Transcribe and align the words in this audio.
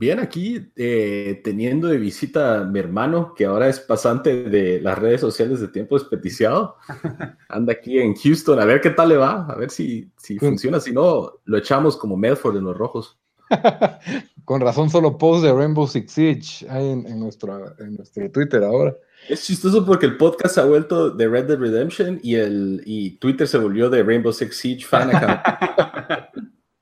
Bien, 0.00 0.18
aquí 0.18 0.72
eh, 0.76 1.42
teniendo 1.44 1.86
de 1.88 1.98
visita 1.98 2.62
a 2.62 2.64
mi 2.64 2.78
hermano, 2.78 3.34
que 3.34 3.44
ahora 3.44 3.68
es 3.68 3.80
pasante 3.80 4.44
de 4.44 4.80
las 4.80 4.98
redes 4.98 5.20
sociales 5.20 5.60
de 5.60 5.68
Tiempo 5.68 5.98
Desperdiciado. 5.98 6.76
Anda 7.50 7.74
aquí 7.74 7.98
en 7.98 8.14
Houston, 8.14 8.58
a 8.58 8.64
ver 8.64 8.80
qué 8.80 8.88
tal 8.88 9.10
le 9.10 9.18
va, 9.18 9.44
a 9.44 9.54
ver 9.56 9.68
si, 9.68 10.10
si 10.16 10.38
funciona. 10.38 10.80
Si 10.80 10.90
no, 10.90 11.40
lo 11.44 11.58
echamos 11.58 11.98
como 11.98 12.16
Medford 12.16 12.56
en 12.56 12.64
los 12.64 12.78
rojos. 12.78 13.18
Con 14.46 14.62
razón, 14.62 14.88
solo 14.88 15.18
post 15.18 15.44
de 15.44 15.52
Rainbow 15.52 15.86
Six 15.86 16.10
Siege 16.10 16.66
hay 16.70 16.92
en, 16.92 17.20
nuestro, 17.20 17.78
en 17.78 17.96
nuestro 17.96 18.30
Twitter 18.30 18.64
ahora. 18.64 18.96
Es 19.28 19.44
chistoso 19.44 19.84
porque 19.84 20.06
el 20.06 20.16
podcast 20.16 20.54
se 20.54 20.62
ha 20.62 20.64
vuelto 20.64 21.10
de 21.10 21.28
Red 21.28 21.44
Dead 21.44 21.58
Redemption 21.58 22.18
y, 22.22 22.36
el, 22.36 22.80
y 22.86 23.18
Twitter 23.18 23.46
se 23.46 23.58
volvió 23.58 23.90
de 23.90 24.02
Rainbow 24.02 24.32
Six 24.32 24.56
Siege 24.56 24.86
fan 24.86 25.14
account. 25.14 25.40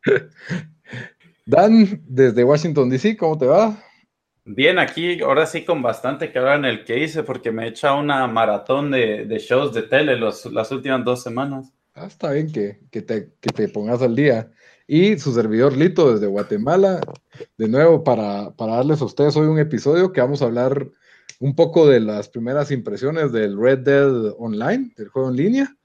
Dan, 1.49 2.03
desde 2.07 2.45
Washington, 2.45 2.91
D.C., 2.91 3.17
¿cómo 3.17 3.39
te 3.39 3.47
va? 3.47 3.83
Bien, 4.45 4.79
aquí 4.79 5.23
ahora 5.23 5.47
sí 5.47 5.65
con 5.65 5.81
bastante 5.81 6.31
que 6.31 6.39
hablar 6.39 6.59
en 6.59 6.67
el 6.67 6.85
que 6.85 7.03
hice 7.03 7.23
porque 7.23 7.51
me 7.51 7.65
he 7.65 7.69
echado 7.69 7.99
una 7.99 8.27
maratón 8.27 8.91
de, 8.91 9.27
shows 9.41 9.73
de 9.73 9.81
tele 9.81 10.21
las 10.21 10.71
últimas 10.71 11.03
dos 11.07 11.23
semanas. 11.23 11.73
Ah, 11.95 12.05
está 12.07 12.33
bien 12.33 12.53
que, 12.53 12.79
te, 12.91 13.03
te, 13.31 13.69
pongas 13.69 14.03
al 14.03 14.15
día. 14.15 14.51
Y 14.87 15.19
su 15.19 15.33
servidor 15.33 15.75
Lito 15.75 16.13
desde 16.13 16.27
Guatemala, 16.27 17.01
de 17.57 17.69
nuevo 17.69 18.05
para, 18.05 18.51
para 18.51 18.77
darles 18.77 19.01
a 19.01 19.07
ustedes 19.07 19.35
hoy 19.35 19.47
un 19.47 19.59
episodio 19.59 20.13
que 20.13 20.21
vamos 20.21 20.43
a 20.43 20.45
hablar 20.45 20.91
un 21.41 21.55
poco 21.57 21.89
de 21.89 22.01
las 22.01 22.29
primeras 22.29 22.71
impresiones 22.71 23.33
del 23.33 23.59
Red 23.59 23.79
Dead 23.79 24.35
Online, 24.37 24.93
del 24.99 25.09
juego 25.09 25.31
en 25.31 25.37
línea. 25.37 25.78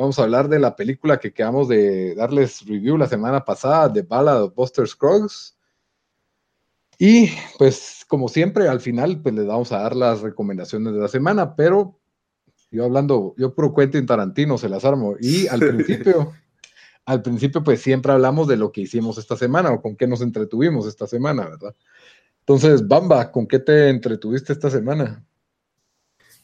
Vamos 0.00 0.18
a 0.18 0.22
hablar 0.22 0.48
de 0.48 0.58
la 0.58 0.76
película 0.76 1.20
que 1.20 1.34
quedamos 1.34 1.68
de 1.68 2.14
darles 2.14 2.64
review 2.64 2.96
la 2.96 3.06
semana 3.06 3.44
pasada, 3.44 3.86
de 3.90 4.00
Ballad 4.00 4.44
of 4.44 4.54
Buster 4.54 4.88
Scruggs. 4.88 5.58
Y 6.98 7.28
pues 7.58 8.06
como 8.08 8.30
siempre, 8.30 8.66
al 8.66 8.80
final 8.80 9.20
pues 9.20 9.34
les 9.34 9.44
vamos 9.44 9.72
a 9.72 9.80
dar 9.80 9.94
las 9.94 10.22
recomendaciones 10.22 10.94
de 10.94 11.00
la 11.00 11.08
semana, 11.08 11.54
pero 11.54 12.00
yo 12.70 12.86
hablando, 12.86 13.34
yo 13.36 13.54
pro 13.54 13.74
en 13.76 14.06
Tarantino 14.06 14.56
se 14.56 14.70
las 14.70 14.86
armo. 14.86 15.16
Y 15.20 15.46
al 15.48 15.60
principio, 15.60 16.32
al 17.04 17.20
principio 17.20 17.62
pues 17.62 17.82
siempre 17.82 18.12
hablamos 18.12 18.48
de 18.48 18.56
lo 18.56 18.72
que 18.72 18.80
hicimos 18.80 19.18
esta 19.18 19.36
semana 19.36 19.70
o 19.70 19.82
con 19.82 19.96
qué 19.96 20.06
nos 20.06 20.22
entretuvimos 20.22 20.86
esta 20.86 21.06
semana, 21.06 21.44
¿verdad? 21.44 21.76
Entonces, 22.38 22.88
Bamba, 22.88 23.30
¿con 23.30 23.46
qué 23.46 23.58
te 23.58 23.90
entretuviste 23.90 24.54
esta 24.54 24.70
semana? 24.70 25.22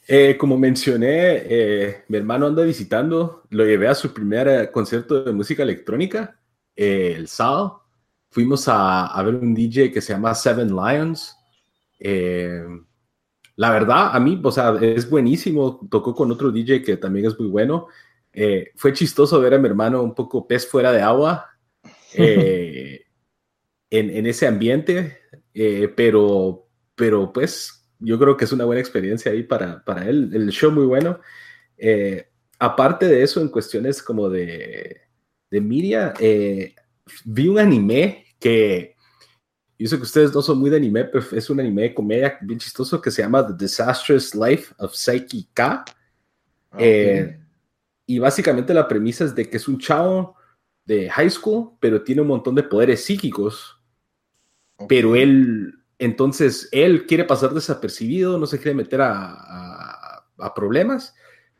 Eh, 0.09 0.37
como 0.37 0.57
mencioné, 0.57 1.43
eh, 1.49 2.03
mi 2.07 2.17
hermano 2.17 2.47
anda 2.47 2.63
visitando, 2.63 3.43
lo 3.49 3.65
llevé 3.65 3.89
a 3.89 3.95
su 3.95 4.13
primer 4.13 4.47
eh, 4.47 4.71
concierto 4.71 5.21
de 5.25 5.33
música 5.33 5.63
electrónica 5.63 6.39
el 6.75 7.27
sábado. 7.27 7.83
Fuimos 8.29 8.65
a, 8.67 9.21
ver 9.23 9.35
un 9.35 9.53
DJ 9.53 9.91
que 9.91 9.99
se 9.99 10.13
llama 10.13 10.33
Seven 10.33 10.69
Lions. 10.73 11.35
la 13.55 13.71
verdad, 13.71 14.15
a 14.15 14.19
mí, 14.19 14.39
o 14.41 14.51
sea, 14.51 14.77
es 14.81 15.09
buenísimo. 15.09 15.85
Tocó 15.89 16.15
con 16.15 16.31
otro 16.31 16.51
DJ 16.51 16.83
que 16.83 16.97
también 16.97 17.25
es 17.25 17.37
muy 17.39 17.49
bueno. 17.49 17.87
fue 18.75 18.93
chistoso 18.93 19.39
ver 19.41 19.55
a 19.55 19.59
mi 19.59 19.67
hermano 19.67 20.03
un 20.03 20.13
poco 20.15 20.47
pez 20.47 20.67
fuera 20.67 20.91
de 20.91 21.01
agua 21.01 21.47
en, 22.13 23.01
en, 23.89 24.25
ese 24.27 24.47
ambiente, 24.47 25.17
pero, 25.95 26.67
pero 26.95 27.33
pues 27.33 27.76
yo 27.99 28.19
creo 28.19 28.37
que 28.37 28.45
es 28.45 28.51
una 28.51 28.65
buena 28.65 28.81
experiencia 28.81 29.31
ahí 29.31 29.43
para, 29.43 29.83
para 29.83 30.07
él. 30.07 30.31
El 30.33 30.49
show 30.49 30.71
muy 30.71 30.85
bueno. 30.85 31.19
Eh, 31.77 32.27
aparte 32.59 33.07
de 33.07 33.23
eso, 33.23 33.41
en 33.41 33.49
cuestiones 33.49 34.01
como 34.01 34.29
de, 34.29 35.01
de 35.49 35.61
media, 35.61 36.13
eh, 36.19 36.75
vi 37.25 37.47
un 37.47 37.59
anime 37.59 38.25
que 38.39 38.95
yo 39.79 39.87
sé 39.87 39.97
que 39.97 40.03
ustedes 40.03 40.33
no 40.33 40.41
son 40.41 40.57
muy 40.59 40.69
de 40.69 40.77
anime, 40.77 41.05
pero 41.05 41.23
es 41.31 41.49
un 41.49 41.59
anime 41.59 41.83
de 41.83 41.93
comedia 41.93 42.37
bien 42.41 42.59
chistoso 42.59 42.99
que 42.99 43.11
se 43.11 43.21
llama 43.21 43.45
The 43.45 43.53
Disastrous 43.57 44.33
Life 44.33 44.73
of 44.79 44.95
Psyche 44.95 45.47
K. 45.53 45.85
Eh, 46.79 47.39
y 48.07 48.19
básicamente 48.19 48.73
la 48.73 48.87
premisa 48.87 49.23
es 49.25 49.35
de 49.35 49.47
que 49.47 49.57
es 49.57 49.67
un 49.67 49.77
chavo 49.77 50.35
de 50.83 51.09
high 51.09 51.29
school, 51.29 51.77
pero 51.79 52.01
tiene 52.01 52.21
un 52.21 52.29
montón 52.29 52.55
de 52.55 52.63
poderes 52.63 53.03
psíquicos. 53.03 53.79
Pero 54.87 55.15
él 55.15 55.73
entonces, 55.99 56.69
él 56.71 57.05
quiere 57.07 57.23
pasar 57.23 57.53
desapercibido, 57.53 58.37
no 58.37 58.45
se 58.45 58.57
quiere 58.59 58.75
meter 58.75 59.01
a, 59.01 60.23
problemas, 60.55 61.15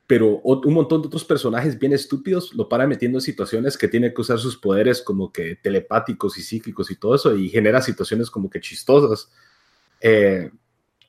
pero 0.05 0.39
un 0.39 0.73
montón 0.73 1.01
de 1.01 1.07
otros 1.07 1.25
personajes 1.25 1.77
bien 1.77 1.93
estúpidos 1.93 2.53
lo 2.53 2.69
paran 2.69 2.87
metiendo 2.87 3.17
en 3.17 3.21
situaciones 3.21 3.77
que 3.77 3.87
tiene 3.87 4.13
que 4.13 4.21
usar 4.21 4.37
sus 4.37 4.55
poderes 4.55 5.01
como 5.01 5.31
que 5.31 5.55
telepáticos 5.55 6.37
y 6.37 6.43
psíquicos 6.43 6.91
y 6.91 6.95
todo 6.95 7.15
eso, 7.15 7.35
y 7.35 7.49
genera 7.49 7.81
situaciones 7.81 8.29
como 8.29 8.49
que 8.49 8.61
chistosas. 8.61 9.31
Eh, 9.99 10.51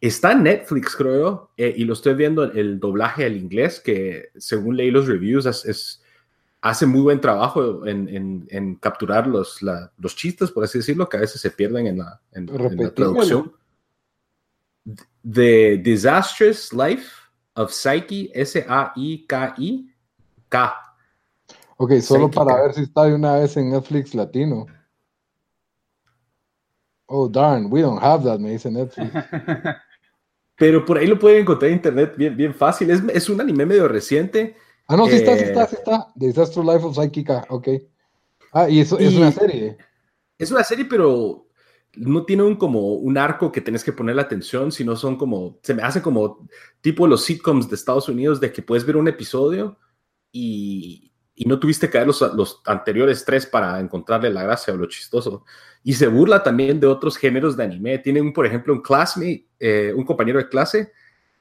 está 0.00 0.32
en 0.32 0.44
Netflix, 0.44 0.96
creo, 0.96 1.50
eh, 1.56 1.74
y 1.76 1.84
lo 1.84 1.92
estoy 1.92 2.14
viendo 2.14 2.44
el 2.44 2.80
doblaje 2.80 3.26
al 3.26 3.36
inglés, 3.36 3.80
que 3.80 4.30
según 4.36 4.76
leí 4.76 4.90
los 4.90 5.06
reviews 5.06 5.46
es 5.46 6.02
hace 6.60 6.86
muy 6.86 7.00
buen 7.00 7.20
trabajo 7.20 7.86
en, 7.86 8.78
capturar 8.80 9.26
los, 9.26 9.60
los, 9.62 10.16
chistes, 10.16 10.50
por 10.50 10.64
así 10.64 10.78
decirlo, 10.78 11.08
que 11.08 11.16
a 11.16 11.20
veces 11.20 11.41
se 11.41 11.50
pierden 11.50 11.86
en 11.86 11.98
la, 11.98 12.20
traducción. 12.94 13.52
The 15.30 15.78
Disastrous 15.78 16.72
Life 16.72 17.10
of 17.54 17.72
Psyche, 17.72 18.30
S-A-I-K-I, 18.34 19.94
K. 20.48 20.74
Ok, 21.76 21.92
solo 22.00 22.30
para 22.30 22.62
ver 22.62 22.75
si 22.75 22.82
está 22.82 23.04
de 23.04 23.14
una 23.14 23.36
vez 23.36 23.56
en 23.56 23.70
Netflix 23.70 24.14
latino. 24.14 24.66
Oh, 27.06 27.28
darn, 27.28 27.69
we 27.70 27.80
don't 27.80 28.02
have 28.02 28.25
that, 28.25 28.38
me 28.38 28.50
dice 28.50 28.70
Netflix. 28.70 29.10
Pero 30.56 30.84
por 30.84 30.98
ahí 30.98 31.06
lo 31.06 31.19
pueden 31.19 31.42
encontrar 31.42 31.70
en 31.70 31.76
internet 31.76 32.14
bien, 32.16 32.36
bien 32.36 32.54
fácil. 32.54 32.90
Es, 32.90 33.00
es 33.14 33.28
un 33.28 33.40
anime 33.40 33.64
medio 33.64 33.86
reciente 33.86 34.56
Ah, 34.88 34.97
no, 34.97 35.06
sí 35.06 35.16
está, 35.16 35.37
sí 35.37 35.44
está, 35.44 35.66
sí 35.66 35.76
eh, 35.76 35.78
está. 35.78 36.12
Disaster 36.15 36.65
Life 36.65 36.84
of 36.84 36.97
Psychica, 36.97 37.44
ok. 37.50 37.69
Ah, 38.53 38.71
y 38.71 38.81
eso 38.81 38.99
es 38.99 39.15
una 39.15 39.31
serie. 39.31 39.76
Es 40.38 40.50
una 40.50 40.65
serie, 40.65 40.87
pero 40.87 41.47
no 41.94 42.25
tiene 42.25 42.43
un 42.43 42.56
como 42.56 42.94
un 42.94 43.19
arco 43.19 43.53
que 43.53 43.60
tenés 43.60 43.84
que 43.84 43.93
poner 43.93 44.16
la 44.16 44.22
atención, 44.22 44.72
sino 44.72 44.97
son 44.97 45.16
como, 45.16 45.59
se 45.62 45.75
me 45.75 45.82
hace 45.82 46.00
como 46.00 46.49
tipo 46.81 47.06
los 47.06 47.25
sitcoms 47.25 47.69
de 47.69 47.75
Estados 47.75 48.09
Unidos 48.09 48.41
de 48.41 48.50
que 48.50 48.62
puedes 48.62 48.87
ver 48.87 48.97
un 48.97 49.09
episodio 49.09 49.78
y, 50.32 51.12
y 51.34 51.44
no 51.44 51.59
tuviste 51.59 51.91
que 51.91 51.99
ver 51.99 52.06
los, 52.06 52.20
los, 52.34 52.62
anteriores 52.65 53.25
tres 53.26 53.44
para 53.44 53.78
encontrarle 53.81 54.31
la 54.31 54.43
gracia 54.43 54.72
o 54.72 54.76
lo 54.78 54.87
chistoso. 54.87 55.44
Y 55.84 55.93
se 55.94 56.06
burla 56.06 56.43
también 56.43 56.81
de 56.81 56.87
otros 56.87 57.19
géneros 57.19 57.56
de 57.56 57.65
anime. 57.65 57.99
Tienen, 57.99 58.32
por 58.32 58.47
ejemplo, 58.47 58.72
un 58.72 58.81
classmate, 58.81 59.49
eh, 59.60 59.93
un 59.94 60.05
compañero 60.05 60.38
de 60.38 60.49
clase 60.49 60.93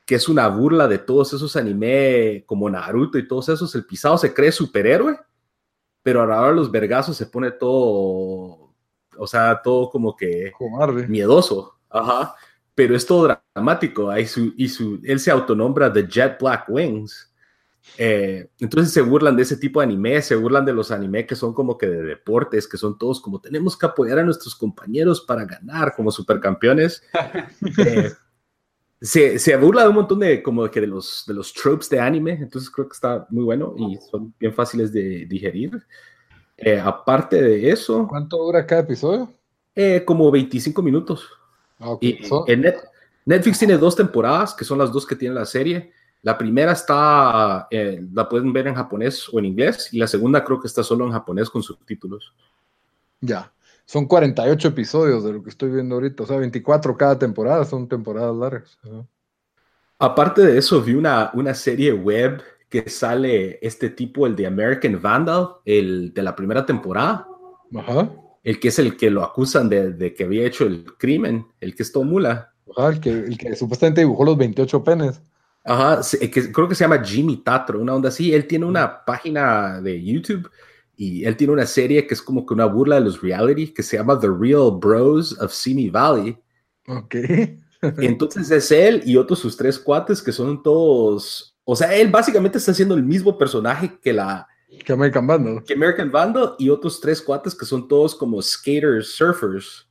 que 0.07 0.15
es 0.15 0.29
una 0.29 0.47
burla 0.47 0.87
de 0.87 0.99
todos 0.99 1.33
esos 1.33 1.57
anime 1.57 2.45
como 2.47 2.69
Naruto 2.69 3.17
y 3.17 3.27
todos 3.27 3.49
esos. 3.49 3.75
El 3.75 3.85
pisado 3.85 4.17
se 4.17 4.33
cree 4.33 4.53
superhéroe, 4.53 5.19
pero 6.01 6.21
ahora 6.21 6.53
los 6.53 6.71
vergazos 6.71 7.17
se 7.17 7.25
pone 7.25 7.51
todo, 7.51 8.73
o 9.17 9.27
sea, 9.27 9.61
todo 9.61 9.89
como 9.89 10.15
que 10.15 10.53
miedoso. 11.09 11.75
Ajá. 11.89 12.35
Pero 12.73 12.95
es 12.95 13.05
todo 13.05 13.37
dramático. 13.53 14.17
Y, 14.17 14.25
su, 14.25 14.53
y 14.55 14.69
su, 14.69 15.01
él 15.03 15.19
se 15.19 15.29
autonombra 15.29 15.91
The 15.91 16.07
Jet 16.07 16.39
Black 16.39 16.69
Wings. 16.69 17.33
Eh, 17.97 18.49
entonces 18.59 18.93
se 18.93 19.01
burlan 19.01 19.35
de 19.35 19.43
ese 19.43 19.57
tipo 19.57 19.81
de 19.81 19.87
anime, 19.87 20.21
se 20.21 20.35
burlan 20.35 20.63
de 20.63 20.73
los 20.73 20.89
anime 20.89 21.25
que 21.25 21.35
son 21.35 21.53
como 21.53 21.77
que 21.77 21.87
de 21.87 22.03
deportes, 22.03 22.65
que 22.65 22.77
son 22.77 22.97
todos 22.97 23.19
como 23.19 23.41
tenemos 23.41 23.77
que 23.77 23.85
apoyar 23.85 24.19
a 24.19 24.23
nuestros 24.23 24.55
compañeros 24.55 25.19
para 25.19 25.43
ganar 25.43 25.93
como 25.97 26.11
supercampeones. 26.11 27.03
eh, 27.77 28.13
se, 29.01 29.37
se, 29.37 29.55
burla 29.55 29.83
de 29.83 29.89
un 29.89 29.95
montón 29.95 30.19
de 30.19 30.41
como 30.41 30.69
que 30.69 30.81
de 30.81 30.87
los, 30.87 31.23
de 31.27 31.33
los 31.33 31.53
tropes 31.53 31.89
de 31.89 31.99
anime, 31.99 32.33
entonces 32.33 32.69
creo 32.69 32.87
que 32.87 32.93
está 32.93 33.27
muy 33.29 33.43
bueno 33.43 33.75
y 33.77 33.97
son 34.09 34.33
bien 34.39 34.53
fáciles 34.53 34.91
de 34.91 35.25
digerir. 35.25 35.85
Eh, 36.57 36.79
aparte 36.79 37.41
de 37.41 37.69
eso... 37.69 38.07
¿Cuánto 38.07 38.37
dura 38.37 38.65
cada 38.65 38.81
episodio? 38.81 39.31
Eh, 39.75 40.03
como 40.03 40.31
25 40.31 40.81
minutos. 40.81 41.27
Ah, 41.79 41.95
y, 42.01 42.19
Netflix 43.25 43.59
tiene 43.59 43.77
dos 43.77 43.95
temporadas, 43.95 44.53
que 44.53 44.63
son 44.63 44.77
las 44.77 44.91
dos 44.91 45.05
que 45.05 45.15
tiene 45.15 45.35
la 45.35 45.45
serie. 45.45 45.91
La 46.23 46.37
primera 46.37 46.71
está, 46.71 47.67
eh, 47.69 48.01
la 48.13 48.27
pueden 48.27 48.51
ver 48.53 48.67
en 48.67 48.75
japonés 48.75 49.27
o 49.31 49.37
en 49.37 49.45
inglés, 49.45 49.89
y 49.91 49.97
la 49.99 50.07
segunda 50.07 50.43
creo 50.43 50.59
que 50.59 50.67
está 50.67 50.81
solo 50.81 51.05
en 51.05 51.11
japonés 51.11 51.49
con 51.49 51.61
subtítulos. 51.61 52.33
Ya. 53.19 53.51
Son 53.87 54.05
48 54.05 54.67
episodios 54.67 55.23
de 55.23 55.31
lo 55.31 55.41
que 55.41 55.49
estoy 55.49 55.71
viendo 55.71 55.95
ahorita, 55.95 56.23
o 56.23 56.27
sea, 56.27 56.37
24 56.37 56.97
cada 56.97 57.17
temporada, 57.17 57.63
son 57.63 57.87
temporadas 57.87 58.35
largas. 58.35 58.77
Aparte 59.97 60.45
de 60.45 60.57
eso, 60.57 60.81
vi 60.81 60.93
una, 60.93 61.31
una 61.33 61.53
serie 61.53 61.93
web 61.93 62.41
que 62.67 62.89
sale 62.89 63.59
este 63.61 63.89
tipo, 63.89 64.27
el 64.27 64.35
de 64.35 64.45
American 64.45 65.01
Vandal, 65.01 65.47
el 65.63 66.13
de 66.13 66.21
la 66.21 66.35
primera 66.35 66.65
temporada. 66.65 67.29
Ajá. 67.73 68.11
El 68.43 68.59
que 68.59 68.67
es 68.67 68.77
el 68.77 68.97
que 68.97 69.09
lo 69.09 69.23
acusan 69.23 69.69
de, 69.69 69.93
de 69.93 70.13
que 70.13 70.25
había 70.25 70.45
hecho 70.45 70.65
el 70.65 70.83
crimen, 70.97 71.47
el 71.61 71.73
que 71.73 71.83
es 71.83 71.91
todo 71.93 72.03
mula. 72.03 72.53
Ajá, 72.75 72.89
el 72.89 72.99
que, 72.99 73.09
el 73.09 73.37
que 73.37 73.55
supuestamente 73.55 74.01
dibujó 74.01 74.25
los 74.25 74.37
28 74.37 74.83
penes. 74.83 75.21
Ajá, 75.63 76.01
que, 76.19 76.51
creo 76.51 76.67
que 76.67 76.75
se 76.75 76.83
llama 76.83 77.01
Jimmy 77.01 77.37
Tatro, 77.37 77.79
una 77.79 77.95
onda 77.95 78.09
así. 78.09 78.33
Él 78.33 78.47
tiene 78.47 78.65
una 78.65 79.05
página 79.05 79.79
de 79.79 80.03
YouTube 80.03 80.51
y 80.97 81.23
él 81.23 81.37
tiene 81.37 81.53
una 81.53 81.67
serie 81.67 82.07
que 82.07 82.15
es 82.15 82.21
como 82.21 82.45
que 82.45 82.55
una 82.55 82.65
burla 82.65 82.95
de 82.95 83.01
los 83.01 83.21
reality 83.21 83.71
que 83.71 83.83
se 83.83 83.97
llama 83.97 84.19
The 84.19 84.27
Real 84.27 84.71
Bros 84.73 85.39
of 85.39 85.53
Simi 85.53 85.89
Valley. 85.89 86.37
Ok. 86.87 87.15
Entonces 87.99 88.49
es 88.49 88.71
él 88.71 89.03
y 89.05 89.15
otros 89.15 89.37
sus 89.39 89.55
tres 89.55 89.77
cuates 89.77 90.21
que 90.21 90.31
son 90.31 90.63
todos, 90.63 91.55
o 91.63 91.75
sea, 91.75 91.95
él 91.95 92.09
básicamente 92.09 92.57
está 92.57 92.71
haciendo 92.71 92.95
el 92.95 93.03
mismo 93.03 93.37
personaje 93.37 93.99
que 94.01 94.11
la 94.11 94.47
que 94.83 94.91
American 94.91 95.25
Vandal. 95.27 95.63
Que 95.63 95.73
American 95.73 96.11
Vandal 96.11 96.55
y 96.57 96.69
otros 96.69 96.99
tres 96.99 97.21
cuates 97.21 97.55
que 97.55 97.65
son 97.65 97.87
todos 97.87 98.15
como 98.15 98.41
skaters, 98.41 99.15
surfers. 99.15 99.87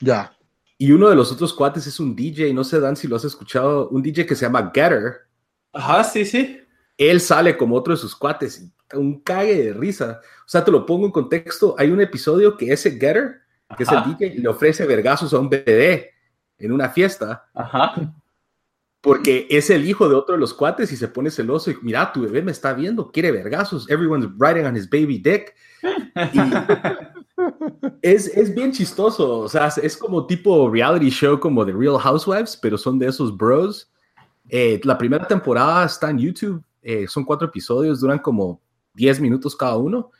Ya. 0.00 0.36
Y 0.76 0.92
uno 0.92 1.08
de 1.08 1.16
los 1.16 1.32
otros 1.32 1.52
cuates 1.52 1.86
es 1.86 1.98
un 1.98 2.14
DJ, 2.14 2.52
no 2.52 2.62
sé 2.62 2.78
Dan 2.78 2.96
si 2.96 3.08
lo 3.08 3.16
has 3.16 3.24
escuchado, 3.24 3.88
un 3.88 4.02
DJ 4.02 4.26
que 4.26 4.34
se 4.34 4.44
llama 4.44 4.70
Getter. 4.74 5.28
Ajá, 5.72 6.04
sí, 6.04 6.24
sí. 6.24 6.60
Él 6.96 7.20
sale 7.20 7.56
como 7.56 7.76
otro 7.76 7.94
de 7.94 8.00
sus 8.00 8.14
cuates, 8.14 8.68
un 8.94 9.20
cague 9.20 9.64
de 9.64 9.72
risa. 9.72 10.20
O 10.22 10.48
sea, 10.48 10.64
te 10.64 10.70
lo 10.70 10.86
pongo 10.86 11.06
en 11.06 11.12
contexto, 11.12 11.74
hay 11.78 11.90
un 11.90 12.00
episodio 12.00 12.56
que 12.56 12.72
ese 12.72 12.92
Getter, 12.92 13.40
que 13.76 13.82
es 13.82 13.92
el 13.92 14.04
DJ, 14.04 14.38
le 14.38 14.48
ofrece 14.48 14.86
vergazos 14.86 15.34
a 15.34 15.38
un 15.38 15.50
bebé 15.50 16.12
en 16.58 16.72
una 16.72 16.88
fiesta. 16.88 17.48
Ajá. 17.54 17.94
Porque 19.00 19.46
es 19.48 19.70
el 19.70 19.88
hijo 19.88 20.08
de 20.08 20.16
otro 20.16 20.34
de 20.34 20.40
los 20.40 20.52
cuates 20.52 20.90
y 20.90 20.96
se 20.96 21.08
pone 21.08 21.30
celoso 21.30 21.70
y 21.70 21.76
mira, 21.82 22.12
tu 22.12 22.22
bebé 22.22 22.42
me 22.42 22.50
está 22.50 22.72
viendo, 22.72 23.12
quiere 23.12 23.30
vergazos, 23.30 23.88
everyone's 23.88 24.28
riding 24.38 24.66
on 24.66 24.76
his 24.76 24.88
baby 24.88 25.18
dick. 25.18 25.54
es, 28.02 28.26
es, 28.26 28.52
bien 28.52 28.72
chistoso, 28.72 29.38
o 29.38 29.48
sea, 29.48 29.68
es 29.80 29.96
como 29.96 30.26
tipo 30.26 30.68
reality 30.68 31.10
show 31.10 31.38
como 31.38 31.64
The 31.64 31.72
Real 31.72 31.98
Housewives, 31.98 32.58
pero 32.60 32.76
son 32.76 32.98
de 32.98 33.06
esos 33.06 33.36
bros. 33.36 33.88
Eh, 34.48 34.80
la 34.82 34.98
primera 34.98 35.26
temporada 35.26 35.84
está 35.84 36.10
en 36.10 36.18
YouTube, 36.18 36.62
eh, 36.82 37.06
son 37.06 37.24
cuatro 37.24 37.46
episodios, 37.46 38.00
duran 38.00 38.18
como 38.18 38.60
10 38.98 39.20
minutos 39.20 39.56
cada 39.56 39.78
uno 39.78 40.10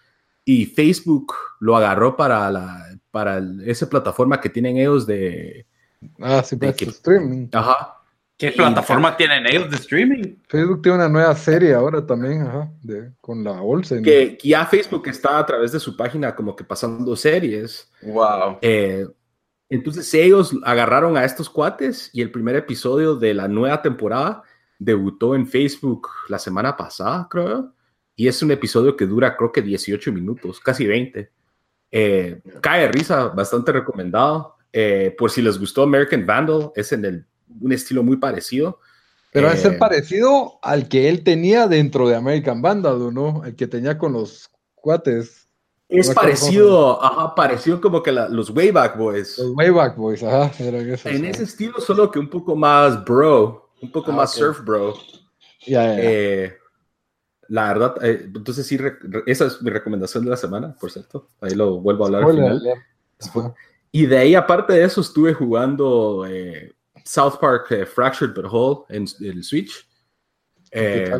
y 0.44 0.64
Facebook 0.64 1.34
lo 1.60 1.76
agarró 1.76 2.16
para, 2.16 2.50
la, 2.50 2.98
para 3.10 3.42
esa 3.66 3.90
plataforma 3.90 4.40
que 4.40 4.48
tienen 4.48 4.78
ellos 4.78 5.06
de, 5.06 5.66
Ah, 6.20 6.42
sí, 6.42 6.56
pues, 6.56 6.80
streaming. 6.80 7.48
Ajá. 7.52 7.94
¿Qué 8.36 8.52
plataforma 8.52 9.16
tienen 9.16 9.44
ellos 9.46 9.69
de 9.69 9.76
streaming? 9.76 10.36
Facebook 10.48 10.82
tiene 10.82 10.98
una 10.98 11.08
nueva 11.08 11.34
serie 11.34 11.75
ahora 11.75 12.06
también, 12.06 12.42
ajá, 12.42 12.70
de, 12.82 13.10
con 13.20 13.42
la 13.42 13.60
Olsen. 13.60 14.04
Que, 14.04 14.38
ya 14.44 14.64
Facebook 14.64 15.08
está 15.08 15.40
a 15.40 15.46
través 15.46 15.72
de 15.72 15.81
su 15.81 15.96
página 15.96 16.36
como 16.36 16.54
que 16.54 16.62
pasando 16.62 17.16
series. 17.16 17.90
Wow. 18.02 18.58
Eh, 18.62 19.08
entonces 19.69 20.14
ellos 20.14 20.56
agarraron 20.62 21.16
a 21.16 21.24
estos 21.24 21.50
cuates 21.50 22.10
y 22.12 22.22
el 22.22 22.31
primer 22.31 22.54
episodio 22.54 23.16
de 23.16 23.34
la 23.34 23.48
nueva 23.48 23.82
temporada 23.82 24.44
debutó 24.78 25.34
en 25.34 25.44
Facebook 25.44 26.08
la 26.28 26.38
semana 26.38 26.76
pasada, 26.76 27.26
creo. 27.28 27.74
Y 28.19 28.26
es 28.26 28.43
un 28.43 28.50
episodio 28.50 28.97
que 28.97 29.06
dura 29.06 29.37
creo 29.37 29.53
que 29.53 29.62
18 29.62 30.12
minutos, 30.12 30.59
casi 30.59 30.85
20. 30.88 31.31
Eh, 31.93 32.43
cae 32.61 32.88
risa, 32.88 33.29
bastante 33.29 33.70
recomendado. 33.70 34.56
Eh, 34.73 35.15
por 35.17 35.31
si 35.31 35.41
les 35.41 35.56
gustó 35.56 35.85
American 35.85 36.26
Vandal, 36.26 36.73
es 36.75 36.91
en 36.91 37.05
el, 37.05 37.26
un 37.61 37.70
estilo 37.70 38.03
muy 38.03 38.17
parecido. 38.17 38.81
Pero 39.32 39.49
eh, 39.49 39.53
es 39.55 39.61
ser 39.61 39.79
parecido 39.79 40.59
al 40.65 40.88
que 40.88 41.09
él 41.09 41.23
tenía 41.23 41.69
dentro 41.69 42.09
de 42.09 42.17
American 42.17 42.61
Vandal, 42.61 43.15
¿no? 43.15 43.44
El 43.44 43.55
que 43.55 43.69
tenía 43.69 43.97
con 43.97 44.15
los 44.15 44.50
cuates. 44.75 45.49
Es 45.88 46.11
parecido, 46.12 47.00
ajá, 47.00 47.37
parecido 47.37 47.81
como 47.81 48.03
que 48.03 48.11
la, 48.11 48.29
los 48.29 48.50
Wayback 48.50 48.99
Boys. 48.99 49.38
Los 49.38 49.53
Wayback 49.55 49.94
Boys, 49.94 50.25
ajá. 50.25 50.50
En 51.05 51.25
ese 51.25 51.44
estilo, 51.44 51.81
solo 51.81 52.11
que 52.11 52.19
un 52.19 52.29
poco 52.29 52.56
más 52.56 53.05
bro, 53.05 53.70
un 53.81 53.93
poco 53.93 54.11
ah, 54.11 54.17
más 54.17 54.32
okay. 54.32 54.43
surf 54.43 54.65
bro. 54.65 54.94
Ya, 55.65 55.85
ya. 55.85 56.03
Eh, 56.03 56.59
la 57.48 57.68
verdad, 57.68 58.04
eh, 58.04 58.30
entonces 58.34 58.66
sí, 58.66 58.78
esa 59.26 59.46
es 59.46 59.62
mi 59.62 59.70
recomendación 59.70 60.24
de 60.24 60.30
la 60.30 60.36
semana, 60.36 60.74
por 60.78 60.90
cierto. 60.90 61.28
Ahí 61.40 61.54
lo 61.54 61.80
vuelvo 61.80 62.04
a 62.04 62.06
hablar 62.06 62.24
al 62.24 62.30
final. 62.32 62.62
Y 63.90 64.06
de 64.06 64.18
ahí, 64.18 64.34
aparte 64.34 64.74
de 64.74 64.84
eso, 64.84 65.00
estuve 65.00 65.32
jugando 65.32 66.26
eh, 66.26 66.74
South 67.04 67.38
Park 67.40 67.66
eh, 67.70 67.86
Fractured 67.86 68.34
But 68.34 68.52
Whole 68.52 68.84
en 68.90 69.06
el 69.20 69.42
Switch. 69.42 69.88
Eh, 70.70 71.10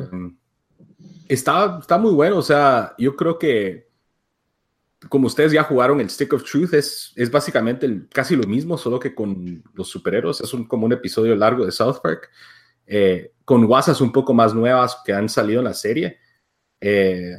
está, 1.29 1.79
está 1.81 1.97
muy 1.97 2.13
bueno, 2.13 2.39
o 2.39 2.43
sea, 2.43 2.95
yo 2.99 3.17
creo 3.17 3.39
que 3.39 3.89
como 5.09 5.29
ustedes 5.29 5.53
ya 5.53 5.63
jugaron 5.63 6.01
el 6.01 6.11
Stick 6.11 6.33
of 6.33 6.45
Truth, 6.45 6.75
es, 6.75 7.13
es 7.15 7.31
básicamente 7.31 7.87
el, 7.87 8.09
casi 8.09 8.35
lo 8.37 8.47
mismo, 8.47 8.77
solo 8.77 8.99
que 8.99 9.15
con 9.15 9.63
los 9.75 9.89
superhéroes. 9.89 10.41
Es 10.41 10.53
un, 10.53 10.67
como 10.67 10.87
un 10.87 10.93
episodio 10.93 11.37
largo 11.37 11.65
de 11.65 11.73
South 11.73 11.99
Park, 12.03 12.29
eh, 12.89 13.33
con 13.45 13.67
guasas 13.67 14.01
un 14.01 14.11
poco 14.11 14.33
más 14.33 14.55
nuevas 14.55 14.97
que 15.05 15.13
han 15.13 15.29
salido 15.29 15.61
en 15.61 15.67
la 15.67 15.75
serie. 15.75 16.19
Eh, 16.81 17.37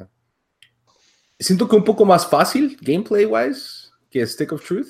siento 1.40 1.68
que 1.68 1.75
un 1.75 1.84
poco 1.84 2.06
más 2.06 2.28
fácil, 2.28 2.78
gameplay-wise, 2.81 3.90
que 4.10 4.25
Stick 4.25 4.51
of 4.51 4.63
Truth. 4.66 4.90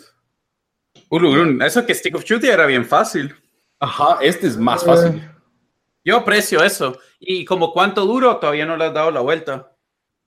Uh, 1.09 1.63
eso 1.63 1.85
que 1.85 1.95
Stick 1.95 2.15
of 2.15 2.25
Truth 2.25 2.44
era 2.44 2.65
bien 2.65 2.85
fácil. 2.85 3.33
Ajá, 3.79 4.17
este 4.21 4.47
es 4.47 4.57
más 4.57 4.83
fácil. 4.83 5.15
Eh, 5.15 5.31
yo 6.03 6.17
aprecio 6.17 6.63
eso. 6.63 6.97
¿Y 7.19 7.45
como 7.45 7.71
cuánto 7.71 8.06
duro? 8.06 8.38
Todavía 8.38 8.65
no 8.65 8.75
le 8.75 8.85
has 8.85 8.94
dado 8.94 9.11
la 9.11 9.21
vuelta. 9.21 9.75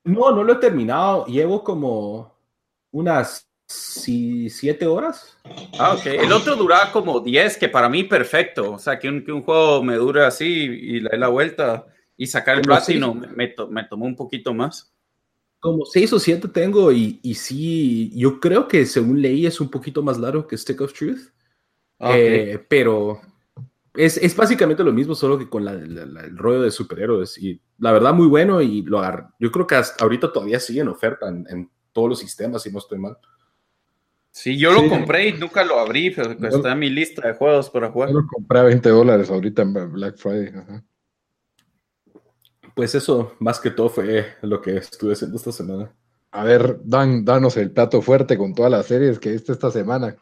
No, 0.05 0.31
no 0.32 0.43
lo 0.43 0.55
he 0.55 0.56
terminado. 0.56 1.26
Llevo 1.26 1.62
como 1.62 2.34
unas 2.90 3.51
siete 3.72 4.86
horas. 4.86 5.38
Ah, 5.78 5.94
ok. 5.94 6.06
El 6.06 6.32
otro 6.32 6.56
duraba 6.56 6.92
como 6.92 7.20
10, 7.20 7.56
que 7.56 7.69
para 7.69 7.88
mí 7.88 8.04
perfecto. 8.04 8.72
O 8.72 8.78
sea, 8.78 8.98
que 8.98 9.08
un, 9.08 9.24
que 9.24 9.32
un 9.32 9.42
juego 9.42 9.82
me 9.82 9.96
dure 9.96 10.24
así 10.24 10.46
y 10.46 11.00
le 11.00 11.10
dé 11.10 11.19
la 11.19 11.28
vuelta 11.28 11.86
y 12.16 12.26
sacar 12.26 12.56
el 12.56 12.62
platino 12.62 13.14
me, 13.14 13.48
to, 13.48 13.69
me 13.69 13.84
tomó 13.84 14.06
un 14.06 14.16
poquito 14.16 14.54
más. 14.54 14.94
Como 15.60 15.84
seis 15.84 16.12
o 16.12 16.19
siete 16.19 16.48
tengo 16.48 16.90
y, 16.92 17.20
y, 17.22 17.34
sí, 17.34 18.10
yo 18.14 18.41
creo 18.41 18.67
que 18.67 18.84
según 18.84 19.22
leí 19.22 19.46
es 19.46 19.60
un 19.60 19.70
poquito 19.70 20.02
más 20.02 20.19
largo 20.19 20.46
que 20.46 20.58
Stick 20.58 20.81
of 20.81 20.93
Truth. 20.93 21.31
Okay. 21.98 22.52
Eh, 22.52 22.67
pero 22.69 23.20
es, 23.94 24.17
es, 24.17 24.34
básicamente 24.34 24.82
lo 24.82 24.93
mismo, 24.93 25.14
solo 25.14 25.38
que 25.38 25.48
con 25.48 25.64
la, 25.64 25.74
la, 25.74 26.06
la, 26.06 26.20
el 26.22 26.36
rollo 26.36 26.62
de 26.62 26.70
superhéroes. 26.70 27.38
Y 27.38 27.60
la 27.79 27.93
verdad, 27.93 28.14
muy 28.14 28.26
bueno. 28.26 28.60
Y 28.60 28.82
lo 28.82 28.98
agarré. 28.98 29.24
Yo 29.38 29.52
creo 29.52 29.67
que 29.67 29.76
hasta 29.76 30.02
ahorita 30.02 30.32
todavía 30.32 30.58
sigue 30.58 30.81
en 30.81 30.88
oferta 30.88 31.29
en, 31.29 31.46
en, 31.48 31.70
todos 31.93 32.08
los 32.08 32.19
sistemas, 32.20 32.62
si 32.62 32.72
no 32.72 32.79
estoy 32.79 32.98
mal. 32.98 33.19
Sí, 34.32 34.58
yo 34.58 34.74
sí. 34.74 34.82
lo 34.82 34.89
compré 34.89 35.29
y 35.29 35.32
nunca 35.34 35.62
lo 35.62 35.79
abrí, 35.79 36.10
pero 36.10 36.32
yo, 36.32 36.48
está 36.48 36.72
en 36.72 36.79
mi 36.79 36.89
lista 36.89 37.29
de 37.29 37.34
juegos 37.34 37.69
para 37.69 37.91
jugar. 37.91 38.08
Yo 38.08 38.20
lo 38.20 38.27
compré 38.27 38.58
a 38.60 38.62
20 38.62 38.89
dólares 38.89 39.31
ahorita 39.31 39.62
en 39.62 39.93
Black 39.93 40.17
Friday. 40.17 40.48
Ajá. 40.48 40.82
Pues 42.74 42.94
eso, 42.94 43.36
más 43.39 43.60
que 43.60 43.70
todo, 43.70 43.91
fue 43.91 44.34
lo 44.41 44.60
que 44.62 44.79
estuve 44.79 45.12
haciendo 45.12 45.36
esta 45.36 45.53
semana. 45.53 45.93
A 46.31 46.44
ver, 46.44 46.79
Dan, 46.82 47.27
danos 47.27 47.58
el 47.58 47.70
plato 47.70 48.01
fuerte 48.01 48.39
con 48.39 48.55
todas 48.55 48.72
las 48.72 48.86
series 48.86 49.19
que 49.19 49.32
viste 49.32 49.53
esta 49.53 49.70
semana. 49.70 50.17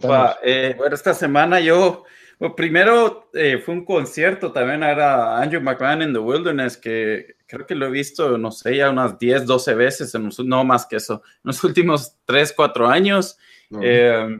Pa, 0.00 0.38
eh, 0.42 0.74
bueno, 0.76 0.96
esta 0.96 1.14
semana 1.14 1.60
yo, 1.60 2.02
bueno, 2.40 2.56
primero 2.56 3.30
eh, 3.32 3.62
fue 3.64 3.74
un 3.74 3.84
concierto, 3.84 4.50
también 4.50 4.82
era 4.82 5.40
Andrew 5.40 5.60
McMahon 5.60 6.02
in 6.02 6.12
the 6.12 6.18
Wilderness, 6.18 6.76
que 6.76 7.36
creo 7.46 7.64
que 7.64 7.76
lo 7.76 7.86
he 7.86 7.90
visto, 7.90 8.36
no 8.36 8.50
sé, 8.50 8.78
ya 8.78 8.90
unas 8.90 9.16
10, 9.20 9.46
12 9.46 9.74
veces, 9.76 10.12
en 10.16 10.24
los, 10.24 10.40
no 10.40 10.64
más 10.64 10.84
que 10.84 10.96
eso, 10.96 11.22
en 11.24 11.40
los 11.44 11.62
últimos 11.62 12.16
3, 12.24 12.52
4 12.56 12.88
años. 12.88 13.38
Eh, 13.80 14.38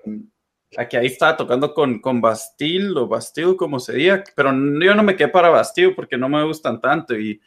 aquí 0.77 0.97
ahí 0.97 1.07
estaba 1.07 1.37
tocando 1.37 1.73
con, 1.75 2.01
con 2.01 2.21
Bastille 2.21 2.93
o 2.97 3.07
Bastille, 3.07 3.57
como 3.57 3.79
se 3.79 3.95
diga, 3.95 4.25
pero 4.35 4.51
yo 4.51 4.95
no 4.95 5.03
me 5.03 5.17
quedé 5.17 5.29
para 5.29 5.51
Bastille 5.51 5.95
porque 5.95 6.17
no 6.17 6.29
me 6.29 6.45
gustan 6.45 6.81
tanto 6.81 7.19
y, 7.19 7.41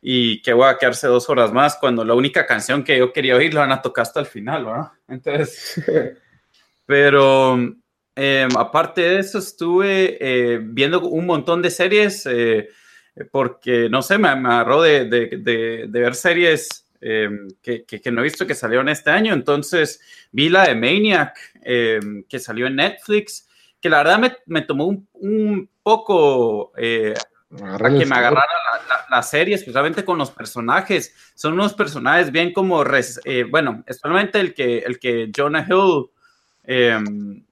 y 0.00 0.40
que 0.42 0.52
voy 0.52 0.68
a 0.68 0.78
quedarse 0.78 1.06
dos 1.06 1.28
horas 1.28 1.52
más 1.52 1.76
cuando 1.76 2.04
la 2.04 2.14
única 2.14 2.46
canción 2.46 2.82
que 2.84 2.98
yo 2.98 3.12
quería 3.12 3.36
oír 3.36 3.54
la 3.54 3.60
van 3.60 3.72
a 3.72 3.82
tocar 3.82 4.02
hasta 4.02 4.20
el 4.20 4.26
final, 4.26 4.64
¿verdad? 4.64 4.88
Entonces, 5.08 5.82
pero 6.86 7.58
eh, 8.16 8.48
aparte 8.56 9.00
de 9.02 9.18
eso 9.20 9.38
estuve 9.38 10.18
eh, 10.20 10.60
viendo 10.62 11.00
un 11.00 11.26
montón 11.26 11.62
de 11.62 11.70
series 11.70 12.26
eh, 12.26 12.68
porque, 13.30 13.88
no 13.90 14.02
sé, 14.02 14.18
me, 14.18 14.34
me 14.36 14.48
agarró 14.48 14.82
de, 14.82 15.04
de, 15.04 15.26
de, 15.38 15.86
de 15.88 16.00
ver 16.00 16.14
series 16.14 16.89
eh, 17.00 17.28
que, 17.62 17.84
que, 17.84 18.00
que, 18.00 18.10
no 18.10 18.20
he 18.20 18.24
visto 18.24 18.46
que 18.46 18.54
salieron 18.54 18.88
este 18.88 19.10
año. 19.10 19.32
Entonces 19.32 20.00
vi 20.32 20.48
la 20.48 20.64
de 20.64 20.74
Maniac 20.74 21.38
eh, 21.62 22.00
que 22.28 22.38
salió 22.38 22.66
en 22.66 22.76
Netflix, 22.76 23.48
que 23.80 23.88
la 23.88 23.98
verdad 23.98 24.18
me, 24.18 24.36
me 24.46 24.62
tomó 24.62 24.86
un, 24.86 25.08
un 25.14 25.70
poco 25.82 26.72
eh, 26.76 27.14
a 27.52 27.78
que 27.78 28.06
me 28.06 28.16
agarrara 28.16 28.46
la, 28.72 28.88
la, 28.88 29.06
la, 29.10 29.22
serie, 29.22 29.56
especialmente 29.56 30.04
con 30.04 30.18
los 30.18 30.30
personajes. 30.30 31.14
Son 31.34 31.54
unos 31.54 31.74
personajes 31.74 32.30
bien 32.30 32.52
como, 32.52 32.84
res, 32.84 33.20
eh, 33.24 33.44
bueno, 33.44 33.82
especialmente 33.86 34.38
el 34.38 34.54
que, 34.54 34.78
el 34.78 34.98
que 35.00 35.32
Jonah 35.34 35.66
Hill 35.68 36.10
em, 36.62 37.44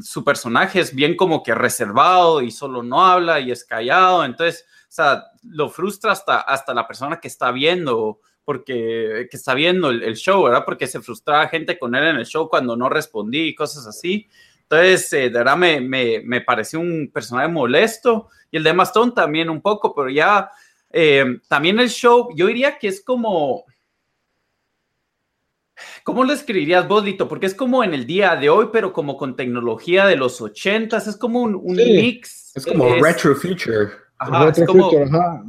su 0.00 0.24
personaje 0.24 0.80
es 0.80 0.94
bien 0.94 1.16
como 1.16 1.42
que 1.42 1.54
reservado 1.54 2.40
y 2.40 2.50
solo 2.50 2.82
no 2.82 3.04
habla 3.04 3.40
y 3.40 3.50
es 3.50 3.64
callado, 3.64 4.24
entonces, 4.24 4.64
o 4.82 4.92
sea, 4.92 5.24
lo 5.42 5.68
frustra 5.68 6.12
hasta, 6.12 6.40
hasta 6.40 6.72
la 6.72 6.86
persona 6.86 7.20
que 7.20 7.28
está 7.28 7.50
viendo, 7.50 8.20
porque 8.46 9.26
que 9.30 9.36
está 9.36 9.52
viendo 9.52 9.90
el, 9.90 10.16
show, 10.16 10.44
¿verdad? 10.44 10.64
Porque 10.64 10.86
se 10.86 11.02
frustraba 11.02 11.48
gente 11.48 11.78
con 11.78 11.94
él 11.94 12.04
en 12.04 12.16
el 12.16 12.24
show 12.24 12.48
cuando 12.48 12.76
no 12.76 12.88
respondí 12.88 13.48
y 13.48 13.54
cosas 13.54 13.86
así. 13.86 14.28
Entonces, 14.62 15.12
eh, 15.12 15.16
de 15.22 15.30
verdad 15.30 15.56
me, 15.56 15.80
me, 15.80 16.22
me, 16.24 16.40
pareció 16.40 16.80
un 16.80 17.10
personaje 17.12 17.48
molesto 17.48 18.28
y 18.50 18.56
el 18.56 18.62
de 18.62 18.72
Mastón 18.72 19.12
también 19.12 19.50
un 19.50 19.60
poco, 19.60 19.94
pero 19.94 20.08
ya 20.08 20.50
eh, 20.90 21.40
también 21.48 21.78
el 21.80 21.90
show, 21.90 22.28
yo 22.34 22.46
diría 22.46 22.78
que 22.78 22.88
es 22.88 23.04
como, 23.04 23.64
¿Cómo 26.04 26.24
lo 26.24 26.32
escribirías 26.32 26.88
vos, 26.88 27.04
Lito? 27.04 27.28
Porque 27.28 27.46
es 27.46 27.54
como 27.54 27.84
en 27.84 27.92
el 27.92 28.06
día 28.06 28.36
de 28.36 28.48
hoy, 28.48 28.68
pero 28.72 28.92
como 28.92 29.16
con 29.16 29.36
tecnología 29.36 30.06
de 30.06 30.16
los 30.16 30.40
ochentas, 30.40 31.06
es 31.06 31.16
como 31.16 31.42
un, 31.42 31.60
mix. 31.74 32.52
Es 32.54 32.64
como 32.64 32.94
retro 32.94 33.34
future. 33.34 33.90
Ajá, 34.18 34.46
retro 34.46 34.66
future, 34.66 35.04
ajá. 35.04 35.44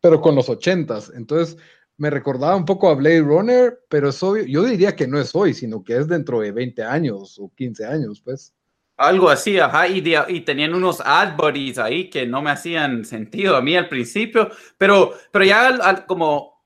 pero 0.00 0.20
con 0.20 0.34
los 0.34 0.48
ochentas. 0.48 1.12
Entonces, 1.14 1.56
me 2.00 2.08
recordaba 2.08 2.56
un 2.56 2.64
poco 2.64 2.88
a 2.88 2.94
Blade 2.94 3.20
Runner, 3.20 3.78
pero 3.90 4.08
es 4.08 4.22
obvio, 4.22 4.44
yo 4.44 4.64
diría 4.64 4.96
que 4.96 5.06
no 5.06 5.20
es 5.20 5.34
hoy, 5.34 5.52
sino 5.52 5.84
que 5.84 5.98
es 5.98 6.08
dentro 6.08 6.40
de 6.40 6.50
20 6.50 6.82
años 6.82 7.38
o 7.38 7.52
15 7.54 7.84
años, 7.84 8.22
pues. 8.24 8.54
Algo 8.96 9.28
así, 9.28 9.58
ajá, 9.58 9.86
y, 9.86 10.02
y, 10.28 10.40
tenían 10.40 10.72
unos 10.72 11.02
ad 11.04 11.36
buddies 11.36 11.76
ahí 11.76 12.08
que 12.08 12.26
no 12.26 12.40
me 12.40 12.50
hacían 12.50 13.04
sentido 13.04 13.54
a 13.54 13.60
mí 13.60 13.76
al 13.76 13.90
principio, 13.90 14.50
pero, 14.78 15.12
pero 15.30 15.44
ya 15.44 16.06
como 16.06 16.64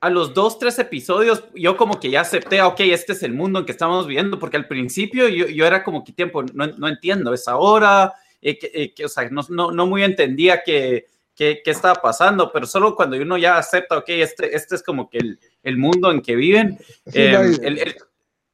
a 0.00 0.10
los 0.10 0.34
dos, 0.34 0.58
tres 0.58 0.76
episodios, 0.80 1.44
yo 1.54 1.76
como 1.76 2.00
que 2.00 2.10
ya 2.10 2.22
acepté, 2.22 2.60
ok, 2.60 2.80
este 2.80 3.12
es 3.12 3.22
el 3.22 3.34
mundo 3.34 3.60
en 3.60 3.66
que 3.66 3.72
estamos 3.72 4.08
viviendo, 4.08 4.40
porque 4.40 4.56
al 4.56 4.66
principio 4.66 5.28
yo, 5.28 5.46
yo 5.46 5.64
era 5.64 5.84
como 5.84 6.02
que 6.02 6.12
tiempo, 6.12 6.42
no, 6.54 6.66
no 6.66 6.88
entiendo, 6.88 7.32
es 7.32 7.46
ahora, 7.46 8.14
eh, 8.40 8.58
eh, 8.60 8.92
que, 8.92 9.04
o 9.04 9.08
sea, 9.08 9.30
no, 9.30 9.42
no, 9.48 9.70
no 9.70 9.86
muy 9.86 10.02
entendía 10.02 10.64
que, 10.64 11.06
qué, 11.34 11.60
qué 11.64 11.70
estaba 11.70 11.94
pasando, 12.00 12.50
pero 12.52 12.66
solo 12.66 12.94
cuando 12.94 13.16
uno 13.16 13.38
ya 13.38 13.56
acepta, 13.56 13.98
ok, 13.98 14.08
este, 14.08 14.54
este 14.56 14.76
es 14.76 14.82
como 14.82 15.08
que 15.08 15.18
el, 15.18 15.40
el 15.62 15.78
mundo 15.78 16.10
en 16.10 16.22
que 16.22 16.36
viven, 16.36 16.78
eh, 17.12 17.56
el, 17.62 17.78
el, 17.78 17.96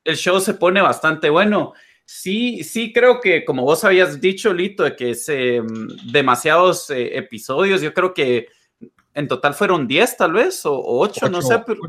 el 0.04 0.16
show 0.16 0.40
se 0.40 0.54
pone 0.54 0.80
bastante 0.80 1.30
bueno. 1.30 1.74
Sí, 2.04 2.64
sí, 2.64 2.92
creo 2.92 3.20
que 3.20 3.44
como 3.44 3.64
vos 3.64 3.84
habías 3.84 4.20
dicho, 4.20 4.54
Lito, 4.54 4.84
de 4.84 4.96
que 4.96 5.10
es 5.10 5.28
mm, 5.28 6.10
demasiados 6.10 6.88
eh, 6.90 7.18
episodios, 7.18 7.82
yo 7.82 7.92
creo 7.92 8.14
que 8.14 8.48
en 9.12 9.28
total 9.28 9.52
fueron 9.52 9.86
10 9.86 10.16
tal 10.16 10.32
vez, 10.32 10.64
o 10.64 10.80
8, 10.80 11.28
no 11.28 11.42
sé, 11.42 11.58
pero 11.66 11.80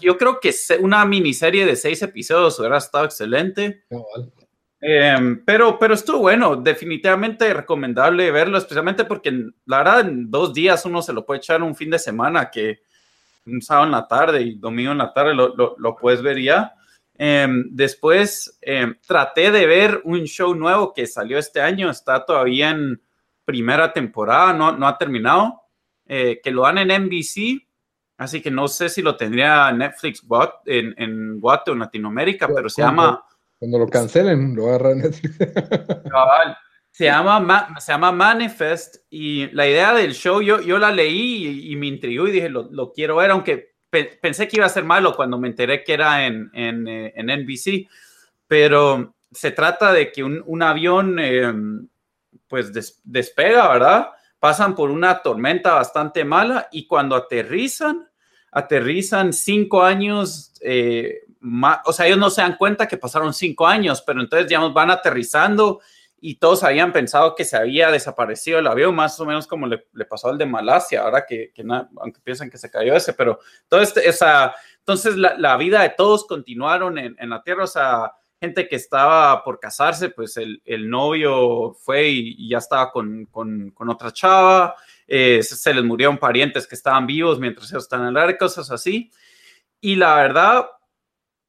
yo 0.00 0.18
creo 0.18 0.38
que 0.38 0.54
una 0.80 1.04
miniserie 1.06 1.64
de 1.64 1.74
6 1.74 2.02
episodios 2.02 2.58
hubiera 2.58 2.76
estado 2.76 3.06
excelente. 3.06 3.84
Em, 4.84 5.44
pero, 5.44 5.78
pero 5.78 5.94
estuvo 5.94 6.18
bueno, 6.18 6.56
definitivamente 6.56 7.54
recomendable 7.54 8.32
verlo, 8.32 8.58
especialmente 8.58 9.04
porque 9.04 9.30
la 9.66 9.78
verdad 9.78 10.00
en 10.00 10.28
dos 10.28 10.52
días 10.52 10.84
uno 10.84 11.00
se 11.00 11.12
lo 11.12 11.24
puede 11.24 11.38
echar 11.38 11.62
un 11.62 11.76
fin 11.76 11.88
de 11.88 12.00
semana, 12.00 12.50
que 12.50 12.82
un 13.46 13.62
sábado 13.62 13.86
en 13.86 13.92
la 13.92 14.08
tarde 14.08 14.42
y 14.42 14.56
domingo 14.56 14.90
en 14.90 14.98
la 14.98 15.12
tarde 15.12 15.34
lo, 15.34 15.54
lo, 15.54 15.76
lo 15.78 15.94
puedes 15.94 16.20
ver 16.20 16.42
ya. 16.42 16.74
Em, 17.14 17.68
después 17.70 18.58
em, 18.60 18.96
traté 19.06 19.52
de 19.52 19.66
ver 19.68 20.00
un 20.02 20.24
show 20.24 20.52
nuevo 20.52 20.92
que 20.92 21.06
salió 21.06 21.38
este 21.38 21.60
año, 21.60 21.88
está 21.88 22.24
todavía 22.24 22.70
en 22.70 23.00
primera 23.44 23.92
temporada, 23.92 24.52
no, 24.52 24.72
no 24.72 24.88
ha 24.88 24.98
terminado, 24.98 25.62
eh, 26.06 26.40
que 26.42 26.50
lo 26.50 26.62
dan 26.62 26.78
en 26.78 27.04
NBC, 27.04 27.68
así 28.16 28.42
que 28.42 28.50
no 28.50 28.66
sé 28.66 28.88
si 28.88 29.00
lo 29.00 29.14
tendría 29.16 29.70
Netflix 29.70 30.26
en, 30.66 30.92
en 30.98 31.38
Guate 31.38 31.70
o 31.70 31.74
en 31.74 31.80
Latinoamérica, 31.80 32.48
pero 32.52 32.68
se 32.68 32.82
llama... 32.82 33.24
Cuando 33.62 33.78
lo 33.78 33.86
cancelen, 33.86 34.56
lo 34.56 34.66
agarra 34.66 34.92
Netflix. 34.92 35.38
se 36.90 37.04
llama, 37.04 37.76
se 37.78 37.92
llama 37.92 38.10
Manifest 38.10 38.96
y 39.08 39.46
la 39.52 39.68
idea 39.68 39.94
del 39.94 40.14
show 40.14 40.42
yo, 40.42 40.60
yo 40.60 40.80
la 40.80 40.90
leí 40.90 41.70
y, 41.70 41.76
me 41.76 41.86
intrigó 41.86 42.26
y 42.26 42.32
dije, 42.32 42.48
lo, 42.48 42.68
lo 42.72 42.92
quiero 42.92 43.14
ver, 43.14 43.30
aunque 43.30 43.76
pensé 44.20 44.48
que 44.48 44.56
iba 44.56 44.66
a 44.66 44.68
ser 44.68 44.82
malo 44.82 45.14
cuando 45.14 45.38
me 45.38 45.46
enteré 45.46 45.84
que 45.84 45.92
era 45.92 46.26
en, 46.26 46.50
en, 46.52 46.88
eh, 46.88 47.12
en 47.14 47.26
NBC, 47.26 47.88
pero 48.48 49.14
se 49.30 49.52
trata 49.52 49.92
de 49.92 50.10
que 50.10 50.24
un, 50.24 50.42
un 50.44 50.60
avión 50.60 51.20
em, 51.20 51.86
pues 52.48 52.72
despega, 53.04 53.68
¿verdad? 53.68 54.08
Pasan 54.40 54.74
por 54.74 54.90
una 54.90 55.22
tormenta 55.22 55.74
bastante 55.74 56.24
mala 56.24 56.66
y 56.72 56.88
cuando 56.88 57.14
aterrizan, 57.14 58.08
aterrizan 58.50 59.32
cinco 59.32 59.84
años, 59.84 60.52
eh, 60.62 61.20
más, 61.42 61.80
o 61.84 61.92
sea, 61.92 62.06
ellos 62.06 62.18
no 62.18 62.30
se 62.30 62.40
dan 62.40 62.56
cuenta 62.56 62.88
que 62.88 62.96
pasaron 62.96 63.34
cinco 63.34 63.66
años, 63.66 64.02
pero 64.06 64.20
entonces, 64.20 64.48
digamos, 64.48 64.72
van 64.72 64.90
aterrizando 64.90 65.80
y 66.24 66.36
todos 66.36 66.62
habían 66.62 66.92
pensado 66.92 67.34
que 67.34 67.44
se 67.44 67.56
había 67.56 67.90
desaparecido 67.90 68.60
el 68.60 68.68
avión, 68.68 68.94
más 68.94 69.18
o 69.18 69.26
menos 69.26 69.48
como 69.48 69.66
le, 69.66 69.88
le 69.92 70.04
pasó 70.04 70.28
al 70.28 70.38
de 70.38 70.46
Malasia, 70.46 71.02
ahora 71.02 71.26
que, 71.26 71.50
que 71.52 71.64
aunque 71.68 72.20
piensan 72.22 72.48
que 72.48 72.58
se 72.58 72.70
cayó 72.70 72.94
ese, 72.94 73.12
pero 73.12 73.40
todo 73.66 73.80
este, 73.80 74.08
esa, 74.08 74.54
entonces 74.78 75.16
la, 75.16 75.36
la 75.36 75.56
vida 75.56 75.82
de 75.82 75.90
todos 75.90 76.24
continuaron 76.24 76.96
en, 76.96 77.16
en, 77.18 77.28
la 77.28 77.42
Tierra, 77.42 77.64
o 77.64 77.66
sea, 77.66 78.12
gente 78.40 78.68
que 78.68 78.76
estaba 78.76 79.42
por 79.42 79.58
casarse, 79.58 80.10
pues 80.10 80.36
el, 80.36 80.62
el 80.64 80.88
novio 80.88 81.74
fue 81.74 82.08
y, 82.08 82.36
y, 82.38 82.50
ya 82.50 82.58
estaba 82.58 82.92
con, 82.92 83.26
con, 83.26 83.72
con 83.72 83.88
otra 83.88 84.12
chava, 84.12 84.76
eh, 85.08 85.42
se, 85.42 85.56
se, 85.56 85.74
les 85.74 85.82
murieron 85.82 86.18
parientes 86.18 86.68
que 86.68 86.76
estaban 86.76 87.04
vivos 87.04 87.40
mientras 87.40 87.68
ellos 87.72 87.82
están 87.82 88.02
en 88.02 88.08
el 88.08 88.16
aire, 88.16 88.38
cosas 88.38 88.70
así, 88.70 89.10
y 89.80 89.96
la 89.96 90.14
verdad, 90.14 90.66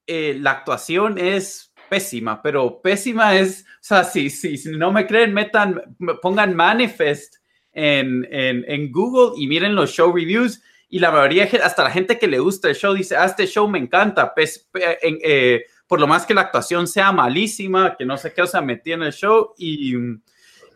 eh, 0.07 0.37
la 0.39 0.51
actuación 0.51 1.17
es 1.17 1.73
pésima, 1.89 2.41
pero 2.41 2.81
pésima 2.81 3.35
es, 3.35 3.65
o 3.75 3.77
sea, 3.81 4.03
si, 4.03 4.29
si, 4.29 4.57
si 4.57 4.71
no 4.71 4.91
me 4.91 5.05
creen, 5.05 5.33
metan, 5.33 5.81
pongan 6.21 6.55
Manifest 6.55 7.35
en, 7.71 8.27
en, 8.31 8.65
en, 8.67 8.91
Google 8.91 9.41
y 9.41 9.47
miren 9.47 9.75
los 9.75 9.91
show 9.91 10.13
reviews. 10.13 10.61
Y 10.89 10.99
la 10.99 11.11
mayoría, 11.11 11.49
hasta 11.63 11.83
la 11.83 11.89
gente 11.89 12.19
que 12.19 12.27
le 12.27 12.39
gusta 12.39 12.69
el 12.69 12.75
show, 12.75 12.93
dice, 12.93 13.15
ah, 13.15 13.25
este 13.25 13.47
show 13.47 13.67
me 13.67 13.79
encanta, 13.79 14.33
pues, 14.33 14.69
en, 14.73 15.17
eh, 15.23 15.65
por 15.87 15.99
lo 15.99 16.07
más 16.07 16.25
que 16.25 16.33
la 16.33 16.41
actuación 16.41 16.87
sea 16.87 17.11
malísima, 17.11 17.95
que 17.97 18.05
no 18.05 18.17
sé 18.17 18.33
qué, 18.33 18.43
o 18.43 18.47
sea, 18.47 18.61
metí 18.61 18.91
en 18.91 19.03
el 19.03 19.13
show. 19.13 19.53
Y, 19.57 19.95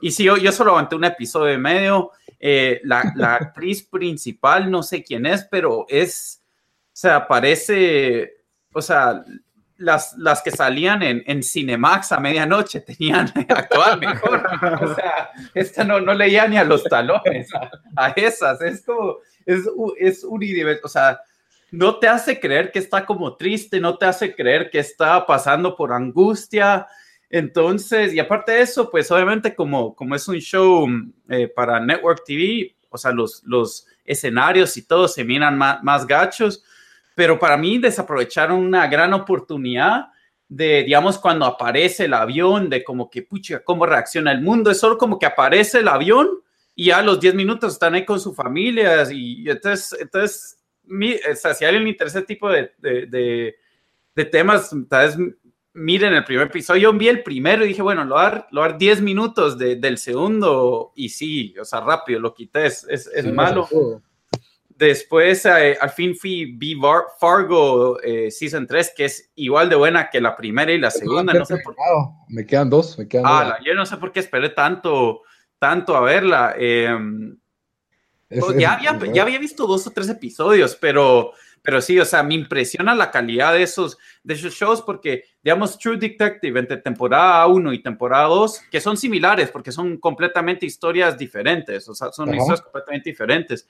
y 0.01 0.11
sí, 0.11 0.23
yo, 0.23 0.37
yo 0.37 0.51
solo 0.51 0.71
aguanté 0.71 0.95
un 0.95 1.05
episodio 1.05 1.53
y 1.53 1.59
medio. 1.59 2.11
Eh, 2.39 2.81
la, 2.83 3.11
la 3.15 3.35
actriz 3.41 3.83
principal, 3.83 4.69
no 4.69 4.83
sé 4.83 5.03
quién 5.03 5.25
es, 5.25 5.47
pero 5.49 5.85
es, 5.89 6.43
o 6.43 6.89
sea, 6.93 7.27
parece, 7.27 8.36
o 8.77 8.81
sea, 8.81 9.23
las, 9.77 10.15
las 10.17 10.43
que 10.43 10.51
salían 10.51 11.01
en, 11.01 11.23
en 11.25 11.41
Cinemax 11.41 12.11
a 12.11 12.19
medianoche 12.19 12.81
tenían 12.81 13.31
actuar 13.49 13.99
mejor. 13.99 14.45
O 14.81 14.93
sea, 14.93 15.31
esta 15.55 15.83
no, 15.83 15.99
no 15.99 16.13
leía 16.13 16.47
ni 16.47 16.57
a 16.57 16.63
los 16.63 16.83
talones, 16.83 17.49
a, 17.55 17.71
a 17.95 18.09
esas. 18.09 18.61
Es 18.61 18.85
como, 18.85 19.17
es, 19.47 19.61
es 19.97 20.23
unidiverso. 20.23 20.81
O 20.85 20.89
sea, 20.89 21.19
no 21.71 21.97
te 21.97 22.07
hace 22.07 22.39
creer 22.39 22.71
que 22.71 22.77
está 22.77 23.03
como 23.03 23.35
triste, 23.35 23.79
no 23.79 23.97
te 23.97 24.05
hace 24.05 24.35
creer 24.35 24.69
que 24.69 24.77
está 24.77 25.25
pasando 25.25 25.75
por 25.75 25.91
angustia. 25.91 26.85
Entonces, 27.31 28.13
y 28.13 28.19
aparte 28.19 28.51
de 28.51 28.61
eso, 28.61 28.91
pues 28.91 29.09
obviamente 29.09 29.55
como, 29.55 29.95
como 29.95 30.13
es 30.13 30.27
un 30.27 30.37
show 30.37 30.87
eh, 31.29 31.47
para 31.47 31.79
Network 31.79 32.23
TV, 32.25 32.75
o 32.89 32.97
sea, 32.97 33.11
los, 33.11 33.41
los 33.43 33.87
escenarios 34.05 34.77
y 34.77 34.83
todo 34.83 35.07
se 35.07 35.23
miran 35.23 35.57
más, 35.57 35.83
más 35.83 36.05
gachos 36.05 36.63
pero 37.17 37.39
para 37.39 37.57
mí 37.57 37.79
desaprovecharon 37.79 38.59
una 38.59 38.85
gran 38.85 39.11
oportunidad 39.11 40.09
de, 40.47 40.83
digamos, 40.83 41.17
cuando 41.17 41.45
aparece 41.45 42.05
el 42.05 42.13
avión, 42.13 42.69
de 42.69 42.83
como 42.83 43.09
que, 43.09 43.23
pucha, 43.23 43.63
cómo 43.63 43.87
reacciona 43.87 44.31
el 44.31 44.41
mundo, 44.41 44.69
es 44.69 44.79
solo 44.79 44.99
como 44.99 45.17
que 45.17 45.25
aparece 45.25 45.79
el 45.79 45.87
avión 45.87 46.29
y 46.75 46.91
a 46.91 47.01
los 47.01 47.19
10 47.19 47.33
minutos 47.33 47.73
están 47.73 47.95
ahí 47.95 48.05
con 48.05 48.19
sus 48.19 48.35
familias 48.35 49.09
y, 49.11 49.49
entonces, 49.49 49.99
entonces 49.99 50.59
mi, 50.83 51.15
o 51.15 51.35
sea, 51.35 51.55
si 51.55 51.65
a 51.65 51.69
alguien 51.69 51.85
le 51.85 51.89
interesa 51.89 52.19
ese 52.19 52.27
tipo 52.27 52.51
de, 52.51 52.71
de, 52.77 53.07
de, 53.07 53.55
de 54.13 54.25
temas, 54.25 54.69
tal 54.87 55.07
vez 55.07 55.17
miren 55.73 56.13
el 56.13 56.23
primer 56.23 56.45
episodio, 56.45 56.91
yo 56.91 56.93
vi 56.99 57.07
el 57.07 57.23
primero 57.23 57.65
y 57.65 57.69
dije, 57.69 57.81
bueno, 57.81 58.05
lo 58.05 58.13
dar, 58.13 58.47
lo 58.51 58.61
dar 58.61 58.77
10 58.77 59.01
minutos 59.01 59.57
de, 59.57 59.75
del 59.77 59.97
segundo 59.97 60.91
y 60.95 61.09
sí, 61.09 61.55
o 61.59 61.65
sea, 61.65 61.81
rápido, 61.81 62.19
lo 62.19 62.35
quité, 62.35 62.67
es, 62.67 62.85
es, 62.87 63.07
es 63.07 63.25
sí, 63.25 63.31
malo. 63.31 63.67
No 63.71 64.06
Después, 64.77 65.43
eh, 65.45 65.75
al 65.81 65.89
fin 65.89 66.15
fui 66.15 66.53
vi 66.55 66.79
Fargo 67.19 67.99
eh, 67.99 68.29
Season 68.29 68.67
3, 68.67 68.93
que 68.95 69.05
es 69.05 69.31
igual 69.33 69.69
de 69.69 69.75
buena 69.75 70.07
que 70.11 70.21
la 70.21 70.35
primera 70.35 70.71
y 70.71 70.79
la 70.79 70.91
segunda. 70.91 71.33
No 71.33 71.45
sé 71.45 71.57
por... 71.63 71.75
Me 72.27 72.45
quedan 72.45 72.69
dos, 72.69 72.97
me 72.99 73.07
quedan 73.07 73.25
ah, 73.27 73.55
dos. 73.57 73.65
yo 73.65 73.73
no 73.73 73.87
sé 73.87 73.97
por 73.97 74.11
qué 74.11 74.19
esperé 74.19 74.49
tanto, 74.49 75.21
tanto 75.57 75.95
a 75.95 76.01
verla. 76.01 76.53
Eh, 76.59 76.95
es, 78.29 78.45
pues, 78.45 78.55
ya, 78.59 78.73
había, 78.73 78.99
ya 79.11 79.23
había 79.23 79.39
visto 79.39 79.65
dos 79.65 79.87
o 79.87 79.89
tres 79.89 80.09
episodios, 80.09 80.75
pero, 80.75 81.31
pero 81.63 81.81
sí, 81.81 81.99
o 81.99 82.05
sea, 82.05 82.21
me 82.21 82.35
impresiona 82.35 82.93
la 82.93 83.09
calidad 83.09 83.53
de 83.53 83.63
esos, 83.63 83.97
de 84.21 84.35
esos 84.35 84.53
shows 84.53 84.83
porque, 84.83 85.23
digamos, 85.41 85.79
True 85.79 85.97
Detective 85.97 86.59
entre 86.59 86.77
temporada 86.77 87.47
1 87.47 87.73
y 87.73 87.81
temporada 87.81 88.27
2, 88.27 88.61
que 88.69 88.79
son 88.79 88.95
similares 88.95 89.49
porque 89.49 89.71
son 89.71 89.97
completamente 89.97 90.67
historias 90.67 91.17
diferentes, 91.17 91.89
o 91.89 91.95
sea, 91.95 92.11
son 92.11 92.29
Ajá. 92.29 92.37
historias 92.37 92.61
completamente 92.61 93.09
diferentes 93.09 93.67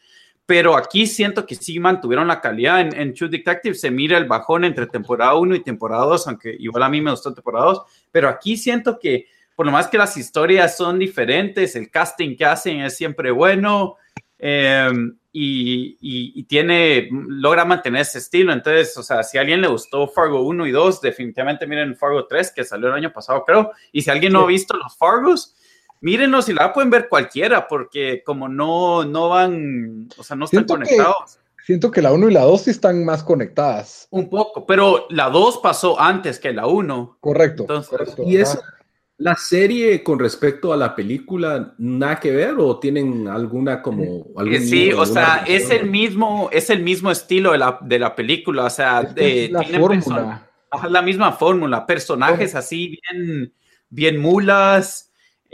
pero 0.48 0.76
aquí 0.76 1.06
siento 1.06 1.46
que 1.46 1.54
sí 1.54 1.80
mantuvieron 1.80 2.28
la 2.28 2.42
calidad. 2.42 2.82
En, 2.82 3.00
en 3.00 3.14
True 3.14 3.30
Detective 3.30 3.76
se 3.76 3.92
mira 3.92 4.18
el 4.18 4.26
bajón 4.26 4.64
entre 4.64 4.88
temporada 4.88 5.36
1 5.36 5.54
y 5.54 5.64
temporada 5.64 6.06
2, 6.06 6.28
aunque 6.28 6.56
igual 6.58 6.82
a 6.82 6.90
mí 6.90 7.02
me 7.02 7.12
gustó 7.12 7.32
temporada 7.32 7.66
2, 7.66 7.82
pero 8.12 8.30
aquí 8.30 8.58
siento 8.58 8.98
que 8.98 9.28
por 9.56 9.66
lo 9.66 9.72
más 9.72 9.88
que 9.88 9.98
las 9.98 10.16
historias 10.16 10.78
son 10.78 11.00
diferentes, 11.00 11.76
el 11.76 11.90
casting 11.90 12.36
que 12.36 12.46
hacen 12.46 12.82
es 12.82 12.96
siempre 12.96 13.32
bueno 13.32 13.98
y, 14.40 15.98
y, 16.00 16.44
tiene, 16.44 17.10
logra 17.12 17.66
mantener 17.66 18.02
ese 18.02 18.20
estilo. 18.20 18.54
Entonces, 18.54 18.96
o 18.98 19.04
sea, 19.04 19.24
si 19.24 19.38
a 19.38 19.42
alguien 19.42 19.62
le 19.62 19.68
gustó 19.68 20.08
Fargo 20.08 20.42
1 20.42 20.68
y 20.68 20.72
2, 20.72 21.02
definitivamente 21.02 21.68
miren 21.68 21.96
Fargo 21.96 22.28
3, 22.28 22.52
que 22.52 22.64
salió 22.64 22.88
el 22.88 22.94
año 22.94 23.12
pasado, 23.12 23.44
creo. 23.46 23.72
Y 23.92 24.04
si 24.04 24.12
alguien 24.12 24.34
no 24.34 24.42
ha 24.42 24.48
visto 24.48 24.78
los 24.78 24.96
Fargos, 24.96 25.56
mírenlos 26.02 26.50
y 26.50 26.54
la 26.54 26.74
pueden 26.74 26.90
ver 26.90 27.10
cualquiera, 27.10 27.68
porque 27.68 28.24
como 28.26 28.48
no, 28.48 29.06
no 29.06 29.30
van, 29.30 30.10
o 30.18 30.24
sea, 30.24 30.36
no 30.36 30.46
están 30.46 30.66
conectados. 30.66 31.40
siento 31.66 31.92
que 31.92 32.02
la 32.02 32.14
1 32.14 32.30
y 32.30 32.34
la 32.34 32.44
2 32.44 32.62
sí 32.62 32.72
están 32.72 33.04
más 33.04 33.24
conectadas. 33.24 34.08
Un 34.12 34.30
poco, 34.30 34.66
pero 34.66 35.08
la 35.10 35.30
2 35.30 35.60
pasó 35.62 36.00
antes 36.00 36.40
que 36.40 36.54
la 36.54 36.68
1. 36.68 37.18
Correcto. 37.20 37.66
correcto. 37.66 38.24
Y 38.26 38.38
eso, 38.38 38.62
la 39.18 39.36
serie 39.36 40.04
con 40.04 40.20
respecto 40.20 40.72
a 40.72 40.78
la 40.78 40.96
película, 40.96 41.74
¿nada 41.80 42.20
que 42.20 42.32
ver 42.32 42.56
o 42.60 42.80
tienen 42.80 43.28
alguna 43.28 43.82
como... 43.82 44.28
Algún, 44.38 44.62
sí, 44.62 44.92
o 44.94 45.06
sea, 45.06 45.44
es 45.48 45.72
el, 45.72 45.90
mismo, 45.90 46.50
es 46.52 46.70
el 46.70 46.84
mismo 46.84 47.10
estilo 47.10 47.52
de 47.52 47.58
la, 47.58 47.80
de 47.82 47.98
la 47.98 48.16
película, 48.16 48.66
o 48.66 48.70
sea, 48.70 49.02
de, 49.02 49.50
la 49.52 49.64
fórmula. 49.64 50.44
La 50.90 51.02
misma 51.02 51.32
fórmula, 51.32 51.86
personajes 51.86 52.54
así 52.54 53.00
bien, 53.12 53.54
bien 53.90 54.20
mulas 54.20 55.07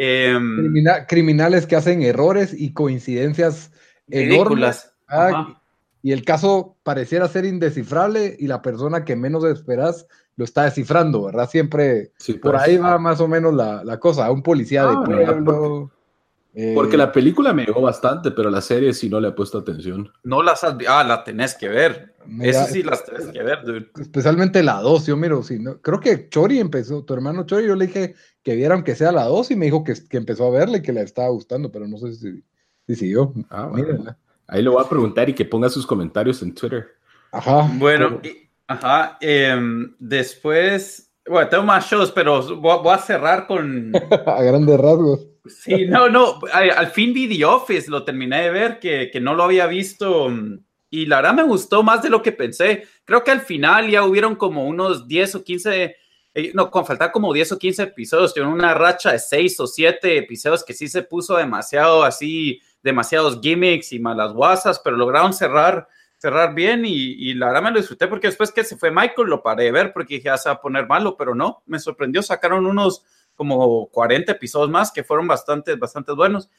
Em, 0.05 0.83
criminales 1.07 1.65
que 1.65 1.75
hacen 1.77 2.01
errores 2.01 2.53
y 2.53 2.73
coincidencias 2.73 3.71
enormes. 4.09 4.91
Ah, 5.07 5.61
y 6.01 6.11
el 6.11 6.25
caso 6.25 6.75
pareciera 6.83 7.29
ser 7.29 7.45
indescifrable 7.45 8.35
y 8.37 8.47
la 8.47 8.61
persona 8.61 9.05
que 9.05 9.15
menos 9.15 9.45
esperas 9.45 10.07
lo 10.35 10.43
está 10.43 10.65
descifrando, 10.65 11.23
¿verdad? 11.23 11.49
Siempre 11.49 12.11
por 12.41 12.51
pues. 12.51 12.63
ahí 12.63 12.77
va 12.77 12.97
más 12.97 13.21
o 13.21 13.27
menos 13.29 13.53
la, 13.53 13.97
cosa. 13.99 14.29
Un 14.29 14.43
policía 14.43 14.85
de 14.85 14.95
ah, 14.97 15.03
pueblo. 15.05 15.91
Eh, 16.55 16.73
porque 16.75 16.97
la 16.97 17.11
película 17.11 17.51
me 17.51 17.65
llegó 17.65 17.81
bastante, 17.81 18.29
pero 18.29 18.51
la 18.51 18.61
serie 18.61 18.93
sí 18.93 19.09
no 19.09 19.19
le 19.19 19.29
he 19.29 19.31
puesto 19.31 19.57
atención. 19.57 20.11
No 20.23 20.43
las 20.43 20.63
has 20.63 20.75
Ah, 20.87 21.03
la 21.03 21.23
tenés 21.23 21.55
que 21.55 21.67
ver. 21.67 22.13
Eso 22.41 22.65
sí 22.65 22.83
las 22.83 23.03
tenés 23.03 23.27
que 23.27 23.41
ver, 23.41 23.63
dude. 23.65 23.89
Especialmente 23.99 24.61
la 24.61 24.79
2, 24.79 25.07
yo 25.07 25.17
miro, 25.17 25.41
sí, 25.43 25.59
no, 25.59 25.81
creo 25.81 25.99
que 25.99 26.29
Chori 26.29 26.59
empezó, 26.59 27.03
tu 27.03 27.13
hermano 27.13 27.45
Chori, 27.45 27.67
yo 27.67 27.75
le 27.75 27.87
dije 27.87 28.15
que 28.43 28.55
viera 28.55 28.75
aunque 28.75 28.95
sea 28.95 29.11
la 29.11 29.25
2 29.25 29.51
y 29.51 29.55
me 29.55 29.65
dijo 29.65 29.83
que, 29.83 29.93
que, 30.09 30.17
empezó 30.17 30.45
a 30.47 30.51
verle 30.51 30.77
y 30.77 30.81
que 30.81 30.93
le 30.93 31.01
estaba 31.01 31.29
gustando, 31.29 31.71
pero 31.71 31.87
no 31.87 31.97
sé 31.97 32.13
si, 32.13 32.43
si 32.87 32.95
siguió. 32.95 33.33
Ah, 33.49 33.71
Ahí 34.47 34.61
le 34.61 34.69
voy 34.69 34.83
a 34.83 34.87
preguntar 34.89 35.27
y 35.29 35.33
que 35.33 35.45
ponga 35.45 35.69
sus 35.69 35.87
comentarios 35.87 36.41
en 36.43 36.53
Twitter. 36.53 36.87
Ajá. 37.31 37.67
Bueno, 37.73 38.21
ajá. 38.67 39.17
Em, 39.19 39.95
después, 39.97 41.11
bueno, 41.27 41.49
tengo 41.49 41.63
más 41.63 41.85
shows, 41.85 42.11
pero 42.11 42.57
voy 42.57 42.93
a 42.93 42.97
cerrar 42.99 43.47
con... 43.47 43.91
a 44.27 44.43
grandes 44.43 44.79
rasgos. 44.79 45.32
Sí, 45.45 45.85
no, 45.87 46.07
no, 46.07 46.39
al 46.53 46.87
fin 46.91 47.13
vi 47.13 47.27
The 47.27 47.43
Office, 47.45 47.89
lo 47.89 48.03
terminé 48.03 48.43
de 48.43 48.49
ver, 48.49 48.79
que, 48.79 49.09
que, 49.11 49.19
no 49.19 49.33
lo 49.33 49.43
había 49.43 49.67
visto 49.67 50.31
y 50.89 51.07
la 51.07 51.17
verdad 51.17 51.33
me 51.33 51.43
gustó 51.43 51.81
más 51.81 52.03
de 52.03 52.09
lo 52.09 52.21
que 52.21 52.31
pensé. 52.31 52.87
Creo 53.03 53.23
que 53.23 53.31
al 53.31 53.41
final 53.41 53.89
ya 53.89 54.05
hubieron 54.05 54.35
como 54.35 54.65
unos 54.65 55.07
10 55.07 55.35
o 55.35 55.43
15, 55.43 55.95
eh, 56.35 56.51
no, 56.53 56.69
con 56.69 56.85
faltar 56.85 57.11
como 57.11 57.33
10 57.33 57.53
o 57.53 57.57
15 57.57 57.83
episodios, 57.83 58.33
tuvieron 58.33 58.53
una 58.53 58.75
racha 58.75 59.11
de 59.11 59.17
6 59.17 59.59
o 59.59 59.67
7 59.67 60.17
episodios 60.19 60.63
que 60.63 60.73
sí 60.73 60.87
se 60.87 61.01
puso 61.01 61.35
demasiado 61.35 62.03
así, 62.03 62.61
demasiados 62.83 63.41
gimmicks 63.41 63.91
y 63.91 63.99
malas 63.99 64.33
guasas, 64.33 64.79
pero 64.83 64.95
lograron 64.95 65.33
cerrar 65.33 65.87
cerrar 66.23 66.53
bien 66.55 66.83
y, 66.85 67.33
la 67.33 67.47
verdad 67.47 67.63
me 67.63 67.71
lo 67.71 67.79
disfruté 67.79 68.07
porque 68.07 68.27
después 68.27 68.49
que 68.53 68.63
se 68.63 68.77
fue 68.77 68.91
Michael 68.91 69.27
lo 69.27 69.43
paré 69.43 69.65
de 69.65 69.71
ver 69.73 69.91
porque 69.91 70.13
dije 70.13 70.27
ya 70.27 70.37
se 70.37 70.47
va 70.47 70.55
a 70.55 70.61
poner 70.61 70.87
malo, 70.87 71.17
pero 71.17 71.35
no, 71.35 71.63
me 71.65 71.79
sorprendió, 71.79 72.21
sacaron 72.21 72.65
unos 72.65 73.03
como 73.35 73.87
40 73.89 74.31
episodios 74.33 74.69
más 74.69 74.91
que 74.91 75.03
fueron 75.03 75.27
bastante, 75.27 75.75
bastante 75.75 76.11
buenos. 76.13 76.49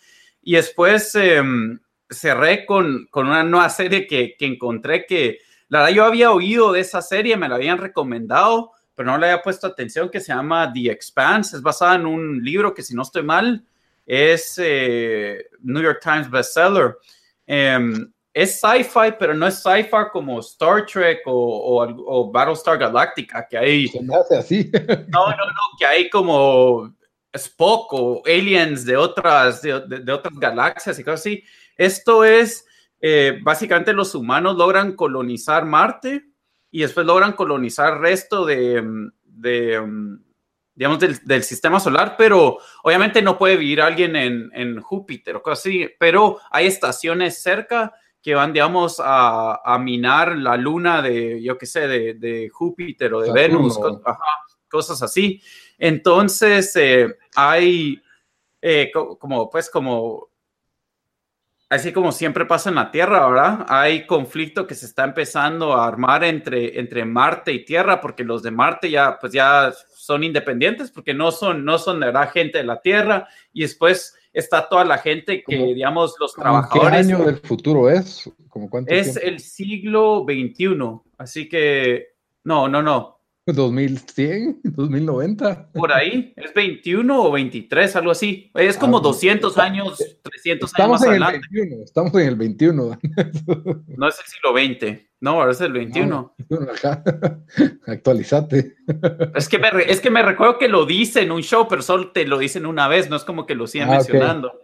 Y 0.43 0.55
después 0.55 1.15
em, 1.15 1.79
cerré 2.09 2.67
con, 2.67 3.07
con, 3.11 3.27
una 3.27 3.43
nueva 3.43 3.71
serie 3.71 4.07
que, 4.07 4.37
que, 4.39 4.47
encontré 4.47 5.07
que, 5.07 5.39
la 5.69 5.81
verdad, 5.81 5.95
yo 5.95 6.05
había 6.05 6.33
oído 6.33 6.73
de 6.73 6.81
esa 6.81 7.03
serie, 7.03 7.37
me 7.37 7.49
la 7.49 7.57
habían 7.57 7.79
recomendado, 7.79 8.73
pero 8.95 9.11
no 9.11 9.19
le 9.19 9.31
había 9.31 9.43
puesto 9.43 9.67
atención, 9.67 10.11
que 10.11 10.21
se 10.21 10.33
llama 10.33 10.73
The 10.73 10.91
Expanse. 10.91 11.57
Es 11.57 11.63
basada 11.63 11.97
en 11.97 12.07
un 12.07 12.43
libro 12.45 12.75
que, 12.75 12.83
si 12.83 12.95
no 12.95 13.03
estoy 13.03 13.23
mal, 13.23 13.65
es 14.07 14.61
eh, 14.63 15.47
New 15.61 15.83
York 15.83 16.01
Times 16.03 16.31
bestseller. 16.31 16.97
Eh, 17.47 18.07
es 18.35 18.61
sci-fi, 18.61 19.15
pero 19.17 19.33
no 19.33 19.47
es 19.47 19.63
sci-fi 19.63 20.11
como 20.13 20.41
Star 20.41 20.85
Trek 20.87 21.21
o, 21.25 21.87
o, 21.87 22.33
Battlestar 22.33 22.77
Galactica, 22.77 23.47
que 23.49 23.57
hay... 23.57 23.87
Se 23.87 24.03
me 24.03 24.17
hace 24.17 24.37
así. 24.37 24.71
No, 25.09 25.31
no, 25.31 25.37
no, 25.37 25.79
que 25.79 25.87
hay 25.87 26.11
como 26.11 26.93
Spock 27.33 27.93
o 27.93 28.23
aliens 28.27 28.85
de 28.85 28.97
otras, 28.97 29.63
de, 29.63 30.13
otras 30.13 30.35
galaxias 30.35 30.99
y 30.99 31.05
cosas 31.05 31.21
así. 31.21 31.45
Esto 31.77 32.25
es, 32.25 32.67
eh, 33.01 33.39
básicamente 33.41 33.93
los 33.93 34.17
humanos 34.17 34.57
logran 34.57 34.97
colonizar 34.97 35.65
Marte 35.65 36.25
y 36.73 36.81
después 36.81 37.07
logran 37.07 37.35
colonizar 37.35 37.95
el 37.95 38.01
resto 38.01 38.45
de, 38.45 38.83
de 39.23 39.81
digamos, 40.75 40.99
del, 40.99 41.43
sistema 41.45 41.79
solar, 41.79 42.17
pero 42.19 42.59
obviamente 42.83 43.23
no 43.23 43.39
puede 43.39 43.57
vivir 43.57 43.81
alguien 43.81 44.17
en, 44.17 44.51
en 44.55 44.81
Júpiter 44.81 45.37
o 45.37 45.43
cosas 45.43 45.61
así, 45.61 45.89
pero 46.01 46.41
hay 46.51 46.67
estaciones 46.67 47.41
cerca 47.41 47.95
que 48.25 48.35
van, 48.35 48.55
digamos, 48.55 49.03
a, 49.05 49.61
a, 49.63 49.79
minar 49.79 50.35
la 50.39 50.57
luna 50.57 51.03
de, 51.03 51.43
yo 51.43 51.59
qué 51.59 51.67
sé, 51.67 51.87
de, 51.87 52.15
de 52.15 52.49
Júpiter 52.49 53.13
o 53.13 53.21
de 53.21 53.31
Venus, 53.31 53.79
cosas 54.67 55.03
así. 55.03 55.43
Entonces, 55.77 56.75
eh, 56.77 57.19
hay 57.37 58.03
eh, 58.63 58.91
como, 59.19 59.51
pues, 59.51 59.69
como, 59.69 60.31
así 61.69 61.93
como 61.93 62.13
siempre 62.13 62.47
pasa 62.47 62.71
en 62.71 62.77
la 62.77 62.91
Tierra, 62.91 63.29
¿verdad? 63.29 63.67
Hay 63.69 64.07
conflicto 64.07 64.67
que 64.67 64.75
se 64.75 64.87
está 64.87 65.05
empezando 65.05 65.75
a 65.75 65.87
armar 65.87 66.25
entre, 66.25 66.81
entre 66.81 67.05
Marte 67.05 67.53
y 67.53 67.67
Tierra, 67.67 68.01
porque 68.01 68.25
los 68.25 68.43
de 68.43 68.53
Marte 68.53 68.91
ya, 68.91 69.19
pues, 69.21 69.35
ya 69.35 69.71
son 69.95 70.25
independientes, 70.25 70.91
porque 70.91 71.13
no 71.13 71.31
son, 71.31 71.63
no 71.63 71.77
son 71.77 72.01
de 72.01 72.07
verdad 72.07 72.33
gente 72.33 72.57
de 72.57 72.65
la 72.65 72.81
Tierra, 72.81 73.29
y 73.53 73.61
después 73.61 74.17
está 74.35 74.69
toda 74.69 74.85
la 74.85 74.99
gente 74.99 75.43
que, 75.43 75.57
digamos, 75.57 76.17
los 76.19 76.35
trabajadores. 76.35 77.07
¿Qué 77.07 77.13
año 77.15 77.25
del 77.25 77.39
futuro 77.39 77.89
es? 77.89 78.31
es 78.87 79.17
el 79.17 79.41
siglo 79.41 80.27
XXI, 80.29 81.01
así 81.17 81.49
que, 81.49 82.09
no, 82.43 82.69
no, 82.69 82.83
no. 82.83 83.21
2100, 83.47 84.61
2090. 84.65 85.69
Por 85.75 85.93
ahí, 85.93 86.33
es 86.37 86.55
21 86.55 87.23
o 87.23 87.31
23, 87.31 87.97
algo 87.97 88.11
así. 88.13 88.51
Es 88.55 88.79
como 88.79 89.01
200 89.01 89.59
ah, 89.59 89.63
años, 89.63 89.99
300 90.23 90.71
estamos 90.71 91.03
años 91.03 91.09
más 91.09 91.17
en 91.17 91.23
adelante. 91.23 91.49
El 91.53 91.61
21, 91.61 91.85
estamos 91.85 92.15
en 92.15 92.29
el 92.29 92.37
21. 92.37 92.99
No 93.97 94.09
es 94.09 94.19
el 94.19 94.27
siglo 94.27 94.53
XX, 94.53 95.03
no, 95.21 95.41
ahora 95.41 95.53
es 95.53 95.61
el 95.61 95.73
21. 95.73 96.35
Actualizate. 97.87 98.77
Es 99.35 99.49
que, 99.49 99.59
me, 99.59 99.69
es 99.87 100.01
que 100.01 100.11
me 100.11 100.23
recuerdo 100.23 100.59
que 100.59 100.69
lo 100.69 100.85
dice 100.85 101.23
en 101.23 101.31
un 101.31 101.43
show, 101.43 101.67
pero 101.69 101.83
solo 101.83 102.11
te 102.11 102.27
lo 102.27 102.39
dicen 102.39 102.67
una 102.67 102.89
vez, 102.89 103.09
no 103.09 103.17
es 103.17 103.25
como 103.25 103.47
que 103.47 103.55
lo 103.55 103.67
sigan 103.67 103.91
ah, 103.91 103.97
mencionando. 103.97 104.61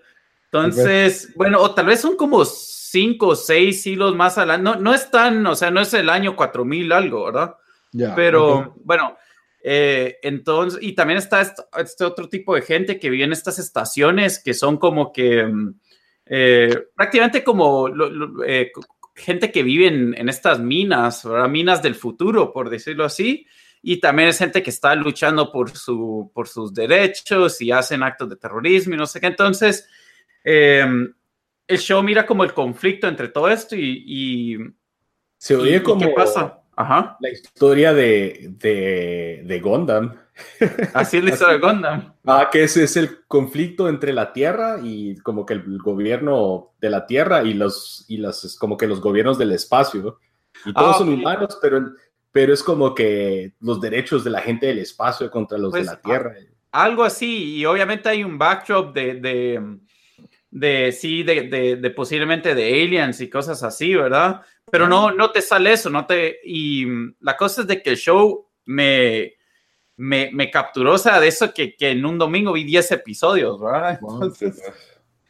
Entonces, 0.46 1.32
bueno, 1.36 1.60
o 1.60 1.74
tal 1.74 1.86
vez 1.86 2.00
son 2.00 2.16
como 2.16 2.44
5 2.44 3.26
o 3.26 3.36
6 3.36 3.82
siglos 3.82 4.16
más 4.16 4.36
adelante. 4.36 4.64
No, 4.64 4.76
no 4.76 4.92
es 4.92 5.10
tan, 5.10 5.46
o 5.46 5.54
sea, 5.54 5.70
no 5.70 5.80
es 5.80 5.94
el 5.94 6.08
año 6.08 6.34
4000 6.34 6.92
algo, 6.92 7.26
¿verdad? 7.26 7.54
Pero 7.92 8.74
bueno, 8.84 9.16
eh, 9.62 10.18
entonces, 10.22 10.80
y 10.82 10.94
también 10.94 11.18
está 11.18 11.42
este, 11.78 12.04
otro 12.04 12.28
tipo 12.28 12.54
de 12.54 12.62
gente 12.62 12.98
que 12.98 13.10
vive 13.10 13.24
en 13.24 13.32
estas 13.32 13.58
estaciones 13.58 14.42
que 14.42 14.54
son 14.54 14.78
como 14.78 15.12
que 15.12 15.44
mm, 15.44 15.74
eh, 16.26 16.86
prácticamente 16.96 17.44
como 17.44 17.88
eh, 18.46 18.72
gente 19.14 19.52
que 19.52 19.62
vive 19.62 19.88
en, 19.88 20.28
estas 20.28 20.60
minas, 20.60 21.26
minas 21.50 21.82
del 21.82 21.94
futuro, 21.94 22.52
por 22.52 22.70
decirlo 22.70 23.04
así. 23.04 23.46
Y 23.82 23.98
también 23.98 24.28
es 24.28 24.38
gente 24.38 24.62
que 24.62 24.70
está 24.70 24.94
luchando 24.94 25.50
por, 25.50 25.70
su, 25.76 26.30
por 26.34 26.48
sus 26.48 26.72
derechos 26.72 27.60
y 27.62 27.72
hacen 27.72 28.02
actos 28.02 28.28
de 28.28 28.36
terrorismo 28.36 28.94
y 28.94 28.98
no 28.98 29.06
sé 29.06 29.20
qué. 29.20 29.26
Entonces, 29.26 29.88
el 30.44 31.14
show 31.78 32.02
mira 32.02 32.26
como 32.26 32.44
el 32.44 32.52
conflicto 32.52 33.08
entre 33.08 33.28
todo 33.28 33.48
esto 33.48 33.74
y... 33.76 34.58
se 35.38 35.56
oye 35.56 35.82
como... 35.82 36.00
¿Qué 36.00 36.08
pasa? 36.08 36.59
La 37.20 37.30
historia 37.30 37.92
de, 37.92 38.54
de, 38.58 39.42
de 39.44 39.60
Gundam. 39.60 40.16
Así 40.94 41.18
es 41.18 41.24
la 41.24 41.30
historia 41.30 41.58
de 41.58 41.60
Gundam. 41.60 42.14
Ah, 42.26 42.48
que 42.50 42.64
ese 42.64 42.84
es 42.84 42.96
el 42.96 43.24
conflicto 43.26 43.88
entre 43.88 44.12
la 44.12 44.32
Tierra 44.32 44.78
y 44.82 45.16
como 45.18 45.44
que 45.44 45.54
el 45.54 45.78
gobierno 45.78 46.72
de 46.80 46.90
la 46.90 47.06
Tierra 47.06 47.42
y 47.42 47.54
los, 47.54 48.04
y 48.08 48.16
los 48.16 48.56
como 48.58 48.76
que 48.76 48.86
los 48.86 49.00
gobiernos 49.00 49.38
del 49.38 49.52
espacio. 49.52 50.18
Y 50.64 50.72
todos 50.72 50.96
ah, 50.96 50.98
son 50.98 51.08
humanos, 51.10 51.58
pero, 51.60 51.92
pero 52.32 52.52
es 52.52 52.62
como 52.62 52.94
que 52.94 53.54
los 53.60 53.80
derechos 53.80 54.24
de 54.24 54.30
la 54.30 54.40
gente 54.40 54.66
del 54.66 54.78
espacio 54.78 55.30
contra 55.30 55.58
los 55.58 55.72
de 55.72 55.80
pues, 55.80 55.86
la 55.86 56.00
Tierra. 56.00 56.34
algo 56.72 57.04
así, 57.04 57.56
y 57.56 57.66
obviamente 57.66 58.08
hay 58.08 58.24
un 58.24 58.38
backdrop 58.38 58.94
de, 58.94 59.14
de 59.14 59.78
de 60.50 60.92
sí, 60.92 61.22
de, 61.22 61.76
de, 61.76 61.90
posiblemente 61.90 62.54
de 62.54 62.82
aliens 62.82 63.20
y 63.20 63.30
cosas 63.30 63.62
así, 63.62 63.94
¿verdad? 63.94 64.42
Pero 64.70 64.88
no, 64.88 65.12
no 65.12 65.30
te 65.30 65.42
sale 65.42 65.72
eso, 65.72 65.90
no 65.90 66.06
te... 66.06 66.38
Y 66.44 66.86
la 67.20 67.36
cosa 67.36 67.62
es 67.62 67.66
de 67.66 67.82
que 67.82 67.90
el 67.90 67.96
show 67.96 68.48
me, 68.64 69.34
me, 69.96 70.30
me 70.32 70.50
capturó, 70.50 70.94
o 70.94 70.98
sea, 70.98 71.20
de 71.20 71.28
eso 71.28 71.52
que, 71.52 71.76
que, 71.76 71.90
en 71.90 72.04
un 72.04 72.18
domingo 72.18 72.52
vi 72.52 72.64
10 72.64 72.92
episodios, 72.92 73.60
¿verdad? 73.60 73.98
Entonces, 74.00 74.62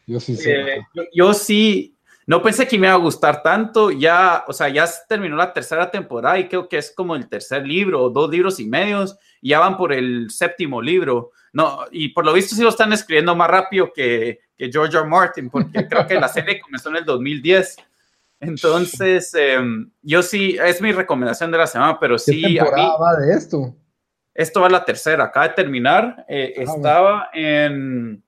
yo 0.07 0.21
sí 0.21 0.37
eh, 0.47 0.81
yo, 1.13 1.35
sí, 1.35 1.97
no 2.27 2.43
pensé 2.43 2.67
que 2.67 2.79
me 2.79 2.87
iba 2.87 2.95
a 2.95 2.99
gustar 2.99 3.43
tanto, 3.43 3.91
ya, 3.91 4.45
o 4.47 4.53
sea, 4.53 4.69
ya 4.69 4.89
terminó 5.09 5.37
la 5.37 5.53
tercera 5.53 5.91
temporada 5.91 6.39
y 6.39 6.49
creo 6.49 6.69
que 6.69 6.79
es 6.79 6.93
como 6.95 7.17
el 7.17 7.29
tercer 7.29 7.67
libro, 7.67 8.09
dos 8.11 8.31
libros 8.31 8.61
y 8.61 8.67
medios, 8.67 9.17
y 9.41 9.51
ya 9.51 9.59
van 9.59 9.77
por 9.77 9.93
el 9.93 10.31
séptimo 10.31 10.81
libro. 10.81 11.33
No, 11.53 11.81
y 11.91 12.09
por 12.11 12.25
lo 12.25 12.33
visto 12.33 12.55
sí 12.55 12.63
lo 12.63 12.69
están 12.69 12.93
escribiendo 12.93 13.35
más 13.35 13.51
rápido 13.51 13.93
que, 13.93 14.41
que 14.57 14.71
George 14.71 14.97
R. 14.97 15.07
Martin, 15.07 15.51
porque 15.51 15.87
creo 15.89 16.07
que 16.07 16.15
la 16.15 16.29
serie 16.29 16.61
comenzó 16.61 16.91
en 16.91 16.97
el 16.97 17.05
2010. 17.05 17.77
Entonces, 18.41 19.35
em, 19.35 19.91
yo 20.03 20.23
sí, 20.23 20.57
es 20.65 20.81
mi 20.81 20.93
recomendación 20.93 21.51
de 21.51 21.59
la 21.59 21.67
semana, 21.67 21.99
pero 22.01 22.19
sí. 22.19 22.41
¿Qué 22.41 22.55
temporada 22.55 22.97
va 22.97 23.17
de 23.17 23.35
esto? 23.35 23.75
Esto 24.33 24.61
va 24.61 24.69
a 24.69 24.71
la 24.71 24.85
tercera, 24.85 25.25
acaba 25.25 25.49
de 25.49 25.55
terminar. 25.55 26.25
Eh, 26.27 26.55
ah, 26.57 26.63
estaba 26.63 27.31
en, 27.35 28.23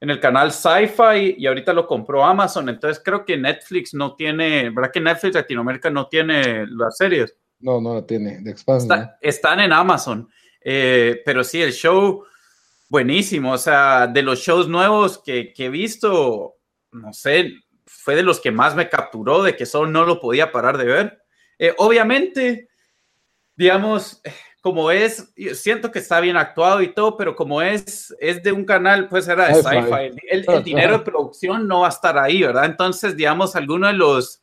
en, 0.00 0.10
el 0.10 0.20
canal 0.20 0.52
Sci-Fi 0.52 1.34
y 1.38 1.46
ahorita 1.46 1.72
lo 1.72 1.86
compró 1.86 2.24
Amazon. 2.24 2.68
Entonces 2.68 3.02
creo 3.04 3.24
que 3.24 3.36
Netflix 3.36 3.92
no 3.92 4.14
tiene, 4.14 4.70
¿verdad 4.70 4.92
que 4.92 5.00
Netflix 5.00 5.34
Latinoamérica 5.34 5.90
no 5.90 6.06
tiene 6.06 6.66
las 6.68 6.96
series? 6.96 7.34
No, 7.58 7.80
no 7.80 7.94
la 7.94 8.06
tiene, 8.06 8.38
de 8.40 8.54
están 9.20 9.60
en 9.60 9.72
Amazon. 9.72 10.28
Eh, 10.60 11.22
pero 11.24 11.42
sí, 11.42 11.62
el 11.62 11.72
show, 11.72 12.24
buenísimo. 12.88 13.52
O 13.52 13.58
sea, 13.58 14.06
de 14.06 14.22
los 14.22 14.40
shows 14.40 14.68
nuevos 14.68 15.18
que, 15.18 15.52
que 15.52 15.66
he 15.66 15.70
visto, 15.70 16.56
no 16.92 17.12
sé, 17.12 17.52
fue 17.86 18.16
de 18.16 18.22
los 18.22 18.40
que 18.40 18.50
más 18.50 18.74
me 18.74 18.88
capturó, 18.88 19.42
de 19.42 19.56
que 19.56 19.66
solo 19.66 19.90
no 19.90 20.04
lo 20.04 20.20
podía 20.20 20.52
parar 20.52 20.78
de 20.78 20.84
ver. 20.84 21.22
Eh, 21.58 21.74
obviamente, 21.78 22.68
digamos, 23.54 24.20
como 24.60 24.90
es, 24.90 25.32
siento 25.54 25.92
que 25.92 26.00
está 26.00 26.18
bien 26.18 26.36
actuado 26.36 26.82
y 26.82 26.92
todo, 26.92 27.16
pero 27.16 27.36
como 27.36 27.62
es, 27.62 28.14
es 28.18 28.42
de 28.42 28.50
un 28.50 28.64
canal, 28.64 29.08
pues 29.08 29.28
era 29.28 29.46
de 29.46 29.62
sci-fi, 29.62 30.20
el, 30.28 30.64
dinero 30.64 30.98
de 30.98 31.04
producción 31.04 31.68
no 31.68 31.80
va 31.82 31.86
a 31.86 31.90
estar 31.90 32.18
ahí, 32.18 32.42
¿verdad? 32.42 32.64
Entonces, 32.64 33.16
digamos, 33.16 33.54
algunos 33.54 33.92
de 33.92 33.96
los 33.96 34.42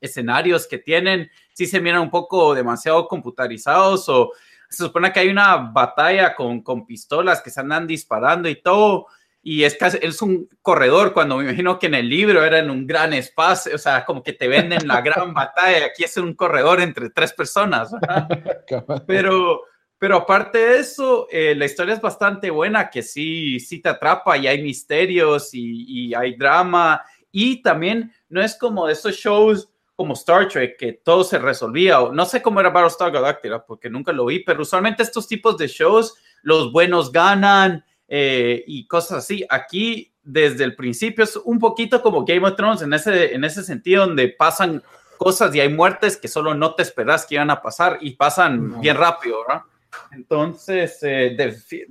escenarios 0.00 0.66
que 0.66 0.78
tienen 0.78 1.30
sí 1.52 1.66
se 1.66 1.80
miran 1.80 2.00
un 2.00 2.10
poco 2.10 2.54
demasiado 2.54 3.06
computarizados 3.06 4.08
o 4.08 4.32
se 4.70 4.84
supone 4.84 5.12
que 5.12 5.20
hay 5.20 5.28
una 5.28 5.56
batalla 5.56 6.34
con, 6.34 6.62
con 6.62 6.86
pistolas 6.86 7.42
que 7.42 7.50
se 7.50 7.60
andan 7.60 7.86
disparando 7.86 8.48
y 8.48 8.62
todo, 8.62 9.08
y 9.42 9.64
es, 9.64 9.76
casi, 9.76 9.98
es 10.02 10.20
un 10.20 10.48
corredor, 10.60 11.12
cuando 11.12 11.38
me 11.38 11.44
imagino 11.44 11.78
que 11.78 11.86
en 11.86 11.94
el 11.94 12.08
libro 12.08 12.44
era 12.44 12.58
en 12.58 12.70
un 12.70 12.86
gran 12.86 13.12
espacio, 13.14 13.74
o 13.74 13.78
sea, 13.78 14.04
como 14.04 14.22
que 14.22 14.34
te 14.34 14.48
venden 14.48 14.86
la 14.86 15.00
gran 15.00 15.32
batalla, 15.34 15.86
aquí 15.86 16.04
es 16.04 16.16
un 16.18 16.34
corredor 16.34 16.80
entre 16.80 17.10
tres 17.10 17.32
personas. 17.32 17.90
pero, 19.06 19.62
pero 19.98 20.18
aparte 20.18 20.58
de 20.58 20.78
eso, 20.78 21.26
eh, 21.30 21.54
la 21.56 21.64
historia 21.64 21.94
es 21.94 22.00
bastante 22.00 22.50
buena, 22.50 22.90
que 22.90 23.02
sí, 23.02 23.58
sí 23.60 23.80
te 23.80 23.88
atrapa 23.88 24.36
y 24.36 24.46
hay 24.46 24.62
misterios 24.62 25.54
y, 25.54 26.10
y 26.10 26.14
hay 26.14 26.36
drama. 26.36 27.02
Y 27.32 27.62
también 27.62 28.12
no 28.28 28.42
es 28.42 28.56
como 28.56 28.86
de 28.86 28.92
esos 28.92 29.14
shows 29.14 29.69
como 30.00 30.14
Star 30.14 30.48
Trek, 30.48 30.78
que 30.78 30.94
todo 30.94 31.22
se 31.24 31.38
resolvía. 31.38 31.98
No 32.10 32.24
sé 32.24 32.40
cómo 32.40 32.58
era 32.58 32.70
Battlestar 32.70 33.12
Galactica, 33.12 33.62
porque 33.66 33.90
nunca 33.90 34.12
lo 34.12 34.24
vi, 34.24 34.42
pero 34.42 34.62
usualmente 34.62 35.02
estos 35.02 35.28
tipos 35.28 35.58
de 35.58 35.68
shows, 35.68 36.14
los 36.40 36.72
buenos 36.72 37.12
ganan 37.12 37.84
eh, 38.08 38.64
y 38.66 38.86
cosas 38.86 39.18
así. 39.18 39.44
Aquí, 39.50 40.10
desde 40.22 40.64
el 40.64 40.74
principio, 40.74 41.24
es 41.24 41.36
un 41.36 41.58
poquito 41.58 42.00
como 42.00 42.24
Game 42.24 42.48
of 42.48 42.56
Thrones 42.56 42.80
en 42.80 42.94
ese, 42.94 43.34
en 43.34 43.44
ese 43.44 43.62
sentido, 43.62 44.06
donde 44.06 44.28
pasan 44.30 44.82
cosas 45.18 45.54
y 45.54 45.60
hay 45.60 45.68
muertes 45.68 46.16
que 46.16 46.28
solo 46.28 46.54
no 46.54 46.74
te 46.74 46.82
esperas 46.82 47.26
que 47.26 47.34
iban 47.34 47.50
a 47.50 47.60
pasar 47.60 47.98
y 48.00 48.12
pasan 48.12 48.80
bien 48.80 48.96
rápido, 48.96 49.44
¿verdad? 49.46 49.64
Entonces, 50.12 50.98
eh, 51.02 51.36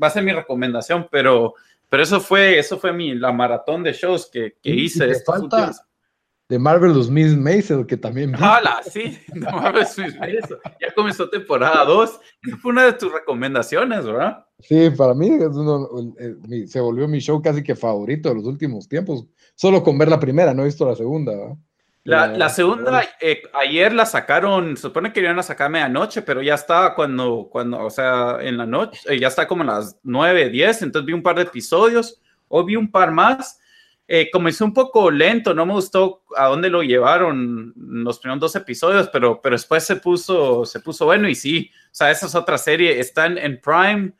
va 0.01 0.07
a 0.07 0.09
ser 0.09 0.23
mi 0.23 0.31
recomendación, 0.31 1.07
pero, 1.11 1.53
pero 1.87 2.01
eso 2.01 2.19
fue, 2.19 2.57
eso 2.57 2.79
fue 2.79 2.91
mi, 2.91 3.13
la 3.13 3.31
maratón 3.31 3.83
de 3.83 3.93
shows 3.93 4.31
que, 4.33 4.55
que 4.63 4.71
hice. 4.71 5.13
falta, 5.23 5.73
de 6.49 6.57
Marvelous 6.57 7.09
Miss 7.11 7.37
Maisel, 7.37 7.85
que 7.85 7.95
también. 7.95 8.35
¡Hala! 8.35 8.81
Sí, 8.83 9.17
de 9.27 9.39
Marvelous 9.39 9.97
Miss 9.99 10.17
Maisel. 10.17 10.57
Ya 10.81 10.91
comenzó 10.95 11.29
temporada 11.29 11.85
2. 11.85 12.19
Esa 12.41 12.57
fue 12.57 12.71
una 12.71 12.85
de 12.85 12.93
tus 12.93 13.13
recomendaciones, 13.13 14.03
¿verdad? 14.03 14.45
Sí, 14.59 14.89
para 14.89 15.13
mí 15.13 15.29
se 16.67 16.79
volvió 16.79 17.07
mi 17.07 17.19
show 17.19 17.41
casi 17.41 17.63
que 17.63 17.75
favorito 17.75 18.29
de 18.29 18.35
los 18.35 18.45
últimos 18.45 18.89
tiempos. 18.89 19.27
Solo 19.53 19.83
con 19.83 19.97
ver 19.97 20.09
la 20.09 20.19
primera, 20.19 20.53
no 20.53 20.63
he 20.63 20.65
visto 20.65 20.87
la 20.87 20.95
segunda. 20.95 21.33
La, 22.03 22.27
la, 22.27 22.49
segunda, 22.49 23.03
eh, 23.21 23.43
ayer 23.53 23.93
la 23.93 24.05
sacaron, 24.05 24.75
se 24.75 24.83
supone 24.83 25.13
que 25.13 25.19
iban 25.19 25.37
a 25.37 25.43
sacar 25.43 25.69
medianoche, 25.69 26.23
pero 26.23 26.41
ya 26.41 26.55
estaba 26.55 26.95
cuando, 26.95 27.47
cuando, 27.51 27.85
o 27.85 27.89
sea, 27.91 28.37
en 28.41 28.57
la 28.57 28.65
noche, 28.65 28.99
eh, 29.07 29.19
ya 29.19 29.27
está 29.27 29.47
como 29.47 29.61
a 29.61 29.67
las 29.67 29.99
9, 30.01 30.49
10, 30.49 30.81
entonces 30.81 31.05
vi 31.05 31.13
un 31.13 31.21
par 31.21 31.35
de 31.35 31.43
episodios, 31.43 32.19
o 32.47 32.63
vi 32.63 32.75
un 32.77 32.89
par 32.89 33.11
más, 33.11 33.59
eh, 34.11 34.31
comenzó 34.31 34.65
un 34.65 34.73
poco 34.73 35.11
lento, 35.11 35.53
no 35.53 35.67
me 35.67 35.73
gustó 35.73 36.23
a 36.35 36.47
dónde 36.47 36.67
lo 36.71 36.81
llevaron 36.81 37.71
los 37.77 38.17
primeros 38.17 38.41
dos 38.41 38.55
episodios, 38.55 39.07
pero, 39.09 39.39
pero 39.39 39.53
después 39.53 39.83
se 39.83 39.97
puso, 39.97 40.65
se 40.65 40.79
puso 40.79 41.05
bueno 41.05 41.29
y 41.29 41.35
sí, 41.35 41.69
o 41.83 41.89
sea, 41.91 42.09
esa 42.09 42.25
es 42.25 42.33
otra 42.33 42.57
serie, 42.57 42.99
está 42.99 43.27
en, 43.27 43.61
Prime, 43.61 44.11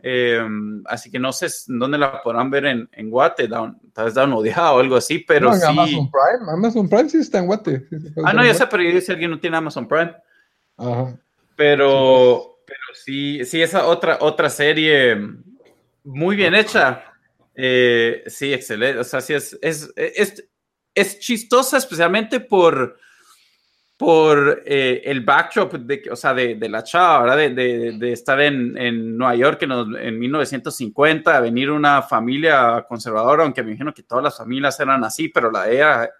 em, 0.00 0.82
así 0.86 1.12
que 1.12 1.20
no 1.20 1.32
sé 1.32 1.46
dónde 1.68 1.96
la 1.96 2.20
podrán 2.22 2.50
ver 2.50 2.66
en, 2.66 2.88
en 2.90 3.08
Guate, 3.08 3.46
tal 3.46 3.76
vez 3.96 4.14
downloadada 4.14 4.72
o 4.72 4.80
algo 4.80 4.96
así, 4.96 5.20
pero 5.20 5.54
sí. 5.54 5.62
Amazon 5.64 6.10
Prime, 6.10 6.52
Amazon 6.52 6.88
Prime 6.88 7.08
sí 7.08 7.18
está 7.18 7.38
en 7.38 7.46
Guate. 7.46 7.86
ah, 8.24 8.32
no, 8.32 8.44
ya 8.44 8.52
sé, 8.52 8.66
pero 8.66 9.00
si 9.00 9.12
alguien 9.12 9.30
no 9.30 9.38
tiene 9.38 9.58
Amazon 9.58 9.86
Prime. 9.86 10.12
Ajá. 10.76 11.16
Pero, 11.54 12.58
pero 12.66 12.80
sí, 12.94 13.44
sí, 13.44 13.62
esa 13.62 13.86
otra, 13.86 14.18
otra 14.22 14.50
serie 14.50 15.16
muy 16.02 16.34
bien 16.34 16.56
hecha 16.56 17.12
eh, 17.56 18.22
sí, 18.26 18.52
excelente. 18.52 19.00
O 19.00 19.04
sea, 19.04 19.20
sí 19.20 19.32
es, 19.32 19.58
es, 19.62 19.92
es, 20.94 21.18
chistosa 21.18 21.78
especialmente 21.78 22.40
por, 22.40 22.98
por 23.96 24.62
eh, 24.66 25.02
el 25.04 25.22
backdrop 25.22 25.74
de, 25.74 26.02
o 26.10 26.16
sea, 26.16 26.34
de, 26.34 26.56
de 26.56 26.68
la 26.68 26.84
chava, 26.84 27.22
¿verdad? 27.22 27.36
De, 27.54 27.96
de, 27.98 28.12
estar 28.12 28.38
en, 28.40 28.76
en, 28.76 29.16
Nueva 29.16 29.34
York 29.36 29.62
en, 29.62 29.72
en 29.96 30.18
1950, 30.18 31.40
venir 31.40 31.70
una 31.70 32.02
familia 32.02 32.84
conservadora, 32.86 33.44
aunque 33.44 33.62
me 33.62 33.70
imagino 33.70 33.94
que 33.94 34.02
todas 34.02 34.22
las 34.22 34.36
familias 34.36 34.78
eran 34.78 35.02
así, 35.02 35.28
pero 35.28 35.50
la 35.50 35.64
de 35.64 35.76
ella 35.76 36.10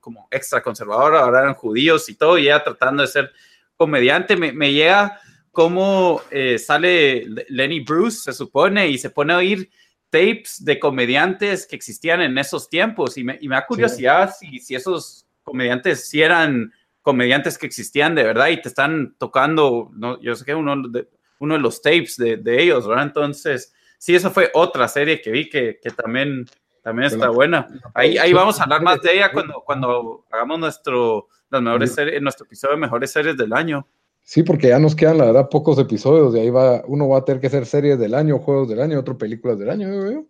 como 0.00 0.28
extra 0.30 0.62
conservadora, 0.62 1.20
ahora 1.20 1.40
eran 1.40 1.54
judíos 1.54 2.08
y 2.08 2.14
todo, 2.14 2.38
y 2.38 2.46
ella 2.46 2.64
tratando 2.64 3.02
de 3.02 3.08
ser 3.08 3.32
comediante, 3.76 4.34
me, 4.36 4.52
me 4.52 4.72
llega 4.72 5.20
como 5.56 6.20
eh, 6.30 6.58
sale 6.58 7.26
Lenny 7.48 7.80
Bruce, 7.80 8.20
se 8.24 8.32
supone, 8.32 8.88
y 8.88 8.98
se 8.98 9.08
pone 9.08 9.32
a 9.32 9.38
oír 9.38 9.70
tapes 10.16 10.64
de 10.64 10.78
comediantes 10.78 11.66
que 11.66 11.76
existían 11.76 12.22
en 12.22 12.38
esos 12.38 12.68
tiempos 12.68 13.18
y 13.18 13.24
me, 13.24 13.38
y 13.40 13.48
me 13.48 13.56
da 13.56 13.66
curiosidad 13.66 14.34
si, 14.38 14.58
si, 14.58 14.74
esos 14.74 15.26
comediantes 15.42 16.08
si 16.08 16.22
eran 16.22 16.72
comediantes 17.02 17.58
que 17.58 17.66
existían 17.66 18.14
de 18.14 18.24
verdad 18.24 18.48
y 18.48 18.60
te 18.60 18.68
están 18.68 19.14
tocando, 19.18 19.90
no, 19.94 20.20
yo 20.20 20.34
sé 20.34 20.44
que 20.44 20.54
uno 20.54 20.88
de, 20.88 21.08
uno 21.38 21.54
de 21.54 21.60
los 21.60 21.80
tapes 21.82 22.16
de, 22.16 22.36
de 22.36 22.62
ellos, 22.62 22.88
¿verdad? 22.88 23.04
Entonces, 23.04 23.72
sí, 23.98 24.14
eso 24.14 24.30
fue 24.30 24.50
otra 24.54 24.88
serie 24.88 25.20
que 25.20 25.30
vi 25.30 25.48
que, 25.48 25.78
que 25.80 25.90
también, 25.90 26.46
también 26.82 27.06
está 27.06 27.28
buena. 27.28 27.68
Ahí, 27.94 28.18
ahí 28.18 28.32
vamos 28.32 28.58
a 28.58 28.64
hablar 28.64 28.82
más 28.82 29.00
de 29.02 29.14
ella 29.14 29.30
cuando, 29.32 29.62
cuando 29.64 30.24
hagamos 30.32 30.58
nuestro, 30.58 31.28
las 31.50 31.62
mejores 31.62 31.94
series, 31.94 32.22
nuestro 32.22 32.46
episodio 32.46 32.74
de 32.74 32.80
mejores 32.80 33.10
series 33.10 33.36
del 33.36 33.52
año. 33.52 33.86
Sí, 34.28 34.42
porque 34.42 34.68
ya 34.68 34.80
nos 34.80 34.96
quedan, 34.96 35.18
la 35.18 35.26
verdad, 35.26 35.48
pocos 35.48 35.78
episodios. 35.78 36.32
De 36.32 36.40
ahí 36.40 36.50
va, 36.50 36.82
uno 36.88 37.08
va 37.08 37.18
a 37.18 37.24
tener 37.24 37.40
que 37.40 37.46
hacer 37.46 37.64
series 37.64 37.96
del 37.96 38.12
año, 38.12 38.40
juegos 38.40 38.68
del 38.68 38.80
año, 38.80 38.98
otro 38.98 39.16
películas 39.16 39.56
del 39.56 39.70
año, 39.70 39.88
veo. 39.88 40.26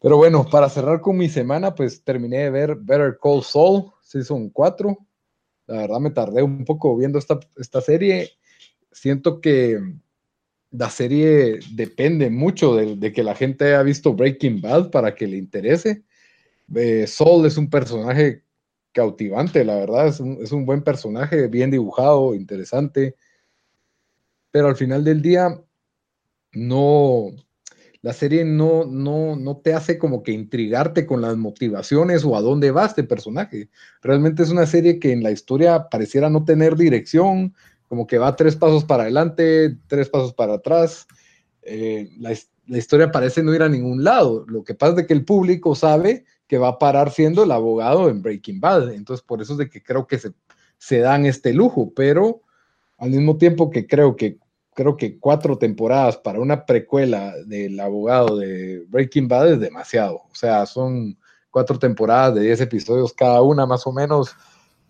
Pero 0.00 0.16
bueno, 0.16 0.46
para 0.50 0.70
cerrar 0.70 1.02
con 1.02 1.18
mi 1.18 1.28
semana, 1.28 1.74
pues 1.74 2.02
terminé 2.02 2.38
de 2.38 2.50
ver 2.50 2.76
Better 2.76 3.18
Call 3.22 3.42
Saul, 3.42 3.92
Season 4.00 4.48
4. 4.48 4.96
La 5.66 5.76
verdad 5.82 6.00
me 6.00 6.10
tardé 6.10 6.42
un 6.42 6.64
poco 6.64 6.96
viendo 6.96 7.18
esta, 7.18 7.38
esta 7.58 7.82
serie. 7.82 8.30
Siento 8.90 9.42
que 9.42 9.78
la 10.70 10.88
serie 10.88 11.60
depende 11.74 12.30
mucho 12.30 12.74
de, 12.76 13.12
que 13.12 13.22
la 13.22 13.34
gente 13.34 13.66
haya 13.66 13.82
visto 13.82 14.14
Breaking 14.14 14.62
Bad 14.62 14.90
para 14.90 15.14
que 15.14 15.26
le 15.26 15.36
interese. 15.36 16.02
Eh, 16.74 17.06
Saul 17.06 17.44
es 17.44 17.58
un 17.58 17.68
personaje 17.68 18.42
cautivante, 18.92 19.64
la 19.64 19.76
verdad, 19.76 20.08
es 20.08 20.20
un, 20.20 20.66
buen 20.66 20.82
personaje, 20.82 21.48
bien 21.48 21.70
dibujado, 21.70 22.34
interesante, 22.34 23.16
pero 24.50 24.68
al 24.68 24.76
final 24.76 25.02
del 25.02 25.22
día, 25.22 25.60
no, 26.52 27.30
la 28.02 28.12
serie 28.12 28.44
no, 28.44 28.84
no, 28.84 29.36
no 29.36 29.56
te 29.56 29.74
hace 29.74 29.98
como 29.98 30.22
que 30.22 30.32
intrigarte 30.32 31.06
con 31.06 31.22
las 31.22 31.36
motivaciones 31.36 32.24
o 32.24 32.36
a 32.36 32.42
dónde 32.42 32.70
va 32.70 32.86
este 32.86 33.04
personaje. 33.04 33.70
Realmente 34.02 34.42
es 34.42 34.50
una 34.50 34.66
serie 34.66 34.98
que 34.98 35.12
en 35.12 35.22
la 35.22 35.30
historia 35.30 35.88
pareciera 35.88 36.28
no 36.28 36.44
tener 36.44 36.76
dirección, 36.76 37.54
como 37.88 38.06
que 38.06 38.18
va 38.18 38.36
tres 38.36 38.56
pasos 38.56 38.84
para 38.84 39.04
adelante, 39.04 39.76
tres 39.86 40.08
pasos 40.08 40.34
para 40.34 40.54
atrás. 40.54 41.06
Eh, 41.62 42.10
la, 42.18 42.34
la, 42.66 42.78
historia 42.78 43.10
parece 43.10 43.42
no 43.42 43.54
ir 43.54 43.62
a 43.62 43.68
ningún 43.68 44.04
lado. 44.04 44.44
Lo 44.48 44.64
que 44.64 44.74
pasa 44.74 45.00
es 45.00 45.06
que 45.06 45.12
el 45.14 45.24
público 45.24 45.74
sabe 45.74 46.24
que 46.52 46.58
va 46.58 46.68
a 46.68 46.78
parar 46.78 47.10
siendo 47.10 47.44
el 47.44 47.50
abogado 47.50 48.10
en 48.10 48.20
Breaking 48.20 48.60
Bad. 48.60 48.92
Entonces, 48.92 49.24
por 49.24 49.40
eso 49.40 49.54
es 49.54 49.58
de 49.58 49.70
que 49.70 49.82
creo 49.82 50.06
que 50.06 50.18
se, 50.18 50.32
se 50.76 50.98
dan 50.98 51.24
este 51.24 51.54
lujo, 51.54 51.94
pero 51.96 52.42
al 52.98 53.08
mismo 53.08 53.38
tiempo 53.38 53.70
que 53.70 53.86
creo 53.86 54.16
que 54.16 54.36
creo 54.74 54.98
que 54.98 55.18
cuatro 55.18 55.56
temporadas 55.56 56.18
para 56.18 56.40
una 56.40 56.66
precuela 56.66 57.32
del 57.46 57.80
abogado 57.80 58.36
de 58.36 58.84
Breaking 58.90 59.28
Bad 59.28 59.52
es 59.52 59.60
demasiado. 59.60 60.24
O 60.30 60.34
sea, 60.34 60.66
son 60.66 61.16
cuatro 61.50 61.78
temporadas 61.78 62.34
de 62.34 62.42
diez 62.42 62.60
episodios 62.60 63.14
cada 63.14 63.40
una 63.40 63.64
más 63.64 63.86
o 63.86 63.92
menos. 63.94 64.36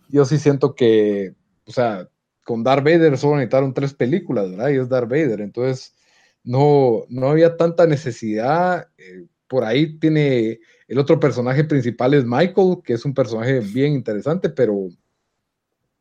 Yo 0.09 0.25
sí 0.25 0.39
siento 0.39 0.75
que, 0.75 1.33
o 1.69 1.71
sea, 1.71 2.09
con 2.43 2.65
Darth 2.65 2.83
Vader 2.83 3.17
solo 3.17 3.37
necesitaron 3.37 3.73
tres 3.73 3.95
películas, 3.95 4.51
¿verdad? 4.51 4.71
Y 4.71 4.79
es 4.79 4.89
Darth 4.89 5.09
Vader. 5.09 5.41
Entonces, 5.41 5.95
no, 6.43 7.05
no 7.09 7.29
había 7.29 7.57
tanta 7.57 7.87
necesidad. 7.87 8.89
Eh, 8.99 9.27
por 9.47 9.63
ahí 9.63 9.99
tiene 9.99 10.59
el 10.93 10.99
otro 10.99 11.19
personaje 11.19 11.65
principal 11.65 12.13
es 12.13 12.27
Michael, 12.27 12.83
que 12.85 12.93
es 12.93 13.07
un 13.07 13.15
personaje 13.15 13.61
bien 13.61 13.95
interesante, 13.95 14.51
pero 14.51 14.91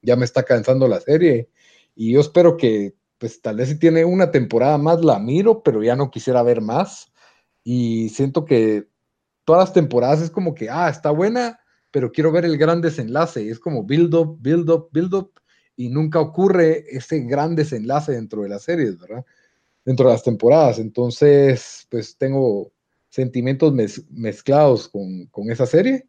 ya 0.02 0.18
me 0.18 0.26
está 0.26 0.44
cansando 0.44 0.86
la 0.86 1.00
serie. 1.00 1.50
Y 1.96 2.12
yo 2.12 2.20
espero 2.20 2.58
que 2.58 2.94
pues 3.18 3.42
tal 3.42 3.56
vez 3.56 3.70
si 3.70 3.80
tiene 3.80 4.04
una 4.04 4.32
temporada 4.32 4.78
más 4.78 5.02
la 5.02 5.18
miro, 5.18 5.64
pero 5.64 5.82
ya 5.82 5.96
no 5.96 6.12
quisiera 6.12 6.44
ver 6.44 6.60
más. 6.60 7.10
Y 7.64 8.10
siento 8.10 8.44
que 8.44 8.90
todas 9.46 9.62
las 9.62 9.74
temporadas 9.74 10.20
es 10.20 10.30
como 10.30 10.54
que, 10.54 10.70
ah, 10.70 10.90
está 10.90 11.10
buena, 11.12 11.62
pero 11.90 12.12
quiero 12.12 12.34
ver 12.34 12.44
el 12.44 12.58
gran 12.58 12.82
desenlace. 12.82 13.50
Es 13.50 13.60
como 13.60 13.86
build 13.86 14.14
up, 14.14 14.40
build 14.42 14.70
up, 14.72 14.90
build 14.92 15.14
up, 15.14 15.32
y 15.78 15.88
nunca 15.88 16.20
ocurre 16.20 16.84
ese 16.90 17.22
gran 17.22 17.56
desenlace 17.56 18.12
dentro 18.12 18.42
de 18.42 18.50
las 18.50 18.64
series, 18.64 19.00
¿verdad? 19.00 19.24
Dentro 19.86 20.08
de 20.08 20.16
las 20.16 20.24
temporadas. 20.24 20.80
Entonces, 20.80 21.88
pues 21.90 22.18
tengo 22.18 22.74
sentimientos 23.12 23.74
mezclados 24.10 24.88
con, 24.88 25.28
con 25.28 25.52
esa 25.52 25.68
serie. 25.68 26.08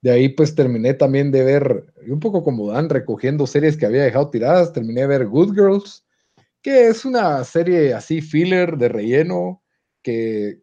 De 0.00 0.12
ahí 0.12 0.28
pues 0.28 0.54
terminé 0.54 0.94
también 0.94 1.32
de 1.32 1.42
ver, 1.42 1.92
un 2.08 2.20
poco 2.20 2.44
como 2.44 2.70
Dan, 2.70 2.88
recogiendo 2.88 3.46
series 3.46 3.76
que 3.76 3.86
había 3.86 4.04
dejado 4.04 4.30
tiradas, 4.30 4.72
terminé 4.72 5.00
de 5.02 5.06
ver 5.08 5.26
Good 5.26 5.54
Girls, 5.54 6.06
que 6.60 6.88
es 6.88 7.04
una 7.04 7.42
serie 7.42 7.94
así 7.94 8.20
filler 8.20 8.76
de 8.76 8.88
relleno 8.88 9.62
que 10.02 10.62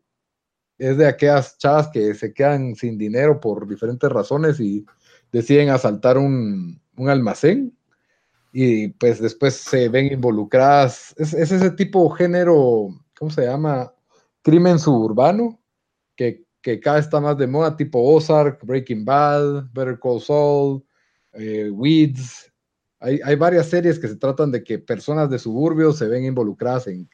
es 0.77 0.97
de 0.97 1.07
aquellas 1.07 1.57
chavas 1.57 1.89
que 1.89 2.13
se 2.13 2.33
quedan 2.33 2.75
sin 2.75 2.97
dinero 2.97 3.39
por 3.39 3.67
diferentes 3.67 4.09
razones 4.09 4.59
y 4.59 4.85
deciden 5.31 5.69
asaltar 5.69 6.17
un, 6.17 6.81
almacén 6.97 7.73
y 8.51 8.89
pues 8.89 9.21
después 9.21 9.55
se 9.55 9.89
ven 9.89 10.11
involucradas. 10.11 11.13
Es, 11.17 11.33
ese 11.33 11.71
tipo 11.71 12.09
género, 12.09 12.89
¿cómo 13.17 13.31
se 13.31 13.45
llama? 13.45 13.93
Crimen 14.41 14.79
suburbano, 14.79 15.59
que, 16.19 16.43
que, 16.61 16.81
cada 16.81 16.99
está 16.99 17.21
más 17.21 17.37
de 17.37 17.47
moda, 17.47 17.77
tipo 17.77 18.03
Ozark, 18.03 18.65
Breaking 18.65 19.05
Bad, 19.05 19.71
Better 19.71 19.97
Call 19.97 20.19
Saul, 20.19 20.83
eh, 21.31 21.69
Weeds, 21.69 22.51
hay, 22.99 23.35
varias 23.35 23.67
series 23.67 23.97
que 23.97 24.09
se 24.09 24.17
tratan 24.17 24.51
de 24.51 24.61
que 24.61 24.77
personas 24.77 25.29
de 25.29 25.39
suburbios 25.39 25.97
se 25.97 26.09
ven 26.09 26.25
involucradas 26.25 26.87
en, 26.87 27.09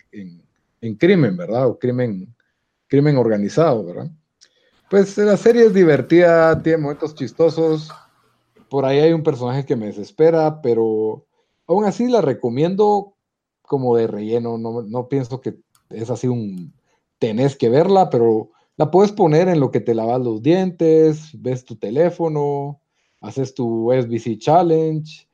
crimen, 0.97 1.37
¿verdad? 1.37 1.67
O 1.67 1.77
crimen, 1.77 2.35
crimen 2.87 3.17
organizado, 3.17 3.85
¿verdad? 3.85 4.09
Pues 4.89 5.15
la 5.19 5.37
serie 5.37 5.67
es 5.67 5.75
divertida, 5.75 6.59
tiene 6.63 6.79
momentos 6.79 7.13
chistosos. 7.13 7.91
Por 8.67 8.85
ahí 8.85 8.97
hay 8.97 9.13
un 9.13 9.21
personaje 9.21 9.63
que 9.63 9.75
me 9.75 9.85
desespera, 9.85 10.59
pero 10.63 11.27
aún 11.67 11.85
así 11.85 12.07
la 12.07 12.21
recomiendo 12.21 13.13
como 13.61 13.95
de 13.95 14.07
relleno. 14.07 14.57
No, 14.57 14.81
no 14.81 15.07
pienso 15.07 15.39
que 15.39 15.59
es 15.91 16.09
así 16.09 16.27
un 16.27 16.73
tenés 17.19 17.55
que 17.55 17.69
verla, 17.69 18.09
pero 18.09 18.49
la 18.77 18.91
puedes 18.91 19.11
poner 19.11 19.47
en 19.47 19.59
lo 19.59 19.71
que 19.71 19.79
te 19.79 19.95
lavas 19.95 20.21
los 20.21 20.41
dientes, 20.41 21.29
ves 21.33 21.63
tu 21.63 21.75
teléfono, 21.75 22.81
haces 23.21 23.53
tu 23.53 23.91
SBC 23.91 24.37
Challenge, 24.37 25.27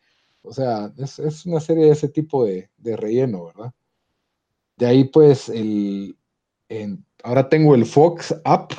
o 0.44 0.54
sea, 0.54 0.94
es, 0.98 1.46
una 1.46 1.60
serie 1.60 1.86
de 1.86 1.92
ese 1.92 2.10
tipo 2.10 2.46
de, 2.46 2.70
relleno, 2.84 3.46
¿verdad? 3.46 3.74
De 4.78 4.86
ahí, 4.88 5.04
pues, 5.06 5.50
el, 5.50 6.18
ahora 7.24 7.48
tengo 7.50 7.76
el 7.76 7.86
Fox 7.86 8.36
App 8.44 8.74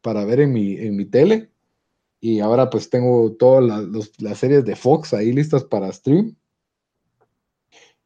para 0.00 0.24
ver 0.24 0.40
en 0.40 0.52
mi, 0.52 0.74
en 0.76 0.96
mi 0.96 1.04
tele. 1.04 1.50
Y 2.20 2.40
ahora, 2.40 2.68
pues, 2.68 2.90
tengo 2.90 3.32
todas 3.32 3.86
las 4.18 4.38
series 4.38 4.64
de 4.64 4.74
Fox 4.74 5.14
ahí 5.14 5.32
listas 5.32 5.64
para 5.64 5.92
stream. 5.92 6.36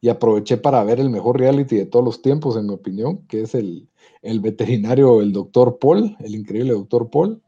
Y 0.01 0.09
aproveché 0.09 0.57
para 0.57 0.83
ver 0.83 0.99
el 0.99 1.09
mejor 1.09 1.39
reality 1.39 1.77
de 1.77 1.85
todos 1.85 2.05
los 2.05 2.21
tiempos, 2.21 2.55
en 2.57 2.67
mi 2.67 2.73
opinión, 2.73 3.25
que 3.27 3.41
es 3.41 3.55
el, 3.55 3.88
el 4.21 4.39
veterinario, 4.39 5.21
el 5.21 5.31
doctor 5.31 5.77
Paul, 5.79 6.15
el 6.19 6.35
increíble 6.35 6.73
doctor 6.73 7.09
Paul 7.09 7.41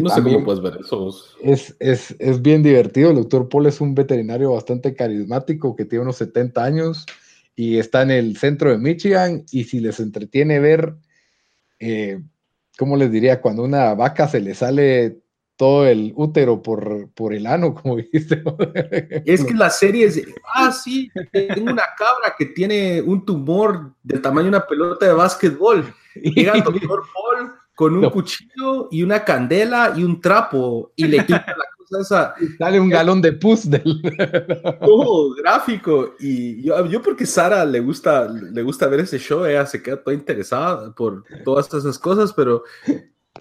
no 0.00 0.10
sé 0.10 0.22
cómo 0.22 0.44
puedes 0.44 0.60
ver 0.60 0.78
eso. 0.80 1.10
Es, 1.42 1.74
es, 1.80 2.14
es, 2.18 2.42
bien 2.42 2.62
divertido. 2.62 3.10
El 3.10 3.16
doctor 3.16 3.48
Paul 3.48 3.66
es 3.66 3.80
un 3.80 3.94
veterinario 3.94 4.52
bastante 4.52 4.94
carismático 4.94 5.74
que 5.74 5.86
tiene 5.86 6.02
unos 6.02 6.16
70 6.16 6.62
años 6.62 7.06
y 7.56 7.78
está 7.78 8.02
en 8.02 8.10
el 8.10 8.36
centro 8.36 8.70
de 8.70 8.78
Michigan. 8.78 9.44
Y 9.50 9.64
si 9.64 9.80
les 9.80 9.98
entretiene 9.98 10.60
ver, 10.60 10.96
eh, 11.78 12.20
¿cómo 12.78 12.96
les 12.96 13.10
diría? 13.10 13.40
Cuando 13.40 13.64
una 13.64 13.94
vaca 13.94 14.28
se 14.28 14.40
le 14.40 14.54
sale 14.54 15.20
todo 15.60 15.86
el 15.86 16.14
útero 16.16 16.62
por, 16.62 17.10
por 17.10 17.34
el 17.34 17.46
ano, 17.46 17.74
como 17.74 17.96
dijiste. 17.98 18.42
Es 19.26 19.44
que 19.44 19.52
la 19.52 19.68
serie 19.68 20.06
es, 20.06 20.26
ah, 20.54 20.72
sí, 20.72 21.10
tengo 21.30 21.70
una 21.70 21.84
cabra 21.98 22.34
que 22.38 22.46
tiene 22.46 23.02
un 23.02 23.26
tumor 23.26 23.92
del 24.02 24.22
tamaño 24.22 24.44
de 24.44 24.56
una 24.56 24.66
pelota 24.66 25.04
de 25.04 25.12
básquetbol. 25.12 25.84
Llega 26.14 26.54
el 26.54 26.62
doctor 26.62 27.02
Paul 27.12 27.52
con 27.74 27.94
un 27.94 28.08
cuchillo 28.08 28.88
y 28.90 29.02
una 29.02 29.22
candela 29.22 29.92
y 29.94 30.02
un 30.02 30.18
trapo 30.18 30.92
y 30.96 31.06
le 31.06 31.18
quita 31.26 31.44
la 31.48 31.64
cosa 31.76 32.00
esa. 32.00 32.34
Y 32.40 32.56
sale 32.56 32.80
un 32.80 32.88
galón 32.88 33.20
de 33.20 33.32
pus 33.34 33.68
del. 33.68 34.00
Todo 34.80 35.34
gráfico. 35.34 36.14
Y 36.20 36.62
yo, 36.62 36.86
yo 36.86 37.02
porque 37.02 37.26
Sara 37.26 37.66
le 37.66 37.80
gusta, 37.80 38.28
le 38.28 38.62
gusta 38.62 38.86
ver 38.86 39.00
ese 39.00 39.18
show, 39.18 39.44
ella 39.44 39.66
se 39.66 39.82
queda 39.82 40.02
toda 40.02 40.14
interesada 40.14 40.90
por 40.94 41.22
todas 41.44 41.66
esas 41.74 41.98
cosas, 41.98 42.32
pero 42.32 42.62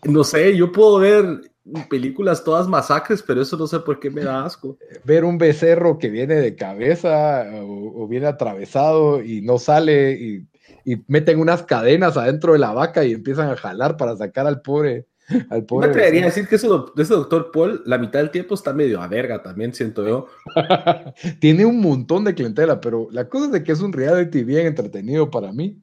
no 0.03 0.23
sé, 0.23 0.55
yo 0.55 0.71
puedo 0.71 0.99
ver 0.99 1.41
películas 1.89 2.43
todas 2.43 2.67
masacres, 2.67 3.21
pero 3.21 3.41
eso 3.41 3.57
no 3.57 3.67
sé 3.67 3.79
por 3.79 3.99
qué 3.99 4.09
me 4.09 4.23
da 4.23 4.45
asco. 4.45 4.77
Ver 5.03 5.23
un 5.23 5.38
becerro 5.38 5.97
que 5.97 6.09
viene 6.09 6.35
de 6.35 6.55
cabeza 6.55 7.45
o, 7.62 8.03
o 8.03 8.07
viene 8.07 8.27
atravesado 8.27 9.21
y 9.21 9.41
no 9.41 9.59
sale 9.59 10.13
y 10.13 10.49
y 10.85 11.03
meten 11.07 11.39
unas 11.39 11.63
cadenas 11.63 12.17
adentro 12.17 12.53
de 12.53 12.59
la 12.59 12.71
vaca 12.71 13.05
y 13.05 13.13
empiezan 13.13 13.49
a 13.49 13.55
jalar 13.55 13.97
para 13.97 14.15
sacar 14.15 14.47
al 14.47 14.62
pobre. 14.62 15.07
Al 15.51 15.63
pobre 15.63 15.88
me 15.88 15.91
atrevería 15.91 16.23
a 16.23 16.25
decir 16.25 16.47
que 16.47 16.55
ese, 16.55 16.67
doctor 16.67 17.51
Paul, 17.51 17.83
la 17.85 17.99
mitad 17.99 18.19
del 18.19 18.31
tiempo 18.31 18.55
está 18.55 18.73
medio 18.73 18.99
a 18.99 19.07
verga 19.07 19.43
también, 19.43 19.73
siento 19.73 20.07
yo. 20.07 20.25
Tiene 21.39 21.65
un 21.65 21.79
montón 21.79 22.23
de 22.23 22.33
clientela, 22.33 22.81
pero 22.81 23.07
la 23.12 23.29
cosa 23.29 23.45
es 23.45 23.51
de 23.51 23.63
que 23.63 23.71
es 23.71 23.81
un 23.81 23.93
reality 23.93 24.43
bien 24.43 24.65
entretenido 24.65 25.29
para 25.29 25.51
mí 25.51 25.79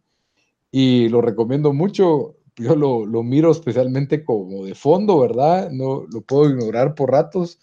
y 0.73 1.09
lo 1.09 1.21
recomiendo 1.21 1.73
mucho. 1.73 2.35
Yo 2.57 2.75
lo, 2.75 3.05
lo 3.05 3.23
miro 3.23 3.51
especialmente 3.51 4.25
como 4.25 4.65
de 4.65 4.75
fondo, 4.75 5.21
¿verdad? 5.21 5.71
No 5.71 6.07
lo 6.11 6.23
puedo 6.23 6.49
ignorar 6.51 6.95
por 6.95 7.11
ratos. 7.11 7.59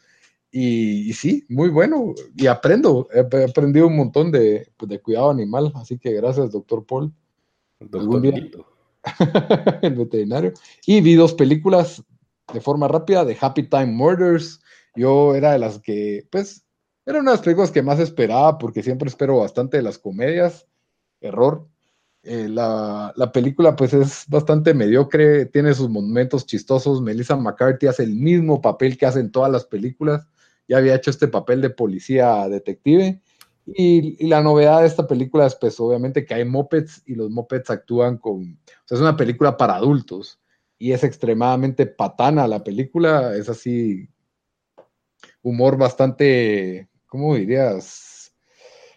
Y, 0.56 1.12
sí, 1.14 1.46
muy 1.50 1.70
bueno. 1.70 2.14
Y 2.36 2.46
aprendo, 2.46 3.08
he 3.12 3.44
aprendido 3.44 3.88
un 3.88 3.96
montón 3.96 4.32
de, 4.32 4.72
pues, 4.78 4.88
de 4.88 5.02
cuidado 5.02 5.32
animal. 5.32 5.72
Así 5.76 5.98
que 5.98 6.14
gracias, 6.14 6.52
doctor 6.52 6.86
Paul. 6.86 7.12
el 9.82 9.96
veterinario. 9.96 10.54
Y 10.86 11.02
vi 11.02 11.16
dos 11.16 11.34
películas 11.34 12.04
de 12.54 12.62
forma 12.62 12.88
rápida 12.88 13.26
de 13.26 13.36
Happy 13.42 13.64
Time 13.64 13.88
Murders. 13.88 14.62
Yo 14.96 15.34
era 15.34 15.54
de 15.54 15.60
las 15.60 15.80
que, 15.80 16.28
pues, 16.32 16.64
era 17.04 17.20
una 17.20 17.32
de 17.32 17.38
las 17.38 17.44
películas 17.44 17.72
que 17.72 17.82
más 17.82 18.00
esperaba 18.00 18.60
porque 18.60 18.84
siempre 18.84 19.10
espero 19.10 19.40
bastante 19.40 19.78
de 19.78 19.84
las 19.84 19.98
comedias. 19.98 20.68
Error. 21.20 21.68
Eh, 22.24 22.48
la, 22.48 23.14
la, 23.18 23.32
película 23.34 23.76
pues 23.76 23.94
es 23.94 24.24
bastante 24.30 24.74
mediocre, 24.74 25.46
tiene 25.48 25.74
sus 25.74 25.90
momentos 25.90 26.46
chistosos. 26.46 27.02
Melissa 27.02 27.36
McCarthy 27.36 27.88
hace 27.88 28.04
el 28.04 28.16
mismo 28.16 28.62
papel 28.62 28.98
que 28.98 29.06
hace 29.06 29.20
en 29.20 29.32
todas 29.32 29.52
las 29.52 29.66
películas. 29.66 30.26
Ya 30.68 30.78
había 30.78 30.96
hecho 30.96 31.12
este 31.12 31.28
papel 31.28 31.62
de 31.62 31.70
policía 31.70 32.48
detective 32.48 33.22
y, 33.66 34.28
la 34.28 34.42
novedad 34.42 34.82
de 34.82 34.88
esta 34.88 35.08
película 35.08 35.46
es, 35.46 35.56
pues, 35.56 35.80
obviamente 35.80 36.26
que 36.26 36.34
hay 36.34 36.46
mopeds 36.46 37.02
y 37.06 37.16
los 37.16 37.30
mopeds 37.30 37.70
actúan 37.70 38.18
con. 38.18 38.60
Es 38.90 39.00
una 39.00 39.16
película 39.16 39.58
para 39.58 39.76
adultos 39.76 40.40
y 40.78 40.92
es 40.92 41.04
extremadamente 41.04 41.86
patana 41.86 42.48
la 42.48 42.64
película. 42.64 43.36
Es 43.36 43.50
así. 43.50 44.10
Humor 45.42 45.78
bastante. 45.78 46.90
¿Cómo 47.08 47.36
dirías? 47.36 48.34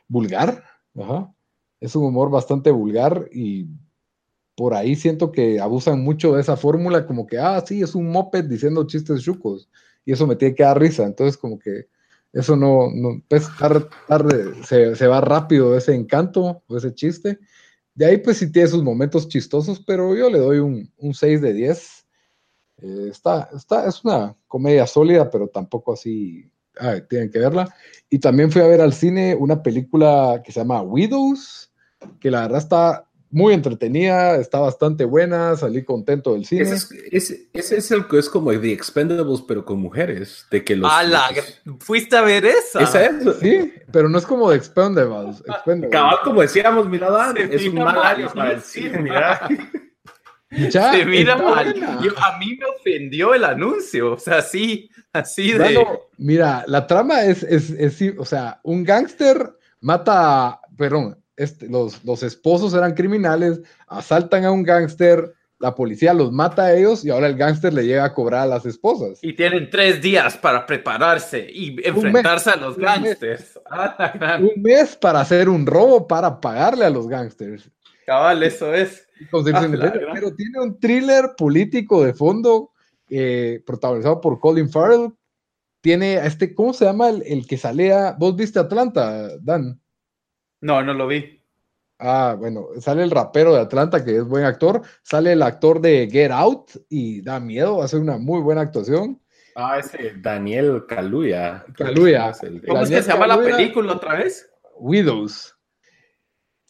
Vulgar. 0.09 0.65
Ajá. 0.99 1.33
Es 1.81 1.95
un 1.97 2.05
humor 2.05 2.31
bastante 2.31 2.71
vulgar 2.71 3.29
y 3.33 3.67
por 4.55 4.75
ahí 4.75 4.97
siento 4.97 5.31
que 5.31 5.61
abusan 5.61 6.03
mucho 6.03 6.35
de 6.35 6.41
esa 6.41 6.57
fórmula, 6.57 7.07
como 7.07 7.27
que, 7.27 7.39
ah, 7.39 7.63
sí, 7.65 7.83
es 7.83 7.95
un 7.95 8.11
moped 8.11 8.45
diciendo 8.45 8.87
chistes 8.87 9.23
chucos 9.23 9.69
y 10.05 10.13
eso 10.13 10.27
me 10.27 10.37
tiene 10.37 10.55
que 10.55 10.63
dar 10.63 10.81
risa. 10.81 11.05
Entonces, 11.05 11.37
como 11.37 11.59
que 11.59 11.89
eso 12.33 12.57
no, 12.57 12.91
no 12.93 13.23
pues 13.29 13.49
tarde, 14.09 14.53
se, 14.65 15.07
va 15.07 15.21
rápido 15.21 15.77
ese 15.77 15.95
encanto 15.95 16.63
o 16.67 16.77
ese 16.77 16.95
chiste. 16.95 17.39
De 17.95 18.07
ahí 18.07 18.19
pues 18.19 18.39
sí 18.39 18.53
tiene 18.53 18.69
sus 18.69 18.83
momentos 18.83 19.29
chistosos, 19.29 19.81
pero 19.81 20.15
yo 20.15 20.29
le 20.31 20.39
doy 20.39 20.59
un, 20.59 20.93
un 20.99 21.15
6 21.15 21.41
de 21.41 21.53
10. 21.53 22.07
Eh, 22.79 23.09
está, 23.11 23.49
está, 23.55 23.89
es 23.89 24.05
una 24.05 24.37
comedia 24.49 24.87
sólida, 24.87 25.31
pero 25.31 25.49
tampoco 25.49 25.95
así. 25.95 26.51
tienen 27.09 27.31
que 27.31 27.39
verla. 27.39 27.75
Y 28.11 28.19
también 28.19 28.53
fui 28.53 28.61
a 28.61 28.67
ver 28.67 28.81
al 28.81 28.93
cine 28.93 29.35
una 29.35 29.63
película 29.63 30.43
que 30.45 30.53
se 30.53 30.61
llama 30.61 30.83
Widows, 30.83 31.66
que 32.21 32.31
la 32.31 32.43
verdad 32.43 32.59
está 32.59 33.07
muy 33.31 33.53
entretenida, 33.53 34.37
está 34.37 34.61
bastante 34.61 35.05
buena, 35.05 35.57
salí 35.57 35.85
contento 35.85 36.33
del 36.33 36.47
cine. 36.47 36.63
Ese 36.63 37.49
es, 37.53 37.91
el 37.91 38.07
que 38.07 38.19
es 38.19 38.29
como 38.29 38.51
The 38.53 38.73
Expendables, 38.73 39.43
pero 39.47 39.65
con 39.65 39.81
mujeres. 39.81 40.47
De 40.51 40.65
que 40.65 40.77
los, 40.77 40.91
¿Fuiste 41.81 42.17
a 42.17 42.23
ver 42.23 42.47
esa? 42.47 42.81
¿Esa 42.81 43.05
es? 43.05 43.37
Sí, 43.41 43.73
pero 43.93 44.09
no 44.09 44.19
es 44.19 44.27
como 44.27 44.49
The 44.51 44.57
Expendables. 44.57 45.43
Cabal, 45.91 46.19
como 46.25 46.41
decíamos, 46.41 46.89
mira, 46.89 47.09
es 47.37 47.67
un 47.67 47.75
mal 47.75 47.99
año 47.99 48.31
para 48.33 48.53
el 48.53 48.63
cine, 48.63 49.01
mira. 49.01 49.49
Ya, 50.71 50.93
se 50.93 51.05
mira 51.05 51.37
mal. 51.37 51.75
a 52.17 52.39
mí 52.39 52.57
me 52.57 52.67
ofendió 52.67 53.35
el 53.35 53.45
anuncio, 53.45 54.13
o 54.13 54.19
sea, 54.19 54.39
así, 54.39 54.89
así 55.13 55.53
de... 55.53 55.85
mira, 56.19 56.65
la 56.69 56.87
trama 56.87 57.25
es, 57.25 57.43
es, 57.43 57.71
es, 57.71 58.01
o 58.17 58.25
sea, 58.25 58.61
un 58.63 58.85
gángster 58.85 59.55
mata, 59.81 60.61
perdón, 60.79 61.19
este, 61.37 61.69
los, 61.69 62.05
los 62.05 62.23
esposos 62.23 62.75
eran 62.75 62.95
criminales, 62.95 63.61
asaltan 63.87 64.45
a 64.45 64.51
un 64.51 64.63
gángster, 64.63 65.35
la 65.59 65.75
policía 65.75 66.13
los 66.13 66.33
mata 66.33 66.65
a 66.65 66.75
ellos 66.75 67.05
y 67.05 67.11
ahora 67.11 67.27
el 67.27 67.37
gángster 67.37 67.73
le 67.73 67.87
llega 67.87 68.05
a 68.05 68.13
cobrar 68.13 68.43
a 68.43 68.47
las 68.47 68.67
esposas. 68.67 69.19
Y 69.23 69.33
tienen 69.35 69.71
tres 69.71 70.03
días 70.03 70.37
para 70.37 70.67
prepararse 70.67 71.47
y 71.51 71.77
enfrentarse 71.87 72.51
a 72.51 72.57
los 72.57 72.77
gángsters. 72.77 73.59
Ah, 73.71 74.39
un 74.41 74.63
mes 74.63 74.97
para 74.97 75.21
hacer 75.21 75.49
un 75.49 75.67
robo 75.67 76.07
para 76.07 76.41
pagarle 76.41 76.85
a 76.85 76.91
los 76.91 77.09
gángsters. 77.09 77.71
Cabal, 78.05 78.43
eso 78.43 78.73
es. 78.75 79.09
Ah, 79.33 79.67
pero 80.13 80.35
tiene 80.35 80.61
un 80.61 80.79
thriller 80.79 81.35
político 81.37 82.05
de 82.05 82.13
fondo 82.13 82.73
eh, 83.09 83.63
protagonizado 83.67 84.21
por 84.21 84.39
Colin 84.39 84.69
Farrell. 84.69 85.13
Tiene 85.81 86.15
este, 86.15 86.55
¿cómo 86.55 86.75
se 86.75 86.85
llama 86.85 87.09
el, 87.09 87.23
el 87.27 87.47
que 87.47 87.57
salía? 87.57 88.15
¿Vos 88.19 88.37
viste 88.37 88.59
Atlanta, 88.59 89.31
Dan? 89.41 89.81
No, 90.61 90.83
no 90.83 90.95
lo 90.95 91.07
vi. 91.07 91.43
Ah, 91.99 92.37
bueno, 92.39 92.69
sale 92.79 93.03
el 93.03 93.11
rapero 93.11 93.55
de 93.55 93.61
Atlanta, 93.61 94.05
que 94.05 94.17
es 94.17 94.25
buen 94.25 94.45
actor, 94.45 94.83
sale 95.03 95.33
el 95.33 95.43
actor 95.43 95.81
de 95.81 96.09
Get 96.11 96.31
Out 96.31 96.73
y 96.91 97.23
da 97.23 97.41
miedo, 97.41 97.83
hace 97.83 97.97
una 97.97 98.19
muy 98.19 98.41
buena 98.41 98.61
actuación. 98.61 99.21
Ah, 99.55 99.79
ese 99.79 100.13
Daniel 100.19 100.85
Kaluuya. 100.87 101.65
Kaluuya. 101.75 102.33
¿Cómo 102.69 102.83
es 102.83 102.91
que 102.91 103.03
se 103.03 103.11
llama 103.11 103.27
la 103.27 103.39
película 103.39 103.95
otra 103.95 104.17
vez? 104.17 104.51
Widows. 104.79 105.55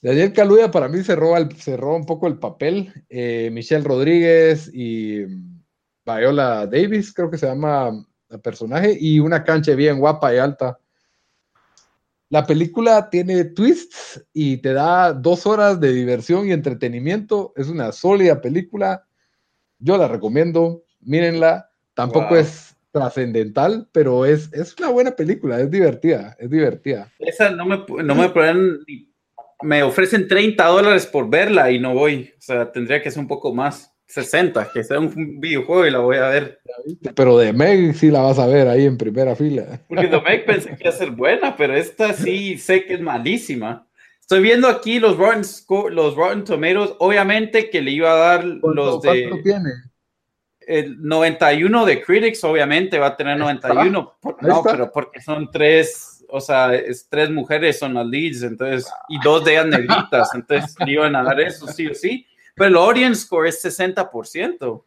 Daniel 0.01 0.33
Kaluuya 0.33 0.71
para 0.71 0.87
mí 0.87 1.03
se 1.03 1.17
roba, 1.17 1.49
se 1.57 1.77
roba 1.77 1.97
un 1.97 2.07
poco 2.07 2.29
el 2.29 2.39
papel. 2.39 2.93
Eh, 3.09 3.51
Michelle 3.53 3.83
Rodríguez 3.83 4.71
y 4.73 5.25
Viola 6.05 6.69
Davis, 6.69 7.13
creo 7.13 7.29
que 7.29 7.39
se 7.39 7.47
llama 7.47 7.91
el 8.29 8.41
personaje, 8.41 8.97
y 8.99 9.19
una 9.19 9.43
cancha 9.43 9.75
bien 9.75 9.99
guapa 9.99 10.33
y 10.33 10.39
alta. 10.39 10.79
La 12.29 12.45
película 12.45 13.09
tiene 13.09 13.45
twists 13.45 14.27
y 14.33 14.57
te 14.57 14.73
da 14.73 15.13
dos 15.13 15.47
horas 15.47 15.81
de 15.81 15.93
diversión 15.93 16.49
y 16.49 16.53
entretenimiento. 16.53 17.53
Es 17.57 17.69
una 17.69 17.93
sólida 17.93 18.41
película. 18.41 19.07
Yo 19.79 19.97
la 19.97 20.09
recomiendo. 20.09 20.83
Mírenla. 21.01 21.71
Tampoco 21.95 22.37
es 22.37 22.77
trascendental, 22.91 23.89
pero 23.93 24.27
es, 24.27 24.53
es 24.53 24.75
una 24.79 24.91
buena 24.91 25.13
película. 25.13 25.61
Es 25.61 25.71
divertida. 25.71 26.37
Es 26.39 26.51
divertida. 26.51 27.13
Esa 27.19 27.51
no 27.51 27.65
me, 27.65 27.85
no 28.03 28.15
me 28.15 28.29
pueden. 28.31 28.81
Me 29.63 29.83
ofrecen 29.83 30.27
30 30.27 30.65
dólares 30.67 31.07
por 31.07 31.31
verla 31.31 31.71
y 31.71 31.79
no 31.79 31.95
voy. 31.95 32.33
O 32.37 32.41
sea, 32.41 32.73
tendría 32.73 33.01
que 33.03 33.11
ser 33.11 33.21
un 33.21 33.29
poco 33.29 33.55
más. 33.55 33.96
60, 34.07 34.71
que 34.73 34.85
sea 34.85 35.01
un 35.01 35.41
videojuego 35.41 35.87
y 35.87 35.91
la 35.91 35.99
voy 35.99 36.17
a 36.17 36.29
ver. 36.29 36.61
Pero 37.15 37.37
de 37.39 37.53
Meg 37.53 37.95
sí 37.95 38.11
la 38.11 38.23
vas 38.23 38.39
a 38.39 38.47
ver 38.47 38.69
ahí 38.69 38.85
en 38.85 38.97
primera 38.97 39.35
fila. 39.35 39.81
Porque 39.89 40.07
de 40.07 40.21
Meg 40.21 40.47
pensé 40.47 40.71
que 40.71 40.85
iba 40.85 40.91
a 40.91 40.99
ser 40.99 41.11
buena, 41.11 41.57
pero 41.57 41.75
esta 41.75 42.13
sí 42.13 42.57
sé 42.59 42.85
que 42.85 42.95
es 42.95 43.01
malísima. 43.01 43.87
Estoy 44.21 44.43
viendo 44.43 44.69
aquí 44.69 44.99
los 44.99 45.17
Rotten, 45.17 45.43
los 45.95 46.15
Rotten 46.15 46.45
Tomatoes, 46.45 46.95
obviamente 46.99 47.69
que 47.71 47.83
le 47.83 47.93
iba 47.93 48.13
a 48.13 48.17
dar 48.17 48.45
los 48.45 49.03
de... 49.03 49.31
tiene? 49.43 49.71
El 50.61 51.01
91 51.01 51.87
de 51.87 52.03
Critics, 52.03 52.43
obviamente 52.43 52.99
va 52.99 53.09
a 53.09 53.17
tener 53.17 53.39
91. 53.39 54.19
no, 54.41 54.63
pero 54.65 54.91
porque 54.91 55.21
son 55.21 55.49
tres, 55.53 56.25
o 56.29 56.41
sea, 56.41 56.75
es 56.75 57.09
tres 57.09 57.31
mujeres 57.31 57.79
son 57.79 57.95
las 57.95 58.07
leads, 58.07 58.43
entonces, 58.43 58.91
y 59.09 59.21
dos 59.23 59.45
de 59.45 59.53
ellas 59.53 59.67
negritas, 59.67 60.29
entonces 60.35 60.75
le 60.85 60.93
iban 60.93 61.15
a 61.15 61.23
dar 61.23 61.41
eso 61.41 61.69
sí 61.69 61.87
o 61.87 61.95
sí 61.95 62.27
pero 62.57 62.71
el 62.71 62.77
audience 62.77 63.23
score 63.23 63.49
es 63.49 63.65
60%. 63.65 64.85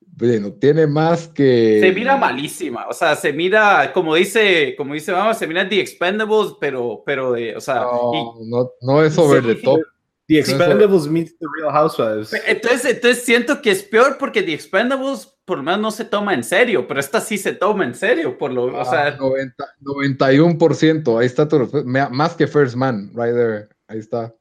Bueno, 0.00 0.52
tiene 0.54 0.86
más 0.86 1.28
que. 1.28 1.78
Se 1.80 1.92
mira 1.92 2.16
malísima. 2.16 2.86
O 2.88 2.92
sea, 2.92 3.14
se 3.14 3.32
mira, 3.32 3.92
como 3.92 4.14
dice, 4.14 4.74
como 4.76 4.94
dice, 4.94 5.12
vamos, 5.12 5.36
se 5.36 5.46
mira 5.46 5.68
The 5.68 5.80
Expendables, 5.80 6.54
pero, 6.60 7.02
pero 7.04 7.32
de, 7.32 7.54
o 7.54 7.60
sea. 7.60 7.82
No, 7.82 8.72
no, 8.80 9.04
es 9.04 9.16
over 9.18 9.44
the 9.44 9.56
top. 9.56 9.80
The 10.26 10.40
Expendables 10.40 11.06
meets 11.06 11.38
The 11.38 11.46
Real 11.58 11.72
Housewives. 11.72 12.32
Entonces, 12.46 12.96
entonces 12.96 13.24
siento 13.24 13.62
que 13.62 13.70
es 13.70 13.82
peor 13.82 14.16
porque 14.18 14.42
The 14.42 14.54
Expendables 14.54 15.38
por 15.48 15.56
lo 15.56 15.64
menos 15.64 15.80
no 15.80 15.90
se 15.90 16.04
toma 16.04 16.34
en 16.34 16.44
serio, 16.44 16.86
pero 16.86 17.00
esta 17.00 17.22
sí 17.22 17.38
se 17.38 17.54
toma 17.54 17.84
en 17.84 17.94
serio, 17.94 18.36
por 18.36 18.52
lo, 18.52 18.66
o 18.66 18.84
sea. 18.84 19.16
90, 19.16 19.64
91%, 19.80 21.18
ahí 21.18 21.26
está 21.26 21.48
tu, 21.48 21.70
más 21.84 22.34
que 22.34 22.46
First 22.46 22.76
Man, 22.76 23.10
right 23.14 23.34
there, 23.34 23.68
ahí 23.88 23.98
está. 23.98 24.34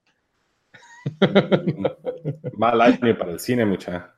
Mal 2.54 2.82
año 2.82 3.18
para 3.18 3.32
el 3.32 3.40
cine, 3.40 3.66
mucha. 3.66 4.14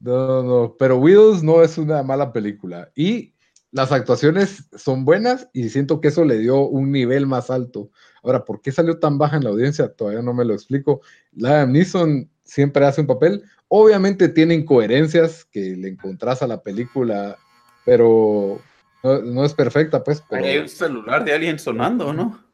No, 0.00 0.42
no, 0.42 0.76
pero 0.78 0.98
Widows 0.98 1.42
no 1.42 1.62
es 1.62 1.78
una 1.78 2.02
mala 2.02 2.32
película. 2.32 2.90
Y 2.94 3.34
las 3.72 3.92
actuaciones 3.92 4.68
son 4.76 5.04
buenas 5.04 5.48
y 5.52 5.68
siento 5.68 6.00
que 6.00 6.08
eso 6.08 6.24
le 6.24 6.38
dio 6.38 6.60
un 6.60 6.92
nivel 6.92 7.26
más 7.26 7.50
alto. 7.50 7.90
Ahora, 8.22 8.44
¿por 8.44 8.60
qué 8.60 8.72
salió 8.72 8.98
tan 8.98 9.18
baja 9.18 9.36
en 9.36 9.44
la 9.44 9.50
audiencia? 9.50 9.92
Todavía 9.92 10.22
no 10.22 10.32
me 10.32 10.44
lo 10.44 10.54
explico. 10.54 11.02
Liam 11.32 11.72
Neeson 11.72 12.30
siempre 12.42 12.86
hace 12.86 13.00
un 13.02 13.06
papel. 13.06 13.42
Obviamente 13.68 14.28
tiene 14.28 14.54
incoherencias 14.54 15.44
que 15.44 15.76
le 15.76 15.88
encontrás 15.88 16.42
a 16.42 16.46
la 16.46 16.62
película, 16.62 17.36
pero 17.84 18.60
no, 19.02 19.44
es 19.44 19.54
perfecta, 19.54 20.02
pues. 20.02 20.22
Hay 20.30 20.58
un 20.58 20.68
celular 20.68 21.24
de 21.24 21.34
alguien 21.34 21.58
sonando, 21.58 22.12
¿no? 22.12 22.45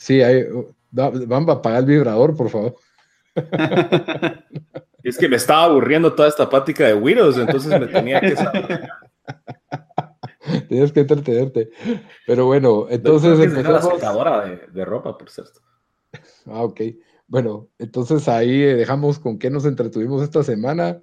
Sí, 0.00 0.22
hay, 0.22 0.46
Vamos 0.90 1.56
a 1.56 1.62
pagar 1.62 1.80
el 1.80 1.86
vibrador, 1.86 2.34
por 2.34 2.48
favor. 2.48 2.74
es 5.04 5.18
que 5.18 5.28
me 5.28 5.36
estaba 5.36 5.64
aburriendo 5.64 6.14
toda 6.14 6.28
esta 6.28 6.48
pática 6.48 6.86
de 6.86 6.94
Widows, 6.94 7.36
entonces 7.36 7.78
me 7.78 7.86
tenía 7.86 8.20
que 8.20 8.34
saber. 8.34 8.88
Tienes 10.68 10.90
que 10.92 11.00
entretenerte. 11.00 11.70
Pero 12.26 12.46
bueno, 12.46 12.86
entonces 12.88 13.38
empezamos. 13.38 13.84
la 13.84 13.90
secadora 13.94 14.44
de, 14.46 14.66
de, 14.72 14.84
ropa, 14.84 15.16
por 15.16 15.30
cierto. 15.30 15.60
Ah, 16.46 16.64
ok. 16.64 16.80
Bueno, 17.28 17.68
entonces 17.78 18.26
ahí 18.26 18.62
eh, 18.62 18.74
dejamos 18.74 19.18
con 19.20 19.38
qué 19.38 19.50
nos 19.50 19.66
entretuvimos 19.66 20.22
esta 20.22 20.42
semana 20.42 21.00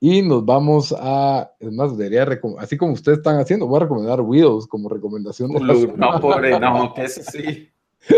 y 0.00 0.22
nos 0.22 0.44
vamos 0.44 0.92
a. 0.98 1.52
Es 1.60 1.70
más, 1.70 1.96
debería 1.96 2.26
así 2.58 2.76
como 2.76 2.94
ustedes 2.94 3.18
están 3.18 3.38
haciendo, 3.38 3.68
voy 3.68 3.76
a 3.76 3.80
recomendar 3.84 4.22
Widows 4.22 4.66
como 4.66 4.88
recomendación. 4.88 5.52
De 5.52 5.92
no, 5.96 6.20
pobre, 6.20 6.58
no, 6.58 6.94
que 6.94 7.04
eso 7.04 7.20
sí. 7.22 7.70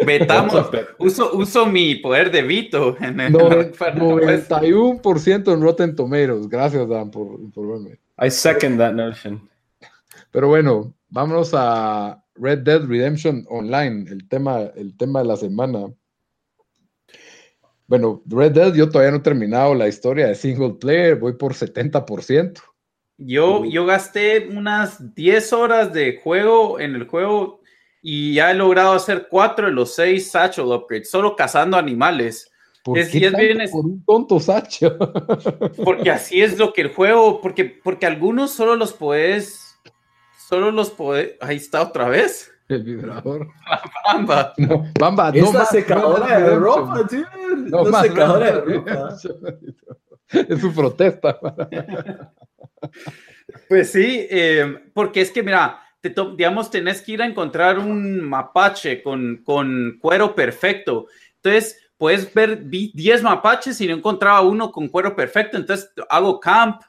Vetamos. 0.06 0.70
uso, 0.98 1.34
uso 1.34 1.66
mi 1.66 1.96
poder 1.96 2.30
de 2.30 2.42
Vito. 2.42 2.96
En 3.00 3.20
el 3.20 3.32
91% 3.32 5.52
en 5.52 5.62
Rotten 5.62 5.96
Tomatoes. 5.96 6.48
Gracias, 6.48 6.88
Dan, 6.88 7.10
por 7.10 7.40
informarme. 7.40 7.98
I 8.22 8.30
second 8.30 8.78
that 8.78 8.92
notion. 8.92 9.48
Pero 10.30 10.48
bueno, 10.48 10.94
vámonos 11.08 11.50
a 11.54 12.22
Red 12.34 12.60
Dead 12.60 12.84
Redemption 12.84 13.44
Online, 13.48 14.10
el 14.10 14.28
tema, 14.28 14.60
el 14.76 14.96
tema 14.96 15.20
de 15.20 15.26
la 15.26 15.36
semana. 15.36 15.86
Bueno, 17.86 18.22
Red 18.26 18.52
Dead, 18.52 18.74
yo 18.74 18.88
todavía 18.88 19.10
no 19.10 19.16
he 19.16 19.22
terminado 19.22 19.74
la 19.74 19.88
historia 19.88 20.28
de 20.28 20.36
single 20.36 20.74
player, 20.80 21.16
voy 21.16 21.32
por 21.32 21.54
70%. 21.54 22.62
Yo, 23.18 23.64
yo 23.64 23.84
gasté 23.84 24.48
unas 24.48 25.14
10 25.14 25.52
horas 25.52 25.92
de 25.92 26.20
juego 26.22 26.80
en 26.80 26.94
el 26.94 27.06
juego 27.06 27.59
y 28.02 28.34
ya 28.34 28.50
he 28.50 28.54
logrado 28.54 28.92
hacer 28.92 29.28
cuatro 29.28 29.66
de 29.66 29.72
los 29.72 29.94
seis 29.94 30.30
satchel 30.30 30.66
upgrades, 30.66 31.10
solo 31.10 31.36
cazando 31.36 31.76
animales. 31.76 32.50
¿Por 32.82 32.98
es, 32.98 33.10
qué 33.10 33.30
por 33.70 33.84
un 33.84 34.02
tonto 34.04 34.40
satchel? 34.40 34.96
porque 35.84 36.10
así 36.10 36.40
es 36.40 36.58
lo 36.58 36.72
que 36.72 36.82
el 36.82 36.94
juego, 36.94 37.40
porque, 37.40 37.64
porque 37.64 38.06
algunos 38.06 38.52
solo 38.52 38.74
los 38.74 38.94
puedes, 38.94 39.78
solo 40.48 40.70
los 40.70 40.90
puedes, 40.90 41.34
ahí 41.40 41.56
está 41.56 41.82
otra 41.82 42.08
vez. 42.08 42.50
El 42.68 42.84
vibrador. 42.84 43.48
Bamba. 44.06 44.54
No, 44.56 44.86
Bamba, 44.98 45.32
no 45.32 45.52
más, 45.52 45.68
secadora 45.68 46.40
de 46.40 46.56
ropa, 46.56 47.06
tío. 47.06 47.26
No, 47.56 47.84
más, 47.84 48.06
secadora 48.06 48.52
de 48.52 48.60
ropa. 48.60 49.16
Es 50.32 50.60
su 50.60 50.72
protesta. 50.72 51.38
pues 53.68 53.90
sí, 53.90 54.26
eh, 54.30 54.90
porque 54.94 55.20
es 55.20 55.32
que 55.32 55.42
mira, 55.42 55.82
digamos, 56.02 56.70
tenés 56.70 57.02
que 57.02 57.12
ir 57.12 57.22
a 57.22 57.26
encontrar 57.26 57.78
un 57.78 58.20
mapache 58.22 59.02
con, 59.02 59.42
con 59.44 59.98
cuero 60.00 60.34
perfecto. 60.34 61.06
Entonces, 61.36 61.90
puedes 61.96 62.32
ver, 62.32 62.56
vi 62.56 62.92
10 62.94 63.22
mapaches 63.22 63.80
y 63.80 63.86
no 63.86 63.94
encontraba 63.94 64.40
uno 64.40 64.72
con 64.72 64.88
cuero 64.88 65.14
perfecto. 65.14 65.56
Entonces, 65.56 65.92
hago 66.08 66.40
camp, 66.40 66.82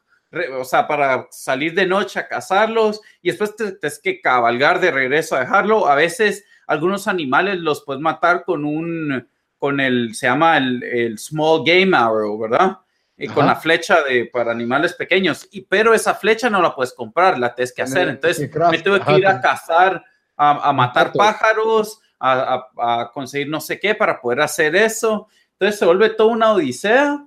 o 0.58 0.64
sea, 0.64 0.88
para 0.88 1.28
salir 1.32 1.74
de 1.74 1.86
noche 1.86 2.20
a 2.20 2.28
cazarlos 2.28 3.02
y 3.22 3.30
después 3.30 3.56
te 3.56 3.74
tienes 3.74 4.00
que 4.00 4.22
cabalgar 4.22 4.80
de 4.80 4.92
regreso 4.92 5.36
a 5.36 5.42
dejarlo. 5.42 5.88
A 5.88 5.96
veces 5.96 6.46
algunos 6.68 7.08
animales 7.08 7.60
los 7.60 7.84
puedes 7.84 8.02
matar 8.02 8.46
con 8.46 8.64
un, 8.64 9.28
con 9.58 9.80
el, 9.80 10.16
se 10.16 10.28
llama 10.28 10.58
el, 10.58 11.20
small 11.20 11.64
game 11.66 11.96
arrow, 11.96 12.40
¿verdad? 12.40 12.78
Y 13.22 13.28
con 13.28 13.46
la 13.46 13.56
flecha 13.56 14.02
de, 14.02 14.26
para 14.26 14.52
animales 14.52 14.94
pequeños. 14.94 15.48
Y, 15.52 15.62
pero 15.62 15.94
esa 15.94 16.16
flecha 16.16 16.50
no 16.50 16.62
la 16.62 16.74
puedes 16.74 16.94
comprar, 16.94 17.38
la 17.38 17.54
tienes 17.54 17.74
que 17.74 17.84
hacer. 17.84 18.08
Entonces 18.08 18.50
me 18.72 18.80
tuve 18.80 19.00
que 19.02 19.18
ir 19.18 19.28
a 19.28 19.40
cazar, 19.40 20.04
a, 20.36 20.74
matar 20.74 21.14
pájaros, 21.14 22.00
a, 22.20 22.68
a, 22.78 23.12
conseguir 23.14 23.48
no 23.50 23.62
sé 23.62 23.80
qué 23.80 23.94
para 23.94 24.20
poder 24.20 24.42
hacer 24.42 24.76
eso. 24.76 25.28
Entonces 25.54 25.80
se 25.80 25.86
vuelve 25.86 26.10
toda 26.10 26.32
una 26.32 26.54
odisea. 26.54 27.24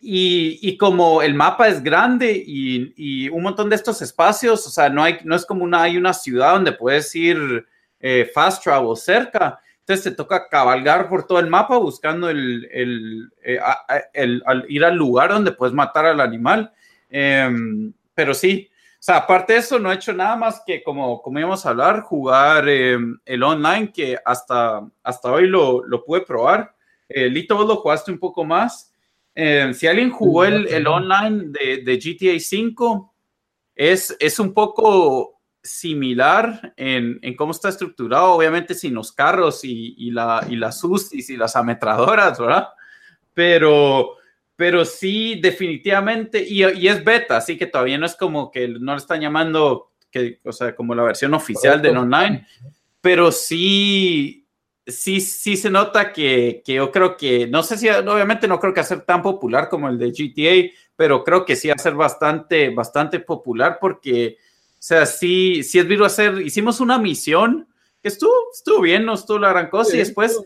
Y, 0.00 0.58
y, 0.62 0.76
como 0.76 1.22
el 1.22 1.34
mapa 1.34 1.66
es 1.66 1.82
grande 1.82 2.32
y, 2.32 2.92
y, 2.96 3.28
un 3.30 3.42
montón 3.42 3.68
de 3.68 3.74
estos 3.74 4.00
espacios, 4.00 4.64
o 4.64 4.70
sea, 4.70 4.88
no, 4.88 5.02
hay, 5.02 5.18
no 5.24 5.34
es 5.34 5.44
como 5.44 5.64
una, 5.64 5.82
hay 5.82 5.96
una 5.96 6.14
ciudad 6.14 6.52
donde 6.52 6.70
puedes 6.70 7.12
ir 7.16 7.66
eh, 7.98 8.30
fast 8.32 8.62
travel 8.62 8.96
cerca. 8.96 9.60
Entonces 9.88 10.12
te 10.12 10.16
toca 10.22 10.50
cabalgar 10.50 11.08
por 11.08 11.26
todo 11.26 11.38
el 11.38 11.46
mapa 11.46 11.78
buscando 11.78 12.28
el, 12.28 12.68
el, 12.70 13.32
eh, 13.42 13.58
el, 14.12 14.42
ir 14.68 14.84
al 14.84 14.94
lugar 14.94 15.30
donde 15.30 15.52
puedes 15.52 15.74
matar 15.74 16.04
al 16.04 16.20
animal. 16.20 16.70
Em, 17.08 17.90
pero 18.12 18.34
sí, 18.34 18.68
o 18.70 18.96
sea, 18.98 19.16
aparte 19.16 19.54
de 19.54 19.60
eso, 19.60 19.78
no 19.78 19.90
he 19.90 19.94
hecho 19.94 20.12
nada 20.12 20.36
más 20.36 20.62
que, 20.66 20.82
como, 20.82 21.22
como 21.22 21.38
íbamos 21.38 21.64
a 21.64 21.70
hablar, 21.70 22.02
jugar 22.02 22.68
em, 22.68 23.18
el 23.24 23.42
online, 23.42 23.90
que 23.90 24.18
hasta, 24.22 24.86
hasta 25.02 25.32
hoy 25.32 25.46
lo, 25.46 25.82
lo 25.86 26.04
pude 26.04 26.20
probar. 26.20 26.74
Eh, 27.08 27.30
Lito, 27.30 27.56
vos 27.56 27.66
lo 27.66 27.76
jugaste 27.76 28.12
un 28.12 28.18
poco 28.18 28.44
más. 28.44 28.92
Em, 29.34 29.72
si 29.72 29.86
alguien 29.86 30.10
jugó 30.10 30.44
el, 30.44 30.68
el 30.68 30.86
online 30.86 31.46
de, 31.46 31.82
de, 31.82 31.96
GTA 31.96 32.38
5, 32.38 33.14
es, 33.74 34.14
es 34.20 34.38
un 34.38 34.52
poco 34.52 35.37
similar 35.68 36.72
en, 36.76 37.18
en, 37.22 37.36
cómo 37.36 37.52
está 37.52 37.68
estructurado, 37.68 38.32
obviamente 38.32 38.74
sin 38.74 38.94
los 38.94 39.12
carros 39.12 39.64
y, 39.64 39.94
y, 39.98 40.10
la, 40.10 40.44
y 40.48 40.56
las 40.56 40.82
UCIs 40.82 41.30
y 41.30 41.36
las 41.36 41.56
ametradoras, 41.56 42.38
¿verdad? 42.38 42.68
Pero, 43.34 44.16
pero 44.56 44.84
sí, 44.84 45.40
definitivamente, 45.40 46.44
y, 46.46 46.64
y, 46.64 46.88
es 46.88 47.04
beta, 47.04 47.36
así 47.36 47.56
que 47.56 47.66
todavía 47.66 47.98
no 47.98 48.06
es 48.06 48.16
como 48.16 48.50
que 48.50 48.68
no 48.68 48.92
le 48.92 48.98
están 48.98 49.20
llamando, 49.20 49.92
que, 50.10 50.40
o 50.44 50.52
sea, 50.52 50.74
como 50.74 50.94
la 50.94 51.02
versión 51.04 51.34
oficial 51.34 51.80
del 51.80 51.96
online, 51.96 52.46
pero 53.00 53.30
sí, 53.30 54.46
sí, 54.86 55.20
sí 55.20 55.56
se 55.56 55.70
nota 55.70 56.12
que, 56.12 56.62
que 56.64 56.74
yo 56.74 56.90
creo 56.90 57.16
que, 57.16 57.46
no 57.46 57.62
sé 57.62 57.76
si, 57.76 57.88
obviamente 57.88 58.48
no 58.48 58.58
creo 58.58 58.72
que 58.72 58.80
va 58.80 58.84
a 58.84 58.88
ser 58.88 59.02
tan 59.02 59.22
popular 59.22 59.68
como 59.68 59.88
el 59.88 59.98
de 59.98 60.10
GTA, 60.10 60.74
pero 60.96 61.22
creo 61.22 61.44
que 61.44 61.54
sí 61.54 61.68
va 61.68 61.74
a 61.74 61.82
ser 61.82 61.94
bastante, 61.94 62.70
bastante 62.70 63.20
popular 63.20 63.78
porque 63.80 64.38
sea, 64.78 65.06
sí, 65.06 65.62
sí 65.62 65.78
es 65.78 65.86
virus 65.86 66.08
hacer, 66.08 66.40
hicimos 66.40 66.80
una 66.80 66.98
misión. 66.98 67.66
Que 68.00 68.08
estuvo, 68.08 68.32
estuvo 68.52 68.80
bien, 68.82 69.04
no 69.04 69.14
estuvo 69.14 69.40
la 69.40 69.50
gran 69.50 69.68
cosa, 69.68 69.96
y 69.96 69.98
después, 69.98 70.40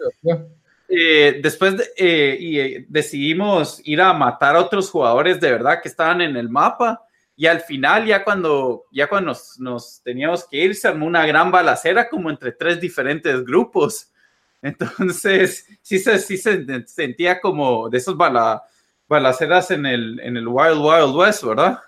eh, 0.89 1.41
después 1.43 1.93
eh, 1.97 2.37
y, 2.41 2.59
eh, 2.59 2.87
decidimos 2.89 3.81
ir 3.85 4.01
a 4.01 4.15
matar 4.15 4.57
a 4.57 4.61
otros 4.61 4.89
jugadores 4.91 5.39
de 5.39 5.53
verdad 5.53 5.83
que 5.83 5.89
estaban 5.89 6.23
en 6.23 6.37
el 6.37 6.49
mapa, 6.49 7.05
y 7.37 7.47
al 7.47 7.61
final, 7.61 8.07
ya 8.07 8.25
cuando, 8.25 8.85
ya 8.91 9.07
cuando 9.07 9.33
nos, 9.33 9.59
nos 9.59 10.01
teníamos 10.03 10.47
que 10.49 10.65
ir, 10.65 10.75
se 10.75 10.89
armó 10.89 11.07
una 11.07 11.27
gran 11.27 11.51
balacera 11.51 12.09
como 12.09 12.31
entre 12.31 12.53
tres 12.53 12.81
diferentes 12.81 13.45
grupos. 13.45 14.09
Entonces, 14.63 15.67
sí 15.83 15.99
se, 15.99 16.19
sí 16.19 16.39
se 16.39 16.87
sentía 16.87 17.41
como 17.41 17.89
de 17.91 17.99
esas 17.99 18.17
bala, 18.17 18.63
balaceras 19.09 19.71
en 19.73 19.87
el, 19.87 20.21
en 20.21 20.37
el 20.37 20.47
Wild 20.47 20.79
Wild 20.79 21.17
West, 21.17 21.43
¿verdad? 21.43 21.81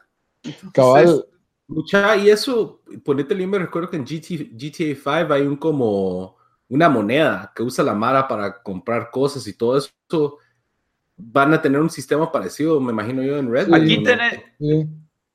Cabal, 0.72 1.24
Mucha, 1.66 2.16
y 2.16 2.28
eso, 2.28 2.82
ponete 3.04 3.34
el 3.34 3.46
me 3.46 3.58
recuerdo 3.58 3.90
que 3.90 3.96
en 3.96 4.04
GTA 4.04 4.94
5 4.94 5.32
hay 5.32 5.42
un 5.42 5.56
como 5.56 6.36
una 6.68 6.88
moneda 6.88 7.52
que 7.54 7.62
usa 7.62 7.84
la 7.84 7.94
Mara 7.94 8.28
para 8.28 8.62
comprar 8.62 9.10
cosas 9.10 9.46
y 9.46 9.54
todo 9.54 9.78
eso. 9.78 10.38
Van 11.16 11.54
a 11.54 11.62
tener 11.62 11.80
un 11.80 11.90
sistema 11.90 12.30
parecido, 12.30 12.80
me 12.80 12.92
imagino 12.92 13.22
yo, 13.22 13.38
en 13.38 13.50
Red. 13.50 13.72
Aquí, 13.72 14.02
tenés, 14.02 14.40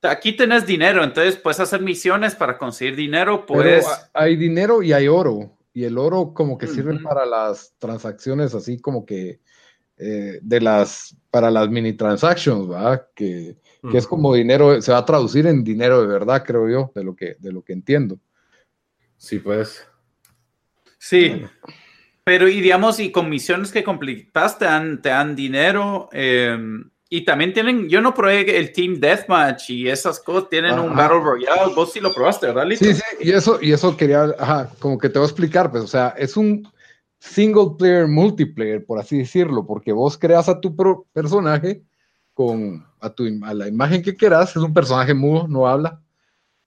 aquí 0.01 0.34
tenés 0.34 0.65
dinero, 0.65 1.03
entonces 1.03 1.38
puedes 1.38 1.59
hacer 1.59 1.82
misiones 1.82 2.36
para 2.36 2.57
conseguir 2.57 2.95
dinero. 2.95 3.45
Pues 3.45 3.86
hay 4.13 4.36
dinero 4.36 4.84
y 4.84 4.93
hay 4.93 5.07
oro. 5.07 5.57
Y 5.73 5.86
el 5.86 5.97
oro 5.97 6.34
como 6.34 6.57
que 6.57 6.67
sirve 6.67 6.99
para 6.99 7.25
las 7.25 7.73
transacciones 7.77 8.53
así 8.53 8.80
como 8.80 9.05
que 9.05 9.39
eh, 9.97 10.39
de 10.41 10.61
las, 10.61 11.15
para 11.32 11.49
las 11.49 11.69
mini 11.69 11.93
transactions, 11.93 12.67
¿verdad? 12.67 13.07
Que, 13.15 13.57
que 13.89 13.97
es 13.97 14.07
como 14.07 14.34
dinero, 14.34 14.82
se 14.82 14.91
va 14.91 14.99
a 14.99 15.05
traducir 15.05 15.47
en 15.47 15.63
dinero 15.63 16.01
de 16.01 16.07
verdad, 16.07 16.43
creo 16.45 16.69
yo, 16.69 16.91
de 16.95 17.03
lo 17.03 17.15
que, 17.15 17.38
de 17.39 17.51
lo 17.51 17.63
que 17.63 17.73
entiendo. 17.73 18.19
Sí, 19.17 19.39
pues. 19.39 19.86
Sí. 20.97 21.43
Pero, 22.23 22.47
y 22.47 22.61
digamos, 22.61 22.99
y 22.99 23.11
con 23.11 23.30
misiones 23.30 23.71
que 23.71 23.84
completaste, 23.84 24.59
te 24.59 24.65
dan, 24.65 25.01
te 25.01 25.09
dan 25.09 25.36
dinero. 25.36 26.09
Em, 26.11 26.89
y 27.09 27.25
también 27.25 27.53
tienen, 27.53 27.89
yo 27.89 28.01
no 28.01 28.13
probé 28.13 28.57
el 28.57 28.71
Team 28.71 28.99
Deathmatch 28.99 29.71
y 29.71 29.89
esas 29.89 30.19
cosas, 30.19 30.49
tienen 30.49 30.77
un 30.77 30.95
Battle 30.95 31.21
Royale. 31.21 31.73
Vos 31.73 31.91
sí 31.91 31.99
lo 31.99 32.13
probaste, 32.13 32.47
¿verdad, 32.47 32.67
Lito? 32.67 32.86
Sí, 32.86 32.93
sí, 32.93 33.01
y 33.21 33.32
eso, 33.32 33.59
y 33.61 33.71
eso 33.71 33.97
quería, 33.97 34.36
ajá, 34.38 34.69
como 34.80 34.97
que 34.97 35.09
te 35.09 35.17
voy 35.17 35.25
a 35.25 35.30
explicar, 35.30 35.71
pues, 35.71 35.84
o 35.84 35.88
sea, 35.88 36.13
es 36.17 36.38
un 36.38 36.67
single 37.17 37.71
player 37.77 38.07
multiplayer, 38.07 38.86
por 38.86 38.99
así 38.99 39.17
decirlo, 39.17 39.65
porque 39.65 39.91
vos 39.91 40.17
creas 40.17 40.49
a 40.49 40.59
tu 40.59 40.75
personaje 41.11 41.82
con 42.40 42.88
a, 43.02 43.10
tu, 43.10 43.26
a 43.44 43.54
la 43.54 43.68
imagen 43.68 44.02
que 44.02 44.16
quieras, 44.16 44.52
es 44.52 44.64
un 44.64 44.74
personaje 44.74 45.14
mudo, 45.14 45.46
no 45.50 45.68
habla. 45.68 46.02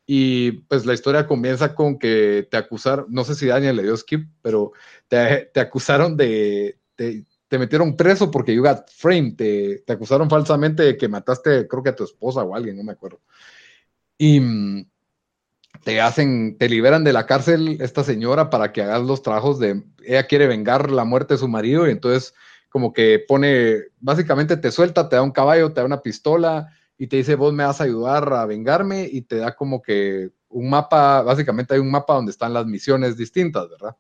Y 0.05 0.53
pues 0.69 0.85
la 0.85 0.93
historia 0.93 1.27
comienza 1.27 1.75
con 1.75 1.99
que 1.99 2.47
te 2.51 2.59
acusaron, 2.59 3.07
no 3.09 3.25
sé 3.25 3.35
si 3.35 3.47
Daniel 3.47 3.77
le 3.77 3.85
dio 3.85 3.97
skip, 3.97 4.29
pero 4.43 4.73
te, 5.09 5.47
te 5.47 5.61
acusaron 5.61 6.15
de, 6.15 6.79
te, 6.95 7.25
te, 7.49 7.59
metieron 7.59 7.97
preso 7.97 8.31
porque 8.31 8.55
you 8.55 8.63
got 8.63 8.87
framed, 8.91 9.35
te, 9.35 9.79
te, 9.87 9.95
acusaron 9.95 10.29
falsamente 10.29 10.83
de 10.83 10.99
que 10.99 11.09
mataste, 11.09 11.67
creo 11.67 11.83
que 11.83 11.89
a 11.89 11.97
tu 11.97 12.05
esposa 12.05 12.43
o 12.43 12.55
alguien, 12.55 12.77
no 12.77 12.83
me 12.83 12.93
acuerdo. 12.93 13.23
Y 14.19 14.41
mm, 14.41 14.85
te 15.85 16.03
hacen, 16.03 16.59
te 16.59 16.69
liberan 16.69 17.03
de 17.03 17.15
la 17.15 17.25
cárcel 17.25 17.79
esta 17.81 18.05
señora 18.05 18.51
para 18.51 18.73
que 18.73 18.83
hagas 18.83 19.01
los 19.01 19.23
trabajos 19.23 19.59
de, 19.59 19.83
ella 20.05 20.27
quiere 20.27 20.49
vengar 20.49 20.91
la 20.91 21.07
muerte 21.07 21.33
de 21.33 21.39
su 21.39 21.49
marido 21.49 21.89
y 21.89 21.93
entonces 21.93 22.35
como 22.73 22.93
que 22.93 23.23
pone, 23.29 23.83
básicamente 24.01 24.57
te 24.57 24.73
suelta, 24.73 25.09
te 25.09 25.17
da 25.17 25.23
un 25.23 25.31
caballo, 25.31 25.73
te 25.73 25.81
da 25.81 25.87
una 25.87 26.01
pistola 26.01 26.71
y 26.97 27.07
te 27.07 27.19
dice, 27.19 27.35
vos 27.35 27.53
me 27.53 27.65
vas 27.65 27.81
a 27.81 27.85
ayudar 27.85 28.33
a 28.33 28.47
vengarme 28.47 29.07
y 29.13 29.23
te 29.23 29.37
da 29.37 29.55
como 29.55 29.83
que 29.83 30.31
un 30.49 30.71
mapa, 30.71 31.21
básicamente 31.23 31.75
hay 31.75 31.81
un 31.81 31.91
mapa 31.91 32.15
donde 32.15 32.31
están 32.31 32.55
las 32.55 32.65
misiones 32.65 33.17
distintas, 33.17 33.69
¿verdad? 33.69 33.95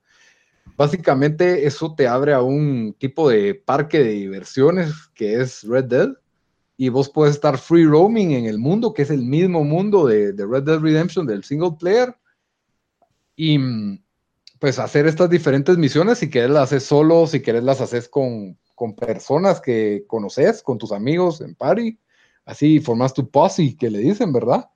Básicamente 0.74 1.66
eso 1.66 1.94
te 1.94 2.08
abre 2.08 2.32
a 2.32 2.40
un 2.40 2.94
tipo 2.98 3.28
de 3.28 3.54
parque 3.54 3.98
de 3.98 4.12
diversiones 4.12 4.94
que 5.14 5.40
es 5.40 5.64
Red 5.64 5.84
Dead 5.84 6.08
y 6.78 6.88
vos 6.88 7.10
puedes 7.10 7.34
estar 7.34 7.58
free 7.58 7.84
roaming 7.84 8.32
en 8.32 8.46
el 8.46 8.58
mundo, 8.58 8.94
que 8.94 9.02
es 9.02 9.10
el 9.10 9.22
mismo 9.22 9.64
mundo 9.64 10.06
de, 10.06 10.32
de 10.32 10.46
Red 10.46 10.62
Dead 10.62 10.78
Redemption 10.78 11.26
del 11.26 11.44
single 11.44 11.72
player. 11.78 12.16
Y 13.36 13.58
pues 14.62 14.78
hacer 14.78 15.08
estas 15.08 15.28
diferentes 15.28 15.76
misiones, 15.76 16.18
si 16.18 16.30
quieres 16.30 16.50
las 16.50 16.62
haces 16.62 16.84
solo, 16.84 17.26
si 17.26 17.42
quieres 17.42 17.64
las 17.64 17.80
haces 17.80 18.08
con, 18.08 18.56
con 18.76 18.94
personas 18.94 19.60
que 19.60 20.04
conoces, 20.06 20.62
con 20.62 20.78
tus 20.78 20.92
amigos 20.92 21.40
en 21.40 21.56
party, 21.56 21.98
así 22.44 22.78
formas 22.78 23.12
tu 23.12 23.28
posse 23.28 23.76
que 23.76 23.90
le 23.90 23.98
dicen, 23.98 24.32
¿verdad? 24.32 24.70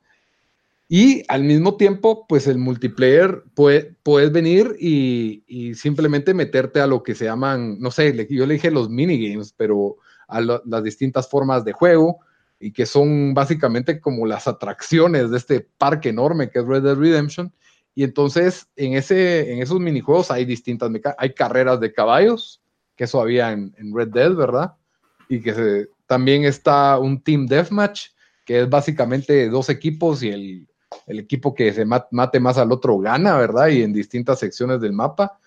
Y 0.89 1.23
al 1.29 1.45
mismo 1.45 1.77
tiempo, 1.77 2.27
pues 2.27 2.49
el 2.49 2.59
multiplayer 2.59 3.45
puede, 3.55 3.95
puedes 4.03 4.33
venir 4.33 4.75
y, 4.81 5.45
y, 5.47 5.77
simplemente 5.77 6.35
meterte 6.35 6.81
a 6.81 6.89
lo 6.89 7.05
que 7.05 7.15
se 7.15 7.27
llaman, 7.27 7.79
no 7.79 7.93
sé, 7.93 8.27
yo 8.29 8.45
le 8.45 8.55
dije 8.55 8.73
los 8.73 8.91
minigames, 8.91 9.55
pero 9.57 9.99
a 10.27 10.41
las 10.41 10.83
distintas 10.83 11.29
formas 11.29 11.65
de 11.65 11.75
juego 11.75 12.19
y 12.59 12.73
que 12.73 12.87
son 12.87 13.35
básicamente 13.35 14.01
como 14.01 14.27
las 14.27 14.49
atracciones 14.49 15.31
de 15.31 15.37
este 15.37 15.61
parque 15.61 16.09
enorme 16.09 16.51
que 16.51 16.59
es 16.59 16.67
Red 16.67 16.83
Dead 16.83 16.97
Redemption. 16.97 17.53
Y 17.97 18.05
entonces 18.05 18.69
en, 18.77 18.93
ese, 18.93 19.55
en 19.55 19.63
esos 19.63 19.81
minijuegos 19.81 20.31
hay 20.31 20.45
distintas, 20.45 20.91
hay 21.17 21.33
carreras 21.33 21.81
de 21.81 21.95
caballos, 21.95 22.61
que 22.95 23.05
eso 23.05 23.19
había 23.23 23.53
en, 23.53 23.73
Red 23.95 24.09
Dead, 24.09 24.35
¿verdad? 24.35 24.75
Y 25.31 25.41
que 25.41 25.89
también 26.07 26.45
está 26.45 26.99
un 26.99 27.23
Team 27.23 27.47
Deathmatch, 27.47 28.09
que 28.45 28.61
es 28.61 28.69
básicamente 28.69 29.49
dos 29.49 29.71
equipos 29.71 30.23
y 30.23 30.29
el, 30.29 30.69
equipo 31.07 31.55
que 31.55 31.73
se 31.73 31.87
mate 31.87 32.39
más 32.39 32.59
al 32.59 32.71
otro 32.71 32.99
gana, 32.99 33.39
¿verdad? 33.39 33.69
Y 33.69 33.83
en 33.83 33.95
distintas 33.95 34.41
secciones 34.41 34.79
del 34.79 34.93
mapa. 34.93 35.41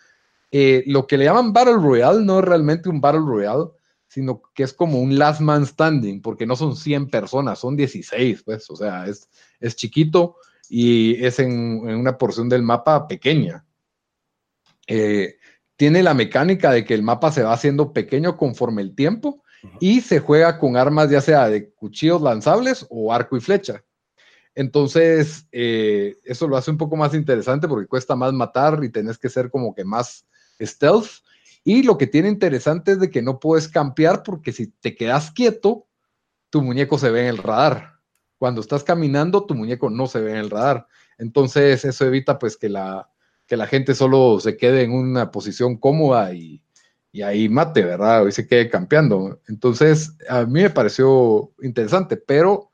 Eh, 0.49 0.83
lo 0.87 1.05
que 1.05 1.17
le 1.17 1.25
llaman 1.25 1.53
Battle 1.53 1.75
Royale 1.75 2.25
no 2.25 2.39
es 2.39 2.45
realmente 2.45 2.89
un 2.89 2.99
Battle 2.99 3.21
Royale, 3.21 3.65
sino 4.07 4.41
que 4.55 4.63
es 4.63 4.73
como 4.73 4.99
un 4.99 5.19
last 5.19 5.39
man 5.39 5.67
standing, 5.67 6.19
porque 6.19 6.47
no 6.47 6.55
son 6.55 6.75
100 6.75 7.11
personas, 7.11 7.59
son 7.59 7.75
16, 7.75 8.41
pues, 8.41 8.67
o 8.71 8.75
sea, 8.75 9.05
es, 9.05 9.29
es 9.59 9.75
chiquito 9.75 10.37
y 10.69 11.23
es 11.25 11.39
en, 11.39 11.81
en 11.89 11.95
una 11.95 12.17
porción 12.17 12.47
del 12.47 12.61
mapa 12.61 13.07
pequeña. 13.07 13.65
Eh, 14.87 15.37
tiene 15.75 16.03
la 16.03 16.13
mecánica 16.13 16.71
de 16.71 16.85
que 16.85 16.93
el 16.93 17.03
mapa 17.03 17.31
se 17.31 17.43
va 17.43 17.53
haciendo 17.53 17.93
pequeño 17.93 18.37
conforme 18.37 18.81
el 18.81 18.95
tiempo 18.95 19.43
y 19.79 20.01
se 20.01 20.19
juega 20.19 20.57
con 20.57 20.77
armas 20.77 21.09
ya 21.09 21.21
sea 21.21 21.49
de 21.49 21.71
cuchillos 21.71 22.21
lanzables 22.21 22.85
o 22.89 23.13
arco 23.13 23.37
y 23.37 23.41
flecha. 23.41 23.83
Entonces, 24.55 25.47
eh, 25.51 26.17
eso 26.25 26.47
lo 26.47 26.57
hace 26.57 26.71
un 26.71 26.77
poco 26.77 26.95
más 26.95 27.13
interesante 27.13 27.67
porque 27.67 27.87
cuesta 27.87 28.15
más 28.15 28.33
matar 28.33 28.83
y 28.83 28.89
tenés 28.89 29.17
que 29.17 29.29
ser 29.29 29.49
como 29.49 29.73
que 29.73 29.85
más 29.85 30.25
stealth. 30.61 31.23
Y 31.63 31.83
lo 31.83 31.97
que 31.97 32.07
tiene 32.07 32.29
interesante 32.29 32.93
es 32.93 32.99
de 32.99 33.09
que 33.09 33.21
no 33.21 33.39
puedes 33.39 33.67
campear 33.67 34.23
porque 34.23 34.51
si 34.51 34.67
te 34.67 34.95
quedas 34.95 35.31
quieto, 35.31 35.87
tu 36.49 36.61
muñeco 36.61 36.97
se 36.97 37.11
ve 37.11 37.21
en 37.21 37.27
el 37.27 37.37
radar. 37.37 37.98
Cuando 38.39 38.61
estás 38.61 38.83
caminando, 38.83 39.45
tu 39.45 39.53
muñeco 39.53 39.91
no 39.91 40.07
se 40.07 40.21
ve 40.21 40.31
en 40.31 40.37
el 40.37 40.49
radar. 40.49 40.87
Entonces, 41.19 41.85
eso 41.85 42.05
evita 42.05 42.39
pues 42.39 42.57
que 42.57 42.69
la, 42.69 43.09
que 43.45 43.57
la 43.57 43.67
gente 43.67 43.93
solo 43.93 44.39
se 44.39 44.57
quede 44.57 44.81
en 44.81 44.93
una 44.93 45.29
posición 45.29 45.77
cómoda 45.77 46.33
y, 46.33 46.63
y 47.11 47.21
ahí 47.21 47.49
mate, 47.49 47.83
¿verdad? 47.83 48.25
Y 48.25 48.31
se 48.31 48.47
quede 48.47 48.69
campeando. 48.69 49.41
Entonces, 49.47 50.15
a 50.27 50.45
mí 50.45 50.63
me 50.63 50.69
pareció 50.69 51.51
interesante, 51.61 52.17
pero 52.17 52.71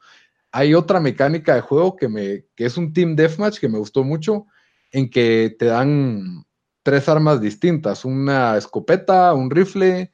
hay 0.52 0.74
otra 0.74 1.00
mecánica 1.00 1.56
de 1.56 1.62
juego 1.62 1.96
que, 1.96 2.08
me, 2.08 2.46
que 2.56 2.66
es 2.66 2.78
un 2.78 2.94
Team 2.94 3.16
Deathmatch 3.16 3.60
que 3.60 3.68
me 3.68 3.78
gustó 3.78 4.04
mucho, 4.04 4.46
en 4.92 5.10
que 5.10 5.56
te 5.60 5.66
dan 5.66 6.46
tres 6.84 7.10
armas 7.10 7.42
distintas, 7.42 8.06
una 8.06 8.56
escopeta, 8.56 9.34
un 9.34 9.50
rifle 9.50 10.14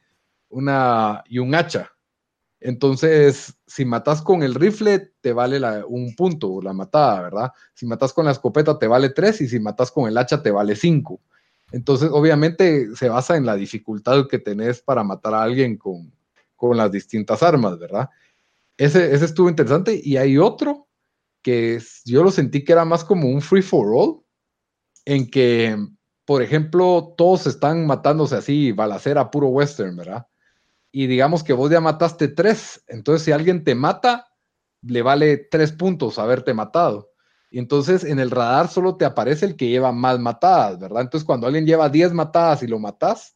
una, 0.50 1.24
y 1.28 1.40
un 1.40 1.54
hacha. 1.54 1.92
Entonces, 2.62 3.56
si 3.66 3.86
matas 3.86 4.22
con 4.22 4.44
el 4.44 4.54
rifle, 4.54 5.14
te 5.20 5.34
vale 5.34 5.60
un 5.86 6.16
punto 6.16 6.62
la 6.62 6.74
matada, 6.74 7.24
¿verdad? 7.24 7.52
Si 7.74 7.88
matas 7.88 8.14
con 8.14 8.26
la 8.26 8.32
escopeta, 8.32 8.78
te 8.78 8.86
vale 8.86 9.10
tres, 9.10 9.42
y 9.42 9.48
si 9.48 9.60
matas 9.60 9.92
con 9.92 10.08
el 10.08 10.18
hacha, 10.18 10.44
te 10.44 10.52
vale 10.52 10.76
cinco. 10.76 11.20
Entonces, 11.72 12.10
obviamente, 12.12 12.96
se 12.96 13.10
basa 13.10 13.36
en 13.36 13.48
la 13.48 13.56
dificultad 13.56 14.28
que 14.28 14.38
tenés 14.38 14.82
para 14.82 15.04
matar 15.04 15.34
a 15.34 15.42
alguien 15.42 15.78
con, 15.78 16.14
las 16.76 16.92
distintas 16.92 17.42
armas, 17.42 17.80
¿verdad? 17.80 18.10
Ese, 18.78 19.12
ese, 19.12 19.26
estuvo 19.26 19.50
interesante. 19.50 20.00
Y 20.04 20.18
hay 20.18 20.38
otro 20.38 20.88
que 21.42 21.82
yo 22.06 22.24
lo 22.24 22.30
sentí 22.30 22.64
que 22.64 22.74
era 22.74 22.86
más 22.86 23.04
como 23.04 23.28
un 23.28 23.42
free 23.42 23.64
for 23.64 23.88
all, 23.92 24.22
en 25.06 25.32
que, 25.32 25.76
por 26.26 26.44
ejemplo, 26.44 27.16
todos 27.18 27.48
están 27.48 27.88
matándose 27.88 28.36
así, 28.36 28.72
balacera 28.72 29.32
puro 29.32 29.48
western, 29.48 29.96
¿verdad? 29.96 30.28
Y 30.92 31.08
digamos 31.08 31.44
que 31.44 31.54
vos 31.54 31.72
ya 31.72 31.80
mataste 31.80 32.28
tres. 32.28 32.84
Entonces, 32.88 33.24
si 33.24 33.32
alguien 33.32 33.64
te 33.64 33.76
mata, 33.76 34.28
le 34.82 35.02
vale 35.02 35.38
tres 35.38 35.72
puntos 35.72 36.20
haberte 36.20 36.54
matado. 36.54 37.12
Y 37.52 37.60
entonces 37.60 38.06
en 38.06 38.20
el 38.20 38.32
radar 38.32 38.70
solo 38.70 38.96
te 38.96 39.04
aparece 39.04 39.46
el 39.46 39.58
que 39.58 39.68
lleva 39.68 39.92
más 39.92 40.18
matadas, 40.20 40.80
¿verdad? 40.80 41.02
Entonces 41.02 41.26
cuando 41.26 41.48
alguien 41.48 41.66
lleva 41.66 41.90
10 41.90 42.14
matadas 42.14 42.64
y 42.64 42.68
lo 42.68 42.80
matas, 42.80 43.36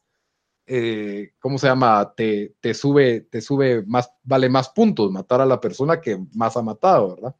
eh, 0.66 1.32
¿cómo 1.38 1.58
se 1.58 1.66
llama? 1.66 2.14
Te, 2.16 2.54
te, 2.60 2.72
sube, 2.72 3.20
te 3.30 3.42
sube 3.42 3.84
más, 3.86 4.10
vale 4.22 4.48
más 4.48 4.70
puntos 4.70 5.12
matar 5.12 5.42
a 5.42 5.46
la 5.46 5.60
persona 5.60 6.00
que 6.00 6.18
más 6.34 6.56
ha 6.56 6.62
matado, 6.62 7.14
¿verdad? 7.14 7.36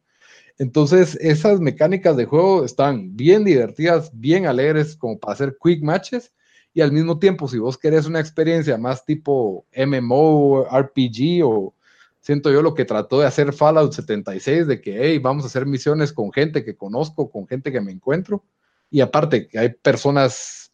Entonces 0.58 1.16
esas 1.20 1.60
mecánicas 1.60 2.16
de 2.16 2.26
juego 2.26 2.64
están 2.64 3.16
bien 3.16 3.42
divertidas, 3.44 4.10
bien 4.12 4.46
alegres 4.46 4.96
como 4.96 5.18
para 5.18 5.32
hacer 5.32 5.56
quick 5.62 5.82
matches 5.82 6.32
y 6.76 6.82
al 6.82 6.92
mismo 6.92 7.18
tiempo 7.18 7.48
si 7.48 7.58
vos 7.58 7.78
querés 7.78 8.04
una 8.04 8.20
experiencia 8.20 8.76
más 8.76 9.02
tipo 9.06 9.64
MMO, 9.74 10.66
RPG 10.70 11.42
o 11.42 11.74
siento 12.20 12.52
yo 12.52 12.60
lo 12.60 12.74
que 12.74 12.84
trató 12.84 13.18
de 13.18 13.26
hacer 13.26 13.54
Fallout 13.54 13.94
76, 13.94 14.66
de 14.66 14.82
que, 14.82 14.94
hey, 15.00 15.18
vamos 15.18 15.44
a 15.44 15.46
hacer 15.46 15.64
misiones 15.64 16.12
con 16.12 16.30
gente 16.30 16.66
que 16.66 16.76
conozco, 16.76 17.30
con 17.30 17.48
gente 17.48 17.72
que 17.72 17.80
me 17.80 17.92
encuentro. 17.92 18.44
Y 18.90 19.00
aparte, 19.00 19.48
que 19.48 19.58
hay 19.58 19.70
personas 19.70 20.70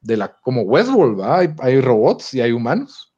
de 0.00 0.18
la, 0.18 0.38
como 0.40 0.62
Westworld, 0.62 1.22
hay, 1.22 1.48
hay, 1.58 1.80
robots 1.80 2.32
y 2.34 2.40
hay 2.40 2.52
humanos. 2.52 3.12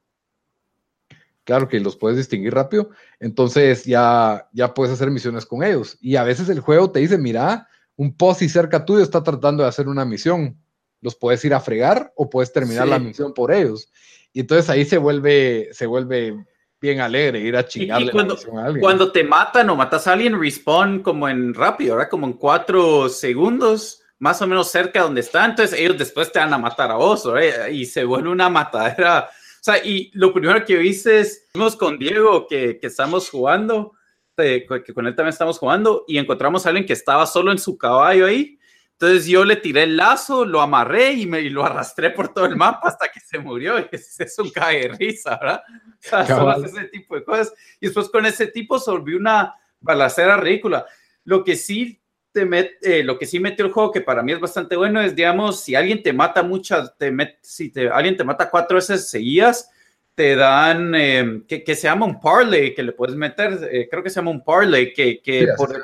Claro 1.43 1.67
que 1.67 1.79
los 1.79 1.95
puedes 1.95 2.17
distinguir 2.17 2.55
rápido. 2.55 2.89
Entonces 3.19 3.85
ya, 3.85 4.49
ya 4.53 4.73
puedes 4.73 4.91
hacer 4.91 5.11
misiones 5.11 5.45
con 5.45 5.61
ellos. 5.61 5.99
Y 6.01 6.15
a 6.15 6.23
veces 6.23 6.49
el 6.49 6.61
juego 6.61 6.89
te 6.89 6.99
dice, 6.99 7.19
mira, 7.19 7.67
un 7.95 8.17
posi 8.17 8.49
cerca 8.49 8.85
tuyo 8.85 9.03
está 9.03 9.21
tratando 9.21 9.61
de 9.61 9.69
hacer 9.69 9.87
una 9.87 10.03
misión. 10.03 10.57
Los 11.01 11.15
puedes 11.15 11.43
ir 11.45 11.53
a 11.53 11.59
fregar 11.59 12.11
o 12.15 12.29
puedes 12.29 12.51
terminar 12.51 12.87
la 12.87 12.99
misión 12.99 13.33
por 13.33 13.51
ellos. 13.51 13.91
Y 14.33 14.41
entonces 14.41 14.69
ahí 14.69 14.85
se 14.85 14.97
vuelve, 14.97 15.69
se 15.71 15.85
vuelve 15.85 16.35
bien 16.79 16.99
alegre 16.99 17.39
ir 17.39 17.55
a 17.55 17.65
chingarle 17.65 18.11
cuando, 18.11 18.35
a 18.35 18.65
alguien. 18.65 18.81
Cuando 18.81 19.11
te 19.11 19.23
matan 19.23 19.69
o 19.69 19.75
matas 19.75 20.07
a 20.07 20.13
alguien, 20.13 20.39
respawn 20.39 21.01
como 21.01 21.27
en 21.27 21.53
rápido, 21.53 21.95
¿verdad? 21.95 22.09
Como 22.09 22.27
en 22.27 22.33
cuatro 22.33 23.09
segundos, 23.09 24.03
más 24.19 24.41
o 24.41 24.47
menos 24.47 24.69
cerca 24.69 24.99
de 24.99 25.05
donde 25.05 25.21
está. 25.21 25.45
Entonces 25.45 25.79
ellos 25.79 25.97
después 25.97 26.31
te 26.31 26.39
van 26.39 26.53
a 26.53 26.57
matar 26.57 26.91
a 26.91 26.95
vos, 26.95 27.25
¿verdad? 27.25 27.67
Y 27.67 27.85
se 27.85 28.03
vuelve 28.03 28.29
una 28.29 28.49
matadera. 28.49 29.29
O 29.29 29.63
sea, 29.67 29.83
y 29.83 30.11
lo 30.13 30.33
primero 30.33 30.63
que 30.63 30.77
viste 30.77 31.19
es, 31.19 31.45
fuimos 31.51 31.75
con 31.75 31.97
Diego 31.97 32.47
que, 32.47 32.79
que 32.79 32.87
estamos 32.87 33.29
jugando, 33.29 33.93
eh, 34.37 34.65
que 34.85 34.93
con 34.93 35.07
él 35.07 35.15
también 35.15 35.33
estamos 35.33 35.57
jugando, 35.57 36.05
y 36.07 36.17
encontramos 36.17 36.65
a 36.65 36.69
alguien 36.69 36.85
que 36.85 36.93
estaba 36.93 37.25
solo 37.25 37.51
en 37.51 37.57
su 37.57 37.77
caballo 37.77 38.27
ahí 38.27 38.57
entonces 38.99 39.27
yo 39.27 39.45
le 39.45 39.57
tiré 39.57 39.83
el 39.83 39.95
lazo, 39.95 40.43
lo 40.43 40.59
amarré 40.59 41.11
y, 41.13 41.27
me, 41.27 41.39
lo 41.51 41.63
arrastré 41.63 42.09
por 42.09 42.33
todo 42.33 42.47
el 42.47 42.55
mapa 42.55 42.87
hasta 42.87 43.09
que 43.09 43.19
se 43.19 43.37
murió. 43.37 43.77
Y 43.77 43.85
es, 43.91 44.19
es 44.19 44.39
un 44.39 44.49
cae 44.49 44.81
de 44.81 44.87
risa, 44.95 45.37
¿verdad? 45.39 45.61
O 45.69 45.95
sea, 45.99 46.25
solo 46.25 46.65
ese 46.65 46.85
tipo 46.85 47.13
de 47.13 47.23
cosas. 47.23 47.53
Y 47.79 47.85
después 47.85 48.09
con 48.09 48.25
ese 48.25 48.47
tipo 48.47 48.79
se 48.79 48.89
volvió 48.89 49.17
una 49.17 49.53
balacera 49.79 50.37
ridícula. 50.37 50.83
Lo 51.25 51.43
que 51.43 51.55
sí 51.55 52.01
te 52.31 52.43
met, 52.43 52.71
eh, 52.81 53.03
lo 53.03 53.19
que 53.19 53.27
sí 53.27 53.39
metió 53.39 53.67
el 53.67 53.71
juego, 53.71 53.91
que 53.91 54.01
para 54.01 54.23
mí 54.23 54.31
es 54.31 54.39
bastante 54.39 54.75
bueno, 54.75 54.99
es, 54.99 55.15
digamos, 55.15 55.59
si 55.59 55.75
alguien 55.75 56.01
te 56.01 56.11
mata 56.11 56.41
muchas, 56.41 56.97
te 56.97 57.11
met, 57.11 57.37
si 57.41 57.69
te, 57.69 57.89
alguien 57.89 58.17
te 58.17 58.23
mata 58.23 58.49
cuatro 58.49 58.77
veces 58.77 59.07
seguidas, 59.07 59.69
te 60.15 60.35
dan, 60.35 60.95
eh, 60.95 61.43
que, 61.47 61.63
que, 61.63 61.75
se 61.75 61.83
llama 61.83 62.07
un 62.07 62.19
parlay, 62.19 62.73
que 62.73 62.81
le 62.81 62.93
puedes 62.93 63.15
meter, 63.15 63.69
eh, 63.71 63.87
creo 63.89 64.01
que 64.01 64.09
se 64.09 64.15
llama 64.15 64.31
un 64.31 64.43
parlay, 64.43 64.91
que, 64.91 65.21
que 65.21 65.49
por, 65.55 65.79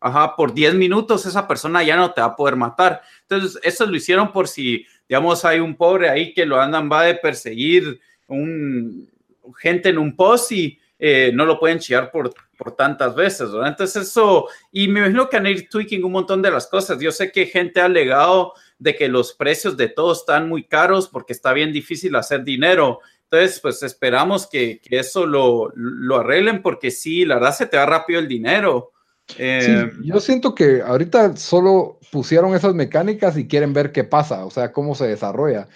Ajá, 0.00 0.36
por 0.36 0.54
10 0.54 0.74
minutos 0.74 1.26
esa 1.26 1.48
persona 1.48 1.82
ya 1.82 1.96
no 1.96 2.12
te 2.12 2.20
va 2.20 2.28
a 2.28 2.36
poder 2.36 2.54
matar. 2.54 3.02
Entonces, 3.22 3.60
eso 3.64 3.84
lo 3.84 3.96
hicieron 3.96 4.32
por 4.32 4.46
si, 4.46 4.86
digamos, 5.08 5.44
hay 5.44 5.58
un 5.58 5.74
pobre 5.74 6.08
ahí 6.08 6.32
que 6.32 6.46
lo 6.46 6.60
andan, 6.60 6.88
va 6.90 7.02
de 7.02 7.16
perseguir 7.16 8.00
un, 8.28 9.10
gente 9.58 9.88
en 9.88 9.98
un 9.98 10.14
post 10.14 10.52
y 10.52 10.78
eh, 11.00 11.30
no 11.34 11.44
lo 11.44 11.58
pueden 11.58 11.78
chillar 11.80 12.10
por, 12.10 12.32
por 12.56 12.76
tantas 12.76 13.14
veces, 13.14 13.50
¿verdad? 13.50 13.68
Entonces, 13.68 14.08
eso, 14.08 14.48
y 14.70 14.88
me 14.88 15.00
imagino 15.00 15.28
que 15.28 15.36
han 15.36 15.46
ir 15.46 15.68
tweaking 15.68 16.04
un 16.04 16.12
montón 16.12 16.42
de 16.42 16.50
las 16.50 16.66
cosas. 16.68 17.00
Yo 17.00 17.10
sé 17.10 17.32
que 17.32 17.46
gente 17.46 17.80
ha 17.80 17.86
alegado 17.86 18.54
de 18.78 18.94
que 18.94 19.08
los 19.08 19.32
precios 19.32 19.76
de 19.76 19.88
todo 19.88 20.12
están 20.12 20.48
muy 20.48 20.64
caros 20.64 21.08
porque 21.08 21.32
está 21.32 21.52
bien 21.52 21.72
difícil 21.72 22.14
hacer 22.14 22.44
dinero. 22.44 23.00
Entonces, 23.24 23.60
pues 23.60 23.82
esperamos 23.82 24.48
que, 24.48 24.80
que 24.80 24.98
eso 25.00 25.26
lo, 25.26 25.72
lo 25.74 26.18
arreglen 26.18 26.62
porque 26.62 26.90
sí, 26.90 27.24
la 27.24 27.36
verdad 27.36 27.54
se 27.54 27.66
te 27.66 27.76
va 27.76 27.86
rápido 27.86 28.20
el 28.20 28.28
dinero. 28.28 28.92
Eh, 29.36 29.90
yo 30.02 30.20
siento 30.20 30.54
que 30.54 30.80
ahorita 30.80 31.36
solo 31.36 31.98
pusieron 32.10 32.54
esas 32.54 32.74
mecánicas 32.74 33.36
y 33.36 33.46
quieren 33.46 33.72
ver 33.72 33.92
qué 33.92 34.04
pasa, 34.04 34.46
o 34.46 34.50
sea, 34.50 34.72
cómo 34.72 34.94
se 34.94 35.06
desarrolla. 35.06 35.68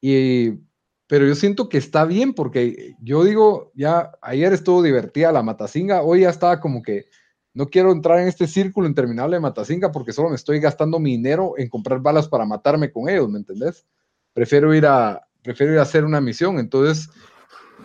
Y, 0.00 0.58
pero 1.06 1.26
yo 1.26 1.34
siento 1.34 1.68
que 1.68 1.78
está 1.78 2.04
bien 2.04 2.34
porque 2.34 2.96
yo 3.00 3.24
digo, 3.24 3.70
ya 3.74 4.12
ayer 4.22 4.52
estuvo 4.52 4.82
divertida 4.82 5.32
la 5.32 5.42
Matasinga, 5.42 6.02
hoy 6.02 6.22
ya 6.22 6.30
estaba 6.30 6.60
como 6.60 6.82
que 6.82 7.06
no 7.54 7.68
quiero 7.68 7.92
entrar 7.92 8.18
en 8.18 8.28
este 8.28 8.46
círculo 8.46 8.86
interminable 8.86 9.36
de 9.36 9.40
Matasinga 9.40 9.92
porque 9.92 10.12
solo 10.12 10.28
me 10.28 10.36
estoy 10.36 10.58
gastando 10.60 10.98
mi 10.98 11.12
dinero 11.12 11.54
en 11.56 11.68
comprar 11.68 12.00
balas 12.00 12.28
para 12.28 12.44
matarme 12.44 12.90
con 12.90 13.08
ellos, 13.08 13.30
¿me 13.30 13.38
entendés? 13.38 13.86
Prefiero 14.34 14.74
ir 14.74 14.84
a, 14.84 15.26
prefiero 15.42 15.72
ir 15.72 15.78
a 15.78 15.82
hacer 15.82 16.04
una 16.04 16.20
misión. 16.20 16.58
Entonces, 16.58 17.08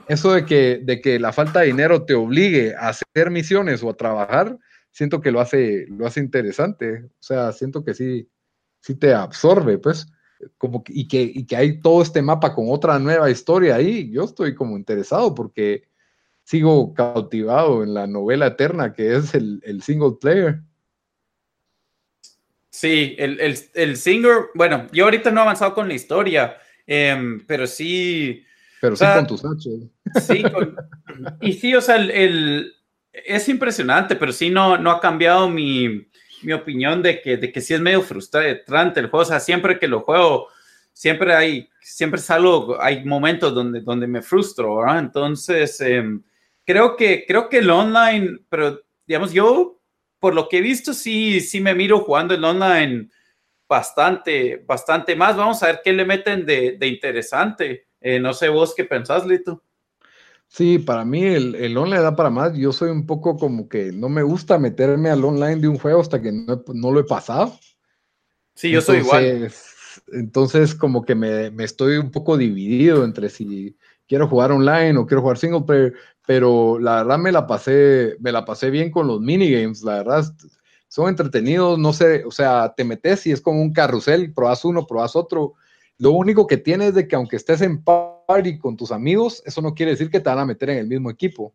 eso 0.07 0.33
de 0.33 0.45
que, 0.45 0.81
de 0.83 0.99
que 0.99 1.19
la 1.19 1.31
falta 1.31 1.61
de 1.61 1.67
dinero 1.67 2.03
te 2.03 2.15
obligue 2.15 2.75
a 2.75 2.89
hacer 2.89 3.29
misiones 3.29 3.81
o 3.81 3.89
a 3.89 3.95
trabajar, 3.95 4.57
siento 4.91 5.21
que 5.21 5.31
lo 5.31 5.39
hace, 5.39 5.85
lo 5.89 6.05
hace 6.05 6.19
interesante. 6.19 7.05
O 7.05 7.23
sea, 7.23 7.51
siento 7.51 7.83
que 7.83 7.93
sí, 7.93 8.29
sí 8.79 8.95
te 8.95 9.13
absorbe, 9.13 9.77
pues. 9.77 10.07
Como, 10.57 10.83
y, 10.87 11.07
que, 11.07 11.21
y 11.21 11.45
que 11.45 11.55
hay 11.55 11.81
todo 11.81 12.01
este 12.01 12.21
mapa 12.21 12.53
con 12.53 12.65
otra 12.69 12.97
nueva 12.99 13.29
historia 13.29 13.75
ahí. 13.75 14.09
Yo 14.11 14.23
estoy 14.23 14.55
como 14.55 14.77
interesado 14.77 15.35
porque 15.35 15.83
sigo 16.43 16.93
cautivado 16.93 17.83
en 17.83 17.93
la 17.93 18.07
novela 18.07 18.47
eterna 18.47 18.93
que 18.93 19.15
es 19.15 19.33
el, 19.35 19.61
el 19.63 19.81
single 19.81 20.13
player. 20.19 20.61
Sí, 22.71 23.15
el, 23.19 23.39
el, 23.39 23.59
el, 23.73 23.97
single, 23.97 24.45
bueno, 24.55 24.87
yo 24.91 25.03
ahorita 25.03 25.29
no 25.29 25.41
he 25.41 25.43
avanzado 25.43 25.73
con 25.73 25.87
la 25.87 25.93
historia, 25.93 26.57
em, 26.87 27.45
pero 27.45 27.67
sí. 27.67 28.43
Pero 28.79 28.95
sí 28.95 29.05
con 29.13 29.27
tus 29.27 29.45
hachos. 29.45 29.81
Sí, 30.21 30.43
y 31.41 31.53
sí, 31.53 31.75
o 31.75 31.81
sea, 31.81 31.97
el, 31.97 32.73
es 33.13 33.49
impresionante, 33.49 34.15
pero 34.15 34.31
sí 34.31 34.49
no, 34.49 34.77
no 34.77 34.91
ha 34.91 34.99
cambiado 34.99 35.49
mi, 35.49 36.07
mi 36.43 36.53
opinión 36.53 37.01
de 37.01 37.21
que, 37.21 37.37
de 37.37 37.51
que 37.51 37.61
sí 37.61 37.73
es 37.73 37.81
medio 37.81 38.01
frustrante 38.01 38.99
el 38.99 39.09
juego. 39.09 39.23
O 39.23 39.25
sea, 39.25 39.39
siempre 39.39 39.79
que 39.79 39.87
lo 39.87 40.01
juego, 40.01 40.47
siempre 40.93 41.33
hay, 41.35 41.69
siempre 41.81 42.19
salgo, 42.19 42.81
hay 42.81 43.03
momentos 43.05 43.53
donde, 43.53 43.81
donde 43.81 44.07
me 44.07 44.21
frustro, 44.21 44.77
¿verdad? 44.77 44.99
Entonces, 44.99 45.79
em, 45.81 46.23
creo, 46.65 46.95
que, 46.95 47.25
creo 47.27 47.49
que 47.49 47.59
el 47.59 47.69
online, 47.69 48.39
pero 48.49 48.81
digamos, 49.05 49.33
yo, 49.33 49.81
por 50.19 50.35
lo 50.35 50.47
que 50.47 50.59
he 50.59 50.61
visto, 50.61 50.93
sí, 50.93 51.39
sí 51.41 51.59
me 51.59 51.75
miro 51.75 51.99
jugando 51.99 52.33
el 52.33 52.43
online 52.43 53.09
bastante, 53.67 54.63
bastante 54.65 55.15
más. 55.15 55.35
Vamos 55.35 55.61
a 55.63 55.67
ver 55.67 55.81
qué 55.83 55.93
le 55.93 56.05
meten 56.05 56.45
de, 56.45 56.77
de 56.77 56.87
interesante. 56.87 57.87
Eh, 57.99 58.19
no 58.19 58.33
sé 58.33 58.49
vos 58.49 58.73
qué 58.75 58.83
pensás, 58.83 59.25
Lito. 59.25 59.63
Sí, 60.53 60.79
para 60.79 61.05
mí 61.05 61.23
el, 61.23 61.55
el, 61.55 61.77
online 61.77 62.01
da 62.01 62.13
para 62.13 62.29
más. 62.29 62.53
Yo 62.57 62.73
soy 62.73 62.89
un 62.89 63.05
poco 63.05 63.37
como 63.37 63.69
que 63.69 63.93
no 63.93 64.09
me 64.09 64.21
gusta 64.21 64.59
meterme 64.59 65.09
al 65.09 65.23
online 65.23 65.61
de 65.61 65.69
un 65.69 65.77
juego 65.77 66.01
hasta 66.01 66.21
que 66.21 66.33
no, 66.33 66.91
lo 66.91 66.99
he 66.99 67.05
pasado. 67.05 67.57
Sí, 68.53 68.69
yo 68.69 68.81
soy 68.81 68.97
igual. 68.97 69.49
Entonces, 70.11 70.75
como 70.75 71.05
que 71.05 71.15
me, 71.15 71.51
me, 71.51 71.63
estoy 71.63 71.95
un 71.95 72.11
poco 72.11 72.35
dividido 72.35 73.05
entre 73.05 73.29
si 73.29 73.77
quiero 74.09 74.27
jugar 74.27 74.51
online 74.51 74.97
o 74.97 75.05
quiero 75.05 75.21
jugar 75.21 75.37
single 75.37 75.61
player, 75.61 75.93
pero 76.27 76.77
la 76.79 76.97
verdad 76.97 77.17
me 77.17 77.31
la 77.31 77.47
pasé, 77.47 78.17
me 78.19 78.33
la 78.33 78.43
pasé 78.43 78.69
bien 78.69 78.91
con 78.91 79.07
los 79.07 79.21
minigames, 79.21 79.83
la 79.83 80.03
verdad 80.03 80.25
son 80.89 81.07
entretenidos, 81.07 81.79
no 81.79 81.93
sé, 81.93 82.25
o 82.25 82.31
sea, 82.31 82.73
te 82.75 82.83
metes 82.83 83.25
y 83.25 83.31
es 83.31 83.39
como 83.39 83.61
un 83.61 83.71
carrusel, 83.71 84.33
probas 84.33 84.65
uno, 84.65 84.85
probas 84.85 85.15
otro. 85.15 85.53
Lo 85.97 86.11
único 86.11 86.45
que 86.45 86.57
tienes 86.57 86.89
es 86.89 86.95
de 86.95 87.07
que 87.07 87.15
aunque 87.15 87.37
estés 87.37 87.61
en 87.61 87.81
party 88.31 88.57
con 88.57 88.77
tus 88.77 88.91
amigos, 88.91 89.43
eso 89.45 89.61
no 89.61 89.73
quiere 89.73 89.91
decir 89.91 90.09
que 90.09 90.21
te 90.21 90.29
van 90.29 90.39
a 90.39 90.45
meter 90.45 90.69
en 90.69 90.77
el 90.77 90.87
mismo 90.87 91.09
equipo. 91.09 91.53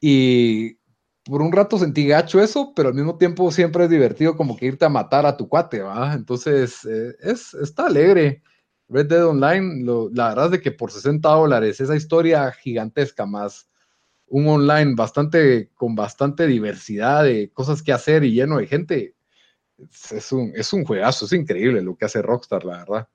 Y 0.00 0.76
por 1.24 1.40
un 1.40 1.52
rato 1.52 1.78
sentí 1.78 2.06
gacho 2.06 2.40
eso, 2.40 2.72
pero 2.74 2.88
al 2.88 2.94
mismo 2.94 3.16
tiempo 3.16 3.50
siempre 3.50 3.84
es 3.84 3.90
divertido 3.90 4.36
como 4.36 4.56
que 4.56 4.66
irte 4.66 4.84
a 4.84 4.90
matar 4.90 5.24
a 5.24 5.36
tu 5.36 5.48
cuate, 5.48 5.80
¿va? 5.80 6.12
Entonces, 6.12 6.84
eh, 6.84 7.14
es, 7.20 7.54
está 7.54 7.86
alegre. 7.86 8.42
Red 8.88 9.06
Dead 9.06 9.26
Online, 9.26 9.84
la 10.12 10.28
verdad 10.28 10.46
es 10.46 10.50
de 10.52 10.60
que 10.60 10.72
por 10.72 10.90
60 10.90 11.26
dólares, 11.26 11.80
esa 11.80 11.96
historia 11.96 12.52
gigantesca 12.52 13.24
más 13.24 13.68
un 14.26 14.48
online 14.48 14.94
bastante, 14.94 15.70
con 15.74 15.94
bastante 15.94 16.46
diversidad 16.46 17.24
de 17.24 17.50
cosas 17.52 17.82
que 17.82 17.92
hacer 17.92 18.24
y 18.24 18.32
lleno 18.32 18.58
de 18.58 18.66
gente, 18.66 19.14
es 20.10 20.32
un, 20.32 20.52
es 20.54 20.72
un 20.72 20.84
juegazo, 20.84 21.26
es 21.26 21.32
increíble 21.32 21.82
lo 21.82 21.96
que 21.96 22.04
hace 22.04 22.22
Rockstar, 22.22 22.64
la 22.64 22.78
verdad. 22.78 23.08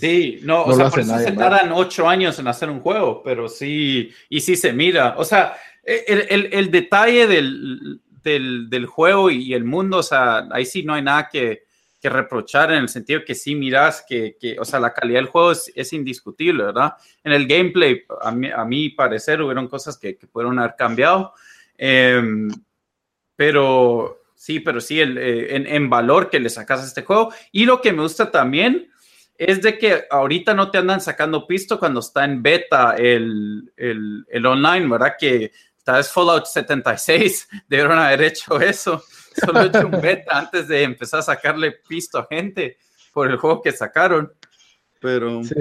sí, 0.00 0.40
no, 0.42 0.64
o 0.64 0.74
sea, 0.74 0.90
por 0.90 1.00
eso 1.00 1.18
se 1.18 1.32
tardan 1.32 1.72
ocho 1.72 2.08
años 2.08 2.38
en 2.38 2.48
hacer 2.48 2.70
un 2.70 2.80
juego, 2.80 3.22
pero 3.22 3.48
sí, 3.48 4.12
y 4.28 4.40
sí 4.40 4.56
se 4.56 4.72
mira. 4.72 5.14
O 5.18 5.24
sea, 5.24 5.56
el, 5.84 6.26
el, 6.28 6.48
el 6.52 6.70
detalle 6.70 7.26
del, 7.26 8.00
del, 8.22 8.68
del, 8.68 8.86
juego 8.86 9.30
y 9.30 9.54
el 9.54 9.64
mundo, 9.64 9.98
o 9.98 10.02
sea, 10.02 10.46
ahí 10.50 10.66
sí 10.66 10.82
no 10.82 10.94
hay 10.94 11.02
nada 11.02 11.28
que, 11.30 11.64
que 12.00 12.08
reprochar 12.08 12.70
en 12.72 12.78
el 12.78 12.88
sentido 12.88 13.24
que 13.24 13.34
sí 13.34 13.54
miras 13.54 14.04
que, 14.06 14.36
que 14.40 14.58
o 14.58 14.64
sea, 14.64 14.78
la 14.78 14.94
calidad 14.94 15.18
del 15.18 15.28
juego 15.28 15.52
es, 15.52 15.72
es, 15.74 15.92
indiscutible, 15.92 16.64
¿verdad? 16.64 16.94
En 17.24 17.32
el 17.32 17.46
gameplay, 17.46 18.02
a 18.20 18.30
mi, 18.30 18.50
a 18.50 18.64
mi 18.64 18.90
parecer, 18.90 19.42
hubieron 19.42 19.68
cosas 19.68 19.98
que, 19.98 20.16
que 20.16 20.26
pudieron 20.26 20.58
haber 20.58 20.76
cambiado, 20.76 21.32
em, 21.76 22.48
pero 23.34 24.20
sí, 24.38 24.60
pero 24.60 24.80
sí, 24.80 25.00
el, 25.00 25.18
eh, 25.18 25.56
en, 25.56 25.90
valor 25.90 26.30
que 26.30 26.40
le 26.40 26.48
sacas 26.48 26.80
a 26.80 26.86
este 26.86 27.02
juego. 27.02 27.32
Y 27.52 27.66
lo 27.66 27.82
que 27.82 27.92
me 27.92 28.02
gusta 28.02 28.30
también 28.30 28.88
es 29.36 29.60
de 29.60 29.76
que 29.76 30.04
ahorita 30.10 30.54
no 30.54 30.70
te 30.70 30.78
andan 30.78 31.00
sacando 31.00 31.46
pisto 31.46 31.78
cuando 31.78 32.00
está 32.00 32.24
en 32.24 32.42
beta 32.42 32.94
el, 32.96 33.72
el, 33.76 34.24
el 34.28 34.46
online, 34.46 34.88
¿verdad? 34.88 35.14
Que 35.18 35.52
tal 35.84 35.96
vez 35.96 36.10
Fallout 36.10 36.46
76 36.46 37.48
debieron 37.68 37.98
haber 37.98 38.22
hecho 38.22 38.60
eso 38.60 39.02
Solo 39.44 39.62
he 39.62 39.66
hecho 39.66 39.86
un 39.86 40.00
beta 40.00 40.38
antes 40.38 40.68
de 40.68 40.82
empezar 40.82 41.20
a 41.20 41.22
sacarle 41.22 41.72
pisto 41.86 42.18
a 42.18 42.26
gente 42.26 42.78
por 43.12 43.30
el 43.30 43.36
juego 43.36 43.62
que 43.62 43.72
sacaron. 43.72 44.32
Pero. 45.00 45.42
Sí. 45.44 45.54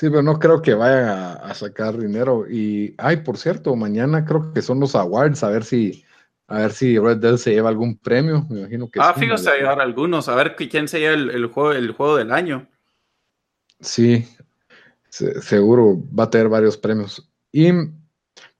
pero 0.00 0.22
no 0.22 0.38
creo 0.38 0.62
que 0.62 0.74
vayan 0.74 1.08
a, 1.08 1.54
sacar 1.54 1.96
dinero. 1.98 2.46
Y, 2.48 2.94
ay, 2.98 3.18
por 3.18 3.36
cierto, 3.36 3.74
mañana 3.74 4.24
creo 4.24 4.52
que 4.52 4.62
son 4.62 4.80
los 4.80 4.94
awards, 4.94 5.42
a 5.42 5.50
ver 5.50 5.64
si, 5.64 6.04
a 6.46 6.58
ver 6.58 6.72
si 6.72 6.98
Red 6.98 7.18
Dead 7.18 7.36
se 7.36 7.52
lleva 7.52 7.68
algún 7.68 7.96
premio. 7.96 8.46
Me 8.50 8.60
imagino 8.60 8.90
que 8.90 9.00
Ah, 9.00 9.14
fijo, 9.14 9.36
se 9.38 9.48
va 9.48 9.54
a 9.54 9.58
llevar 9.58 9.80
algunos, 9.80 10.28
a 10.28 10.34
ver 10.34 10.56
quién 10.56 10.88
se 10.88 11.00
lleva 11.00 11.14
el, 11.14 11.46
juego, 11.46 11.72
el 11.72 11.92
juego 11.92 12.16
del 12.16 12.32
año. 12.32 12.68
Sí, 13.80 14.26
seguro 15.08 16.02
va 16.16 16.24
a 16.24 16.30
tener 16.30 16.48
varios 16.48 16.76
premios. 16.76 17.30
Y 17.50 17.70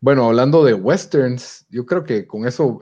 bueno, 0.00 0.26
hablando 0.26 0.64
de 0.64 0.74
westerns, 0.74 1.66
yo 1.68 1.84
creo 1.84 2.04
que 2.04 2.26
con 2.26 2.46
eso 2.46 2.80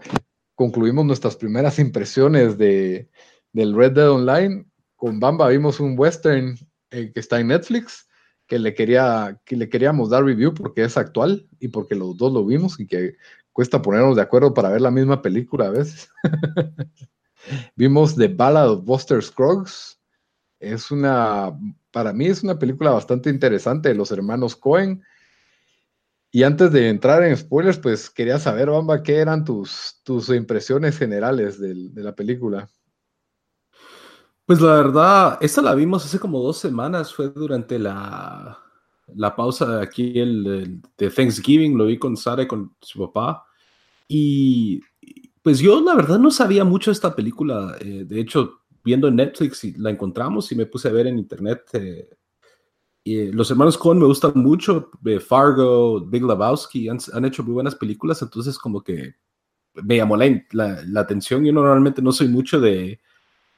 concluimos 0.54 1.04
nuestras 1.04 1.36
primeras 1.36 1.78
impresiones 1.78 2.58
de, 2.58 3.08
del 3.52 3.74
Red 3.74 3.92
Dead 3.92 4.10
Online. 4.10 4.64
Con 4.96 5.18
Bamba 5.18 5.48
vimos 5.48 5.80
un 5.80 5.98
western 5.98 6.56
eh, 6.90 7.10
que 7.12 7.20
está 7.20 7.40
en 7.40 7.48
Netflix, 7.48 8.08
que 8.46 8.58
le, 8.58 8.74
quería, 8.74 9.40
que 9.44 9.56
le 9.56 9.68
queríamos 9.68 10.10
dar 10.10 10.24
review 10.24 10.52
porque 10.54 10.84
es 10.84 10.96
actual 10.96 11.48
y 11.58 11.68
porque 11.68 11.94
los 11.94 12.16
dos 12.16 12.32
lo 12.32 12.44
vimos 12.44 12.78
y 12.78 12.86
que 12.86 13.16
cuesta 13.52 13.82
ponernos 13.82 14.16
de 14.16 14.22
acuerdo 14.22 14.54
para 14.54 14.70
ver 14.70 14.80
la 14.80 14.90
misma 14.90 15.22
película 15.22 15.66
a 15.66 15.70
veces. 15.70 16.10
vimos 17.76 18.16
The 18.16 18.28
Ballad 18.28 18.70
of 18.70 18.84
Buster 18.84 19.22
Scruggs. 19.22 20.00
Es 20.58 20.90
una, 20.90 21.58
para 21.90 22.12
mí 22.12 22.26
es 22.26 22.42
una 22.42 22.58
película 22.58 22.92
bastante 22.92 23.30
interesante 23.30 23.88
de 23.88 23.94
los 23.94 24.12
hermanos 24.12 24.56
Cohen 24.56 25.02
y 26.34 26.44
antes 26.44 26.72
de 26.72 26.88
entrar 26.88 27.22
en 27.22 27.36
spoilers, 27.36 27.76
pues 27.76 28.08
quería 28.08 28.38
saber, 28.38 28.70
Bamba, 28.70 29.02
¿qué 29.02 29.18
eran 29.18 29.44
tus, 29.44 30.00
tus 30.02 30.30
impresiones 30.30 30.96
generales 30.96 31.60
de, 31.60 31.74
la 31.92 32.14
película? 32.14 32.70
Pues 34.46 34.58
la 34.62 34.76
verdad, 34.76 35.38
esta 35.42 35.60
la 35.60 35.74
vimos 35.74 36.06
hace 36.06 36.18
como 36.18 36.40
dos 36.40 36.56
semanas, 36.56 37.12
fue 37.14 37.28
durante 37.28 37.78
la, 37.78 38.61
la 39.14 39.34
pausa 39.34 39.78
de 39.78 39.82
aquí 39.82 40.18
el, 40.18 40.80
de 40.96 41.10
Thanksgiving, 41.10 41.76
lo 41.76 41.86
vi 41.86 41.98
con 41.98 42.16
Sara 42.16 42.42
y 42.42 42.46
con 42.46 42.74
su 42.80 42.98
papá. 43.00 43.44
Y 44.08 44.80
pues 45.42 45.58
yo 45.58 45.80
la 45.80 45.94
verdad 45.94 46.18
no 46.18 46.30
sabía 46.30 46.64
mucho 46.64 46.90
de 46.90 46.94
esta 46.94 47.14
película. 47.14 47.76
Eh, 47.80 48.04
de 48.06 48.20
hecho, 48.20 48.60
viendo 48.84 49.08
en 49.08 49.16
Netflix 49.16 49.64
la 49.78 49.90
encontramos 49.90 50.50
y 50.52 50.56
me 50.56 50.66
puse 50.66 50.88
a 50.88 50.92
ver 50.92 51.06
en 51.06 51.18
internet 51.18 51.62
eh, 53.04 53.30
los 53.32 53.50
hermanos 53.50 53.76
Cohen 53.76 53.98
me 53.98 54.06
gustan 54.06 54.32
mucho, 54.36 54.90
eh, 55.04 55.18
Fargo, 55.18 56.00
Big 56.00 56.22
Lebowski, 56.22 56.88
han, 56.88 57.24
hecho 57.24 57.42
muy 57.42 57.54
buenas 57.54 57.74
películas, 57.74 58.22
entonces 58.22 58.58
como 58.58 58.82
que 58.82 59.16
me 59.74 59.96
llamó 59.96 60.16
la, 60.16 60.40
la, 60.52 61.00
atención. 61.00 61.44
Yo 61.44 61.52
normalmente 61.52 62.00
no 62.00 62.12
soy 62.12 62.28
mucho 62.28 62.60
de, 62.60 63.00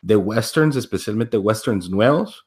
de 0.00 0.16
westerns, 0.16 0.76
especialmente 0.76 1.36
westerns 1.36 1.90
nuevos. 1.90 2.46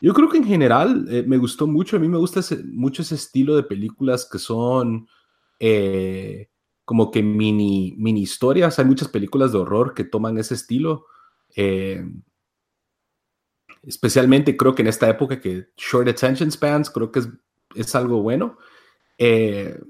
Yo 0.00 0.14
creo 0.14 0.28
que 0.28 0.38
en 0.38 0.44
general 0.44 1.06
eh, 1.10 1.24
me 1.26 1.38
gustó 1.38 1.66
mucho, 1.66 1.96
a 1.96 2.00
mí 2.00 2.08
me 2.08 2.18
gusta 2.18 2.40
mucho 2.72 3.02
ese 3.02 3.14
estilo 3.14 3.56
de 3.56 3.62
películas 3.62 4.28
que 4.30 4.38
son 4.38 5.08
como 6.84 7.10
que 7.10 7.22
mini, 7.22 7.94
mini 7.96 8.20
historias. 8.20 8.78
Hay 8.78 8.84
muchas 8.84 9.08
películas 9.08 9.52
de 9.52 9.58
horror 9.58 9.94
que 9.94 10.04
toman 10.04 10.38
ese 10.38 10.54
estilo 10.54 11.06
especialmente 13.86 14.56
creo 14.56 14.74
que 14.74 14.82
en 14.82 14.88
esta 14.88 15.08
época 15.08 15.40
que 15.40 15.68
short 15.76 16.08
attention 16.08 16.50
spans, 16.50 16.90
creo 16.90 17.10
que 17.12 17.20
es, 17.20 17.28
es 17.74 17.94
algo 17.94 18.20
bueno. 18.20 18.58
Eh, 19.16 19.80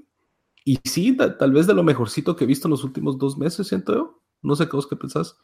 y 0.63 0.79
sí, 0.83 1.17
tal 1.17 1.51
vez 1.51 1.65
de 1.67 1.73
lo 1.73 1.83
mejorcito 1.83 2.35
que 2.35 2.43
he 2.43 2.47
visto 2.47 2.67
en 2.67 2.71
los 2.71 2.83
últimos 2.83 3.17
dos 3.17 3.37
meses, 3.37 3.67
siento 3.67 3.93
yo. 3.93 4.21
No 4.41 4.55
sé 4.55 4.65
qué 4.65 4.75
vos 4.75 4.87
qué 4.87 4.95
pensás. 4.95 5.37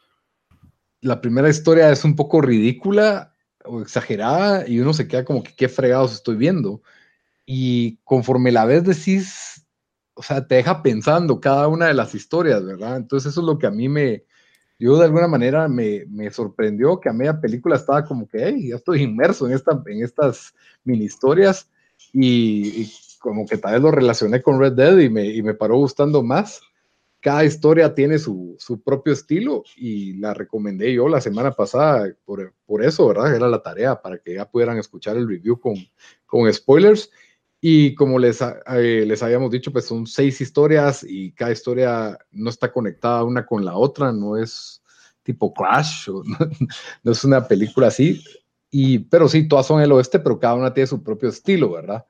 La 1.02 1.20
primera 1.20 1.50
historia 1.50 1.90
es 1.92 2.06
un 2.06 2.16
poco 2.16 2.42
ridícula 2.42 3.33
o 3.66 3.82
exagerada 3.82 4.68
y 4.68 4.80
uno 4.80 4.94
se 4.94 5.08
queda 5.08 5.26
como 5.26 5.44
que 5.44 5.56
qué 5.56 5.70
fregados 5.70 6.14
estoy 6.14 6.36
viendo. 6.36 6.82
Y 7.46 7.98
conforme 8.04 8.52
la 8.52 8.66
ves 8.66 8.84
decís, 8.84 9.66
o 10.14 10.24
sea, 10.24 10.48
te 10.48 10.56
deja 10.56 10.84
pensando 10.84 11.40
cada 11.42 11.68
una 11.68 11.88
de 11.88 11.94
las 11.94 12.16
historias, 12.16 12.64
¿verdad? 12.66 12.98
Entonces 12.98 13.32
eso 13.32 13.42
es 13.42 13.48
lo 13.48 13.58
que 13.58 13.68
a 13.68 13.72
mí 13.72 13.90
me, 13.90 14.24
yo 14.80 14.98
de 14.98 15.06
alguna 15.06 15.28
manera 15.28 15.68
me, 15.68 16.06
me, 16.10 16.30
sorprendió 16.32 17.00
que 17.00 17.10
a 17.10 17.14
media 17.14 17.40
película 17.40 17.76
estaba 17.76 18.06
como 18.06 18.28
que, 18.28 18.46
hey, 18.46 18.70
ya 18.70 18.76
estoy 18.76 19.02
inmerso 19.04 19.48
en, 19.48 19.54
esta, 19.54 19.82
en 19.86 20.04
estas 20.04 20.54
mini 20.84 21.06
historias 21.06 21.70
y, 22.12 22.92
como 23.20 23.46
que 23.46 23.58
tal 23.58 23.74
vez 23.74 23.82
lo 23.82 23.92
relacioné 23.92 24.42
con 24.42 24.60
Red 24.60 24.74
Dead 24.74 24.98
y 25.00 25.10
me, 25.10 25.26
y 25.26 25.42
me 25.42 25.54
paró 25.54 25.78
gustando 25.78 26.22
más. 26.22 26.60
Cada 27.24 27.46
historia 27.46 27.96
tiene 27.96 28.20
su, 28.20 28.58
su, 28.60 28.84
propio 28.84 29.14
estilo 29.14 29.64
y 29.78 30.18
la 30.18 30.34
recomendé 30.34 30.94
yo 30.94 31.08
la 31.08 31.22
semana 31.22 31.54
pasada 31.54 32.14
por, 32.26 32.54
por, 32.66 32.84
eso, 32.84 33.08
¿verdad? 33.08 33.34
Era 33.34 33.48
la 33.48 33.64
tarea 33.64 34.02
para 34.02 34.18
que 34.18 34.34
ya 34.34 34.50
pudieran 34.50 34.78
escuchar 34.78 35.16
el 35.16 35.26
review 35.26 35.58
con, 35.58 35.76
con 36.26 36.52
spoilers. 36.54 37.10
Y 37.62 37.96
como 37.96 38.20
les, 38.20 38.42
eh, 38.42 39.06
les 39.08 39.24
habíamos 39.24 39.50
dicho, 39.50 39.72
pues 39.72 39.86
son 39.86 40.06
seis 40.06 40.42
historias 40.42 41.06
y 41.08 41.32
cada 41.32 41.54
historia 41.54 42.20
no 42.32 42.50
está 42.50 42.70
conectada 42.74 43.24
una 43.24 43.46
con 43.46 43.64
la 43.64 43.78
otra, 43.78 44.12
no 44.12 44.36
es 44.36 44.84
tipo 45.24 45.54
Crash, 45.54 46.10
no, 47.04 47.12
es 47.14 47.24
una 47.24 47.48
película 47.48 47.88
así. 47.88 48.22
Y, 48.70 49.00
pero 49.00 49.30
sí, 49.30 49.48
todas 49.48 49.66
son 49.66 49.82
el 49.82 49.94
oeste, 49.94 50.20
pero 50.20 50.38
cada 50.38 50.56
una 50.56 50.74
tiene 50.74 50.88
su 50.88 51.02
propio 51.02 51.30
estilo, 51.30 51.72
¿verdad? 51.72 52.06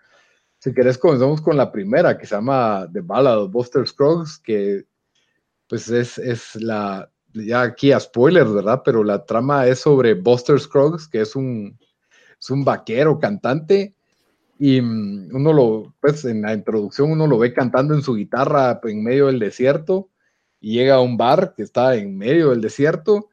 Si 0.57 0.73
querés, 0.73 0.97
comenzamos 0.97 1.39
con 1.39 1.55
la 1.55 1.71
primera, 1.71 2.17
que 2.17 2.25
se 2.25 2.33
llama 2.33 2.89
The 2.91 3.01
Ballad 3.01 3.43
of 3.43 3.51
Buster 3.51 3.87
Scruggs, 3.87 4.39
que 4.39 4.87
pues 5.73 5.89
es, 5.89 6.19
es 6.19 6.55
la, 6.57 7.09
ya 7.33 7.63
aquí 7.63 7.91
a 7.91 7.99
spoilers, 7.99 8.53
¿verdad? 8.53 8.83
Pero 8.85 9.03
la 9.03 9.25
trama 9.25 9.65
es 9.65 9.79
sobre 9.79 10.13
Buster 10.13 10.59
Scruggs, 10.59 11.07
que 11.07 11.21
es 11.21 11.35
un, 11.35 11.79
es 12.39 12.51
un 12.51 12.63
vaquero 12.63 13.17
cantante 13.17 13.95
y 14.59 14.79
mm, 14.79 15.29
uno 15.33 15.51
lo, 15.51 15.95
pues 15.99 16.25
en 16.25 16.43
la 16.43 16.53
introducción 16.53 17.09
uno 17.09 17.25
lo 17.25 17.39
ve 17.39 17.53
cantando 17.53 17.95
en 17.95 18.03
su 18.03 18.13
guitarra 18.13 18.79
en 18.83 19.03
medio 19.03 19.25
del 19.25 19.39
desierto 19.39 20.11
y 20.59 20.73
llega 20.73 20.93
a 20.93 21.01
un 21.01 21.17
bar 21.17 21.55
que 21.57 21.63
está 21.63 21.95
en 21.95 22.19
medio 22.19 22.51
del 22.51 22.61
desierto 22.61 23.31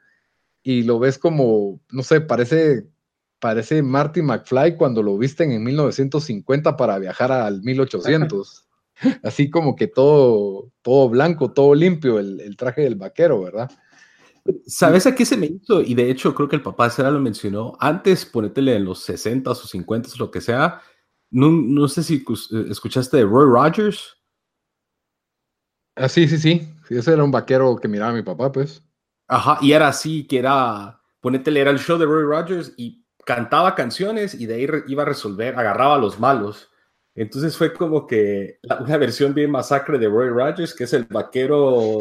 y 0.62 0.84
lo 0.84 0.99
ves 0.99 1.18
como, 1.18 1.78
no 1.91 2.03
sé, 2.03 2.22
parece 2.22 2.86
parece 3.38 3.82
Marty 3.82 4.22
McFly 4.22 4.78
cuando 4.78 5.03
lo 5.03 5.18
visten 5.18 5.53
en 5.53 5.62
1950 5.62 6.74
para 6.78 6.99
viajar 6.99 7.32
al 7.32 7.61
1800. 7.61 8.66
Así 9.22 9.51
como 9.51 9.76
que 9.76 9.86
todo, 9.86 10.72
todo 10.82 11.09
blanco, 11.09 11.53
todo 11.53 11.74
limpio, 11.74 12.18
el, 12.18 12.57
traje 12.57 12.82
del 12.82 12.96
vaquero, 12.96 13.42
¿verdad? 13.42 13.70
¿Sabes 14.66 15.07
a 15.07 15.14
qué 15.14 15.24
se 15.24 15.36
me 15.36 15.46
hizo? 15.46 15.82
Y 15.82 15.94
de 15.94 16.11
hecho 16.11 16.34
creo 16.34 16.48
que 16.48 16.57
el 16.57 16.62
papá 16.62 16.90
Sera 16.90 17.11
lo 17.11 17.20
mencionó. 17.20 17.76
Antes, 17.78 18.24
ponétele 18.24 18.76
en 18.76 18.84
los 18.84 19.01
60 19.01 19.51
o 19.51 19.55
50 19.55 20.09
o 20.14 20.18
lo 20.18 20.30
que 20.30 20.40
sea. 20.40 20.80
No, 21.30 21.51
no 21.51 21.86
sé 21.88 22.03
si 22.03 22.24
escuchaste 22.68 23.18
de 23.18 23.24
Roy 23.24 23.46
Rogers. 23.46 24.16
Ah, 25.94 26.09
sí, 26.09 26.26
sí, 26.26 26.38
sí. 26.38 26.68
Ese 26.88 27.12
era 27.12 27.22
un 27.22 27.30
vaquero 27.30 27.76
que 27.76 27.88
miraba 27.88 28.11
a 28.11 28.14
mi 28.14 28.22
papá, 28.22 28.51
pues. 28.51 28.82
Ajá, 29.28 29.59
y 29.61 29.72
era 29.72 29.88
así, 29.88 30.26
que 30.26 30.38
era, 30.38 31.01
ponétele, 31.20 31.61
era 31.61 31.70
el 31.70 31.78
show 31.78 31.98
de 31.98 32.07
Roy 32.07 32.24
Rogers 32.24 32.72
y 32.76 33.07
cantaba 33.24 33.74
canciones 33.74 34.34
y 34.34 34.46
de 34.46 34.55
ahí 34.55 34.66
iba 34.88 35.03
a 35.03 35.07
resolver, 35.07 35.57
agarraba 35.57 35.94
a 35.94 35.98
los 35.98 36.18
malos. 36.18 36.69
Entonces 37.14 37.56
fue 37.56 37.72
como 37.72 38.06
que 38.06 38.58
una 38.80 38.96
versión 38.96 39.34
bien 39.34 39.50
masacre 39.50 39.98
de 39.98 40.08
Roy 40.08 40.28
Rogers, 40.28 40.74
que 40.74 40.84
es 40.84 40.92
el 40.92 41.04
vaquero 41.04 41.98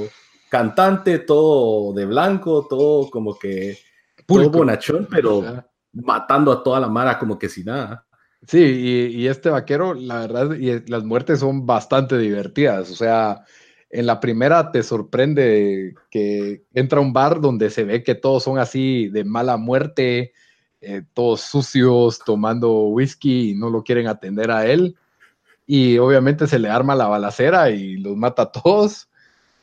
cantante, 0.50 1.20
todo 1.20 1.94
de 1.94 2.06
blanco, 2.06 2.68
todo 2.70 3.10
como 3.10 3.38
que 3.38 3.78
todo 4.26 4.50
bonachón, 4.50 5.08
pero 5.10 5.64
matando 5.94 6.52
a 6.52 6.64
toda 6.64 6.80
la 6.80 6.88
mara 6.88 7.18
como 7.18 7.38
que 7.38 7.50
sin 7.50 7.66
nada. 7.66 8.06
Sí, 8.48 8.60
y, 8.60 9.22
y, 9.24 9.28
este 9.28 9.50
vaquero, 9.50 9.94
la 9.94 10.22
verdad, 10.22 10.56
y 10.56 10.88
las 10.90 11.04
muertes 11.04 11.40
son 11.40 11.66
bastante 11.66 12.18
divertidas. 12.18 12.90
O 12.90 12.96
sea, 12.96 13.44
en 13.90 14.06
la 14.06 14.20
primera 14.20 14.72
te 14.72 14.82
sorprende 14.82 15.94
que 16.10 16.64
entra 16.74 17.00
a 17.00 17.02
un 17.02 17.12
bar 17.12 17.42
donde 17.42 17.70
se 17.70 17.84
ve 17.84 18.04
que 18.04 18.16
todos 18.16 18.44
son 18.44 18.58
así 18.58 19.10
de 19.10 19.26
mala 19.26 19.58
muerte, 19.58 20.34
eh, 20.82 21.04
todos 21.14 21.42
sucios, 21.42 22.20
tomando 22.20 22.72
whisky 22.84 23.52
y 23.52 23.56
no 23.56 23.70
lo 23.70 23.84
quieren 23.84 24.08
atender 24.08 24.52
a 24.52 24.66
él. 24.66 24.96
Y 25.66 25.98
obviamente 25.98 26.48
se 26.48 26.60
le 26.60 26.70
arma 26.70 26.96
la 26.96 27.08
balacera 27.08 27.70
y 27.70 27.98
los 27.98 28.16
mata 28.16 28.44
a 28.44 28.52
todos. 28.52 29.10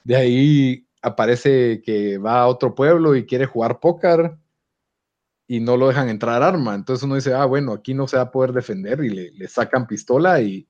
De 0.04 0.16
ahí 0.16 0.86
aparece 1.02 1.82
que 1.84 2.18
va 2.18 2.40
a 2.40 2.46
otro 2.48 2.74
pueblo 2.74 3.16
y 3.16 3.26
quiere 3.26 3.46
jugar 3.46 3.80
póker 3.80 4.36
y 5.48 5.60
no 5.60 5.76
lo 5.76 5.88
dejan 5.88 6.08
entrar 6.08 6.42
arma. 6.42 6.74
Entonces 6.74 7.04
uno 7.04 7.14
dice, 7.14 7.34
ah, 7.34 7.44
bueno, 7.44 7.72
aquí 7.72 7.94
no 7.94 8.06
se 8.08 8.16
va 8.16 8.24
a 8.24 8.30
poder 8.30 8.52
defender 8.52 9.02
y 9.04 9.10
le, 9.10 9.48
sacan 9.48 9.86
pistola 9.86 10.40
y, 10.40 10.68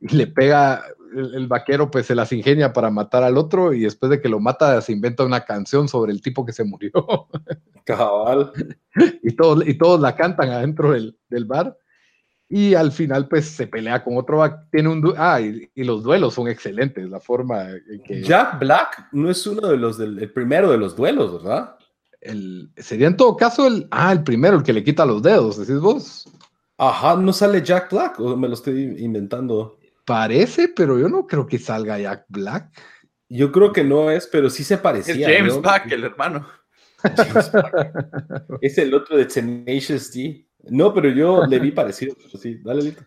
y 0.00 0.16
le 0.16 0.26
pega, 0.26 0.82
el, 1.14 1.46
vaquero 1.46 1.90
pues 1.90 2.06
se 2.06 2.14
las 2.14 2.32
ingenia 2.32 2.72
para 2.72 2.90
matar 2.90 3.22
al 3.22 3.36
otro 3.36 3.72
y 3.72 3.80
después 3.80 4.10
de 4.10 4.20
que 4.20 4.28
lo 4.28 4.40
mata 4.40 4.80
se 4.80 4.92
inventa 4.92 5.24
una 5.24 5.44
canción 5.44 5.88
sobre 5.88 6.12
el 6.12 6.22
tipo 6.22 6.44
que 6.44 6.52
se 6.52 6.64
murió. 6.64 6.92
Cabal. 7.84 8.52
y, 9.22 9.34
todos, 9.34 9.66
y 9.66 9.74
todos 9.74 10.00
la 10.00 10.14
cantan 10.14 10.50
adentro 10.50 10.92
del, 10.92 11.44
bar. 11.44 11.76
Y 12.48 12.74
al 12.74 12.92
final 12.92 13.28
pues 13.28 13.46
se 13.46 13.66
pelea 13.66 14.02
con 14.02 14.16
otro, 14.16 14.42
tiene 14.72 14.88
un... 14.88 15.14
Ah, 15.16 15.40
y, 15.40 15.70
los 15.84 16.02
duelos 16.02 16.34
son 16.34 16.48
excelentes, 16.48 17.08
la 17.08 17.20
forma 17.20 17.70
en 17.70 18.02
que... 18.04 18.22
Jack 18.22 18.58
Black 18.58 19.08
no 19.12 19.30
es 19.30 19.46
uno 19.46 19.68
de 19.68 19.76
los 19.76 19.98
del 19.98 20.32
primero 20.32 20.70
de 20.70 20.78
los 20.78 20.96
duelos, 20.96 21.42
¿verdad? 21.42 21.76
El, 22.20 22.70
sería 22.76 23.06
en 23.06 23.16
todo 23.16 23.36
caso 23.36 23.66
el... 23.66 23.86
Ah, 23.90 24.12
el 24.12 24.24
primero, 24.24 24.56
el 24.56 24.62
que 24.62 24.72
le 24.72 24.82
quita 24.82 25.06
los 25.06 25.22
dedos, 25.22 25.58
decís 25.58 25.80
vos. 25.80 26.28
Ajá, 26.76 27.14
¿no 27.14 27.32
sale 27.32 27.62
Jack 27.62 27.92
Black 27.92 28.18
o 28.18 28.36
me 28.36 28.48
lo 28.48 28.54
estoy 28.54 28.96
inventando? 28.98 29.79
Parece, 30.04 30.68
pero 30.68 30.98
yo 30.98 31.08
no 31.08 31.26
creo 31.26 31.46
que 31.46 31.58
salga 31.58 31.98
Jack 31.98 32.24
Black. 32.28 32.70
Yo 33.28 33.52
creo 33.52 33.72
que 33.72 33.84
no 33.84 34.10
es, 34.10 34.26
pero 34.26 34.50
sí 34.50 34.64
se 34.64 34.78
parecía. 34.78 35.28
Es 35.28 35.36
James 35.36 35.60
Black, 35.60 35.90
el 35.92 36.04
hermano. 36.04 36.46
es 38.60 38.78
el 38.78 38.92
otro 38.92 39.16
de 39.16 39.26
Tenacious 39.26 40.12
D. 40.12 40.46
No, 40.64 40.92
pero 40.92 41.08
yo 41.10 41.46
le 41.46 41.58
vi 41.58 41.70
parecido. 41.70 42.16
Sí, 42.40 42.58
dale, 42.62 42.82
Lito. 42.82 43.02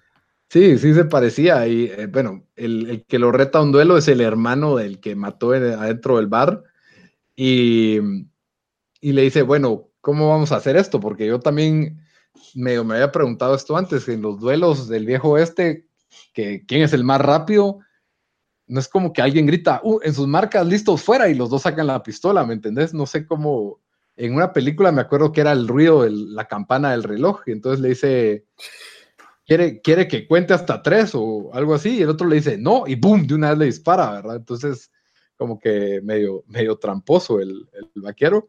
Sí, 0.50 0.78
sí 0.78 0.94
se 0.94 1.06
parecía. 1.06 1.68
Y 1.68 1.86
eh, 1.86 2.08
bueno, 2.08 2.48
el, 2.56 3.06
que 3.08 3.20
lo 3.20 3.32
reta 3.32 3.60
a 3.60 3.64
un 3.64 3.72
duelo 3.72 3.98
es 3.98 4.08
el 4.08 4.22
hermano 4.22 4.76
del 4.76 5.00
que 5.00 5.16
mató 5.16 5.52
adentro 5.52 6.18
del 6.18 6.28
bar. 6.28 6.64
Y, 7.36 7.98
y, 9.02 9.12
le 9.12 9.24
dice, 9.24 9.42
bueno, 9.42 9.90
¿cómo 10.00 10.30
vamos 10.30 10.52
a 10.52 10.58
hacer 10.58 10.78
esto? 10.78 11.00
Porque 11.00 11.26
yo 11.26 11.40
también 11.40 12.00
me, 12.54 12.82
me 12.84 12.94
había 12.96 13.12
preguntado 13.12 13.56
esto 13.56 13.76
antes, 13.76 14.08
en 14.08 14.22
los 14.22 14.40
duelos 14.40 14.88
del 14.88 15.06
viejo 15.06 15.32
oeste, 15.32 15.88
que 16.34 16.66
quién 16.66 16.84
es 16.84 16.94
el 16.94 17.04
más 17.04 17.22
rápido, 17.22 17.80
no 18.68 18.80
es 18.80 18.88
como 18.88 19.14
que 19.14 19.22
alguien 19.22 19.46
grita, 19.46 19.82
uh, 19.84 20.00
en 20.04 20.14
sus 20.14 20.28
marcas 20.28 20.66
listos 20.66 21.02
fuera 21.02 21.30
y 21.30 21.36
los 21.36 21.50
dos 21.50 21.64
sacan 21.64 21.88
la 21.88 22.02
pistola, 22.04 22.46
¿me 22.46 22.54
entendés? 22.54 22.94
No 22.94 23.06
sé 23.06 23.26
cómo, 23.26 23.82
en 24.16 24.36
una 24.36 24.54
película 24.54 24.92
me 24.92 25.02
acuerdo 25.02 25.32
que 25.32 25.42
era 25.42 25.52
el 25.52 25.68
ruido 25.68 26.04
de 26.04 26.12
la 26.12 26.46
campana 26.46 26.92
del 26.92 27.04
reloj 27.04 27.42
y 27.46 27.52
entonces 27.52 27.80
le 27.82 27.90
dice, 27.90 28.46
quiere, 29.46 29.82
quiere 29.82 30.08
que 30.08 30.28
cuente 30.28 30.54
hasta 30.54 30.82
tres 30.82 31.12
o 31.14 31.54
algo 31.54 31.74
así 31.74 31.98
y 31.98 32.02
el 32.02 32.10
otro 32.10 32.28
le 32.28 32.38
dice, 32.38 32.58
no, 32.58 32.86
y 32.88 32.96
boom, 32.96 33.28
de 33.28 33.36
una 33.36 33.50
vez 33.50 33.58
le 33.60 33.66
dispara, 33.66 34.12
¿verdad? 34.12 34.38
Entonces, 34.38 34.92
como 35.36 35.60
que 35.60 36.00
medio, 36.04 36.44
medio 36.48 36.78
tramposo 36.78 37.40
el, 37.40 37.70
el 37.74 38.02
vaquero. 38.02 38.48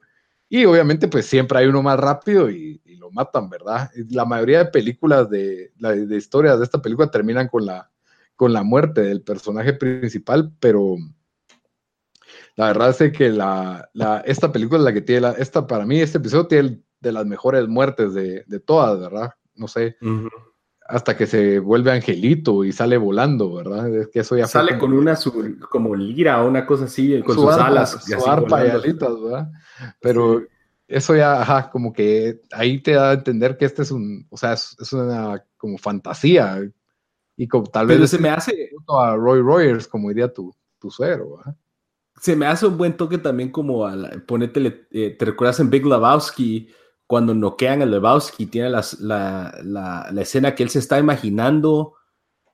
Y 0.48 0.64
obviamente, 0.66 1.08
pues 1.08 1.26
siempre 1.26 1.58
hay 1.58 1.66
uno 1.66 1.82
más 1.82 1.98
rápido 1.98 2.50
y, 2.50 2.80
lo 2.98 3.10
matan, 3.10 3.50
¿verdad? 3.50 3.90
La 4.10 4.24
mayoría 4.24 4.60
de 4.60 4.70
películas 4.70 5.28
de, 5.28 5.72
de, 5.76 6.16
historias 6.16 6.58
de 6.58 6.64
esta 6.64 6.80
película 6.80 7.10
terminan 7.10 7.48
con 7.48 7.66
la, 7.66 7.90
con 8.34 8.52
la 8.52 8.62
muerte 8.62 9.02
del 9.02 9.20
personaje 9.20 9.74
principal, 9.74 10.52
pero 10.58 10.96
la 12.56 12.68
verdad 12.68 12.96
es 13.02 13.12
que 13.12 13.30
la, 13.30 13.90
esta 14.24 14.52
película 14.52 14.78
es 14.78 14.84
la 14.84 14.92
que 14.92 15.00
tiene, 15.00 15.20
la, 15.22 15.32
esta 15.32 15.66
para 15.66 15.84
mí, 15.84 16.00
este 16.00 16.18
episodio 16.18 16.46
tiene 16.46 16.80
de 17.00 17.12
las 17.12 17.26
mejores 17.26 17.68
muertes 17.68 18.14
de, 18.14 18.44
todas, 18.64 18.98
¿verdad? 18.98 19.32
No 19.54 19.68
sé. 19.68 19.96
Hasta 20.86 21.16
que 21.16 21.26
se 21.26 21.58
vuelve 21.58 21.92
angelito 21.92 22.64
y 22.64 22.72
sale 22.72 22.96
volando, 22.96 23.54
¿verdad? 23.54 23.92
Es 23.94 24.08
que 24.08 24.20
eso 24.20 24.36
ya 24.36 24.46
sale 24.46 24.78
con 24.78 24.92
una 24.92 25.18
como 25.70 25.94
lira 25.94 26.42
o 26.42 26.48
una 26.48 26.64
cosa 26.66 26.84
así, 26.84 27.22
con 27.22 27.34
sus 27.34 27.52
alas. 27.52 28.04
Su 28.04 28.26
arpa 28.28 28.66
y 28.66 28.70
alitas, 28.70 29.20
¿verdad? 29.20 29.50
Pero 30.00 30.42
eso 30.86 31.16
ya, 31.16 31.40
ajá, 31.40 31.70
como 31.70 31.92
que 31.92 32.42
ahí 32.52 32.80
te 32.80 32.92
da 32.92 33.10
a 33.10 33.14
entender 33.14 33.56
que 33.56 33.64
este 33.64 33.82
es 33.82 33.90
un, 33.90 34.26
o 34.30 34.36
sea, 34.36 34.52
es, 34.52 34.92
una 34.92 35.44
como 35.56 35.78
fantasía. 35.78 36.60
Y 37.36 37.48
como 37.48 37.66
tal 37.66 37.86
vez 37.86 38.10
se 38.10 38.18
me 38.18 38.28
hace 38.28 38.70
a 38.88 39.16
Roy 39.16 39.40
Rogers, 39.40 39.88
como 39.88 40.08
diría 40.08 40.32
tu, 40.32 40.54
tu 40.78 40.90
suegro, 40.90 41.40
Se 42.20 42.36
me 42.36 42.46
hace 42.46 42.66
un 42.66 42.78
buen 42.78 42.96
toque 42.96 43.18
también 43.18 43.50
como 43.50 43.86
a 43.86 43.96
ponete, 44.26 44.86
eh, 44.92 45.16
te 45.18 45.24
recuerdas 45.24 45.58
en 45.60 45.70
Big 45.70 45.84
Lebowski, 45.84 46.68
cuando 47.06 47.34
noquean 47.34 47.82
a 47.82 47.86
Lebowski, 47.86 48.46
tiene 48.46 48.70
la, 48.70 48.84
la, 49.00 50.08
la, 50.10 50.22
escena 50.22 50.54
que 50.54 50.62
él 50.62 50.70
se 50.70 50.78
está 50.78 50.98
imaginando 50.98 51.94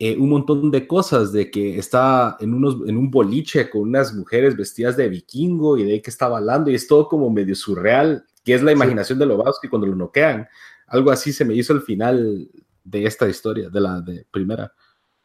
eh, 0.03 0.17
un 0.17 0.31
montón 0.31 0.71
de 0.71 0.87
cosas, 0.87 1.31
de 1.31 1.51
que 1.51 1.79
está 1.79 2.39
en, 2.41 2.55
unos, 2.55 2.89
en 2.89 2.97
un 2.97 3.11
boliche 3.11 3.69
con 3.69 3.83
unas 3.83 4.15
mujeres 4.15 4.57
vestidas 4.57 4.97
de 4.97 5.11
vikingo 5.11 5.77
y 5.77 5.85
de 5.85 5.93
ahí 5.93 6.01
que 6.01 6.09
está 6.09 6.27
bailando 6.27 6.71
y 6.71 6.75
es 6.75 6.87
todo 6.87 7.07
como 7.07 7.29
medio 7.29 7.55
surreal, 7.55 8.25
que 8.43 8.55
es 8.55 8.63
la 8.63 8.73
imaginación 8.73 9.19
de 9.19 9.27
Lebowski 9.27 9.69
cuando 9.69 9.87
lo 9.87 9.95
noquean. 9.95 10.49
Algo 10.87 11.11
así 11.11 11.35
se 11.35 11.45
me 11.45 11.53
hizo 11.53 11.75
al 11.75 11.83
final 11.83 12.49
de 12.83 13.05
esta 13.05 13.29
historia, 13.29 13.69
de 13.69 13.79
la 13.79 14.01
de 14.01 14.25
primera. 14.31 14.73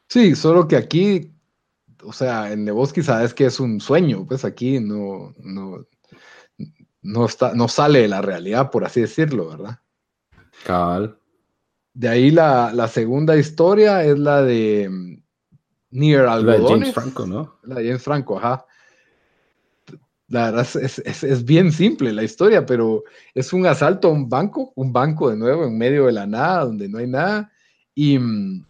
Sí, 0.10 0.36
solo 0.36 0.68
que 0.68 0.76
aquí, 0.76 1.32
o 2.04 2.12
sea, 2.12 2.52
en 2.52 2.66
Lebowski 2.66 3.02
sabes 3.02 3.34
que 3.34 3.46
es 3.46 3.62
un 3.62 3.80
sueño, 3.80 4.26
pues 4.28 4.44
aquí 4.44 4.82
no, 4.82 5.34
no, 5.38 5.88
no, 7.02 7.26
está, 7.26 7.54
no 7.54 7.70
sale 7.70 8.00
de 8.00 8.10
la 8.10 8.22
realidad, 8.22 8.72
por 8.72 8.84
así 8.84 9.00
decirlo, 9.00 9.48
¿verdad? 9.48 9.80
Cabal. 10.66 11.18
De 11.96 12.10
ahí 12.10 12.30
la, 12.30 12.88
segunda 12.90 13.38
historia 13.38 14.04
es 14.04 14.20
la 14.20 14.42
de 14.42 14.90
mm, 14.90 15.24
Near 15.92 16.28
Algodones. 16.28 16.62
La 16.62 16.68
de 16.68 16.80
James 16.80 16.94
Franco, 16.94 17.26
¿no? 17.26 17.56
La 17.64 17.76
de 17.76 17.88
James 17.88 18.04
Franco, 18.04 18.38
ajá. 18.38 18.66
La 20.28 20.52
verdad 20.52 20.68
es, 20.76 21.46
bien 21.46 21.72
simple 21.72 22.12
la 22.12 22.24
historia, 22.24 22.66
pero 22.66 23.04
es 23.34 23.54
un 23.54 23.66
asalto 23.66 24.10
a 24.10 24.12
un 24.12 24.28
banco, 24.28 24.74
un 24.76 24.92
banco 24.92 25.30
de 25.30 25.38
nuevo 25.38 25.66
en 25.66 25.78
medio 25.78 26.08
de 26.08 26.12
la 26.12 26.28
nada, 26.28 26.66
donde 26.66 26.90
no 26.90 26.98
hay 26.98 27.08
nada. 27.08 27.50
Y 27.94 28.20
mm, 28.20 28.66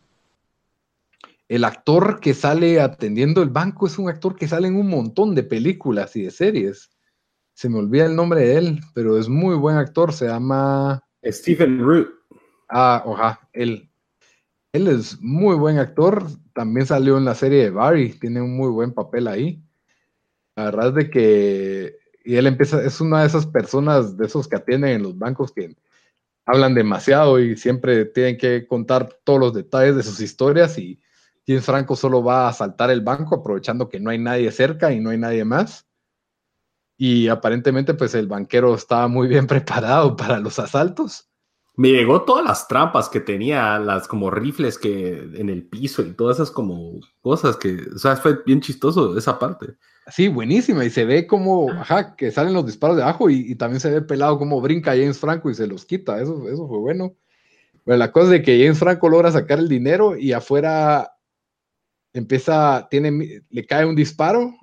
el 1.47 1.63
actor 1.63 2.19
que 2.19 2.35
sale 2.35 2.79
atendiendo 2.79 3.41
el 3.41 3.49
banco 3.49 3.87
es 3.87 3.97
un 3.97 4.07
actor 4.07 4.35
que 4.35 4.47
sale 4.47 4.67
en 4.67 4.75
un 4.75 4.87
montón 4.87 5.33
de 5.33 5.41
películas 5.41 6.15
y 6.15 6.21
de 6.21 6.31
series. 6.31 6.91
Se 7.55 7.69
me 7.69 7.79
olvida 7.79 8.05
el 8.05 8.15
nombre 8.15 8.41
de 8.41 8.57
él, 8.57 8.81
pero 8.93 9.17
es 9.17 9.29
muy 9.29 9.55
buen 9.55 9.77
actor. 9.77 10.13
Se 10.13 10.27
llama 10.27 11.01
Stephen 11.23 11.79
Root. 11.79 12.09
Ah, 12.69 13.03
oja, 13.05 13.47
él. 13.53 13.89
Es 14.73 15.19
muy 15.21 15.55
buen 15.55 15.77
actor. 15.79 16.25
También 16.53 16.85
salió 16.85 17.17
en 17.17 17.25
la 17.25 17.35
serie 17.35 17.63
de 17.63 17.69
Barry. 17.69 18.13
Tiene 18.13 18.41
un 18.41 18.55
muy 18.55 18.69
buen 18.69 18.93
papel 18.93 19.27
ahí. 19.27 19.63
La 20.55 20.65
verdad 20.65 20.89
es 20.89 20.95
de 20.95 21.09
que. 21.09 21.97
Y 22.23 22.35
él 22.37 22.47
empieza, 22.47 22.83
es 22.83 22.99
una 23.01 23.21
de 23.21 23.27
esas 23.27 23.45
personas, 23.45 24.17
de 24.17 24.25
esos 24.25 24.47
que 24.47 24.55
atienden 24.55 24.91
en 24.91 25.03
los 25.03 25.17
bancos 25.17 25.51
que 25.51 25.75
hablan 26.45 26.73
demasiado 26.73 27.39
y 27.39 27.55
siempre 27.57 28.05
tienen 28.05 28.37
que 28.37 28.67
contar 28.67 29.19
todos 29.23 29.39
los 29.39 29.53
detalles 29.53 29.95
de 29.95 30.03
sus 30.03 30.19
historias. 30.21 30.77
Y 30.77 30.99
James 31.47 31.65
Franco 31.65 31.95
solo 31.95 32.23
va 32.23 32.45
a 32.45 32.49
asaltar 32.49 32.89
el 32.89 33.01
banco 33.01 33.35
aprovechando 33.35 33.89
que 33.89 33.99
no 33.99 34.09
hay 34.09 34.17
nadie 34.19 34.51
cerca 34.51 34.91
y 34.91 34.99
no 34.99 35.11
hay 35.11 35.19
nadie 35.19 35.45
más. 35.45 35.87
Y 36.97 37.27
aparentemente, 37.27 37.93
pues 37.93 38.15
el 38.15 38.27
banquero 38.27 38.73
estaba 38.75 39.07
muy 39.07 39.27
bien 39.27 39.47
preparado 39.47 40.15
para 40.15 40.39
los 40.39 40.59
asaltos 40.59 41.29
Me 41.77 41.89
llegó 41.89 42.23
todas 42.23 42.45
las 42.45 42.67
trampas 42.67 43.09
que 43.09 43.19
tenía, 43.19 43.77
las 43.79 44.07
como 44.07 44.31
rifles 44.31 44.77
que 44.77 45.09
en 45.35 45.49
el 45.49 45.63
piso 45.63 46.01
y 46.03 46.13
todas 46.13 46.37
esas 46.37 46.51
como 46.51 46.99
cosas 47.21 47.57
que, 47.57 47.77
o 47.93 47.97
sea, 47.97 48.15
fue 48.15 48.39
bien 48.45 48.61
chistoso 48.61 49.17
esa 49.17 49.37
parte. 49.37 49.75
Sí, 50.07 50.27
buenísima. 50.27 50.85
Y 50.85 50.89
se 50.89 51.03
ve 51.03 51.27
como, 51.27 51.71
ajá, 51.71 52.15
que 52.15 52.31
salen 52.31 52.53
los 52.53 52.65
disparos 52.65 52.95
de 52.95 53.03
abajo 53.03 53.29
y, 53.29 53.55
también 53.55 53.79
se 53.79 53.91
ve 53.91 54.01
pelado 54.01 54.37
como 54.37 54.61
brinca 54.61 54.91
James 54.91 55.19
Franco 55.19 55.49
y 55.49 55.55
se 55.55 55.67
los 55.67 55.85
quita. 55.85 56.21
Eso, 56.21 56.47
eso 56.47 56.67
fue 56.67 56.77
bueno. 56.77 57.15
Pero 57.83 57.97
la 57.97 58.11
cosa 58.11 58.35
es 58.35 58.43
que 58.43 58.59
James 58.59 58.79
Franco 58.79 59.09
logra 59.09 59.31
sacar 59.31 59.59
el 59.59 59.67
dinero 59.67 60.15
y 60.15 60.31
afuera 60.31 61.11
empieza, 62.13 62.87
tiene, 62.89 63.43
le 63.49 63.65
cae 63.65 63.85
un 63.85 63.95
disparo 63.95 64.53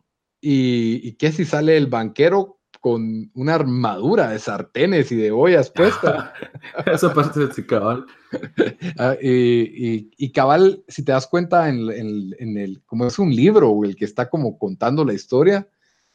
y, 0.41 1.01
y 1.07 1.15
que 1.17 1.33
si 1.33 1.45
sale 1.45 1.77
el 1.77 1.89
banquero 1.89 2.62
con 2.83 3.31
una 3.35 3.55
armadura 3.55 4.31
de 4.31 4.41
sartenes 4.41 5.13
y 5.13 5.17
de 5.17 5.31
ollas 5.31 5.71
puesta. 5.71 6.35
Esa 6.85 7.15
parte 7.15 7.47
de 7.47 7.67
cabal. 7.67 8.05
Ah, 8.99 9.15
y, 9.21 10.33
cabal, 10.33 10.83
si 10.89 11.05
te 11.05 11.13
das 11.13 11.27
cuenta 11.27 11.69
en, 11.69 11.91
el, 12.41 12.83
como 12.87 13.07
es 13.07 13.19
un 13.19 13.35
libro, 13.35 13.85
el 13.85 13.95
que 13.95 14.07
está 14.07 14.31
como 14.31 14.59
contando 14.59 15.05
la 15.05 15.13
historia, 15.13 15.69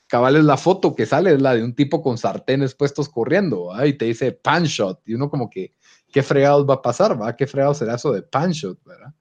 cabal 0.07 0.35
es 0.35 0.43
la 0.43 0.57
foto 0.57 0.95
que 0.95 1.05
sale, 1.05 1.35
es 1.35 1.41
la 1.41 1.53
de 1.53 1.63
un 1.63 1.75
tipo 1.75 2.01
con 2.01 2.17
sartenes 2.17 2.73
puestos 2.73 3.07
corriendo, 3.07 3.69
y 3.85 3.93
te 3.93 4.05
dice 4.05 4.31
pan 4.31 4.63
shot, 4.63 5.01
y 5.05 5.13
uno 5.13 5.29
como 5.29 5.47
que, 5.47 5.75
¿qué 6.11 6.23
fregados 6.23 6.67
va 6.67 6.75
a 6.75 6.81
pasar? 6.81 7.21
¿va? 7.21 7.35
¿Qué 7.35 7.45
fregados 7.45 7.77
será 7.77 7.95
eso 7.95 8.11
de 8.11 8.23
pan 8.23 8.51
shot? 8.51 8.83
¿verdad? 8.83 9.13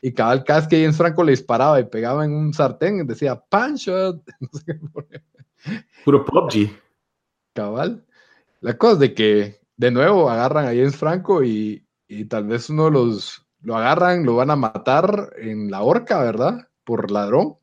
Y 0.00 0.12
cabal, 0.12 0.44
cada 0.44 0.60
vez 0.60 0.68
que 0.68 0.80
James 0.80 0.96
Franco 0.96 1.24
le 1.24 1.32
disparaba 1.32 1.80
y 1.80 1.84
pegaba 1.84 2.24
en 2.24 2.32
un 2.32 2.54
sartén, 2.54 3.04
decía 3.04 3.34
pan 3.36 3.74
shot. 3.74 4.22
Puro 6.04 6.24
PUBG. 6.24 6.83
Cabal. 7.54 8.04
La 8.60 8.76
cosa 8.76 8.94
es 8.94 8.98
de 9.00 9.14
que 9.14 9.60
de 9.76 9.90
nuevo 9.90 10.30
agarran 10.30 10.66
a 10.66 10.68
James 10.68 10.96
Franco 10.96 11.42
y, 11.42 11.86
tal 12.28 12.46
vez 12.46 12.70
uno 12.70 12.90
los 12.90 13.46
lo 13.62 13.76
agarran, 13.76 14.24
lo 14.26 14.36
van 14.36 14.50
a 14.50 14.56
matar 14.56 15.32
en 15.38 15.70
la 15.70 15.82
horca, 15.82 16.20
¿verdad? 16.22 16.68
Por 16.84 17.10
ladrón. 17.10 17.56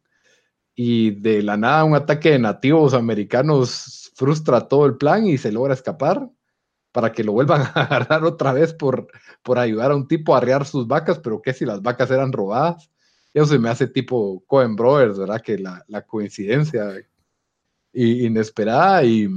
Y 0.76 1.12
de 1.12 1.44
la 1.44 1.58
nada 1.58 1.84
un 1.84 1.96
ataque 1.96 2.32
de 2.32 2.40
nativos 2.40 2.96
americanos 2.96 4.12
frustra 4.16 4.68
todo 4.68 4.88
el 4.88 4.98
plan 4.98 5.28
y 5.28 5.38
se 5.38 5.52
logra 5.52 5.76
escapar 5.76 6.28
para 6.92 7.12
que 7.12 7.24
lo 7.24 7.34
vuelvan 7.34 7.62
a 7.76 7.84
agarrar 7.84 8.24
otra 8.24 8.54
vez 8.54 8.74
por, 8.74 9.08
por 9.44 9.60
ayudar 9.60 9.92
a 9.92 9.96
un 9.96 10.08
tipo 10.08 10.34
a 10.34 10.38
arrear 10.40 10.66
sus 10.66 10.88
vacas, 10.88 11.20
pero 11.20 11.42
que 11.42 11.54
si 11.54 11.66
las 11.66 11.82
vacas 11.82 12.10
eran 12.12 12.32
robadas. 12.32 12.90
Eso 13.34 13.46
se 13.46 13.60
me 13.60 13.70
hace 13.70 13.88
tipo 13.88 14.44
Cohen 14.48 14.76
Brothers, 14.76 15.20
¿verdad? 15.20 15.42
Que 15.42 15.58
la, 15.58 15.84
la 15.88 16.02
coincidencia 16.02 16.96
inesperada 17.94 19.04
y, 19.04 19.30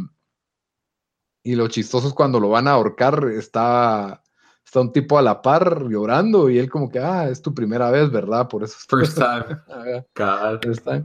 y 1.44 1.54
lo 1.54 1.68
chistoso 1.68 2.08
es 2.08 2.14
cuando 2.14 2.40
lo 2.40 2.48
van 2.48 2.66
a 2.66 2.72
ahorcar, 2.72 3.28
está, 3.36 4.22
está 4.64 4.80
un 4.80 4.90
tipo 4.92 5.18
a 5.18 5.22
la 5.22 5.42
par 5.42 5.86
llorando 5.88 6.48
y 6.48 6.58
él 6.58 6.70
como 6.70 6.90
que, 6.90 6.98
ah, 6.98 7.28
es 7.28 7.42
tu 7.42 7.54
primera 7.54 7.90
vez, 7.90 8.10
¿verdad? 8.10 8.48
Por 8.48 8.64
eso. 8.64 8.76
First 8.88 9.18
time. 9.18 9.60
First 10.62 10.84
time. 10.84 11.04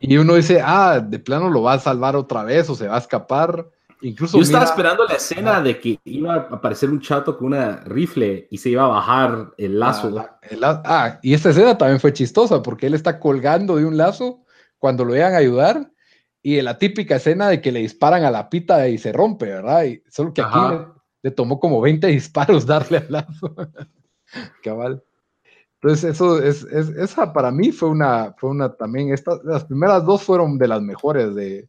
Y 0.00 0.18
uno 0.18 0.34
dice, 0.34 0.60
ah, 0.62 0.98
de 0.98 1.18
plano 1.20 1.48
lo 1.48 1.62
va 1.62 1.74
a 1.74 1.78
salvar 1.78 2.16
otra 2.16 2.42
vez 2.42 2.68
o 2.68 2.74
se 2.74 2.88
va 2.88 2.96
a 2.96 2.98
escapar. 2.98 3.70
Incluso 4.02 4.36
Yo 4.36 4.42
estaba 4.42 4.64
esperando 4.64 5.04
la 5.04 5.14
escena 5.14 5.62
de 5.62 5.78
que 5.78 6.00
iba 6.04 6.34
a 6.34 6.38
aparecer 6.38 6.90
un 6.90 7.00
chato 7.00 7.38
con 7.38 7.46
una 7.46 7.76
rifle 7.84 8.48
y 8.50 8.58
se 8.58 8.70
iba 8.70 8.84
a 8.84 8.88
bajar 8.88 9.52
el 9.56 9.78
lazo. 9.78 10.12
Ah, 10.18 10.82
ah, 10.84 11.18
y 11.22 11.32
esta 11.32 11.50
escena 11.50 11.78
también 11.78 12.00
fue 12.00 12.12
chistosa 12.12 12.60
porque 12.60 12.88
él 12.88 12.94
está 12.94 13.20
colgando 13.20 13.76
de 13.76 13.86
un 13.86 13.96
lazo 13.96 14.42
cuando 14.78 15.04
lo 15.04 15.14
iban 15.14 15.32
a 15.32 15.38
ayudar 15.38 15.90
y 16.46 16.62
la 16.62 16.78
típica 16.78 17.16
escena 17.16 17.48
de 17.48 17.60
que 17.60 17.72
le 17.72 17.80
disparan 17.80 18.22
a 18.22 18.30
la 18.30 18.48
pita 18.48 18.86
y 18.86 18.98
se 18.98 19.10
rompe, 19.10 19.46
¿verdad? 19.46 19.82
Y 19.82 20.00
solo 20.08 20.32
que 20.32 20.42
aquí 20.42 20.56
le, 21.20 21.32
tomó 21.32 21.58
como 21.58 21.80
20 21.80 22.06
disparos 22.06 22.64
darle 22.64 22.98
al 22.98 23.06
lazo. 23.10 23.56
Cabal. 24.62 25.02
Entonces, 25.80 26.14
eso 26.14 26.40
es, 26.40 26.62
esa 26.62 27.32
para 27.32 27.50
mí 27.50 27.72
fue 27.72 27.88
una, 27.88 28.32
fue 28.38 28.50
una 28.50 28.72
también, 28.72 29.12
esta, 29.12 29.40
las 29.42 29.64
primeras 29.64 30.06
dos 30.06 30.22
fueron 30.22 30.56
de 30.56 30.68
las 30.68 30.80
mejores 30.80 31.34
de, 31.34 31.68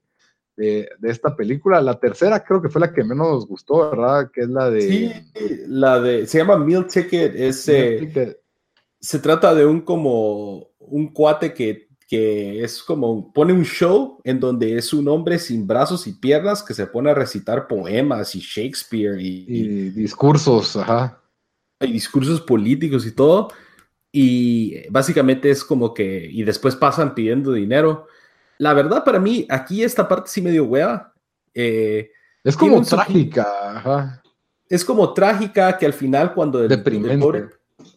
de, 0.56 0.88
esta 1.02 1.36
película. 1.36 1.82
La 1.82 2.00
tercera 2.00 2.44
creo 2.44 2.62
que 2.62 2.70
fue 2.70 2.82
la 2.82 2.94
que 2.94 3.04
menos 3.04 3.30
nos 3.30 3.48
gustó, 3.48 3.90
¿verdad? 3.90 4.30
Que 4.32 4.42
es 4.42 4.50
la 4.50 4.70
de... 4.70 4.82
Sí, 4.82 5.12
la 5.70 6.00
de, 6.00 6.28
se 6.28 6.38
llama 6.38 6.56
Meal 6.56 6.86
Ticket, 6.86 7.34
es, 7.34 7.68
eh, 7.68 8.38
se 9.00 9.18
trata 9.18 9.56
de 9.56 9.66
un 9.66 9.82
como, 9.82 10.68
un 10.78 11.12
cuate 11.12 11.52
que 11.52 11.87
que 12.08 12.64
es 12.64 12.82
como, 12.82 13.34
pone 13.34 13.52
un 13.52 13.66
show 13.66 14.22
en 14.24 14.40
donde 14.40 14.78
es 14.78 14.94
un 14.94 15.10
hombre 15.10 15.38
sin 15.38 15.68
brazos 15.68 16.08
y 16.08 16.14
piernas 16.14 16.64
que 16.64 16.74
se 16.74 16.88
pone 16.88 17.12
a 17.12 17.14
recitar 17.14 17.68
poemas 17.68 18.34
y 18.34 18.40
Shakespeare 18.40 19.20
y, 19.20 19.90
discursos, 19.90 20.78
ajá. 20.78 21.22
Y 21.82 21.92
discursos 21.92 22.40
políticos 22.40 23.06
y 23.06 23.12
todo. 23.12 23.50
Y 24.12 24.90
básicamente 24.90 25.50
es 25.50 25.66
como 25.66 25.94
que, 25.94 26.30
y 26.32 26.44
después 26.44 26.78
pasan 26.78 27.14
pidiendo 27.14 27.52
dinero. 27.52 28.08
La 28.58 28.74
verdad 28.74 29.04
para 29.04 29.20
mí, 29.20 29.46
aquí 29.50 29.84
esta 29.84 30.08
parte 30.08 30.30
sí 30.30 30.42
me 30.42 30.52
dio 30.52 30.64
hueva. 30.64 31.14
Eh, 31.54 32.10
es 32.42 32.56
como 32.56 32.82
trágica, 32.84 33.46
ajá. 33.76 34.24
Es 34.70 34.86
como 34.86 35.14
trágica 35.14 35.78
que 35.78 35.86
al 35.86 35.94
final 35.94 36.34
cuando 36.34 36.64
el, 36.64 36.72
el 36.72 37.20
pobre, 37.20 37.50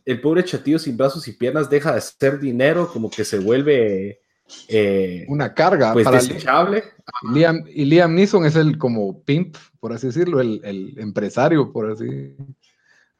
el 0.04 0.20
pobre 0.20 0.44
chatillo 0.44 0.78
sin 0.78 0.96
brazos 0.96 1.26
y 1.28 1.32
piernas 1.32 1.70
deja 1.70 1.94
de 1.94 2.00
ser 2.00 2.38
dinero, 2.38 2.90
como 2.92 3.10
que 3.10 3.24
se 3.24 3.38
vuelve 3.38 4.20
eh, 4.68 5.24
una 5.28 5.54
carga 5.54 5.92
pues, 5.92 6.10
desechable. 6.10 6.84
Liam, 7.32 7.64
y 7.68 7.84
Liam 7.84 8.14
Neeson 8.14 8.44
es 8.46 8.56
el 8.56 8.78
como 8.78 9.22
pimp, 9.22 9.56
por 9.78 9.92
así 9.92 10.08
decirlo, 10.08 10.40
el, 10.40 10.94
empresario, 10.98 11.72
por 11.72 11.90
así, 11.90 12.36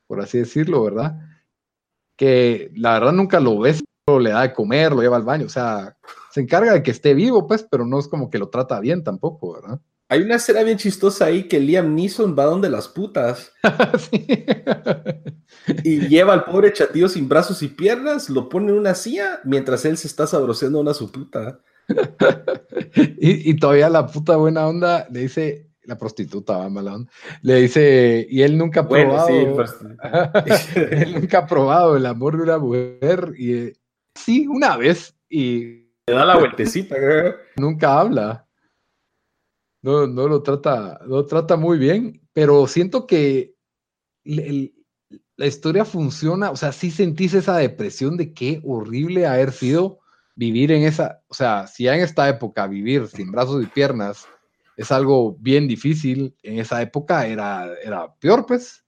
por 0.06 0.20
así 0.20 0.38
decirlo, 0.38 0.84
¿verdad? 0.84 1.18
Que 2.16 2.70
la 2.74 2.94
verdad 2.94 3.12
nunca 3.12 3.40
lo 3.40 3.58
ves, 3.58 3.82
le 4.06 4.30
da 4.30 4.42
de 4.42 4.52
comer, 4.52 4.92
lo 4.92 5.02
lleva 5.02 5.16
al 5.16 5.22
baño, 5.22 5.46
o 5.46 5.50
sea, 5.50 5.96
se 6.32 6.40
encarga 6.40 6.72
de 6.72 6.82
que 6.82 6.90
esté 6.90 7.14
vivo, 7.14 7.46
pues, 7.46 7.66
pero 7.70 7.86
no 7.86 7.98
es 7.98 8.08
como 8.08 8.30
que 8.30 8.38
lo 8.38 8.48
trata 8.48 8.80
bien 8.80 9.04
tampoco, 9.04 9.54
¿verdad? 9.54 9.80
Hay 10.08 10.22
una 10.22 10.34
escena 10.36 10.64
bien 10.64 10.76
chistosa 10.76 11.26
ahí 11.26 11.46
que 11.46 11.60
Liam 11.60 11.94
Neeson 11.94 12.34
va 12.36 12.44
donde 12.44 12.68
las 12.68 12.88
putas. 12.88 13.52
Y 15.84 16.08
lleva 16.08 16.32
al 16.32 16.44
pobre 16.44 16.72
chatío 16.72 17.08
sin 17.08 17.28
brazos 17.28 17.62
y 17.62 17.68
piernas, 17.68 18.30
lo 18.30 18.48
pone 18.48 18.70
en 18.70 18.78
una 18.78 18.94
silla 18.94 19.40
mientras 19.44 19.84
él 19.84 19.96
se 19.96 20.06
está 20.06 20.26
sabroseando 20.26 20.80
una 20.80 20.94
su 20.94 21.10
puta. 21.10 21.60
y, 23.18 23.54
todavía 23.56 23.88
la 23.88 24.06
puta 24.06 24.36
buena 24.36 24.66
onda 24.66 25.06
le 25.10 25.20
dice, 25.20 25.70
la 25.84 25.98
prostituta 25.98 26.58
va 26.58 26.70
mala 26.70 26.94
onda, 26.94 27.12
le 27.42 27.54
dice, 27.56 28.26
y 28.30 28.42
él 28.42 28.56
nunca 28.56 28.80
ha 28.80 28.88
probado. 28.88 29.54
Pues, 29.54 30.76
él 30.76 31.14
nunca 31.14 31.38
ha 31.38 31.46
probado 31.46 31.96
el 31.96 32.06
amor 32.06 32.36
de 32.36 32.42
una 32.42 32.58
mujer. 32.58 33.32
Y 33.36 33.72
sí, 34.14 34.46
una 34.46 34.76
vez. 34.76 35.16
Y 35.28 35.90
le 36.06 36.14
da 36.14 36.24
la 36.24 36.38
vueltecita. 36.38 36.96
nunca 37.56 37.98
habla 37.98 38.46
no, 39.82 40.06
no 40.06 40.28
lo 40.28 40.42
trata, 40.42 41.00
lo 41.06 41.26
trata 41.26 41.56
muy 41.56 41.78
bien, 41.78 42.20
pero 42.32 42.66
siento 42.66 43.06
que 43.06 43.54
la 45.40 45.46
historia 45.46 45.86
funciona, 45.86 46.50
o 46.50 46.56
sea, 46.56 46.70
sí 46.70 46.90
sentís 46.90 47.32
esa 47.32 47.56
depresión 47.56 48.18
de 48.18 48.34
qué 48.34 48.60
horrible 48.62 49.26
haber 49.26 49.52
sido 49.52 50.00
vivir 50.34 50.70
en 50.70 50.82
esa, 50.82 51.22
o 51.28 51.34
sea, 51.34 51.66
si 51.66 51.84
ya 51.84 51.94
en 51.94 52.02
esta 52.02 52.28
época 52.28 52.66
vivir 52.66 53.06
sin 53.06 53.32
brazos 53.32 53.62
y 53.62 53.66
piernas 53.66 54.28
es 54.76 54.92
algo 54.92 55.38
bien 55.40 55.66
difícil, 55.66 56.36
en 56.42 56.58
esa 56.58 56.82
época 56.82 57.26
era, 57.26 57.70
era 57.82 58.14
peor, 58.16 58.44
pues. 58.44 58.84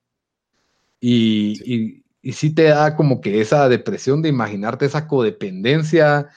Y 1.00 1.56
sí. 1.56 2.04
y, 2.20 2.28
y 2.28 2.32
sí 2.34 2.54
te 2.54 2.64
da 2.64 2.96
como 2.96 3.22
que 3.22 3.40
esa 3.40 3.66
depresión 3.70 4.20
de 4.20 4.28
imaginarte 4.28 4.84
esa 4.84 5.08
codependencia, 5.08 6.28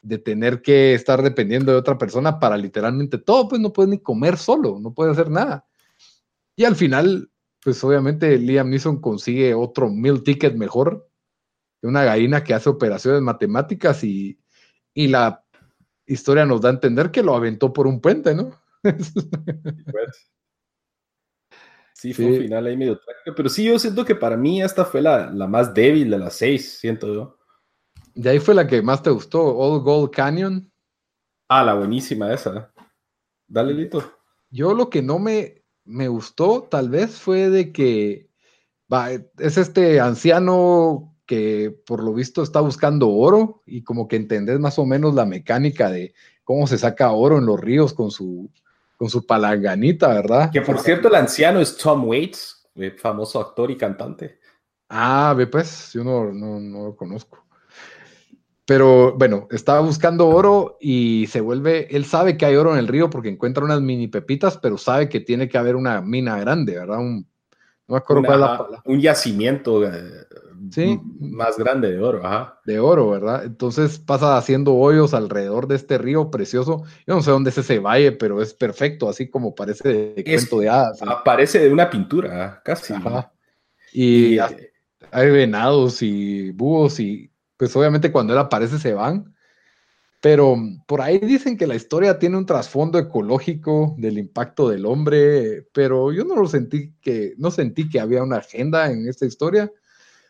de 0.00 0.18
tener 0.18 0.62
que 0.62 0.94
estar 0.94 1.22
dependiendo 1.22 1.72
de 1.72 1.78
otra 1.78 1.98
persona 1.98 2.38
para 2.38 2.56
literalmente 2.56 3.18
todo, 3.18 3.48
pues 3.48 3.60
no 3.60 3.72
puedes 3.72 3.90
ni 3.90 3.98
comer 3.98 4.36
solo, 4.36 4.78
no 4.78 4.94
puedes 4.94 5.18
hacer 5.18 5.28
nada. 5.28 5.66
Y 6.54 6.64
al 6.66 6.76
final, 6.76 7.29
pues 7.62 7.82
obviamente 7.84 8.38
Liam 8.38 8.70
Neeson 8.70 9.00
consigue 9.00 9.54
otro 9.54 9.90
meal 9.90 10.22
ticket 10.22 10.54
mejor, 10.54 11.08
de 11.82 11.88
una 11.88 12.04
gallina 12.04 12.44
que 12.44 12.54
hace 12.54 12.68
operaciones 12.68 13.22
matemáticas 13.22 14.04
y, 14.04 14.38
la 14.94 15.42
historia 16.06 16.44
nos 16.44 16.60
da 16.60 16.68
a 16.68 16.72
entender 16.72 17.10
que 17.10 17.22
lo 17.22 17.34
aventó 17.34 17.72
por 17.72 17.86
un 17.86 18.00
puente, 18.00 18.34
¿no? 18.34 18.50
Sí, 21.94 22.14
fue 22.14 22.24
un 22.24 22.38
final 22.38 22.66
ahí 22.66 22.78
medio 22.78 22.98
trágico, 22.98 23.34
pero 23.36 23.50
sí, 23.50 23.62
yo 23.62 23.78
siento 23.78 24.06
que 24.06 24.14
para 24.14 24.34
mí 24.34 24.62
esta 24.62 24.86
fue 24.86 25.02
la, 25.02 25.30
la 25.30 25.46
más 25.46 25.74
débil 25.74 26.08
de 26.08 26.18
las 26.18 26.32
seis, 26.32 26.78
siento 26.78 27.12
yo. 27.12 27.38
De 28.14 28.30
ahí 28.30 28.38
fue 28.38 28.54
la 28.54 28.66
que 28.66 28.80
más 28.80 29.02
te 29.02 29.10
gustó, 29.10 29.44
Old 29.44 29.82
Gold 29.82 30.10
Canyon. 30.10 30.72
Ah, 31.46 31.62
la 31.62 31.74
buenísima 31.74 32.32
esa. 32.32 32.72
Dale, 33.46 33.74
Lito. 33.74 34.02
Yo 34.48 34.72
lo 34.72 34.88
que 34.88 35.02
no 35.02 35.18
me, 35.18 35.59
me 35.90 36.08
gustó, 36.08 36.62
tal 36.70 36.88
vez, 36.88 37.18
fue 37.18 37.50
de 37.50 37.72
que 37.72 38.28
va, 38.92 39.10
es 39.10 39.58
este 39.58 40.00
anciano 40.00 41.14
que 41.26 41.70
por 41.86 42.02
lo 42.02 42.12
visto 42.12 42.42
está 42.42 42.60
buscando 42.60 43.08
oro 43.08 43.62
y 43.66 43.82
como 43.82 44.08
que 44.08 44.16
entendés 44.16 44.58
más 44.58 44.78
o 44.78 44.86
menos 44.86 45.14
la 45.14 45.26
mecánica 45.26 45.90
de 45.90 46.14
cómo 46.42 46.66
se 46.66 46.78
saca 46.78 47.12
oro 47.12 47.38
en 47.38 47.46
los 47.46 47.60
ríos 47.60 47.94
con 47.94 48.10
su, 48.10 48.50
con 48.96 49.08
su 49.08 49.24
palanganita, 49.24 50.08
¿verdad? 50.08 50.50
Que 50.50 50.62
por 50.62 50.80
cierto, 50.80 51.08
el 51.08 51.14
anciano 51.14 51.60
es 51.60 51.76
Tom 51.76 52.08
Waits, 52.08 52.68
famoso 52.98 53.40
actor 53.40 53.70
y 53.70 53.76
cantante. 53.76 54.40
Ah, 54.88 55.34
ve 55.36 55.46
pues, 55.46 55.92
yo 55.92 56.02
no, 56.02 56.32
no, 56.32 56.86
lo 56.86 56.96
conozco. 56.96 57.44
Pero 58.70 59.16
bueno, 59.18 59.48
estaba 59.50 59.80
buscando 59.80 60.28
oro 60.28 60.78
y 60.80 61.26
se 61.26 61.40
vuelve, 61.40 61.88
él 61.90 62.04
sabe 62.04 62.36
que 62.36 62.46
hay 62.46 62.54
oro 62.54 62.72
en 62.72 62.78
el 62.78 62.86
río 62.86 63.10
porque 63.10 63.28
encuentra 63.28 63.64
unas 63.64 63.80
mini 63.80 64.06
pepitas, 64.06 64.58
pero 64.58 64.78
sabe 64.78 65.08
que 65.08 65.18
tiene 65.18 65.48
que 65.48 65.58
haber 65.58 65.74
una 65.74 66.00
mina 66.00 66.38
grande, 66.38 66.78
¿verdad? 66.78 67.00
Un, 67.00 67.26
no 67.88 67.94
me 67.94 67.96
acuerdo 67.96 68.22
cuál 68.22 68.34
es 68.34 68.40
la 68.42 68.58
palabra. 68.58 68.82
Un 68.84 69.00
yacimiento 69.00 69.84
eh, 69.84 70.24
¿Sí? 70.70 71.00
más 71.18 71.58
grande 71.58 71.90
de 71.90 72.00
oro, 72.00 72.24
ajá. 72.24 72.60
De 72.64 72.78
oro, 72.78 73.10
¿verdad? 73.10 73.42
Entonces 73.44 73.98
pasa 73.98 74.36
haciendo 74.36 74.76
hoyos 74.76 75.14
alrededor 75.14 75.66
de 75.66 75.74
este 75.74 75.98
río 75.98 76.30
precioso. 76.30 76.84
Yo 77.08 77.16
no 77.16 77.22
sé 77.22 77.32
dónde 77.32 77.50
es 77.50 77.58
ese 77.58 77.80
valle, 77.80 78.12
pero 78.12 78.40
es 78.40 78.54
perfecto, 78.54 79.08
así 79.08 79.28
como 79.28 79.52
parece 79.52 79.88
de 80.14 80.22
cuento 80.22 80.60
de 80.60 80.68
hadas. 80.68 81.00
Parece 81.24 81.58
de 81.58 81.72
una 81.72 81.90
pintura, 81.90 82.62
casi. 82.64 82.94
Y, 83.92 84.36
y 84.36 84.38
hay 84.38 85.30
venados 85.32 86.02
y 86.02 86.52
búhos 86.52 87.00
y 87.00 87.29
pues 87.60 87.76
obviamente 87.76 88.10
cuando 88.10 88.32
él 88.32 88.38
aparece 88.38 88.78
se 88.78 88.94
van. 88.94 89.34
Pero 90.22 90.56
por 90.86 91.02
ahí 91.02 91.18
dicen 91.18 91.58
que 91.58 91.66
la 91.66 91.74
historia 91.74 92.18
tiene 92.18 92.38
un 92.38 92.46
trasfondo 92.46 92.98
ecológico 92.98 93.94
del 93.98 94.16
impacto 94.16 94.70
del 94.70 94.86
hombre, 94.86 95.68
pero 95.74 96.10
yo 96.10 96.24
no 96.24 96.36
lo 96.36 96.48
sentí 96.48 96.94
que, 97.02 97.34
no 97.36 97.50
sentí 97.50 97.90
que 97.90 98.00
había 98.00 98.22
una 98.22 98.38
agenda 98.38 98.90
en 98.90 99.06
esta 99.06 99.26
historia. 99.26 99.70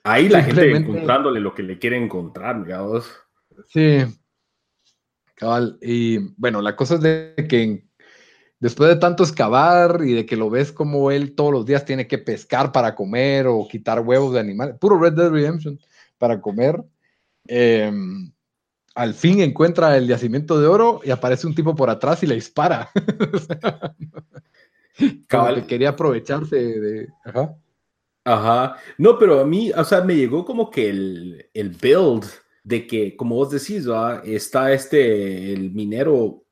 Ahí 0.03 0.29
la 0.29 0.43
gente 0.43 0.77
encontrándole 0.77 1.39
lo 1.39 1.55
que 1.55 1.63
le 1.63 1.79
quiere 1.79 2.03
encontrar, 2.03 2.65
digamos. 2.65 3.09
Sí. 3.69 3.99
Cabal. 5.37 5.79
Y 5.83 6.19
bueno, 6.37 6.61
la 6.63 6.75
cosa 6.75 6.97
es 6.97 7.01
de 7.01 7.47
que 7.49 7.85
después 8.59 8.91
de 8.91 8.97
tanto 8.97 9.23
excavar 9.23 10.01
y 10.05 10.15
de 10.15 10.27
que 10.27 10.37
lo 10.37 10.51
ves 10.51 10.73
como 10.73 11.13
él 11.13 11.37
todos 11.37 11.53
los 11.53 11.65
días 11.65 11.85
tiene 11.85 12.09
que 12.09 12.19
pescar 12.19 12.73
para 12.73 12.97
comer 12.97 13.47
o 13.47 13.69
quitar 13.69 14.01
huevos 14.01 14.35
de 14.35 14.41
animales, 14.41 14.75
puro 14.81 14.99
Red 14.99 15.13
Dead 15.13 15.31
Redemption 15.31 15.79
para 16.19 16.41
comer. 16.41 16.83
Eh, 17.53 17.91
al 18.95 19.15
fin 19.15 19.41
encuentra 19.41 19.97
el 19.97 20.07
yacimiento 20.07 20.61
de 20.61 20.69
oro 20.69 21.01
y 21.05 21.11
aparece 21.11 21.49
un 21.49 21.55
tipo 21.55 21.75
por 21.75 21.91
atrás 21.91 22.23
y 22.23 22.27
le 22.27 22.37
dispara. 22.37 22.91
Como 25.29 25.55
que 25.55 25.67
quería 25.67 25.91
aprovecharse 25.91 26.57
de. 26.57 27.09
Ajá. 27.25 27.57
Ajá. 28.25 28.77
No, 28.99 29.19
pero 29.19 29.41
a 29.41 29.47
mí, 29.47 29.73
o 29.73 29.85
sea, 29.85 30.03
me 30.03 30.15
llegó 30.15 30.45
como 30.45 30.71
que 30.71 30.91
el, 30.91 31.51
el 31.55 31.71
build 31.71 32.27
de 32.63 32.87
que, 32.87 33.17
como 33.17 33.37
vos 33.37 33.51
decís, 33.51 33.87
está 34.25 34.73
este, 34.73 35.55
el 35.55 35.73
minero 35.73 36.45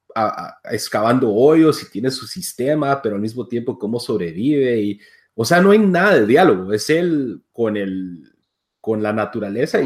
excavando 0.64 1.32
hoyos 1.32 1.82
y 1.82 1.90
tiene 1.90 2.10
su 2.10 2.26
sistema, 2.26 3.00
pero 3.02 3.16
al 3.16 3.20
mismo 3.20 3.46
tiempo 3.46 3.78
cómo 3.78 4.00
sobrevive. 4.00 4.80
Y, 4.80 5.00
o 5.34 5.44
sea, 5.44 5.60
no 5.60 5.70
hay 5.70 5.78
nada 5.78 6.18
de 6.18 6.26
diálogo, 6.26 6.72
es 6.72 6.88
él 6.90 7.42
con, 7.52 7.76
el, 7.76 8.34
con 8.80 9.02
la 9.02 9.12
naturaleza 9.12 9.80
y 9.80 9.84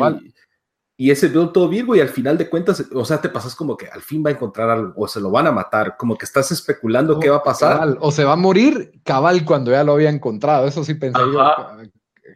y 0.97 1.11
ese 1.11 1.28
veo 1.28 1.51
todo 1.51 1.68
Virgo 1.68 1.97
y 1.97 2.01
al 2.01 2.09
final 2.09 2.36
de 2.36 2.49
cuentas, 2.49 2.86
o 2.93 3.05
sea, 3.05 3.20
te 3.20 3.28
pasas 3.28 3.55
como 3.57 3.76
que 3.76 3.88
al 3.88 4.03
fin 4.03 4.22
va 4.24 4.30
a 4.30 4.34
encontrar 4.34 4.70
algo 4.70 4.93
o 4.97 5.09
se 5.09 5.20
lo 5.20 5.30
van 5.30 5.47
a 5.47 5.53
matar, 5.53 5.97
como 5.97 6.16
que 6.16 6.26
estás 6.26 6.53
especulando 6.53 7.18
qué 7.18 7.30
va 7.30 7.38
a 7.38 7.43
pasar. 7.43 7.97
o 8.01 8.11
se 8.11 8.24
va 8.24 8.34
a 8.34 8.36
morir 8.36 9.01
cabal 9.03 9.45
cuando 9.45 9.70
ya 9.70 9.84
lo 9.84 9.95
había 9.95 10.11
encontrado, 10.11 10.66
eso 10.66 10.84
sí 10.84 10.95
pensé 10.95 11.20
yo. 11.32 11.40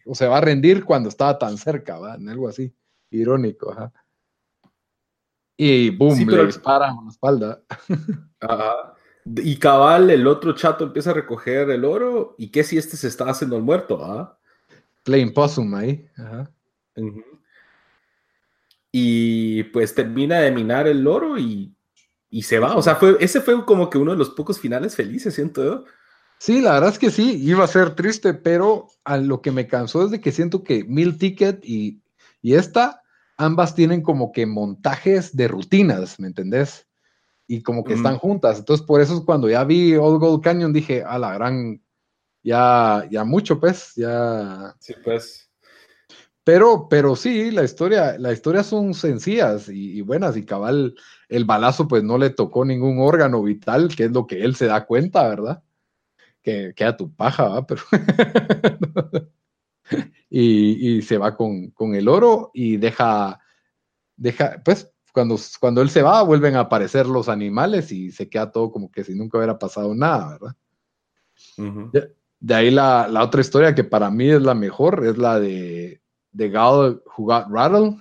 O 0.06 0.14
se 0.14 0.26
va 0.26 0.38
a 0.38 0.40
rendir 0.40 0.84
cuando 0.84 1.08
estaba 1.08 1.38
tan 1.38 1.58
cerca, 1.58 1.98
¿va? 1.98 2.14
En 2.14 2.28
algo 2.28 2.48
así, 2.48 2.74
irónico, 3.10 3.72
ajá. 3.72 3.92
Y 5.56 5.90
boom, 5.90 6.28
le 6.28 6.46
dispara 6.46 6.88
en 6.88 7.04
la 7.04 7.10
espalda. 7.10 7.62
Ajá. 8.40 8.94
Y 9.24 9.56
cabal, 9.58 10.10
el 10.10 10.26
otro 10.26 10.54
chato 10.54 10.84
empieza 10.84 11.10
a 11.10 11.14
recoger 11.14 11.70
el 11.70 11.84
oro. 11.86 12.34
¿Y 12.36 12.50
qué 12.50 12.62
si 12.62 12.76
este 12.76 12.98
se 12.98 13.08
está 13.08 13.24
haciendo 13.30 13.56
el 13.56 13.62
muerto? 13.62 14.04
¿ah? 14.04 14.38
Plain 15.02 15.32
possum 15.32 15.74
ahí. 15.74 16.06
Ajá 16.18 16.50
y 18.98 19.64
pues 19.64 19.94
termina 19.94 20.40
de 20.40 20.50
minar 20.50 20.88
el 20.88 21.06
oro 21.06 21.38
y, 21.38 21.76
se 22.40 22.58
va. 22.58 22.76
O 22.76 22.82
sea, 22.82 22.96
fue, 22.96 23.18
ese 23.20 23.42
fue 23.42 23.66
como 23.66 23.90
que 23.90 23.98
uno 23.98 24.12
de 24.12 24.16
los 24.16 24.30
pocos 24.30 24.58
finales 24.58 24.94
felices, 24.94 25.34
siento 25.34 25.62
yo. 25.62 25.84
Sí, 26.38 26.62
la 26.62 26.72
verdad 26.72 26.90
es 26.90 26.98
que 26.98 27.10
sí, 27.10 27.42
iba 27.44 27.62
a 27.62 27.68
ser 27.68 27.94
triste, 27.94 28.32
pero 28.32 28.88
a 29.04 29.18
lo 29.18 29.42
que 29.42 29.50
me 29.50 29.66
cansó 29.66 30.06
es 30.06 30.10
de 30.10 30.20
que 30.22 30.32
siento 30.32 30.62
que 30.62 30.84
Mil 30.84 31.18
Ticket 31.18 31.62
y, 31.62 32.00
esta, 32.42 33.02
ambas 33.36 33.74
tienen 33.74 34.00
como 34.00 34.32
que 34.32 34.46
montajes 34.46 35.36
de 35.36 35.48
rutinas, 35.48 36.18
¿me 36.18 36.28
entendés? 36.28 36.86
Y 37.46 37.62
como 37.62 37.84
que 37.84 37.92
están 37.92 38.16
juntas. 38.16 38.60
Entonces, 38.60 38.86
por 38.86 39.02
eso 39.02 39.14
es 39.14 39.20
cuando 39.20 39.50
ya 39.50 39.62
vi 39.64 39.94
Old 39.94 40.20
Gold 40.20 40.42
Canyon, 40.42 40.72
dije, 40.72 41.04
a 41.04 41.18
la 41.18 41.34
gran, 41.34 41.82
ya, 42.42 43.06
ya 43.10 43.24
mucho, 43.24 43.60
pues, 43.60 43.92
ya. 43.94 44.74
Sí, 44.80 44.94
pues. 45.04 45.45
Pero, 46.46 46.86
pero 46.88 47.16
sí, 47.16 47.50
la 47.50 47.64
historia, 47.64 48.16
la 48.20 48.32
historia 48.32 48.62
son 48.62 48.94
sencillas 48.94 49.68
y, 49.68 50.00
buenas, 50.02 50.36
y 50.36 50.44
cabal, 50.44 50.94
el 51.28 51.44
balazo 51.44 51.88
pues 51.88 52.04
no 52.04 52.18
le 52.18 52.30
tocó 52.30 52.64
ningún 52.64 53.00
órgano 53.00 53.42
vital, 53.42 53.88
que 53.96 54.04
es 54.04 54.12
lo 54.12 54.28
que 54.28 54.44
él 54.44 54.54
se 54.54 54.66
da 54.66 54.86
cuenta, 54.86 55.28
¿verdad? 55.28 55.64
Que 56.42 56.72
queda 56.76 56.96
tu 56.96 57.12
paja, 57.12 57.48
¿va? 57.48 57.66
Pero 57.66 57.82
y, 60.30 61.02
se 61.02 61.18
va 61.18 61.36
con, 61.36 61.72
el 61.96 62.06
oro 62.06 62.52
y 62.54 62.76
deja, 62.76 63.40
deja, 64.16 64.62
pues 64.64 64.88
cuando, 65.12 65.36
cuando 65.58 65.82
él 65.82 65.90
se 65.90 66.02
va, 66.02 66.22
vuelven 66.22 66.54
a 66.54 66.60
aparecer 66.60 67.08
los 67.08 67.28
animales 67.28 67.90
y 67.90 68.12
se 68.12 68.28
queda 68.28 68.52
todo 68.52 68.70
como 68.70 68.88
que 68.88 69.02
si 69.02 69.16
nunca 69.16 69.38
hubiera 69.38 69.58
pasado 69.58 69.96
nada, 69.96 70.38
¿verdad? 70.38 70.56
de, 72.38 72.54
ahí 72.54 72.70
la, 72.70 73.08
la, 73.08 73.24
otra 73.24 73.40
historia 73.40 73.74
que 73.74 73.82
para 73.82 74.12
mí 74.12 74.30
es 74.30 74.42
la 74.42 74.54
mejor, 74.54 75.04
es 75.04 75.18
la 75.18 75.40
de 75.40 76.05
The 76.36 76.50
Gal 76.50 77.02
Who 77.16 77.26
Got 77.26 77.46
Rattled. 77.48 77.96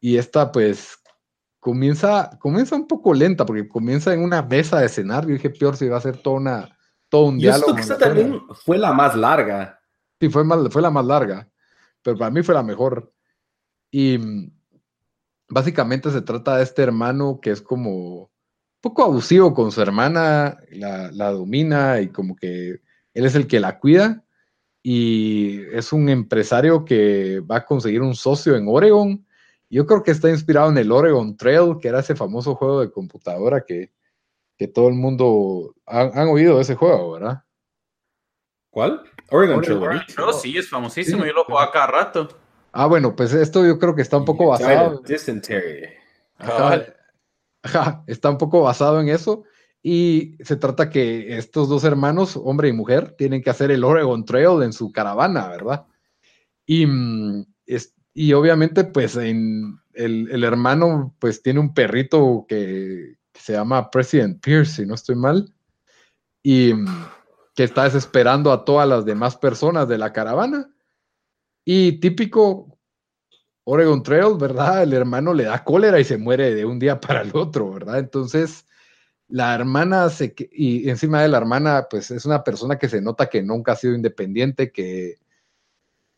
Y 0.00 0.18
esta, 0.18 0.52
pues, 0.52 0.98
comienza, 1.58 2.30
comienza 2.40 2.76
un 2.76 2.86
poco 2.86 3.14
lenta, 3.14 3.46
porque 3.46 3.66
comienza 3.68 4.12
en 4.12 4.20
una 4.20 4.42
mesa 4.42 4.80
de 4.80 4.86
escenario. 4.86 5.30
Y 5.30 5.34
dije, 5.34 5.50
peor 5.50 5.76
si 5.76 5.88
va 5.88 5.96
a 5.96 6.02
ser 6.02 6.18
toda 6.18 6.36
una, 6.36 6.78
todo 7.08 7.26
un 7.26 7.38
diálogo. 7.38 7.74
que 7.74 7.82
esta 7.82 7.98
también 7.98 8.40
fue 8.64 8.78
la 8.78 8.92
más 8.92 9.16
larga. 9.16 9.80
Sí, 10.20 10.28
fue, 10.28 10.44
fue 10.70 10.82
la 10.82 10.90
más 10.90 11.04
larga, 11.04 11.48
pero 12.02 12.16
para 12.18 12.30
mí 12.30 12.42
fue 12.42 12.54
la 12.54 12.62
mejor. 12.62 13.12
Y 13.90 14.18
mm, 14.18 14.52
básicamente 15.48 16.10
se 16.10 16.22
trata 16.22 16.56
de 16.56 16.64
este 16.64 16.82
hermano 16.82 17.38
que 17.40 17.50
es 17.50 17.62
como 17.62 18.22
un 18.24 18.30
poco 18.80 19.04
abusivo 19.04 19.54
con 19.54 19.72
su 19.72 19.80
hermana, 19.80 20.58
la, 20.70 21.10
la 21.12 21.30
domina 21.30 22.00
y 22.00 22.08
como 22.08 22.36
que 22.36 22.80
él 23.14 23.24
es 23.24 23.34
el 23.34 23.46
que 23.46 23.60
la 23.60 23.78
cuida 23.78 24.23
y 24.86 25.62
es 25.72 25.94
un 25.94 26.10
empresario 26.10 26.84
que 26.84 27.40
va 27.40 27.56
a 27.56 27.64
conseguir 27.64 28.02
un 28.02 28.14
socio 28.14 28.54
en 28.54 28.66
Oregon. 28.68 29.26
Yo 29.70 29.86
creo 29.86 30.02
que 30.02 30.10
está 30.10 30.28
inspirado 30.28 30.68
en 30.68 30.76
el 30.76 30.92
Oregon 30.92 31.38
Trail, 31.38 31.78
que 31.80 31.88
era 31.88 32.00
ese 32.00 32.14
famoso 32.14 32.54
juego 32.54 32.82
de 32.82 32.90
computadora 32.92 33.64
que, 33.64 33.90
todo 34.74 34.88
el 34.88 34.94
mundo 34.94 35.74
han, 35.86 36.28
oído 36.28 36.56
de 36.56 36.62
ese 36.62 36.74
juego, 36.74 37.12
¿verdad? 37.12 37.44
¿Cuál? 38.70 39.02
Oregon, 39.30 39.62
Trail. 39.62 40.02
sí, 40.40 40.56
es 40.56 40.68
famosísimo, 40.68 41.24
yo 41.24 41.32
lo 41.32 41.44
juego 41.44 41.60
cada 41.72 41.86
rato. 41.86 42.28
Ah, 42.70 42.84
bueno, 42.84 43.16
pues 43.16 43.32
esto 43.32 43.64
yo 43.66 43.78
creo 43.78 43.94
que 43.94 44.02
está 44.02 44.18
un 44.18 44.26
poco 44.26 44.48
basado. 44.48 45.02
está 48.06 48.28
un 48.28 48.38
poco 48.38 48.62
basado 48.62 49.00
en 49.00 49.08
eso. 49.08 49.44
Y 49.86 50.38
se 50.42 50.56
trata 50.56 50.88
que 50.88 51.36
estos 51.36 51.68
dos 51.68 51.84
hermanos, 51.84 52.40
hombre 52.42 52.68
y 52.68 52.72
mujer, 52.72 53.14
tienen 53.18 53.42
que 53.42 53.50
hacer 53.50 53.70
el 53.70 53.84
Oregon 53.84 54.24
Trail 54.24 54.62
en 54.62 54.72
su 54.72 54.90
caravana, 54.90 55.46
¿verdad? 55.48 55.84
Y, 56.64 56.86
mm, 56.86 57.44
y 58.14 58.32
obviamente, 58.32 58.84
pues 58.84 59.14
en 59.16 59.78
el, 59.92 60.42
hermano, 60.42 61.14
pues 61.18 61.42
tiene 61.42 61.60
un 61.60 61.74
perrito 61.74 62.46
que, 62.48 63.18
se 63.34 63.52
llama 63.52 63.90
President 63.90 64.40
Pierce, 64.40 64.76
si 64.76 64.86
no 64.86 64.94
estoy 64.94 65.16
mal, 65.16 65.52
y 66.42 66.72
mm, 66.72 66.86
que 67.54 67.64
está 67.64 67.84
desesperando 67.84 68.52
a 68.52 68.64
todas 68.64 68.88
las 68.88 69.04
demás 69.04 69.36
personas 69.36 69.86
de 69.86 69.98
la 69.98 70.14
caravana. 70.14 70.70
Y 71.62 72.00
típico 72.00 72.78
Oregon 73.64 74.02
Trail, 74.02 74.36
¿verdad? 74.38 74.82
El 74.82 74.94
hermano 74.94 75.34
le 75.34 75.44
da 75.44 75.62
cólera 75.62 76.00
y 76.00 76.04
se 76.04 76.16
muere 76.16 76.54
de 76.54 76.64
un 76.64 76.78
día 76.78 77.00
para 77.00 77.20
el 77.20 77.32
otro, 77.34 77.70
¿verdad? 77.70 77.98
Entonces, 77.98 78.64
la 79.28 79.54
hermana 79.54 80.08
se, 80.10 80.34
y 80.52 80.88
encima 80.88 81.22
de 81.22 81.28
la 81.28 81.38
hermana, 81.38 81.86
pues 81.88 82.10
es 82.10 82.24
una 82.24 82.44
persona 82.44 82.78
que 82.78 82.88
se 82.88 83.00
nota 83.00 83.28
que 83.28 83.42
nunca 83.42 83.72
ha 83.72 83.76
sido 83.76 83.94
independiente, 83.94 84.70
que, 84.70 85.16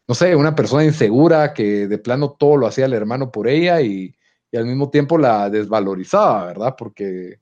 no 0.09 0.15
sé, 0.15 0.35
una 0.37 0.55
persona 0.55 0.85
insegura, 0.85 1.53
que 1.55 1.89
de 1.89 1.99
plano 1.99 2.37
todo 2.39 2.57
lo 2.57 2.67
hacía 2.67 2.87
el 2.87 2.95
hermano 2.95 3.31
por 3.31 3.49
ella 3.49 3.81
y, 3.81 4.15
al 4.53 4.65
mismo 4.65 4.89
tiempo 4.89 5.19
la 5.19 5.51
desvalorizaba, 5.51 6.47
¿verdad? 6.47 6.75
Porque, 6.79 7.41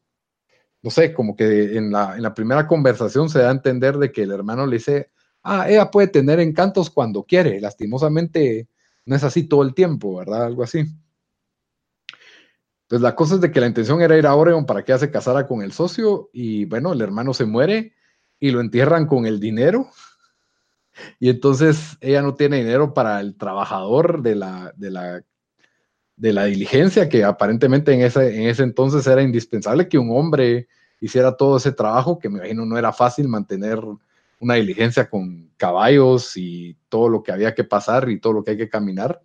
no 0.83 0.91
sé, 0.91 1.15
como 1.15 1.37
que 1.37 1.77
en 1.77 1.93
la, 1.93 2.17
en 2.17 2.23
la 2.23 2.35
primera 2.35 2.67
conversación 2.67 3.29
se 3.29 3.39
da 3.39 3.51
a 3.51 3.53
entender 3.53 3.99
de 3.99 4.11
que 4.11 4.23
el 4.23 4.33
hermano 4.33 4.67
le 4.67 4.79
dice, 4.79 5.11
ah, 5.45 5.69
ella 5.69 5.93
puede 5.93 6.09
tener 6.09 6.41
encantos 6.41 6.91
cuando 6.91 7.23
quiere, 7.23 7.61
lastimosamente 7.61 8.67
no 9.07 9.15
es 9.15 9.23
así 9.23 9.45
todo 9.45 9.63
el 9.63 9.75
tiempo, 9.75 10.17
¿verdad? 10.17 10.45
Algo 10.45 10.65
así. 10.65 10.85
Pues 12.89 13.01
la 13.01 13.15
cosa 13.15 13.37
es 13.37 13.41
de 13.41 13.51
que 13.51 13.61
la 13.61 13.67
intención 13.67 14.01
era 14.03 14.17
ir 14.17 14.27
a 14.27 14.35
Oregon 14.35 14.67
para 14.67 14.85
que 14.85 14.93
ella 14.93 14.99
se 14.99 15.11
casara 15.11 15.47
con 15.47 15.63
el 15.63 15.73
socio 15.73 16.31
y 16.33 16.65
bueno, 16.67 16.93
el 16.93 17.01
hermano 17.01 17.35
se 17.35 17.45
muere 17.45 17.95
y 18.39 18.51
lo 18.51 18.61
entierran 18.61 19.07
con 19.07 19.27
el 19.27 19.41
dinero 19.41 19.89
Y 21.19 21.29
entonces 21.29 21.97
ella 22.01 22.23
no 22.23 22.35
tiene 22.35 22.59
dinero 22.59 22.95
para 22.95 23.21
el 23.21 23.37
trabajador 23.37 24.23
de 24.23 24.35
la, 24.35 24.73
de 24.77 24.91
la, 24.91 25.23
de 26.17 26.33
la 26.33 26.45
diligencia, 26.45 27.09
que 27.09 27.25
aparentemente 27.25 27.93
en 27.93 28.03
ese, 28.03 28.37
en 28.37 28.49
ese 28.49 28.63
entonces 28.63 29.07
era 29.07 29.23
indispensable 29.23 29.89
que 29.89 29.99
un 29.99 30.17
hombre 30.17 30.69
hiciera 31.01 31.37
todo 31.37 31.57
ese 31.57 31.73
trabajo, 31.73 32.19
que 32.19 32.29
me 32.29 32.39
imagino 32.39 32.65
no 32.65 32.79
era 32.79 32.93
fácil 32.93 33.29
mantener 33.29 33.81
una 34.41 34.55
diligencia 34.55 35.09
con 35.09 35.51
caballos 35.57 36.37
y 36.37 36.77
todo 36.89 37.09
lo 37.09 37.23
que 37.23 37.33
había 37.33 37.55
que 37.55 37.65
pasar 37.65 38.09
y 38.09 38.21
todo 38.21 38.33
lo 38.33 38.45
que 38.45 38.53
hay 38.53 38.57
que 38.57 38.69
caminar. 38.69 39.21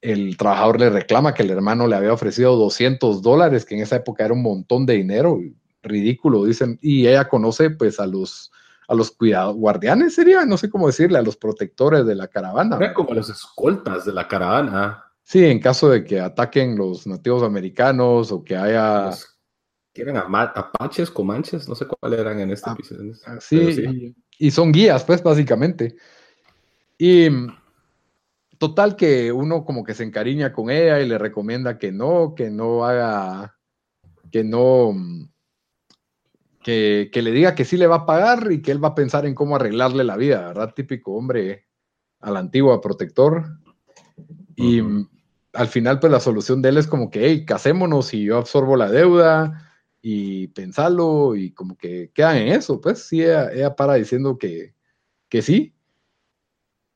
El 0.00 0.36
trabajador 0.36 0.80
le 0.80 0.90
reclama 0.90 1.34
que 1.34 1.42
el 1.42 1.50
hermano 1.50 1.86
le 1.86 1.96
había 1.96 2.12
ofrecido 2.12 2.56
200 2.56 3.22
dólares, 3.22 3.64
que 3.64 3.74
en 3.74 3.82
esa 3.82 3.96
época 3.96 4.24
era 4.24 4.34
un 4.34 4.42
montón 4.42 4.86
de 4.86 4.94
dinero, 4.94 5.40
ridículo, 5.82 6.44
dicen, 6.44 6.78
y 6.80 7.06
ella 7.06 7.28
conoce 7.28 7.70
pues 7.70 7.98
a 7.98 8.06
los, 8.06 8.52
a 8.86 8.94
los 8.94 9.10
cuidados, 9.10 9.56
guardianes 9.56 10.14
sería, 10.14 10.44
no 10.44 10.56
sé 10.56 10.70
cómo 10.70 10.86
decirle, 10.86 11.18
a 11.18 11.22
los 11.22 11.36
protectores 11.36 12.06
de 12.06 12.14
la 12.14 12.28
caravana. 12.28 12.76
Era 12.76 12.94
como 12.94 13.12
los 13.14 13.28
escoltas 13.28 14.04
de 14.04 14.12
la 14.12 14.28
caravana. 14.28 15.04
Sí, 15.24 15.44
en 15.44 15.60
caso 15.60 15.90
de 15.90 16.04
que 16.04 16.20
ataquen 16.20 16.76
los 16.76 17.06
nativos 17.06 17.42
americanos 17.42 18.32
o 18.32 18.42
que 18.42 18.56
haya 18.56 19.10
eran 20.02 20.16
apaches, 20.16 21.10
comanches, 21.10 21.68
no 21.68 21.74
sé 21.74 21.86
cuáles 21.86 22.20
eran 22.20 22.40
en 22.40 22.50
este 22.50 22.70
ah, 22.70 22.72
episodio. 22.72 23.14
Ah, 23.26 23.38
sí, 23.40 24.14
Y, 24.38 24.50
son 24.50 24.72
guías, 24.72 25.04
pues, 25.04 25.22
básicamente. 25.22 25.96
Y 26.96 27.28
total 28.58 28.96
que 28.96 29.32
uno 29.32 29.64
como 29.64 29.84
que 29.84 29.94
se 29.94 30.04
encariña 30.04 30.52
con 30.52 30.70
ella 30.70 31.00
y 31.00 31.08
le 31.08 31.18
recomienda 31.18 31.78
que 31.78 31.92
no, 31.92 32.34
que 32.34 32.50
no 32.50 32.84
haga, 32.84 33.56
que 34.30 34.44
no, 34.44 34.94
que, 36.62 37.10
le 37.14 37.32
diga 37.32 37.54
que 37.54 37.64
sí 37.64 37.76
le 37.76 37.86
va 37.86 37.96
a 37.96 38.06
pagar 38.06 38.52
y 38.52 38.60
que 38.60 38.70
él 38.70 38.82
va 38.82 38.88
a 38.88 38.94
pensar 38.94 39.24
en 39.24 39.34
cómo 39.34 39.56
arreglarle 39.56 40.04
la 40.04 40.16
vida, 40.16 40.48
¿verdad? 40.48 40.74
Típico 40.74 41.12
hombre 41.12 41.66
a 42.20 42.30
la 42.30 42.40
antigua 42.40 42.80
protector. 42.80 43.58
Y 44.54 44.82
al 45.52 45.68
final, 45.68 46.00
pues 46.00 46.12
la 46.12 46.20
solución 46.20 46.60
de 46.60 46.70
él 46.70 46.76
es 46.76 46.86
como 46.86 47.10
que, 47.10 47.26
hey, 47.26 47.46
casémonos 47.46 48.12
y 48.12 48.24
yo 48.24 48.36
absorbo 48.36 48.76
la 48.76 48.90
deuda 48.90 49.72
y 50.02 50.48
pensarlo 50.48 51.36
y 51.36 51.52
como 51.52 51.76
que 51.76 52.10
quedan 52.12 52.36
en 52.36 52.48
eso, 52.48 52.80
pues 52.80 53.06
sí, 53.06 53.22
ella, 53.22 53.74
para 53.74 53.94
diciendo 53.94 54.36
que, 54.36 54.74
que 55.28 55.42
sí. 55.42 55.74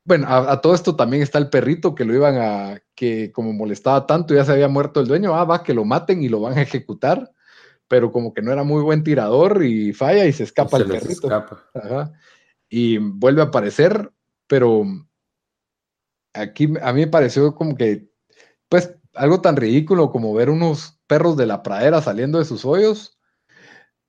Bueno, 0.04 0.26
a, 0.28 0.60
todo 0.60 0.74
esto 0.74 0.96
también 0.96 1.22
está 1.22 1.38
el 1.38 1.48
perrito 1.48 1.94
que 1.94 2.04
lo 2.04 2.14
iban 2.14 2.36
a, 2.36 2.82
que 2.94 3.30
como 3.30 3.52
molestaba 3.52 4.06
tanto, 4.06 4.34
ya 4.34 4.44
se 4.44 4.52
había 4.52 4.68
muerto 4.68 5.00
el 5.00 5.06
dueño, 5.06 5.34
ah, 5.34 5.44
va, 5.44 5.62
que 5.62 5.74
lo 5.74 5.84
maten 5.84 6.22
y 6.22 6.28
lo 6.28 6.40
van 6.40 6.58
a 6.58 6.62
ejecutar, 6.62 7.32
pero 7.86 8.10
como 8.10 8.34
que 8.34 8.42
no 8.42 8.52
era 8.52 8.64
muy 8.64 8.82
buen 8.82 9.04
tirador 9.04 9.64
y 9.64 9.92
falla 9.92 10.26
y 10.26 10.32
se 10.32 10.44
escapa 10.44 10.78
el 10.78 10.88
perrito. 10.88 11.28
Y 12.68 12.98
vuelve 12.98 13.42
a 13.42 13.46
aparecer, 13.46 14.10
pero 14.48 14.84
aquí 16.32 16.72
a 16.82 16.92
mí 16.92 17.02
me 17.02 17.06
pareció 17.06 17.54
como 17.54 17.76
que, 17.76 18.08
pues, 18.68 18.94
algo 19.14 19.40
tan 19.40 19.56
ridículo 19.56 20.10
como 20.10 20.34
ver 20.34 20.50
unos 20.50 20.98
perros 21.06 21.36
de 21.36 21.46
la 21.46 21.62
pradera 21.62 22.00
saliendo 22.00 22.38
de 22.38 22.44
sus 22.44 22.64
hoyos 22.64 23.18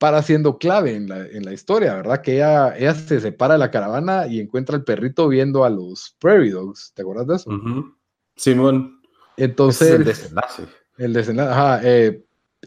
para 0.04 0.22
siendo 0.22 0.58
clave 0.58 0.96
en 0.98 1.08
la, 1.08 1.54
historia, 1.54 1.96
¿verdad? 1.96 2.20
Que 2.22 2.34
ella, 2.34 2.76
ella, 2.78 2.94
se 2.94 3.22
separa 3.22 3.54
de 3.54 3.60
la 3.60 3.72
caravana 3.72 4.28
y 4.28 4.42
encuentra 4.42 4.76
al 4.76 4.84
perrito 4.84 5.30
viendo 5.30 5.64
a 5.64 5.70
los 5.70 6.18
Prairie 6.20 6.52
Dogs. 6.52 6.92
¿Te 6.94 7.04
acuerdas 7.04 7.26
de 7.26 7.36
eso? 7.38 7.50
Simón. 8.36 9.02
Entonces. 9.38 9.92
el 9.92 10.04
desenlace. 10.04 10.64
El 10.98 11.14
desenlace. 11.14 11.50
Ajá, 11.50 11.80
eh, 11.86 12.22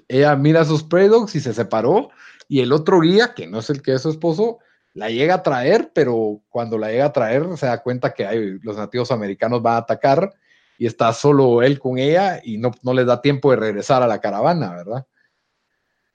ella 0.09 0.35
mira 0.35 0.63
a 0.63 0.65
sus 0.65 0.83
Prairie 0.83 1.11
Dogs 1.11 1.35
y 1.35 1.41
se 1.41 1.53
separó. 1.53 2.09
Y 2.49 2.61
el 2.61 2.73
otro 2.73 3.01
guía, 3.01 3.35
que 3.35 3.47
no 3.47 3.59
es 3.59 3.69
el 3.69 3.83
que 3.83 3.93
es 3.93 4.01
su 4.01 4.09
esposo, 4.09 4.61
la 4.95 5.11
llega 5.11 5.35
a 5.35 5.43
traer, 5.43 5.91
pero 5.95 6.41
cuando 6.49 6.79
la 6.79 6.89
llega 6.89 7.05
a 7.05 7.13
traer 7.13 7.47
se 7.59 7.67
da 7.67 7.83
cuenta 7.83 8.15
que 8.15 8.25
hay, 8.25 8.59
los 8.63 8.79
nativos 8.79 9.11
americanos 9.11 9.61
van 9.61 9.75
a 9.75 9.79
atacar 9.81 10.33
y 10.79 10.87
está 10.87 11.13
solo 11.13 11.61
él 11.61 11.79
con 11.79 11.99
ella 11.99 12.41
y 12.43 12.57
no, 12.57 12.71
no 12.83 12.95
les 12.95 13.05
da 13.05 13.21
tiempo 13.21 13.51
de 13.51 13.59
regresar 13.59 14.03
a 14.03 14.07
la 14.07 14.23
caravana, 14.23 14.75
¿verdad? 14.75 15.07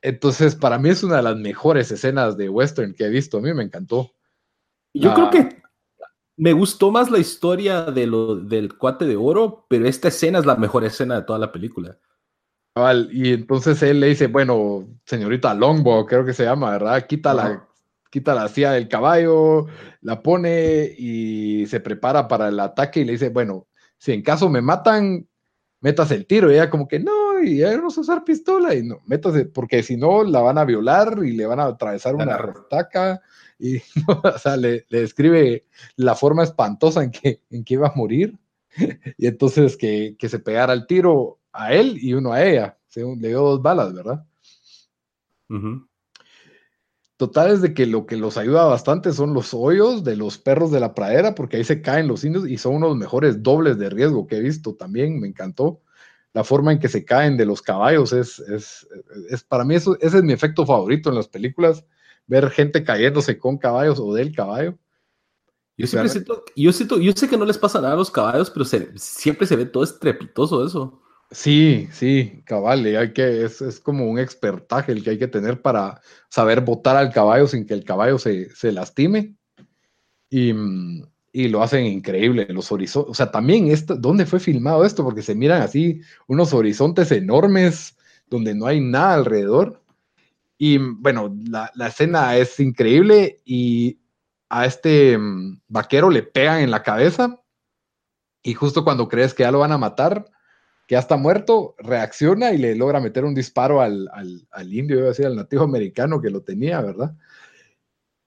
Entonces, 0.01 0.55
para 0.55 0.79
mí 0.79 0.89
es 0.89 1.03
una 1.03 1.17
de 1.17 1.23
las 1.23 1.37
mejores 1.37 1.91
escenas 1.91 2.37
de 2.37 2.49
western 2.49 2.93
que 2.93 3.05
he 3.05 3.09
visto. 3.09 3.37
A 3.37 3.41
mí 3.41 3.53
me 3.53 3.63
encantó. 3.63 4.13
Yo 4.93 5.13
creo 5.13 5.29
que 5.29 5.61
me 6.37 6.53
gustó 6.53 6.91
más 6.91 7.11
la 7.11 7.19
historia 7.19 7.83
de 7.83 8.07
lo, 8.07 8.35
del 8.35 8.77
cuate 8.77 9.05
de 9.05 9.15
oro, 9.15 9.65
pero 9.69 9.87
esta 9.87 10.07
escena 10.07 10.39
es 10.39 10.45
la 10.45 10.55
mejor 10.55 10.83
escena 10.83 11.15
de 11.15 11.21
toda 11.21 11.39
la 11.39 11.51
película. 11.51 11.97
Y 13.11 13.33
entonces 13.33 13.81
él 13.83 13.99
le 13.99 14.07
dice, 14.07 14.27
bueno, 14.27 14.87
señorita 15.05 15.53
Longbow, 15.53 16.05
creo 16.05 16.25
que 16.25 16.33
se 16.33 16.45
llama, 16.45 16.71
¿verdad? 16.71 17.05
Quita 17.05 17.33
la, 17.33 17.67
quita 18.09 18.33
la 18.33 18.47
silla 18.47 18.71
del 18.71 18.87
caballo, 18.87 19.67
la 20.01 20.23
pone 20.23 20.95
y 20.97 21.65
se 21.67 21.79
prepara 21.79 22.27
para 22.27 22.47
el 22.47 22.59
ataque 22.59 23.01
y 23.01 23.05
le 23.05 23.11
dice, 23.13 23.29
bueno, 23.29 23.67
si 23.97 24.13
en 24.13 24.21
caso 24.21 24.49
me 24.49 24.61
matan, 24.61 25.27
metas 25.81 26.11
el 26.11 26.25
tiro. 26.25 26.49
Y 26.49 26.55
ella 26.55 26.69
como 26.69 26.87
que 26.87 26.99
no, 26.99 27.11
y 27.43 27.57
ya 27.57 27.77
no 27.77 27.89
sé 27.89 28.01
usar 28.01 28.23
pistola. 28.23 28.73
Y 28.75 28.83
no, 28.83 28.99
métase, 29.05 29.45
porque 29.45 29.83
si 29.83 29.97
no, 29.97 30.23
la 30.23 30.41
van 30.41 30.57
a 30.57 30.65
violar 30.65 31.19
y 31.23 31.33
le 31.33 31.45
van 31.45 31.59
a 31.59 31.65
atravesar 31.65 32.15
una 32.15 32.37
retaca. 32.37 33.21
Y, 33.59 33.77
o 34.07 34.37
sea, 34.37 34.57
le, 34.57 34.85
le, 34.89 35.01
describe 35.01 35.65
la 35.95 36.15
forma 36.15 36.43
espantosa 36.43 37.03
en 37.03 37.11
que, 37.11 37.41
en 37.49 37.63
que 37.63 37.73
iba 37.75 37.87
a 37.87 37.95
morir. 37.95 38.37
Y 39.17 39.27
entonces 39.27 39.75
que, 39.75 40.15
que 40.17 40.29
se 40.29 40.39
pegara 40.39 40.73
el 40.73 40.87
tiro 40.87 41.39
a 41.51 41.73
él 41.73 41.97
y 42.01 42.13
uno 42.13 42.33
a 42.33 42.43
ella. 42.43 42.77
le 42.95 43.27
dio 43.27 43.41
dos 43.41 43.61
balas, 43.61 43.93
¿verdad? 43.93 44.25
Total 47.17 47.51
es 47.51 47.61
de 47.61 47.73
que 47.73 47.85
lo 47.85 48.05
que 48.05 48.17
los 48.17 48.37
ayuda 48.37 48.65
bastante 48.65 49.11
son 49.11 49.33
los 49.33 49.53
hoyos 49.53 50.03
de 50.03 50.15
los 50.15 50.37
perros 50.37 50.71
de 50.71 50.79
la 50.79 50.95
pradera, 50.95 51.35
porque 51.35 51.57
ahí 51.57 51.63
se 51.63 51.81
caen 51.81 52.07
los 52.07 52.23
indios 52.23 52.47
y 52.47 52.57
son 52.57 52.75
unos 52.75 52.95
mejores 52.95 53.43
dobles 53.43 53.77
de 53.77 53.89
riesgo 53.89 54.25
que 54.25 54.37
he 54.37 54.41
visto 54.41 54.75
también, 54.75 55.19
me 55.19 55.27
encantó. 55.27 55.81
La 56.33 56.43
forma 56.43 56.71
en 56.71 56.79
que 56.79 56.87
se 56.87 57.03
caen 57.03 57.37
de 57.37 57.45
los 57.45 57.61
caballos 57.61 58.13
es, 58.13 58.39
es, 58.39 58.87
es 59.29 59.43
para 59.43 59.65
mí 59.65 59.75
eso, 59.75 59.97
ese 59.99 60.17
es 60.17 60.23
mi 60.23 60.33
efecto 60.33 60.65
favorito 60.65 61.09
en 61.09 61.15
las 61.15 61.27
películas, 61.27 61.85
ver 62.27 62.49
gente 62.49 62.83
cayéndose 62.83 63.37
con 63.37 63.57
caballos 63.57 63.99
o 63.99 64.13
del 64.13 64.33
caballo. 64.33 64.77
Yo 65.77 65.87
siempre 65.87 66.09
siento, 66.09 66.43
yo 66.55 66.71
siento, 66.71 66.99
yo 66.99 67.11
sé 67.13 67.27
que 67.27 67.37
no 67.37 67.45
les 67.45 67.57
pasa 67.57 67.81
nada 67.81 67.93
a 67.93 67.97
los 67.97 68.11
caballos, 68.11 68.49
pero 68.49 68.65
siempre 68.65 69.47
se 69.47 69.55
ve 69.55 69.65
todo 69.65 69.83
estrepitoso 69.83 70.65
eso. 70.65 71.01
Sí, 71.31 71.87
sí, 71.91 72.43
cabal, 72.45 72.85
hay 72.85 73.13
que, 73.13 73.45
es, 73.45 73.61
es, 73.61 73.79
como 73.79 74.05
un 74.09 74.19
expertaje 74.19 74.91
el 74.91 75.01
que 75.01 75.11
hay 75.11 75.17
que 75.17 75.29
tener 75.29 75.61
para 75.61 76.01
saber 76.29 76.59
botar 76.59 76.97
al 76.97 77.11
caballo 77.11 77.47
sin 77.47 77.65
que 77.65 77.73
el 77.73 77.85
caballo 77.85 78.19
se, 78.19 78.53
se 78.53 78.71
lastime. 78.73 79.35
Y, 80.29 80.53
mm, 80.53 81.03
y, 81.31 81.47
lo 81.47 81.63
hacen 81.63 81.85
increíble, 81.85 82.47
los 82.49 82.71
horizontes. 82.71 83.11
O 83.11 83.13
sea, 83.13 83.31
también, 83.31 83.67
esto, 83.67 83.95
¿dónde 83.95 84.25
fue 84.25 84.39
filmado 84.39 84.85
esto? 84.85 85.03
Porque 85.03 85.21
se 85.21 85.35
miran 85.35 85.61
así 85.61 86.01
unos 86.27 86.53
horizontes 86.53 87.11
enormes 87.11 87.97
donde 88.29 88.53
no 88.55 88.65
hay 88.65 88.79
nada 88.81 89.15
alrededor. 89.15 89.81
Y 90.57 90.77
bueno, 90.77 91.35
la, 91.49 91.71
la 91.75 91.87
escena 91.87 92.37
es 92.37 92.59
increíble 92.59 93.41
y 93.45 93.99
a 94.49 94.65
este 94.65 95.17
mm, 95.17 95.61
vaquero 95.67 96.09
le 96.09 96.23
pegan 96.23 96.59
en 96.59 96.71
la 96.71 96.83
cabeza 96.83 97.41
y 98.43 98.53
justo 98.53 98.83
cuando 98.83 99.07
crees 99.07 99.33
que 99.33 99.43
ya 99.43 99.51
lo 99.51 99.59
van 99.59 99.71
a 99.71 99.77
matar, 99.77 100.25
que 100.87 100.95
ya 100.95 100.99
está 100.99 101.15
muerto, 101.15 101.75
reacciona 101.77 102.51
y 102.51 102.57
le 102.57 102.75
logra 102.75 102.99
meter 102.99 103.23
un 103.23 103.35
disparo 103.35 103.81
al, 103.81 104.09
al, 104.13 104.47
al 104.51 104.73
indio, 104.73 104.97
iba 104.97 105.05
a 105.05 105.09
decir, 105.09 105.25
al 105.25 105.35
nativo 105.35 105.63
americano 105.63 106.21
que 106.21 106.29
lo 106.29 106.41
tenía, 106.41 106.81
¿verdad? 106.81 107.15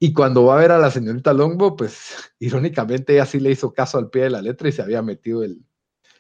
Y 0.04 0.12
cuando 0.12 0.44
va 0.44 0.56
a 0.56 0.60
ver 0.60 0.70
a 0.70 0.78
la 0.78 0.90
señorita 0.90 1.32
Longbo, 1.32 1.76
pues 1.76 2.30
irónicamente 2.38 3.14
ella 3.14 3.24
sí 3.24 3.40
le 3.40 3.52
hizo 3.52 3.72
caso 3.72 3.96
al 3.96 4.10
pie 4.10 4.24
de 4.24 4.30
la 4.30 4.42
letra 4.42 4.68
y 4.68 4.72
se 4.72 4.82
había 4.82 5.00
metido 5.00 5.42
el, 5.42 5.64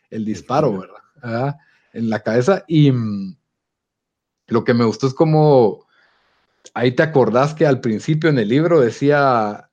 el 0.08 0.24
disparo, 0.24 0.86
¿verdad? 1.20 1.56
En 1.92 2.08
la 2.08 2.20
cabeza. 2.20 2.64
Y 2.66 2.90
mm, 2.90 3.36
lo 4.46 4.64
que 4.64 4.72
me 4.72 4.86
gustó 4.86 5.06
es 5.06 5.12
como, 5.12 5.86
ahí 6.72 6.92
te 6.92 7.02
acordás 7.02 7.52
que 7.52 7.66
al 7.66 7.82
principio 7.82 8.30
en 8.30 8.38
el 8.38 8.48
libro 8.48 8.80
decía, 8.80 9.68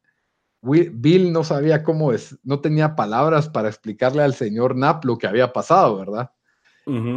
Bill 0.61 1.31
no 1.31 1.45
sabía 1.45 1.81
cómo 1.81 2.11
es, 2.11 2.37
no 2.43 2.59
tenía 2.59 2.97
palabras 2.97 3.47
para 3.47 3.69
explicarle 3.69 4.23
al 4.23 4.33
señor 4.33 4.73
Knapp 4.73 5.05
lo 5.05 5.17
que 5.17 5.27
había 5.27 5.53
pasado, 5.53 5.95
¿verdad? 5.95 6.31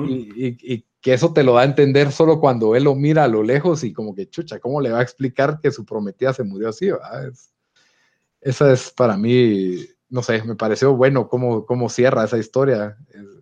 Y, 0.09 0.85
que 1.01 1.13
eso 1.13 1.35
te 1.35 1.43
lo 1.43 1.53
da 1.53 1.61
a 1.61 1.65
entender 1.65 2.13
solo 2.13 2.41
cuando 2.41 2.75
él 2.75 2.85
lo 2.85 2.95
mira 2.95 3.25
a 3.25 3.29
lo 3.29 3.43
lejos 3.43 3.85
y 3.85 3.93
como 3.93 4.15
que 4.15 4.31
chucha, 4.31 4.59
¿cómo 4.59 4.81
le 4.81 4.91
va 4.91 5.01
a 5.01 5.03
explicar 5.03 5.61
que 5.61 5.71
su 5.71 5.85
prometida 5.85 6.33
se 6.33 6.45
murió 6.45 6.71
así? 6.71 6.89
esa 8.41 8.73
es 8.73 8.91
para 8.91 9.19
mí, 9.19 9.85
no 10.09 10.23
sé, 10.23 10.43
me 10.45 10.55
pareció 10.55 10.97
bueno 10.97 11.29
cómo, 11.29 11.67
cómo 11.67 11.91
cierra 11.91 12.25
esa 12.25 12.39
historia 12.39 12.97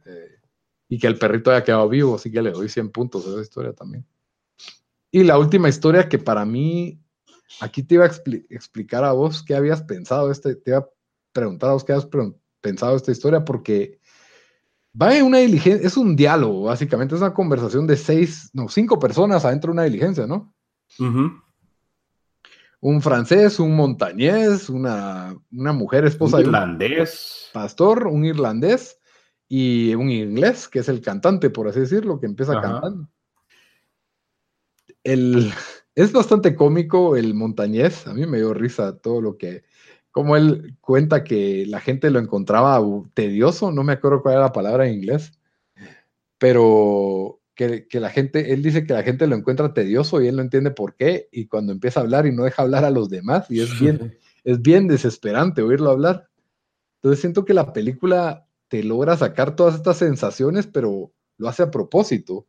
eh, 0.07 0.41
y 0.89 0.99
que 0.99 1.07
el 1.07 1.19
perrito 1.19 1.53
haya 1.53 1.63
quedado 1.63 1.89
vivo, 1.89 2.17
así 2.17 2.33
que 2.33 2.43
le 2.43 2.51
doy 2.51 2.69
100 2.69 2.91
puntos 2.91 3.25
a 3.27 3.31
esa 3.31 3.43
historia 3.43 3.73
también. 3.73 4.05
Y 5.13 5.23
la 5.23 5.39
última 5.39 5.69
historia 5.69 6.09
que 6.09 6.19
para 6.19 6.45
mí, 6.45 7.01
aquí 7.61 7.83
te 7.83 7.95
iba 7.95 8.05
a 8.07 8.11
explicar 8.51 9.05
a 9.05 9.13
vos 9.13 9.43
qué 9.43 9.55
habías 9.55 9.83
pensado, 9.83 10.33
este, 10.33 10.57
te 10.57 10.73
iba 10.73 10.79
a 10.81 10.89
preguntar 11.33 11.71
a 11.71 11.73
vos 11.75 11.85
qué 11.85 11.93
habías 11.93 12.09
pensado 12.61 12.97
esta 12.97 13.13
historia 13.13 13.45
porque 13.45 14.01
Va 15.01 15.16
en 15.16 15.24
una 15.24 15.39
diligencia, 15.39 15.86
es 15.86 15.97
un 15.97 16.14
diálogo, 16.14 16.64
básicamente, 16.64 17.14
es 17.14 17.20
una 17.20 17.32
conversación 17.32 17.86
de 17.86 17.97
seis, 17.97 18.51
no, 18.52 18.69
cinco 18.69 18.98
personas 18.98 19.44
adentro 19.44 19.69
de 19.69 19.73
una 19.73 19.85
diligencia, 19.85 20.27
¿no? 20.27 20.55
un 22.82 23.01
francés, 23.01 23.60
un 23.60 23.77
montañés, 23.77 24.69
una, 24.69 25.36
una 25.52 25.73
mujer 25.73 26.05
esposa 26.05 26.39
Un 26.39 26.43
de 26.43 26.48
un 26.48 27.09
pastor, 27.52 28.09
un 28.09 28.24
irlandés 28.24 28.98
y 29.48 29.94
un 29.94 30.10
inglés, 30.10 30.69
que 30.69 30.81
es 30.81 30.89
el 30.89 31.01
cantante, 31.01 31.48
por 31.48 31.69
así 31.69 31.78
decirlo, 31.78 32.19
que 32.19 32.27
empieza 32.27 32.52
Ajá. 32.52 32.62
cantando. 32.62 33.09
El, 35.05 35.52
es 35.94 36.12
bastante 36.12 36.56
cómico 36.56 37.16
el 37.16 37.35
montañés, 37.35 38.06
a 38.09 38.14
mí 38.14 38.27
me 38.27 38.39
dio 38.39 38.52
risa 38.52 38.98
todo 38.98 39.20
lo 39.23 39.39
que, 39.39 39.62
como 40.12 40.36
él 40.36 40.76
cuenta 40.80 41.24
que 41.24 41.64
la 41.66 41.80
gente 41.80 42.10
lo 42.10 42.18
encontraba 42.18 42.80
tedioso, 43.14 43.72
no 43.72 43.82
me 43.82 43.94
acuerdo 43.94 44.22
cuál 44.22 44.34
era 44.34 44.44
la 44.44 44.52
palabra 44.52 44.86
en 44.86 44.94
inglés, 44.94 45.32
pero 46.39 47.40
que, 47.55 47.89
que 47.89 47.98
la 47.98 48.10
gente, 48.10 48.52
él 48.52 48.62
dice 48.62 48.86
que 48.86 48.93
la 48.93 49.02
gente 49.02 49.26
lo 49.26 49.34
encuentra 49.34 49.72
tedioso 49.72 50.20
y 50.20 50.28
él 50.28 50.36
no 50.36 50.43
entiende 50.43 50.70
por 50.70 50.94
qué, 50.94 51.28
y 51.32 51.47
cuando 51.47 51.72
empieza 51.72 52.01
a 52.01 52.02
hablar 52.02 52.26
y 52.26 52.32
no 52.32 52.44
deja 52.44 52.62
hablar 52.62 52.84
a 52.84 52.90
los 52.90 53.09
demás, 53.09 53.51
y 53.51 53.60
es 53.60 53.80
bien, 53.80 54.18
es 54.44 54.60
bien 54.60 54.86
desesperante 54.86 55.62
oírlo 55.62 55.90
hablar. 55.90 56.28
Entonces 56.97 57.20
siento 57.20 57.44
que 57.44 57.55
la 57.55 57.72
película 57.72 58.47
te 58.68 58.84
logra 58.84 59.16
sacar 59.16 59.56
todas 59.56 59.74
estas 59.74 59.97
sensaciones, 59.97 60.66
pero 60.66 61.12
lo 61.39 61.48
hace 61.48 61.62
a 61.62 61.70
propósito, 61.70 62.47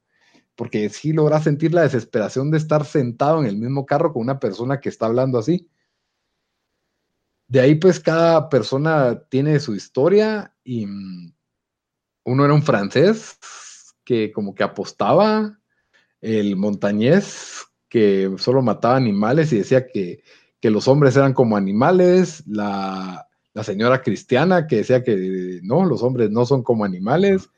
porque 0.56 0.90
sí 0.90 1.14
logra 1.14 1.42
sentir 1.42 1.74
la 1.74 1.82
desesperación 1.82 2.52
de 2.52 2.58
estar 2.58 2.86
sentado 2.86 3.40
en 3.40 3.48
el 3.48 3.58
mismo 3.58 3.86
carro 3.86 4.12
con 4.12 4.22
una 4.22 4.40
persona 4.40 4.80
que 4.80 4.90
está 4.90 5.06
hablando 5.06 5.40
así. 5.40 5.70
De 7.54 7.60
ahí 7.60 7.76
pues 7.76 8.00
cada 8.00 8.50
persona 8.50 9.26
tiene 9.30 9.60
su 9.60 9.76
historia 9.76 10.56
y 10.64 10.88
mm, 10.88 11.36
uno 12.26 12.46
era 12.46 12.54
un 12.56 12.64
francés 12.64 13.38
que 14.04 14.32
como 14.32 14.56
que 14.56 14.64
apostaba, 14.64 15.60
el 16.20 16.56
montañés 16.56 17.64
que 17.90 18.34
solo 18.40 18.64
mataba 18.64 18.96
animales 18.96 19.54
y 19.54 19.58
decía 19.58 19.86
que, 19.86 20.24
que 20.60 20.72
los 20.72 20.88
hombres 20.88 21.16
eran 21.16 21.36
como 21.36 21.56
animales, 21.56 22.44
la, 22.48 23.28
la 23.54 23.64
señora 23.64 24.02
cristiana 24.02 24.66
que 24.66 24.78
decía 24.78 25.04
que 25.04 25.60
no, 25.62 25.86
los 25.86 26.02
hombres 26.02 26.32
no 26.32 26.48
son 26.48 26.64
como 26.64 26.86
animales. 26.86 27.52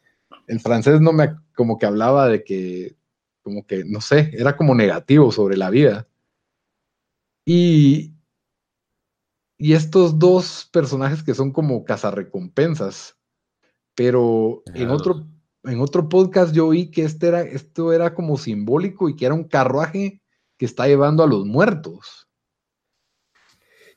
El 0.46 0.60
francés 0.60 1.00
no 1.00 1.14
me 1.14 1.38
como 1.56 1.80
que 1.80 1.86
hablaba 1.86 2.28
de 2.28 2.44
que, 2.44 2.98
como 3.44 3.66
que, 3.66 3.86
no 3.86 4.02
sé, 4.02 4.32
era 4.34 4.58
como 4.58 4.76
negativo 4.76 5.32
sobre 5.32 5.56
la 5.56 5.70
vida. 5.70 6.06
Y, 7.46 8.15
y 9.58 9.74
estos 9.74 10.20
dos 10.20 10.70
personajes 10.72 11.24
que 11.24 11.34
son 11.34 11.52
como 11.52 11.86
cazarrecompensas, 11.86 13.18
pero 13.96 14.64
en 14.74 14.90
otro, 14.90 15.26
en 15.64 15.80
otro 15.80 16.10
podcast 16.10 16.54
yo 16.54 16.68
oí 16.68 16.92
que 16.92 17.04
este 17.04 17.28
era, 17.28 17.42
esto 17.42 17.94
era 17.94 18.14
como 18.14 18.38
simbólico 18.38 19.10
y 19.10 19.16
que 19.16 19.26
era 19.26 19.36
un 19.36 19.48
carruaje 19.48 20.22
que 20.58 20.66
está 20.66 20.88
llevando 20.88 21.24
a 21.24 21.28
los 21.28 21.46
muertos. 21.46 22.28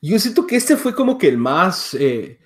Yo 0.01 0.19
siento 0.19 0.47
que 0.47 0.57
este 0.57 0.77
fue 0.77 0.95
como 0.95 1.19
que 1.19 1.29
el 1.29 1.39
más. 1.39 1.95
eh, 1.95 2.39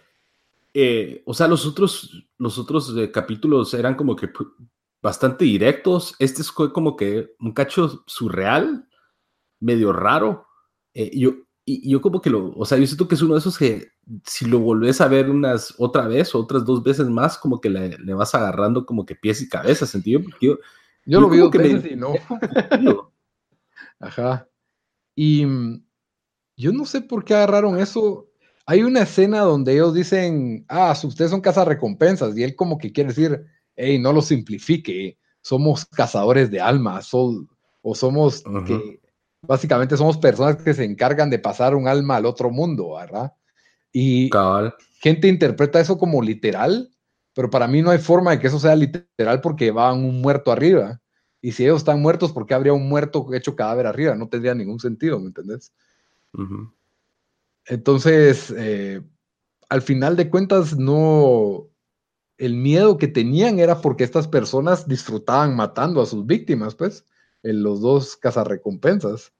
eh, 0.75 1.23
o 1.27 1.35
sea, 1.35 1.49
los 1.49 1.67
otros, 1.67 2.27
los 2.39 2.59
otros 2.59 2.95
eh, 2.97 3.11
capítulos 3.11 3.75
eran 3.75 3.95
como 3.95 4.17
que 4.17 4.31
bastante 5.03 5.45
directos. 5.45 6.15
Este 6.19 6.43
fue 6.45 6.73
como 6.73 6.97
que 6.97 7.35
un 7.41 7.53
cacho 7.53 8.03
surreal, 8.07 8.89
medio 9.61 9.93
raro. 9.93 10.47
Eh, 10.95 11.11
yo, 11.19 11.33
y, 11.65 11.91
yo 11.91 12.01
como 12.01 12.21
que 12.21 12.31
lo. 12.31 12.53
O 12.57 12.65
sea, 12.65 12.79
yo 12.79 12.87
siento 12.87 13.07
que 13.07 13.15
es 13.15 13.23
uno 13.23 13.35
de 13.35 13.41
esos 13.41 13.57
que 13.57 13.89
si 14.25 14.47
lo 14.47 14.59
volvés 14.59 15.01
a 15.01 15.09
ver 15.09 15.31
unas 15.31 15.75
otra 15.79 16.09
vez 16.09 16.35
o 16.35 16.41
otras 16.41 16.65
dos 16.65 16.83
veces 16.83 17.07
más, 17.09 17.39
como 17.39 17.61
que 17.61 17.71
le, 17.71 17.99
le 17.99 18.15
vas 18.15 18.35
agarrando 18.35 18.85
como 18.85 19.07
que 19.07 19.15
pies 19.15 19.43
y 19.43 19.49
cabeza, 19.49 19.87
sentido. 19.87 20.23
Porque 20.23 20.47
yo, 20.47 20.59
Yo 21.07 21.21
lo 21.21 21.29
dos 21.29 21.51
que 21.51 21.59
me- 21.59 21.75
veces 21.75 21.93
y 21.93 21.97
no. 21.97 22.15
Tío, 22.81 23.13
Ajá. 24.01 24.49
Y 25.15 25.47
mm, 25.47 25.85
yo 26.57 26.73
no 26.73 26.85
sé 26.85 27.01
por 27.01 27.25
qué 27.25 27.35
agarraron 27.35 27.79
eso. 27.79 28.29
Hay 28.67 28.83
una 28.83 29.03
escena 29.03 29.41
donde 29.41 29.75
ellos 29.75 29.95
dicen, 29.95 30.65
ah, 30.69 30.97
ustedes 31.03 31.31
son 31.31 31.41
cazarrecompensas, 31.41 32.37
y 32.37 32.45
él 32.45 32.55
como 32.55 32.79
que 32.79 32.93
quiere 32.93 33.09
decir, 33.09 33.45
hey, 33.75 33.99
no 33.99 34.13
lo 34.13 34.23
simplifique, 34.23 35.19
somos 35.41 35.85
cazadores 35.85 36.49
de 36.51 36.61
almas, 36.61 37.11
o 37.13 37.95
somos 37.95 38.45
que 38.65 39.02
básicamente 39.43 39.97
somos 39.97 40.19
personas 40.19 40.57
que 40.57 40.75
se 40.75 40.85
encargan 40.85 41.31
de 41.31 41.39
pasar 41.39 41.75
un 41.75 41.89
alma 41.89 42.17
al 42.17 42.27
otro 42.27 42.51
mundo, 42.51 42.95
¿verdad? 42.95 43.33
Y 43.93 44.31
cabal. 44.31 44.75
gente 45.01 45.29
interpreta 45.29 45.81
eso 45.81 45.99
como 45.99 46.23
literal, 46.23 46.91
pero 47.35 47.51
para 47.51 47.67
mí 47.67 47.83
no 47.83 47.91
hay 47.91 47.99
forma 47.99 48.31
de 48.31 48.39
que 48.39 48.47
eso 48.47 48.59
sea 48.59 48.77
literal 48.77 49.41
porque 49.41 49.71
va 49.71 49.93
un 49.93 50.21
muerto 50.21 50.53
arriba. 50.53 51.01
Y 51.41 51.53
si 51.53 51.65
ellos 51.65 51.79
están 51.79 52.01
muertos, 52.01 52.33
¿por 52.33 52.47
qué 52.47 52.55
habría 52.55 52.73
un 52.73 52.89
muerto 52.89 53.27
hecho 53.35 53.57
cadáver 53.57 53.87
arriba? 53.87 54.15
No 54.15 54.29
tendría 54.29 54.55
ningún 54.55 54.79
sentido, 54.79 55.19
¿me 55.19 55.27
entendés? 55.27 55.73
Entonces, 57.67 58.55
eh, 58.57 59.03
al 59.69 59.83
final 59.83 60.17
de 60.17 60.31
cuentas, 60.31 60.77
no. 60.77 61.69
El 62.39 62.55
miedo 62.57 62.97
que 62.97 63.09
tenían 63.09 63.59
era 63.59 63.81
porque 63.81 64.05
estas 64.05 64.27
personas 64.27 64.89
disfrutaban 64.89 65.55
matando 65.55 66.01
a 66.01 66.07
sus 66.07 66.27
víctimas, 66.27 66.75
pues, 66.75 67.05
en 67.43 67.63
los 67.63 67.81
dos 67.81 68.17
cazarrecompensas. 68.17 69.33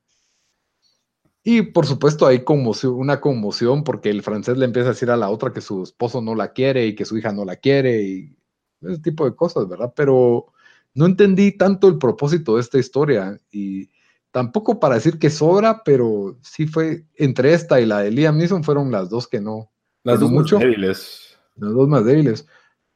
Y 1.45 1.63
por 1.63 1.87
supuesto 1.87 2.27
hay 2.27 2.45
conmoción, 2.45 2.95
una 2.95 3.21
conmoción 3.21 3.83
porque 3.83 4.11
el 4.11 4.23
francés 4.23 4.57
le 4.59 4.65
empieza 4.65 4.89
a 4.91 4.93
decir 4.93 5.11
a 5.11 5.17
la 5.17 5.29
otra 5.31 5.53
que 5.53 5.61
su 5.61 5.83
esposo 5.83 6.23
no 6.23 6.35
la 6.35 6.53
quiere 6.53 6.87
y 6.87 6.95
que 6.95 7.05
su 7.05 7.19
hija 7.19 7.33
no 7.33 7.45
la 7.45 7.57
quiere 7.57 8.03
y 8.03 8.37
ese 8.81 9.01
tipo 9.01 9.25
de 9.25 9.35
cosas, 9.35 9.69
¿verdad? 9.69 9.93
Pero 9.97 10.53
no 10.95 11.07
entendí 11.07 11.53
tanto 11.53 11.89
el 11.89 11.99
propósito 11.99 12.55
de 12.55 12.61
esta 12.61 12.79
historia 12.79 13.41
y 13.51 13.91
tampoco 14.31 14.79
para 14.79 14.97
decir 14.97 15.19
que 15.19 15.31
sobra, 15.31 15.83
pero 15.85 16.39
sí 16.43 16.67
fue 16.67 17.05
entre 17.17 17.55
esta 17.55 17.81
y 17.81 17.87
la 17.87 18.01
de 18.01 18.11
Liam 18.13 18.39
Neeson 18.39 18.63
fueron 18.63 18.91
las 18.93 19.11
dos 19.11 19.27
que 19.27 19.41
no, 19.41 19.73
Las 20.05 20.21
dos 20.21 20.31
mucho. 20.31 20.57
mucho 20.57 20.67
débiles. 20.67 21.39
las 21.57 21.73
dos 21.73 21.89
más 21.89 22.05
débiles. 22.05 22.47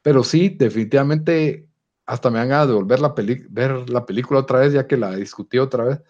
Pero 0.02 0.22
sí, 0.22 0.50
definitivamente 0.50 1.65
hasta 2.06 2.30
me 2.30 2.38
han 2.38 2.48
ganas 2.48 2.68
de 2.68 2.74
volver 2.74 3.00
la 3.00 3.14
peli- 3.14 3.46
ver 3.50 3.90
la 3.90 4.06
película 4.06 4.40
otra 4.40 4.60
vez 4.60 4.72
ya 4.72 4.86
que 4.86 4.96
la 4.96 5.16
discutí 5.16 5.58
otra 5.58 5.84
vez. 5.84 6.00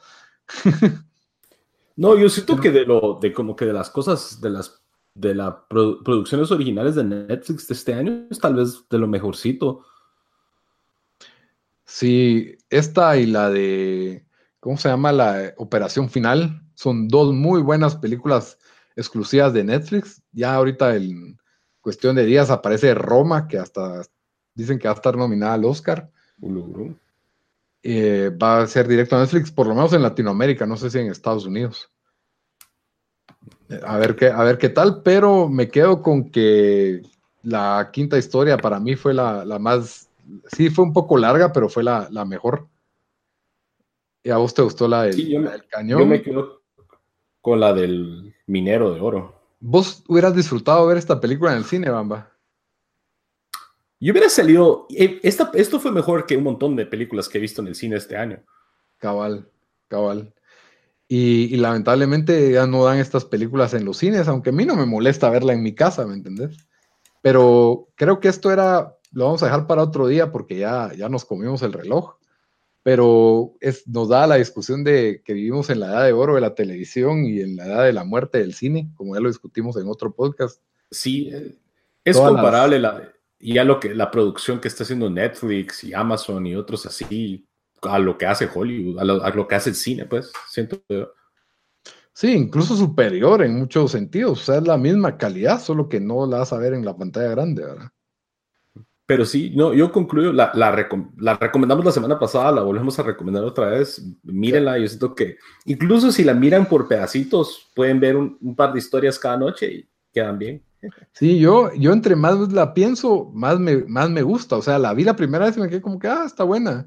No, 1.97 2.17
yo 2.19 2.29
siento 2.29 2.57
que 2.57 2.71
de 2.71 2.85
lo, 2.85 3.19
de 3.21 3.33
como 3.33 3.57
que 3.57 3.65
de 3.65 3.73
las 3.73 3.91
cosas, 3.91 4.41
de 4.41 4.51
las 4.51 4.83
de 5.15 5.35
las 5.35 5.55
produ- 5.71 6.03
producciones 6.05 6.51
originales 6.51 6.95
de 6.95 7.05
Netflix 7.05 7.67
de 7.67 7.75
este 7.75 7.95
año, 7.95 8.27
es 8.31 8.39
tal 8.39 8.55
vez 8.55 8.85
de 8.91 8.99
lo 8.99 9.09
mejorcito. 9.09 9.87
Sí, 11.87 12.59
esta 12.69 13.17
y 13.17 13.25
la 13.25 13.49
de, 13.49 14.27
¿cómo 14.61 14.77
se 14.77 14.91
llama? 14.91 15.13
La 15.13 15.55
Operación 15.57 16.11
Final. 16.11 16.61
Son 16.75 17.09
dos 17.09 17.33
muy 17.33 17.63
buenas 17.63 17.97
películas 17.97 18.59
exclusivas 18.95 19.55
de 19.55 19.65
Netflix. 19.65 20.23
Ya 20.33 20.55
ahorita 20.55 20.97
en 20.97 21.39
cuestión 21.81 22.17
de 22.17 22.27
días 22.27 22.51
aparece 22.51 22.93
Roma, 22.93 23.49
que 23.49 23.57
hasta 23.57 24.03
dicen 24.57 24.79
que 24.79 24.89
va 24.89 24.93
a 24.93 24.97
estar 24.97 25.17
nominada 25.17 25.55
al 25.55 25.65
Oscar. 25.65 26.11
Eh, 27.83 28.31
va 28.43 28.63
a 28.63 28.67
ser 28.67 28.89
directo 28.89 29.15
a 29.17 29.21
Netflix, 29.21 29.53
por 29.53 29.67
lo 29.69 29.75
menos 29.75 29.93
en 29.93 30.03
Latinoamérica, 30.03 30.67
no 30.67 30.77
sé 30.77 30.91
si 30.91 30.99
en 30.99 31.07
Estados 31.11 31.47
Unidos. 31.47 31.89
Eh, 33.69 33.81
A 33.85 33.99
ver 33.99 34.17
qué, 34.17 34.27
a 34.29 34.43
ver 34.43 34.59
qué 34.59 34.69
tal, 34.71 35.03
pero 35.03 35.49
me 35.49 35.69
quedo 35.69 36.03
con 36.03 36.31
que 36.31 37.03
la 37.43 37.91
quinta 37.93 38.19
historia 38.19 38.57
para 38.57 38.81
mí 38.81 38.97
fue 38.97 39.15
la, 39.15 39.45
la 39.45 39.59
más, 39.61 40.09
sí 40.49 40.69
fue 40.71 40.85
un 40.85 40.93
poco 40.93 41.17
larga, 41.17 41.53
pero 41.53 41.69
fue 41.69 41.85
la, 41.85 42.09
la 42.11 42.25
mejor. 42.25 42.67
¿Y 44.25 44.31
a 44.31 44.39
vos 44.39 44.53
te 44.53 44.63
gustó 44.63 44.89
la 44.89 45.03
del, 45.05 45.15
Sí, 45.15 45.31
yo 45.31 45.39
me- 45.39 45.47
la 45.47 45.53
del 45.53 45.67
cañón? 45.69 46.01
Yo 46.01 46.07
me 46.07 46.23
quedo 46.23 46.63
con 47.41 47.61
la 47.61 47.73
del 47.73 48.35
minero 48.49 48.93
de 48.93 49.01
oro. 49.01 49.41
¿Vos 49.61 50.03
hubieras 50.09 50.35
disfrutado 50.35 50.85
ver 50.89 50.97
esta 50.97 51.21
película 51.21 51.53
en 51.53 51.59
el 51.59 51.65
cine, 51.65 51.89
Bamba? 51.91 52.33
Yo 53.99 54.13
hubiera 54.13 54.29
salido. 54.29 54.87
eh, 54.91 55.21
Esta, 55.23 55.51
esto 55.55 55.81
fue 55.81 55.93
mejor 55.93 56.27
que 56.27 56.37
un 56.37 56.45
montón 56.45 56.77
de 56.77 56.87
películas 56.87 57.29
que 57.29 57.39
he 57.39 57.41
visto 57.41 57.63
en 57.63 57.69
el 57.69 57.75
cine 57.75 57.97
este 57.97 58.17
año. 58.17 58.43
Cabal, 58.99 59.49
cabal. 59.89 60.35
Y, 61.09 61.55
y 61.55 61.57
lamentablemente 61.57 62.53
ya 62.53 62.67
no 62.67 62.85
dan 62.85 62.99
estas 62.99 63.25
películas 63.25 63.75
en 63.75 63.85
los 63.85 63.99
cines, 63.99 64.27
aunque 64.29 64.51
a 64.51 64.53
mí 64.53 64.67
no 64.67 64.75
me 64.75 64.87
molesta 64.87 65.31
verla 65.31 65.53
en 65.53 65.63
mi 65.63 65.75
casa, 65.75 66.07
¿me 66.07 66.15
entendés? 66.15 66.57
Pero 67.23 67.89
creo 67.95 68.21
que 68.21 68.29
esto 68.29 68.51
era, 68.53 68.97
lo 69.13 69.25
vamos 69.25 69.43
a 69.43 69.47
dejar 69.47 69.67
para 69.67 69.83
otro 69.83 70.07
día 70.09 70.33
porque 70.33 70.59
ya, 70.59 70.93
ya 70.97 71.09
nos 71.09 71.25
comimos 71.25 71.63
el 71.63 71.73
reloj. 71.73 72.17
Pero 72.83 73.55
es, 73.61 73.87
nos 73.89 74.09
da 74.09 74.29
la 74.29 74.37
discusión 74.37 74.85
de 74.85 75.21
que 75.25 75.33
vivimos 75.33 75.71
en 75.71 75.81
la 75.81 75.89
edad 75.89 76.05
de 76.05 76.13
oro 76.13 76.37
de 76.37 76.41
la 76.41 76.55
televisión 76.55 77.25
y 77.25 77.41
en 77.41 77.57
la 77.57 77.67
edad 77.67 77.85
de 77.85 77.93
la 77.93 78.05
muerte 78.05 78.39
del 78.39 78.55
cine, 78.55 78.93
como 78.95 79.15
ya 79.15 79.21
lo 79.21 79.29
discutimos 79.29 79.77
en 79.77 79.89
otro 79.89 80.15
podcast. 80.15 80.63
Sí, 80.93 81.31
eh, 81.33 81.57
es 82.05 82.17
Todas 82.17 82.31
comparable 82.31 82.79
la, 82.79 83.13
y 83.39 83.59
a 83.59 83.65
lo 83.65 83.79
que 83.81 83.95
la 83.95 84.11
producción 84.11 84.61
que 84.61 84.69
está 84.69 84.85
haciendo 84.85 85.11
Netflix 85.11 85.85
y 85.85 85.95
Amazon 85.95 86.47
y 86.47 86.55
otros 86.55 86.87
así 86.87 87.47
a 87.83 87.99
lo 87.99 88.17
que 88.17 88.27
hace 88.27 88.49
Hollywood, 88.53 88.99
a 88.99 89.05
lo, 89.05 89.23
a 89.23 89.31
lo 89.31 89.47
que 89.47 89.55
hace 89.55 89.71
el 89.71 89.77
cine, 89.77 90.07
pues 90.07 90.33
siento 90.49 90.83
yo. 90.89 91.13
Sí, 92.13 92.33
incluso 92.33 92.75
superior 92.77 93.43
en 93.43 93.59
muchos 93.59 93.93
sentidos. 93.93 94.41
O 94.41 94.45
sea, 94.45 94.57
es 94.57 94.67
la 94.67 94.79
misma 94.79 95.19
calidad, 95.19 95.61
solo 95.61 95.89
que 95.89 96.01
no 96.01 96.27
la 96.27 96.39
vas 96.39 96.53
a 96.53 96.59
ver 96.59 96.73
en 96.73 96.85
la 96.85 96.97
pantalla 96.97 97.29
grande, 97.29 97.65
¿verdad? 97.65 97.91
pero 99.07 99.25
sí, 99.25 99.53
no, 99.55 99.73
yo 99.73 99.93
concluyo, 99.93 100.33
la, 100.33 100.51
la, 100.55 100.73
recomendamos 100.73 101.85
la 101.85 101.93
semana 101.93 102.19
pasada, 102.19 102.51
la 102.51 102.63
volvemos 102.63 102.99
a 102.99 103.05
recomendar 103.05 103.45
otra 103.45 103.69
vez, 103.69 104.05
mírenla, 104.25 104.79
yo 104.79 104.89
siento 104.89 105.15
que 105.15 105.37
incluso 105.65 106.11
si 106.11 106.25
la 106.25 106.35
miran 106.35 106.67
por 106.67 106.89
pedacitos, 106.89 107.71
pueden 107.75 108.01
ver 108.01 108.17
un, 108.17 108.57
par 108.57 108.73
de 108.73 108.81
historias 108.81 109.17
cada 109.17 109.37
noche 109.37 109.73
y 109.73 109.89
quedan 110.13 110.39
bien. 110.39 110.66
Sí, 111.13 111.39
yo, 111.39 111.73
yo 111.75 111.93
entre 111.93 112.17
más 112.17 112.53
la 112.53 112.75
pienso, 112.75 113.31
más 113.35 113.59
me, 113.59 113.79
más 113.85 114.11
me 114.11 114.23
gusta, 114.23 114.57
o 114.57 114.63
sea, 114.63 114.79
la 114.79 114.95
vi 114.95 115.05
la 115.05 115.17
primera 115.17 115.47
vez 115.47 115.57
y 115.57 115.61
me 115.61 115.69
quedé 115.69 115.81
como 115.81 115.99
que, 115.99 116.09
ah, 116.09 116.25
está 116.27 116.45
buena. 116.45 116.87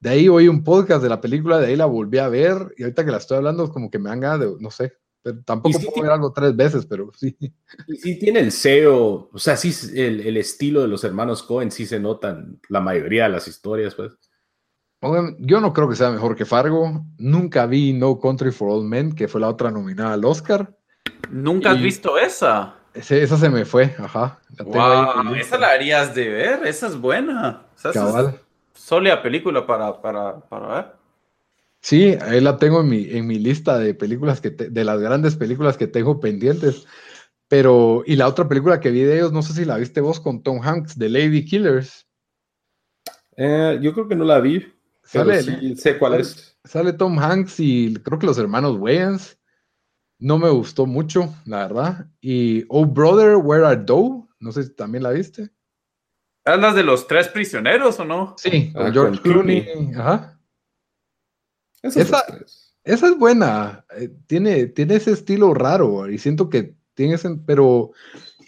De 0.00 0.10
ahí 0.10 0.28
oí 0.28 0.48
un 0.48 0.62
podcast 0.62 1.02
de 1.02 1.08
la 1.08 1.20
película, 1.20 1.58
de 1.58 1.68
ahí 1.68 1.76
la 1.76 1.86
volví 1.86 2.18
a 2.18 2.28
ver 2.28 2.74
y 2.76 2.82
ahorita 2.82 3.04
que 3.04 3.10
la 3.10 3.16
estoy 3.16 3.38
hablando, 3.38 3.70
como 3.72 3.90
que 3.90 3.98
me 3.98 4.10
han 4.10 4.20
ganado, 4.20 4.58
no 4.60 4.70
sé, 4.70 4.98
tampoco 5.44 5.78
puedo 5.78 6.02
ver 6.02 6.12
algo 6.12 6.32
tres 6.32 6.54
veces, 6.54 6.86
pero 6.86 7.10
sí. 7.14 7.36
Y 7.88 7.96
sí 7.96 8.18
tiene 8.18 8.40
el 8.40 8.52
SEO, 8.52 9.30
o 9.32 9.38
sea, 9.38 9.56
sí, 9.56 9.74
el, 9.94 10.36
estilo 10.36 10.82
de 10.82 10.88
los 10.88 11.04
hermanos 11.04 11.42
Cohen 11.42 11.70
sí 11.70 11.86
se 11.86 11.98
notan 11.98 12.60
la 12.68 12.80
mayoría 12.80 13.24
de 13.24 13.30
las 13.30 13.48
historias, 13.48 13.94
pues. 13.94 14.12
Yo 15.38 15.60
no 15.60 15.72
creo 15.74 15.88
que 15.88 15.96
sea 15.96 16.10
mejor 16.10 16.34
que 16.34 16.46
Fargo. 16.46 17.04
Nunca 17.18 17.66
vi 17.66 17.92
No 17.92 18.18
Country 18.18 18.50
for 18.50 18.70
Old 18.70 18.86
Men, 18.86 19.14
que 19.14 19.28
fue 19.28 19.38
la 19.38 19.50
otra 19.50 19.70
nominada 19.70 20.14
al 20.14 20.24
Oscar. 20.24 20.74
¿Nunca 21.30 21.72
has 21.72 21.82
visto 21.82 22.16
esa? 22.16 22.78
Esa 22.94 23.36
se 23.36 23.50
me 23.50 23.64
fue, 23.64 23.94
ajá. 23.98 24.38
wow, 24.64 25.34
esa 25.34 25.58
la 25.58 25.70
harías 25.70 26.14
de 26.14 26.28
ver, 26.28 26.66
esa 26.66 26.86
es 26.86 26.96
buena. 26.96 27.66
O 27.76 27.78
sea, 27.78 28.34
sólida 28.72 29.22
película 29.22 29.66
para, 29.66 30.00
para, 30.00 30.40
para 30.40 30.66
ver. 30.68 30.92
Sí, 31.80 32.16
ahí 32.22 32.40
la 32.40 32.56
tengo 32.56 32.80
en 32.80 32.88
mi, 32.88 33.10
en 33.10 33.26
mi 33.26 33.38
lista 33.38 33.78
de 33.78 33.94
películas 33.94 34.40
que 34.40 34.50
de 34.50 34.84
las 34.84 35.00
grandes 35.00 35.36
películas 35.36 35.76
que 35.76 35.86
tengo 35.86 36.18
pendientes. 36.20 36.86
Pero, 37.48 38.02
y 38.06 38.16
la 38.16 38.26
otra 38.26 38.48
película 38.48 38.80
que 38.80 38.90
vi 38.90 39.00
de 39.00 39.16
ellos, 39.16 39.32
no 39.32 39.42
sé 39.42 39.52
si 39.52 39.64
la 39.64 39.76
viste 39.76 40.00
vos 40.00 40.18
con 40.18 40.42
Tom 40.42 40.60
Hanks, 40.62 40.96
The 40.98 41.08
Lady 41.08 41.44
Killers. 41.44 42.06
Eh, 43.36 43.78
yo 43.82 43.92
creo 43.92 44.08
que 44.08 44.16
no 44.16 44.24
la 44.24 44.40
vi. 44.40 44.66
Sale, 45.02 45.42
sí, 45.42 45.76
sé 45.76 45.98
cuál 45.98 46.14
es. 46.14 46.56
Sale 46.64 46.94
Tom 46.94 47.18
Hanks 47.18 47.60
y 47.60 47.94
creo 47.96 48.18
que 48.18 48.26
los 48.26 48.38
hermanos 48.38 48.76
Wayans. 48.78 49.38
No 50.18 50.38
me 50.38 50.50
gustó 50.50 50.86
mucho, 50.86 51.34
la 51.44 51.66
verdad. 51.66 52.06
Y 52.20 52.64
Oh 52.68 52.86
Brother, 52.86 53.36
Where 53.36 53.66
Are 53.66 53.84
Thou? 53.84 54.28
No 54.38 54.52
sé 54.52 54.64
si 54.64 54.74
también 54.74 55.02
la 55.02 55.10
viste. 55.10 55.50
¿Es 56.44 56.74
de 56.74 56.82
los 56.82 57.06
tres 57.06 57.28
prisioneros 57.28 57.98
o 58.00 58.04
no? 58.04 58.34
Sí, 58.36 58.72
con 58.72 58.86
ah, 58.86 58.92
George 58.92 59.20
Clooney. 59.20 59.92
Ajá 59.96 60.34
esa, 61.84 62.24
es 62.84 63.18
buena. 63.18 63.84
Eh, 63.96 64.10
tiene, 64.26 64.66
tiene 64.66 64.96
ese 64.96 65.12
estilo 65.12 65.54
raro 65.54 66.08
y 66.08 66.18
siento 66.18 66.48
que 66.48 66.76
tiene 66.94 67.14
ese. 67.14 67.36
Pero 67.46 67.92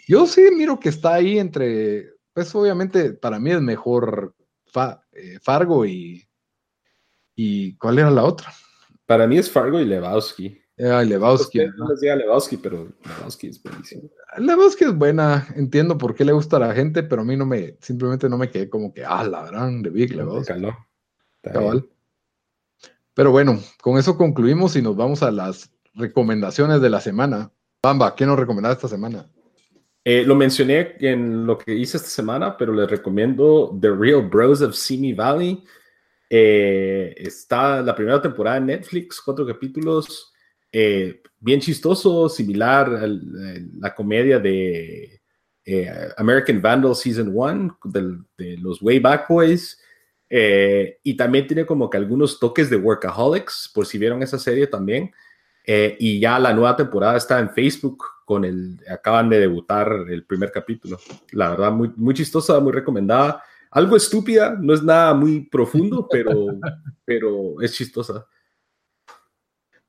yo 0.09 0.27
sí 0.27 0.49
miro 0.57 0.79
que 0.81 0.89
está 0.89 1.15
ahí 1.15 1.39
entre. 1.39 2.15
Pues 2.33 2.55
obviamente 2.55 3.13
para 3.13 3.39
mí 3.39 3.51
es 3.51 3.61
mejor 3.61 4.35
eh, 5.13 5.39
Fargo 5.43 5.85
y. 5.87 6.23
¿Y 7.35 7.77
cuál 7.77 7.99
era 7.99 8.11
la 8.11 8.25
otra? 8.25 8.51
Para 9.05 9.27
mí 9.27 9.37
es 9.37 9.51
Fargo 9.51 9.79
y 9.79 9.85
Lebowski. 9.85 10.59
Ah, 10.79 11.03
Lebowski. 11.03 11.59
No 11.77 11.89
les 11.89 12.01
diga 12.01 12.17
Lebowski, 12.17 12.59
pero 12.59 12.89
Lebowski 13.05 13.49
es 13.49 13.63
buenísimo. 13.63 14.11
Lebowski 14.39 14.85
es 14.85 14.95
buena. 14.95 15.47
Entiendo 15.57 15.97
por 15.97 16.15
qué 16.15 16.25
le 16.25 16.33
gusta 16.33 16.57
a 16.57 16.61
la 16.61 16.75
gente, 16.75 17.03
pero 17.03 17.23
a 17.23 17.25
mí 17.25 17.37
no 17.37 17.47
me. 17.47 17.77
Simplemente 17.81 18.29
no 18.29 18.37
me 18.37 18.51
quedé 18.51 18.69
como 18.69 18.93
que. 18.93 19.05
Ah, 19.05 19.25
la 19.25 19.47
gran 19.47 19.83
de 19.83 19.91
Big 19.91 20.15
Lebowski. 20.15 20.55
Cabal. 21.43 21.89
Pero 23.15 23.31
bueno, 23.31 23.59
con 23.81 23.97
eso 23.97 24.19
concluimos 24.19 24.77
y 24.77 24.83
nos 24.83 24.97
vamos 24.97 25.23
a 25.23 25.31
las 25.31 25.73
recomendaciones 25.95 26.83
de 26.83 26.91
la 26.91 27.01
semana. 27.01 27.51
Bamba, 27.83 28.15
¿qué 28.15 28.27
nos 28.27 28.39
recomendás 28.39 28.75
esta 28.75 28.89
semana? 28.89 29.31
Eh, 30.05 30.23
lo 30.25 30.35
mencioné 30.35 30.97
en 31.01 31.47
lo 31.47 31.57
que 31.57 31.75
hice 31.75 31.97
esta 31.97 32.11
semana, 32.11 32.57
pero 32.57 32.75
les 32.75 32.91
recomiendo 32.91 33.77
The 33.81 33.91
Real 33.91 34.29
Bros 34.29 34.61
of 34.61 34.75
Simi 34.75 35.15
Valley. 35.15 35.65
Eh, 36.29 37.15
está 37.17 37.81
la 37.81 37.95
primera 37.95 38.21
temporada 38.21 38.59
en 38.59 38.67
Netflix, 38.67 39.21
cuatro 39.21 39.47
capítulos, 39.47 40.33
eh, 40.73 41.23
bien 41.39 41.61
chistoso, 41.61 42.29
similar 42.29 42.89
a 42.95 43.07
la 43.07 43.95
comedia 43.95 44.39
de 44.39 45.21
American 46.17 46.63
Vandal 46.63 46.95
Season 46.95 47.31
1, 47.33 47.79
de 48.39 48.57
los 48.59 48.81
Wayback 48.83 49.29
Boys. 49.29 49.81
Eh, 50.29 50.99
y 51.03 51.17
también 51.17 51.47
tiene 51.47 51.65
como 51.65 51.89
que 51.89 51.97
algunos 51.99 52.39
toques 52.39 52.69
de 52.69 52.77
Workaholics, 52.77 53.71
por 53.73 53.87
si 53.87 53.99
vieron 53.99 54.23
esa 54.23 54.39
serie 54.39 54.67
también. 54.67 55.13
Eh, 55.65 55.97
y 55.99 56.21
ya 56.21 56.39
la 56.39 56.53
nueva 56.53 56.77
temporada 56.77 57.17
está 57.17 57.41
en 57.41 57.51
Facebook 57.51 58.05
con 58.25 58.45
el, 58.45 58.81
acaban 58.89 59.29
de 59.29 59.41
debutar 59.41 59.91
el 60.09 60.25
primer 60.25 60.51
capítulo. 60.51 60.99
La 61.33 61.51
verdad, 61.51 61.73
muy, 61.73 61.93
muy 61.97 62.15
chistosa, 62.15 62.59
muy 62.61 62.73
recomendada. 62.73 63.43
Algo 63.71 63.97
estúpida, 63.97 64.57
no 64.61 64.75
es 64.75 64.83
nada 64.83 65.15
muy 65.15 65.41
profundo, 65.41 66.09
pero, 66.11 66.47
pero 67.05 67.61
es 67.61 67.73
chistosa. 67.73 68.27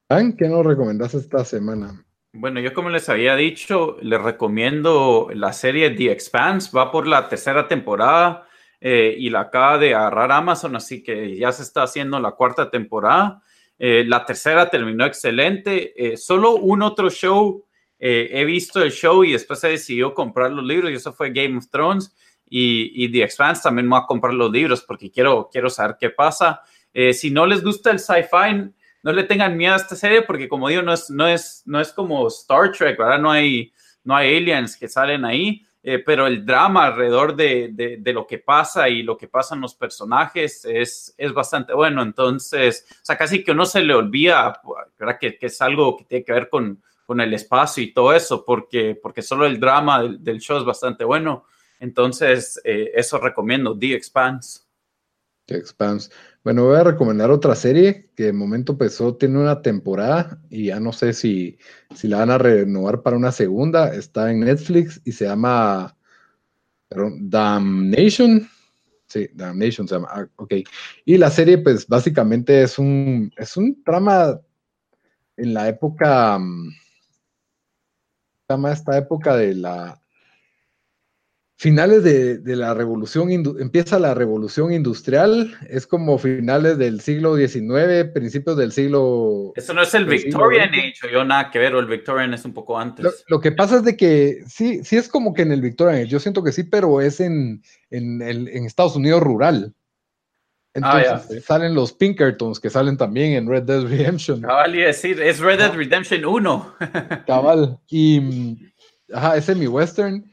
¿Qué 0.09 0.47
nos 0.47 0.65
recomendás 0.65 1.13
esta 1.15 1.43
semana? 1.43 2.05
Bueno, 2.31 2.61
yo 2.61 2.73
como 2.73 2.89
les 2.89 3.09
había 3.09 3.35
dicho, 3.35 3.97
les 4.01 4.21
recomiendo 4.21 5.27
la 5.33 5.51
serie 5.51 5.89
The 5.89 6.11
Expanse, 6.11 6.71
va 6.75 6.91
por 6.91 7.07
la 7.07 7.27
tercera 7.27 7.67
temporada. 7.67 8.47
Eh, 8.79 9.15
y 9.17 9.29
la 9.29 9.41
acaba 9.41 9.77
de 9.77 9.95
agarrar 9.95 10.31
Amazon, 10.31 10.75
así 10.75 11.01
que 11.01 11.35
ya 11.35 11.51
se 11.51 11.63
está 11.63 11.83
haciendo 11.83 12.19
la 12.19 12.31
cuarta 12.31 12.69
temporada. 12.69 13.41
Eh, 13.79 14.05
la 14.07 14.23
tercera 14.25 14.69
terminó 14.69 15.05
excelente. 15.05 15.93
Eh, 15.97 16.15
solo 16.17 16.55
un 16.55 16.83
otro 16.83 17.09
show, 17.09 17.65
he 17.99 18.45
visto 18.45 18.81
el 18.83 18.91
show 18.91 19.23
y 19.23 19.31
después 19.31 19.59
se 19.59 19.69
decidió 19.69 20.13
comprar 20.13 20.51
los 20.51 20.63
libros 20.63 20.91
y 20.91 20.95
eso 20.95 21.11
fue 21.11 21.31
Game 21.31 21.57
of 21.57 21.69
Thrones. 21.69 22.15
Y, 22.49 22.91
y 23.03 23.11
The 23.11 23.23
Expanse 23.23 23.63
también 23.63 23.91
va 23.91 23.99
a 23.99 24.05
comprar 24.05 24.33
los 24.35 24.51
libros 24.51 24.83
porque 24.83 25.11
quiero, 25.11 25.49
quiero 25.51 25.69
saber 25.69 25.97
qué 25.99 26.11
pasa. 26.11 26.61
si 27.11 27.31
no 27.31 27.45
les 27.45 27.63
gusta 27.63 27.91
el 27.91 27.99
sci-fi, 27.99 28.71
no 29.07 29.13
le 29.13 29.23
tengan 29.23 29.55
miedo 29.55 29.71
a 29.71 29.77
esta 29.77 29.95
serie 29.95 30.21
porque 30.23 30.49
como 30.49 30.67
digo, 30.67 30.81
no 30.81 30.91
es, 30.91 31.09
no 31.09 31.25
es, 31.25 31.63
no 31.65 31.79
es 31.79 31.93
como 31.93 32.27
Star 32.27 32.73
Trek, 32.73 32.97
¿verdad? 32.97 33.19
No 33.19 33.31
hay, 33.31 33.71
no 34.03 34.13
hay 34.13 34.35
aliens 34.35 34.75
que 34.75 34.89
salen 34.89 35.23
ahí. 35.23 35.65
Eh, 35.81 35.99
pero 35.99 36.27
el 36.27 36.45
drama 36.45 36.87
alrededor 36.87 37.33
de, 37.33 37.69
de, 37.71 38.11
lo 38.13 38.27
que 38.27 38.39
pasa 38.39 38.89
y 38.89 39.03
lo 39.03 39.15
que 39.15 39.29
pasan 39.29 39.61
los 39.61 39.73
personajes 39.75 40.65
es, 40.65 41.15
es 41.17 41.31
bastante 41.31 41.73
bueno. 41.73 42.01
Entonces, 42.01 42.85
o 42.91 43.05
sea, 43.05 43.17
casi 43.17 43.45
que 43.45 43.53
uno 43.53 43.65
se 43.65 43.81
le 43.81 43.93
olvida 43.93 44.61
¿verdad? 44.99 45.17
Que, 45.17 45.37
que, 45.37 45.45
es 45.45 45.61
algo 45.61 45.95
que 45.95 46.03
tiene 46.03 46.25
que 46.25 46.33
ver 46.33 46.49
con, 46.49 46.83
con 47.05 47.21
el 47.21 47.33
espacio 47.33 47.81
y 47.81 47.93
todo 47.93 48.11
eso, 48.11 48.43
porque, 48.43 48.99
porque 49.01 49.21
solo 49.21 49.45
el 49.45 49.61
drama 49.61 50.03
del, 50.03 50.41
show 50.41 50.57
es 50.57 50.65
bastante 50.65 51.05
bueno. 51.05 51.45
Entonces, 51.79 52.59
eh, 52.65 52.91
eso 52.93 53.19
recomiendo, 53.19 53.79
The 53.79 53.93
Expanse. 53.93 54.66
Bueno, 56.43 56.65
voy 56.65 56.77
a 56.77 56.83
recomendar 56.83 57.31
otra 57.31 57.55
serie 57.55 58.09
que 58.15 58.25
de 58.25 58.33
momento 58.33 58.73
empezó, 58.73 59.15
tiene 59.15 59.39
una 59.39 59.61
temporada 59.61 60.41
y 60.49 60.65
ya 60.65 60.79
no 60.79 60.91
sé 60.91 61.13
si, 61.13 61.57
si 61.95 62.07
la 62.07 62.17
van 62.17 62.31
a 62.31 62.37
renovar 62.37 63.01
para 63.01 63.17
una 63.17 63.31
segunda. 63.31 63.93
Está 63.93 64.29
en 64.29 64.41
Netflix 64.41 65.01
y 65.05 65.13
se 65.13 65.25
llama 65.25 65.95
Damnation. 66.89 68.47
Sí, 69.07 69.29
Damnation 69.33 69.87
se 69.87 69.95
llama. 69.95 70.09
Ah, 70.11 70.27
ok. 70.35 70.53
Y 71.05 71.17
la 71.17 71.31
serie, 71.31 71.57
pues 71.59 71.87
básicamente 71.87 72.63
es 72.63 72.77
un, 72.77 73.31
es 73.37 73.55
un 73.55 73.81
trama 73.83 74.39
en 75.37 75.53
la 75.53 75.69
época. 75.69 76.37
Mm, 76.39 76.71
llama 78.49 78.71
esta 78.73 78.97
época 78.97 79.35
de 79.35 79.55
la 79.55 80.01
finales 81.59 82.03
de, 82.03 82.55
la 82.55 82.75
revolución, 82.75 83.31
empieza 83.31 83.97
la 83.97 84.13
revolución 84.13 84.71
industrial, 84.71 85.57
es 85.67 85.87
como 85.87 86.19
finales 86.19 86.77
del 86.77 87.01
siglo 87.01 87.35
XIX, 87.35 88.11
principios 88.13 88.55
del 88.57 88.71
siglo... 88.71 89.53
Eso 89.55 89.73
no 89.73 89.81
es 89.81 89.91
el 89.95 90.05
Victorian 90.05 90.69
Age, 90.69 91.11
yo 91.11 91.25
nada 91.25 91.49
que 91.49 91.57
ver, 91.57 91.73
o 91.73 91.79
el 91.79 91.87
Victorian 91.87 92.31
es 92.35 92.45
un 92.45 92.53
poco 92.53 92.77
antes. 92.77 93.25
Lo, 93.27 93.41
que 93.41 93.51
pasa 93.51 93.77
es 93.77 93.83
de 93.83 93.97
que 93.97 94.43
sí, 94.47 94.83
sí 94.83 94.97
es 94.97 95.09
como 95.09 95.33
que 95.33 95.41
en 95.41 95.51
el 95.51 95.61
Victorian 95.61 95.95
Age, 95.95 96.07
yo 96.07 96.19
siento 96.19 96.43
que 96.43 96.51
sí, 96.51 96.63
pero 96.63 97.01
es 97.01 97.19
en, 97.19 97.63
en, 97.89 98.21
Estados 98.65 98.95
Unidos 98.95 99.23
rural. 99.23 99.73
Ah, 100.79 101.01
Entonces 101.03 101.43
salen 101.43 101.73
los 101.73 101.91
Pinkertons 101.91 102.59
que 102.59 102.69
salen 102.69 102.97
también 102.97 103.33
en 103.33 103.49
Red 103.49 103.63
Dead 103.63 103.81
Redemption. 103.81 104.41
Cabal, 104.41 104.75
y 104.75 104.81
decir, 104.81 105.19
es 105.19 105.39
Red 105.39 105.57
Dead 105.57 105.73
Redemption 105.73 106.23
1. 106.23 106.75
Cabal, 107.25 107.79
y 107.87 108.19
mm, 109.09 109.13
ajá, 109.15 109.37
es 109.37 109.45
semi-western. 109.45 110.23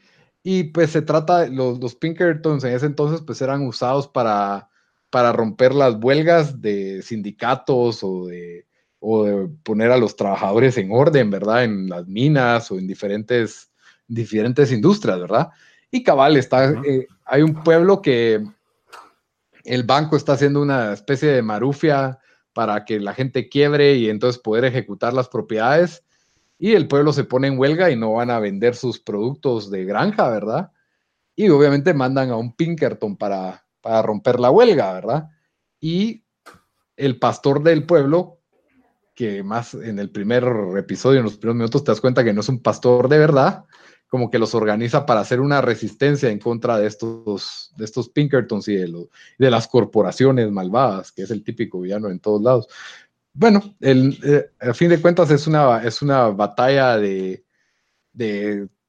Y 0.47 0.65
pues 0.65 0.91
se 0.91 1.01
trata, 1.01 1.47
los, 1.47 1.79
los 1.79 1.95
Pinkertons 1.95 2.63
en 2.63 2.73
ese 2.75 2.85
entonces 2.85 3.19
pues 3.25 3.41
eran 3.41 3.65
usados 3.65 4.07
para, 4.07 4.69
para 5.09 5.31
romper 5.31 5.73
las 5.73 5.95
huelgas 5.95 6.61
de 6.61 7.01
sindicatos 7.01 8.03
o 8.03 8.27
de, 8.27 8.67
o 8.99 9.23
de 9.23 9.47
poner 9.63 9.89
a 9.89 9.97
los 9.97 10.15
trabajadores 10.15 10.77
en 10.77 10.91
orden, 10.91 11.31
¿verdad? 11.31 11.63
En 11.63 11.89
las 11.89 12.05
minas 12.05 12.69
o 12.69 12.77
en 12.77 12.85
diferentes, 12.85 13.71
diferentes 14.07 14.71
industrias, 14.71 15.19
¿verdad? 15.19 15.49
Y 15.89 16.03
cabal, 16.03 16.37
está, 16.37 16.73
eh, 16.85 17.07
hay 17.25 17.41
un 17.41 17.63
pueblo 17.63 18.03
que 18.03 18.45
el 19.63 19.81
banco 19.81 20.15
está 20.15 20.33
haciendo 20.33 20.61
una 20.61 20.93
especie 20.93 21.29
de 21.29 21.41
marufia 21.41 22.19
para 22.53 22.85
que 22.85 22.99
la 22.99 23.15
gente 23.15 23.49
quiebre 23.49 23.95
y 23.95 24.11
entonces 24.11 24.39
poder 24.39 24.65
ejecutar 24.65 25.11
las 25.11 25.27
propiedades 25.27 26.04
y 26.57 26.73
el 26.73 26.87
pueblo 26.87 27.13
se 27.13 27.23
pone 27.23 27.47
en 27.47 27.59
huelga 27.59 27.91
y 27.91 27.95
no 27.95 28.13
van 28.13 28.31
a 28.31 28.39
vender 28.39 28.75
sus 28.75 28.99
productos 28.99 29.69
de 29.69 29.85
granja, 29.85 30.29
¿verdad? 30.29 30.71
y 31.35 31.49
obviamente 31.49 31.93
mandan 31.93 32.29
a 32.29 32.37
un 32.37 32.55
Pinkerton 32.55 33.17
para, 33.17 33.65
para 33.81 34.01
romper 34.01 34.39
la 34.39 34.51
huelga, 34.51 34.93
¿verdad? 34.93 35.29
Y 35.79 36.23
el 36.95 37.19
pastor 37.19 37.61
del 37.61 37.85
pueblo, 37.85 38.39
que 39.13 39.43
más 39.43 39.73
en 39.73 39.99
el 39.99 40.09
primer 40.09 40.45
episodio, 40.77 41.19
en 41.19 41.25
los 41.25 41.37
primeros 41.37 41.57
minutos, 41.57 41.83
te 41.83 41.91
das 41.91 42.01
cuenta 42.01 42.23
que 42.23 42.33
no 42.33 42.41
es 42.41 42.49
un 42.49 42.61
pastor 42.61 43.09
de 43.09 43.19
verdad, 43.19 43.65
como 44.07 44.29
que 44.29 44.39
los 44.39 44.55
organiza 44.55 45.05
para 45.05 45.19
hacer 45.19 45.41
una 45.41 45.61
resistencia 45.61 46.29
en 46.29 46.39
contra 46.39 46.77
de 46.77 46.87
estos, 46.87 47.73
de 47.75 47.83
estos 47.83 48.09
Pinkertons 48.09 48.67
y 48.69 48.75
de, 48.75 49.09
de 49.37 49.51
las 49.51 49.67
corporaciones 49.67 50.49
malvadas, 50.51 51.11
que 51.11 51.23
es 51.23 51.31
el 51.31 51.43
típico 51.43 51.81
villano 51.81 52.09
en 52.09 52.19
todos 52.19 52.41
lados. 52.41 52.67
Bueno, 53.37 53.75
el, 53.81 54.17
eh, 54.23 54.49
a 54.61 54.73
fin 54.73 54.87
de 54.87 55.01
cuentas 55.01 55.29
es 55.29 55.45
una, 55.45 55.83
es 55.83 56.01
una 56.01 56.29
batalla 56.29 56.97
de, 56.97 57.43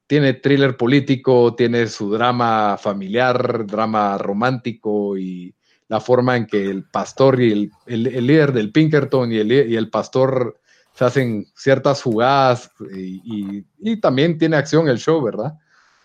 tiene 0.06 0.34
thriller 0.34 0.76
político, 0.76 1.56
tiene 1.56 1.88
su 1.88 2.12
drama 2.12 2.78
familiar, 2.78 3.66
drama 3.66 4.16
romántico 4.18 5.18
y 5.18 5.52
la 5.88 5.98
forma 5.98 6.36
en 6.36 6.46
que 6.46 6.64
el 6.64 6.84
pastor 6.84 7.42
y 7.42 7.52
el, 7.52 7.72
el, 7.86 8.26
líder 8.26 8.52
del 8.52 8.70
Pinkerton 8.70 9.32
y 9.32 9.38
el, 9.38 9.50
y 9.50 9.74
el 9.74 9.90
pastor 9.90 10.60
se 10.94 11.04
hacen 11.04 11.46
ciertas 11.56 12.02
jugadas 12.02 12.70
y, 12.94 13.64
y, 13.80 14.00
también 14.00 14.38
tiene 14.38 14.56
acción 14.56 14.88
el 14.88 14.98
show, 14.98 15.20
¿verdad? 15.22 15.54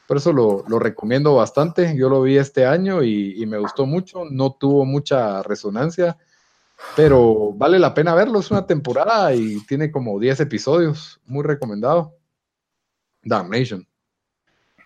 Por 0.07 0.17
eso 0.17 0.33
lo, 0.33 0.65
lo 0.67 0.79
recomiendo 0.79 1.35
bastante. 1.35 1.95
Yo 1.95 2.09
lo 2.09 2.23
vi 2.23 2.37
este 2.37 2.65
año 2.65 3.03
y, 3.03 3.41
y, 3.41 3.45
me 3.45 3.59
gustó 3.59 3.85
mucho. 3.85 4.25
No 4.29 4.57
tuvo 4.59 4.83
mucha 4.83 5.43
resonancia, 5.43 6.17
pero 6.95 7.53
vale 7.53 7.79
la 7.79 7.93
pena 7.93 8.15
verlo. 8.15 8.39
Es 8.39 8.51
una 8.51 8.65
temporada 8.65 9.33
y 9.33 9.59
tiene 9.65 9.91
como 9.91 10.19
10 10.19 10.41
episodios. 10.41 11.19
Muy 11.25 11.43
recomendado. 11.43 12.17
Damnation. 13.23 13.87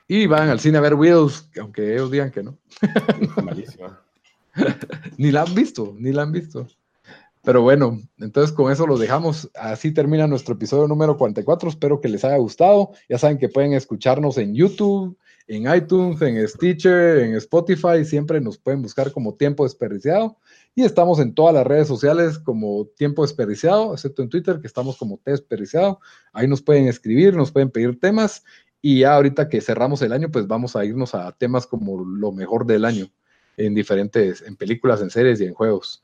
Y 0.08 0.28
van 0.28 0.50
al 0.50 0.60
cine 0.60 0.78
a 0.78 0.82
ver 0.82 0.94
Widows, 0.94 1.50
aunque 1.60 1.94
ellos 1.94 2.12
digan 2.12 2.32
que 2.32 2.44
no. 2.44 2.58
Malísima. 3.44 4.02
ni 5.18 5.32
la 5.32 5.42
han 5.42 5.56
visto, 5.56 5.96
ni 5.98 6.12
la 6.12 6.24
han 6.24 6.32
visto. 6.32 6.68
Pero 7.44 7.62
bueno, 7.62 8.02
entonces 8.18 8.56
con 8.56 8.72
eso 8.72 8.88
los 8.88 9.00
dejamos. 9.00 9.50
Así 9.56 9.92
termina 9.92 10.28
nuestro 10.28 10.56
episodio 10.56 10.88
número 10.88 11.18
44. 11.18 11.70
Espero 11.70 12.02
que 12.02 12.10
les 12.10 12.26
haya 12.26 12.38
gustado. 12.38 12.92
Ya 13.08 13.20
saben 13.20 13.38
que 13.38 13.50
pueden 13.50 13.74
escucharnos 13.74 14.38
en 14.40 14.56
YouTube, 14.56 15.16
en 15.48 15.74
iTunes, 15.74 16.22
en 16.24 16.48
Stitcher, 16.48 17.20
en 17.20 17.36
Spotify. 17.36 18.04
Siempre 18.04 18.42
nos 18.42 18.58
pueden 18.58 18.82
buscar 18.82 19.12
como 19.12 19.36
Tiempo 19.36 19.64
Desperdiciado. 19.64 20.38
Y 20.76 20.84
estamos 20.84 21.20
en 21.20 21.34
todas 21.34 21.54
las 21.54 21.66
redes 21.66 21.88
sociales 21.88 22.38
como 22.38 22.86
Tiempo 22.98 23.22
Desperdiciado, 23.22 23.94
excepto 23.94 24.22
en 24.22 24.30
Twitter, 24.30 24.60
que 24.60 24.68
estamos 24.68 24.98
como 24.98 25.18
T 25.24 25.32
Desperdiciado. 25.32 26.02
Ahí 26.34 26.50
nos 26.50 26.62
pueden 26.62 26.88
escribir, 26.88 27.34
nos 27.34 27.52
pueden 27.52 27.72
pedir 27.72 27.98
temas. 27.98 28.44
Y 28.82 29.00
ya 29.00 29.16
ahorita 29.16 29.48
que 29.48 29.62
cerramos 29.62 30.02
el 30.02 30.12
año, 30.12 30.30
pues 30.30 30.48
vamos 30.48 30.76
a 30.76 30.84
irnos 30.84 31.16
a 31.16 31.32
temas 31.32 31.66
como 31.66 32.04
lo 32.04 32.34
mejor 32.34 32.66
del 32.66 32.84
año 32.84 33.08
en 33.58 33.74
diferentes, 33.74 34.42
en 34.42 34.58
películas, 34.58 35.02
en 35.02 35.10
series 35.10 35.40
y 35.40 35.46
en 35.46 35.54
juegos. 35.54 36.04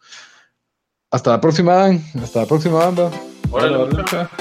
Hasta 1.12 1.32
la 1.32 1.42
próxima, 1.42 1.88
Hasta 2.22 2.40
la 2.40 2.46
próxima, 2.46 2.78
banda. 2.86 3.12
Hola, 3.52 4.40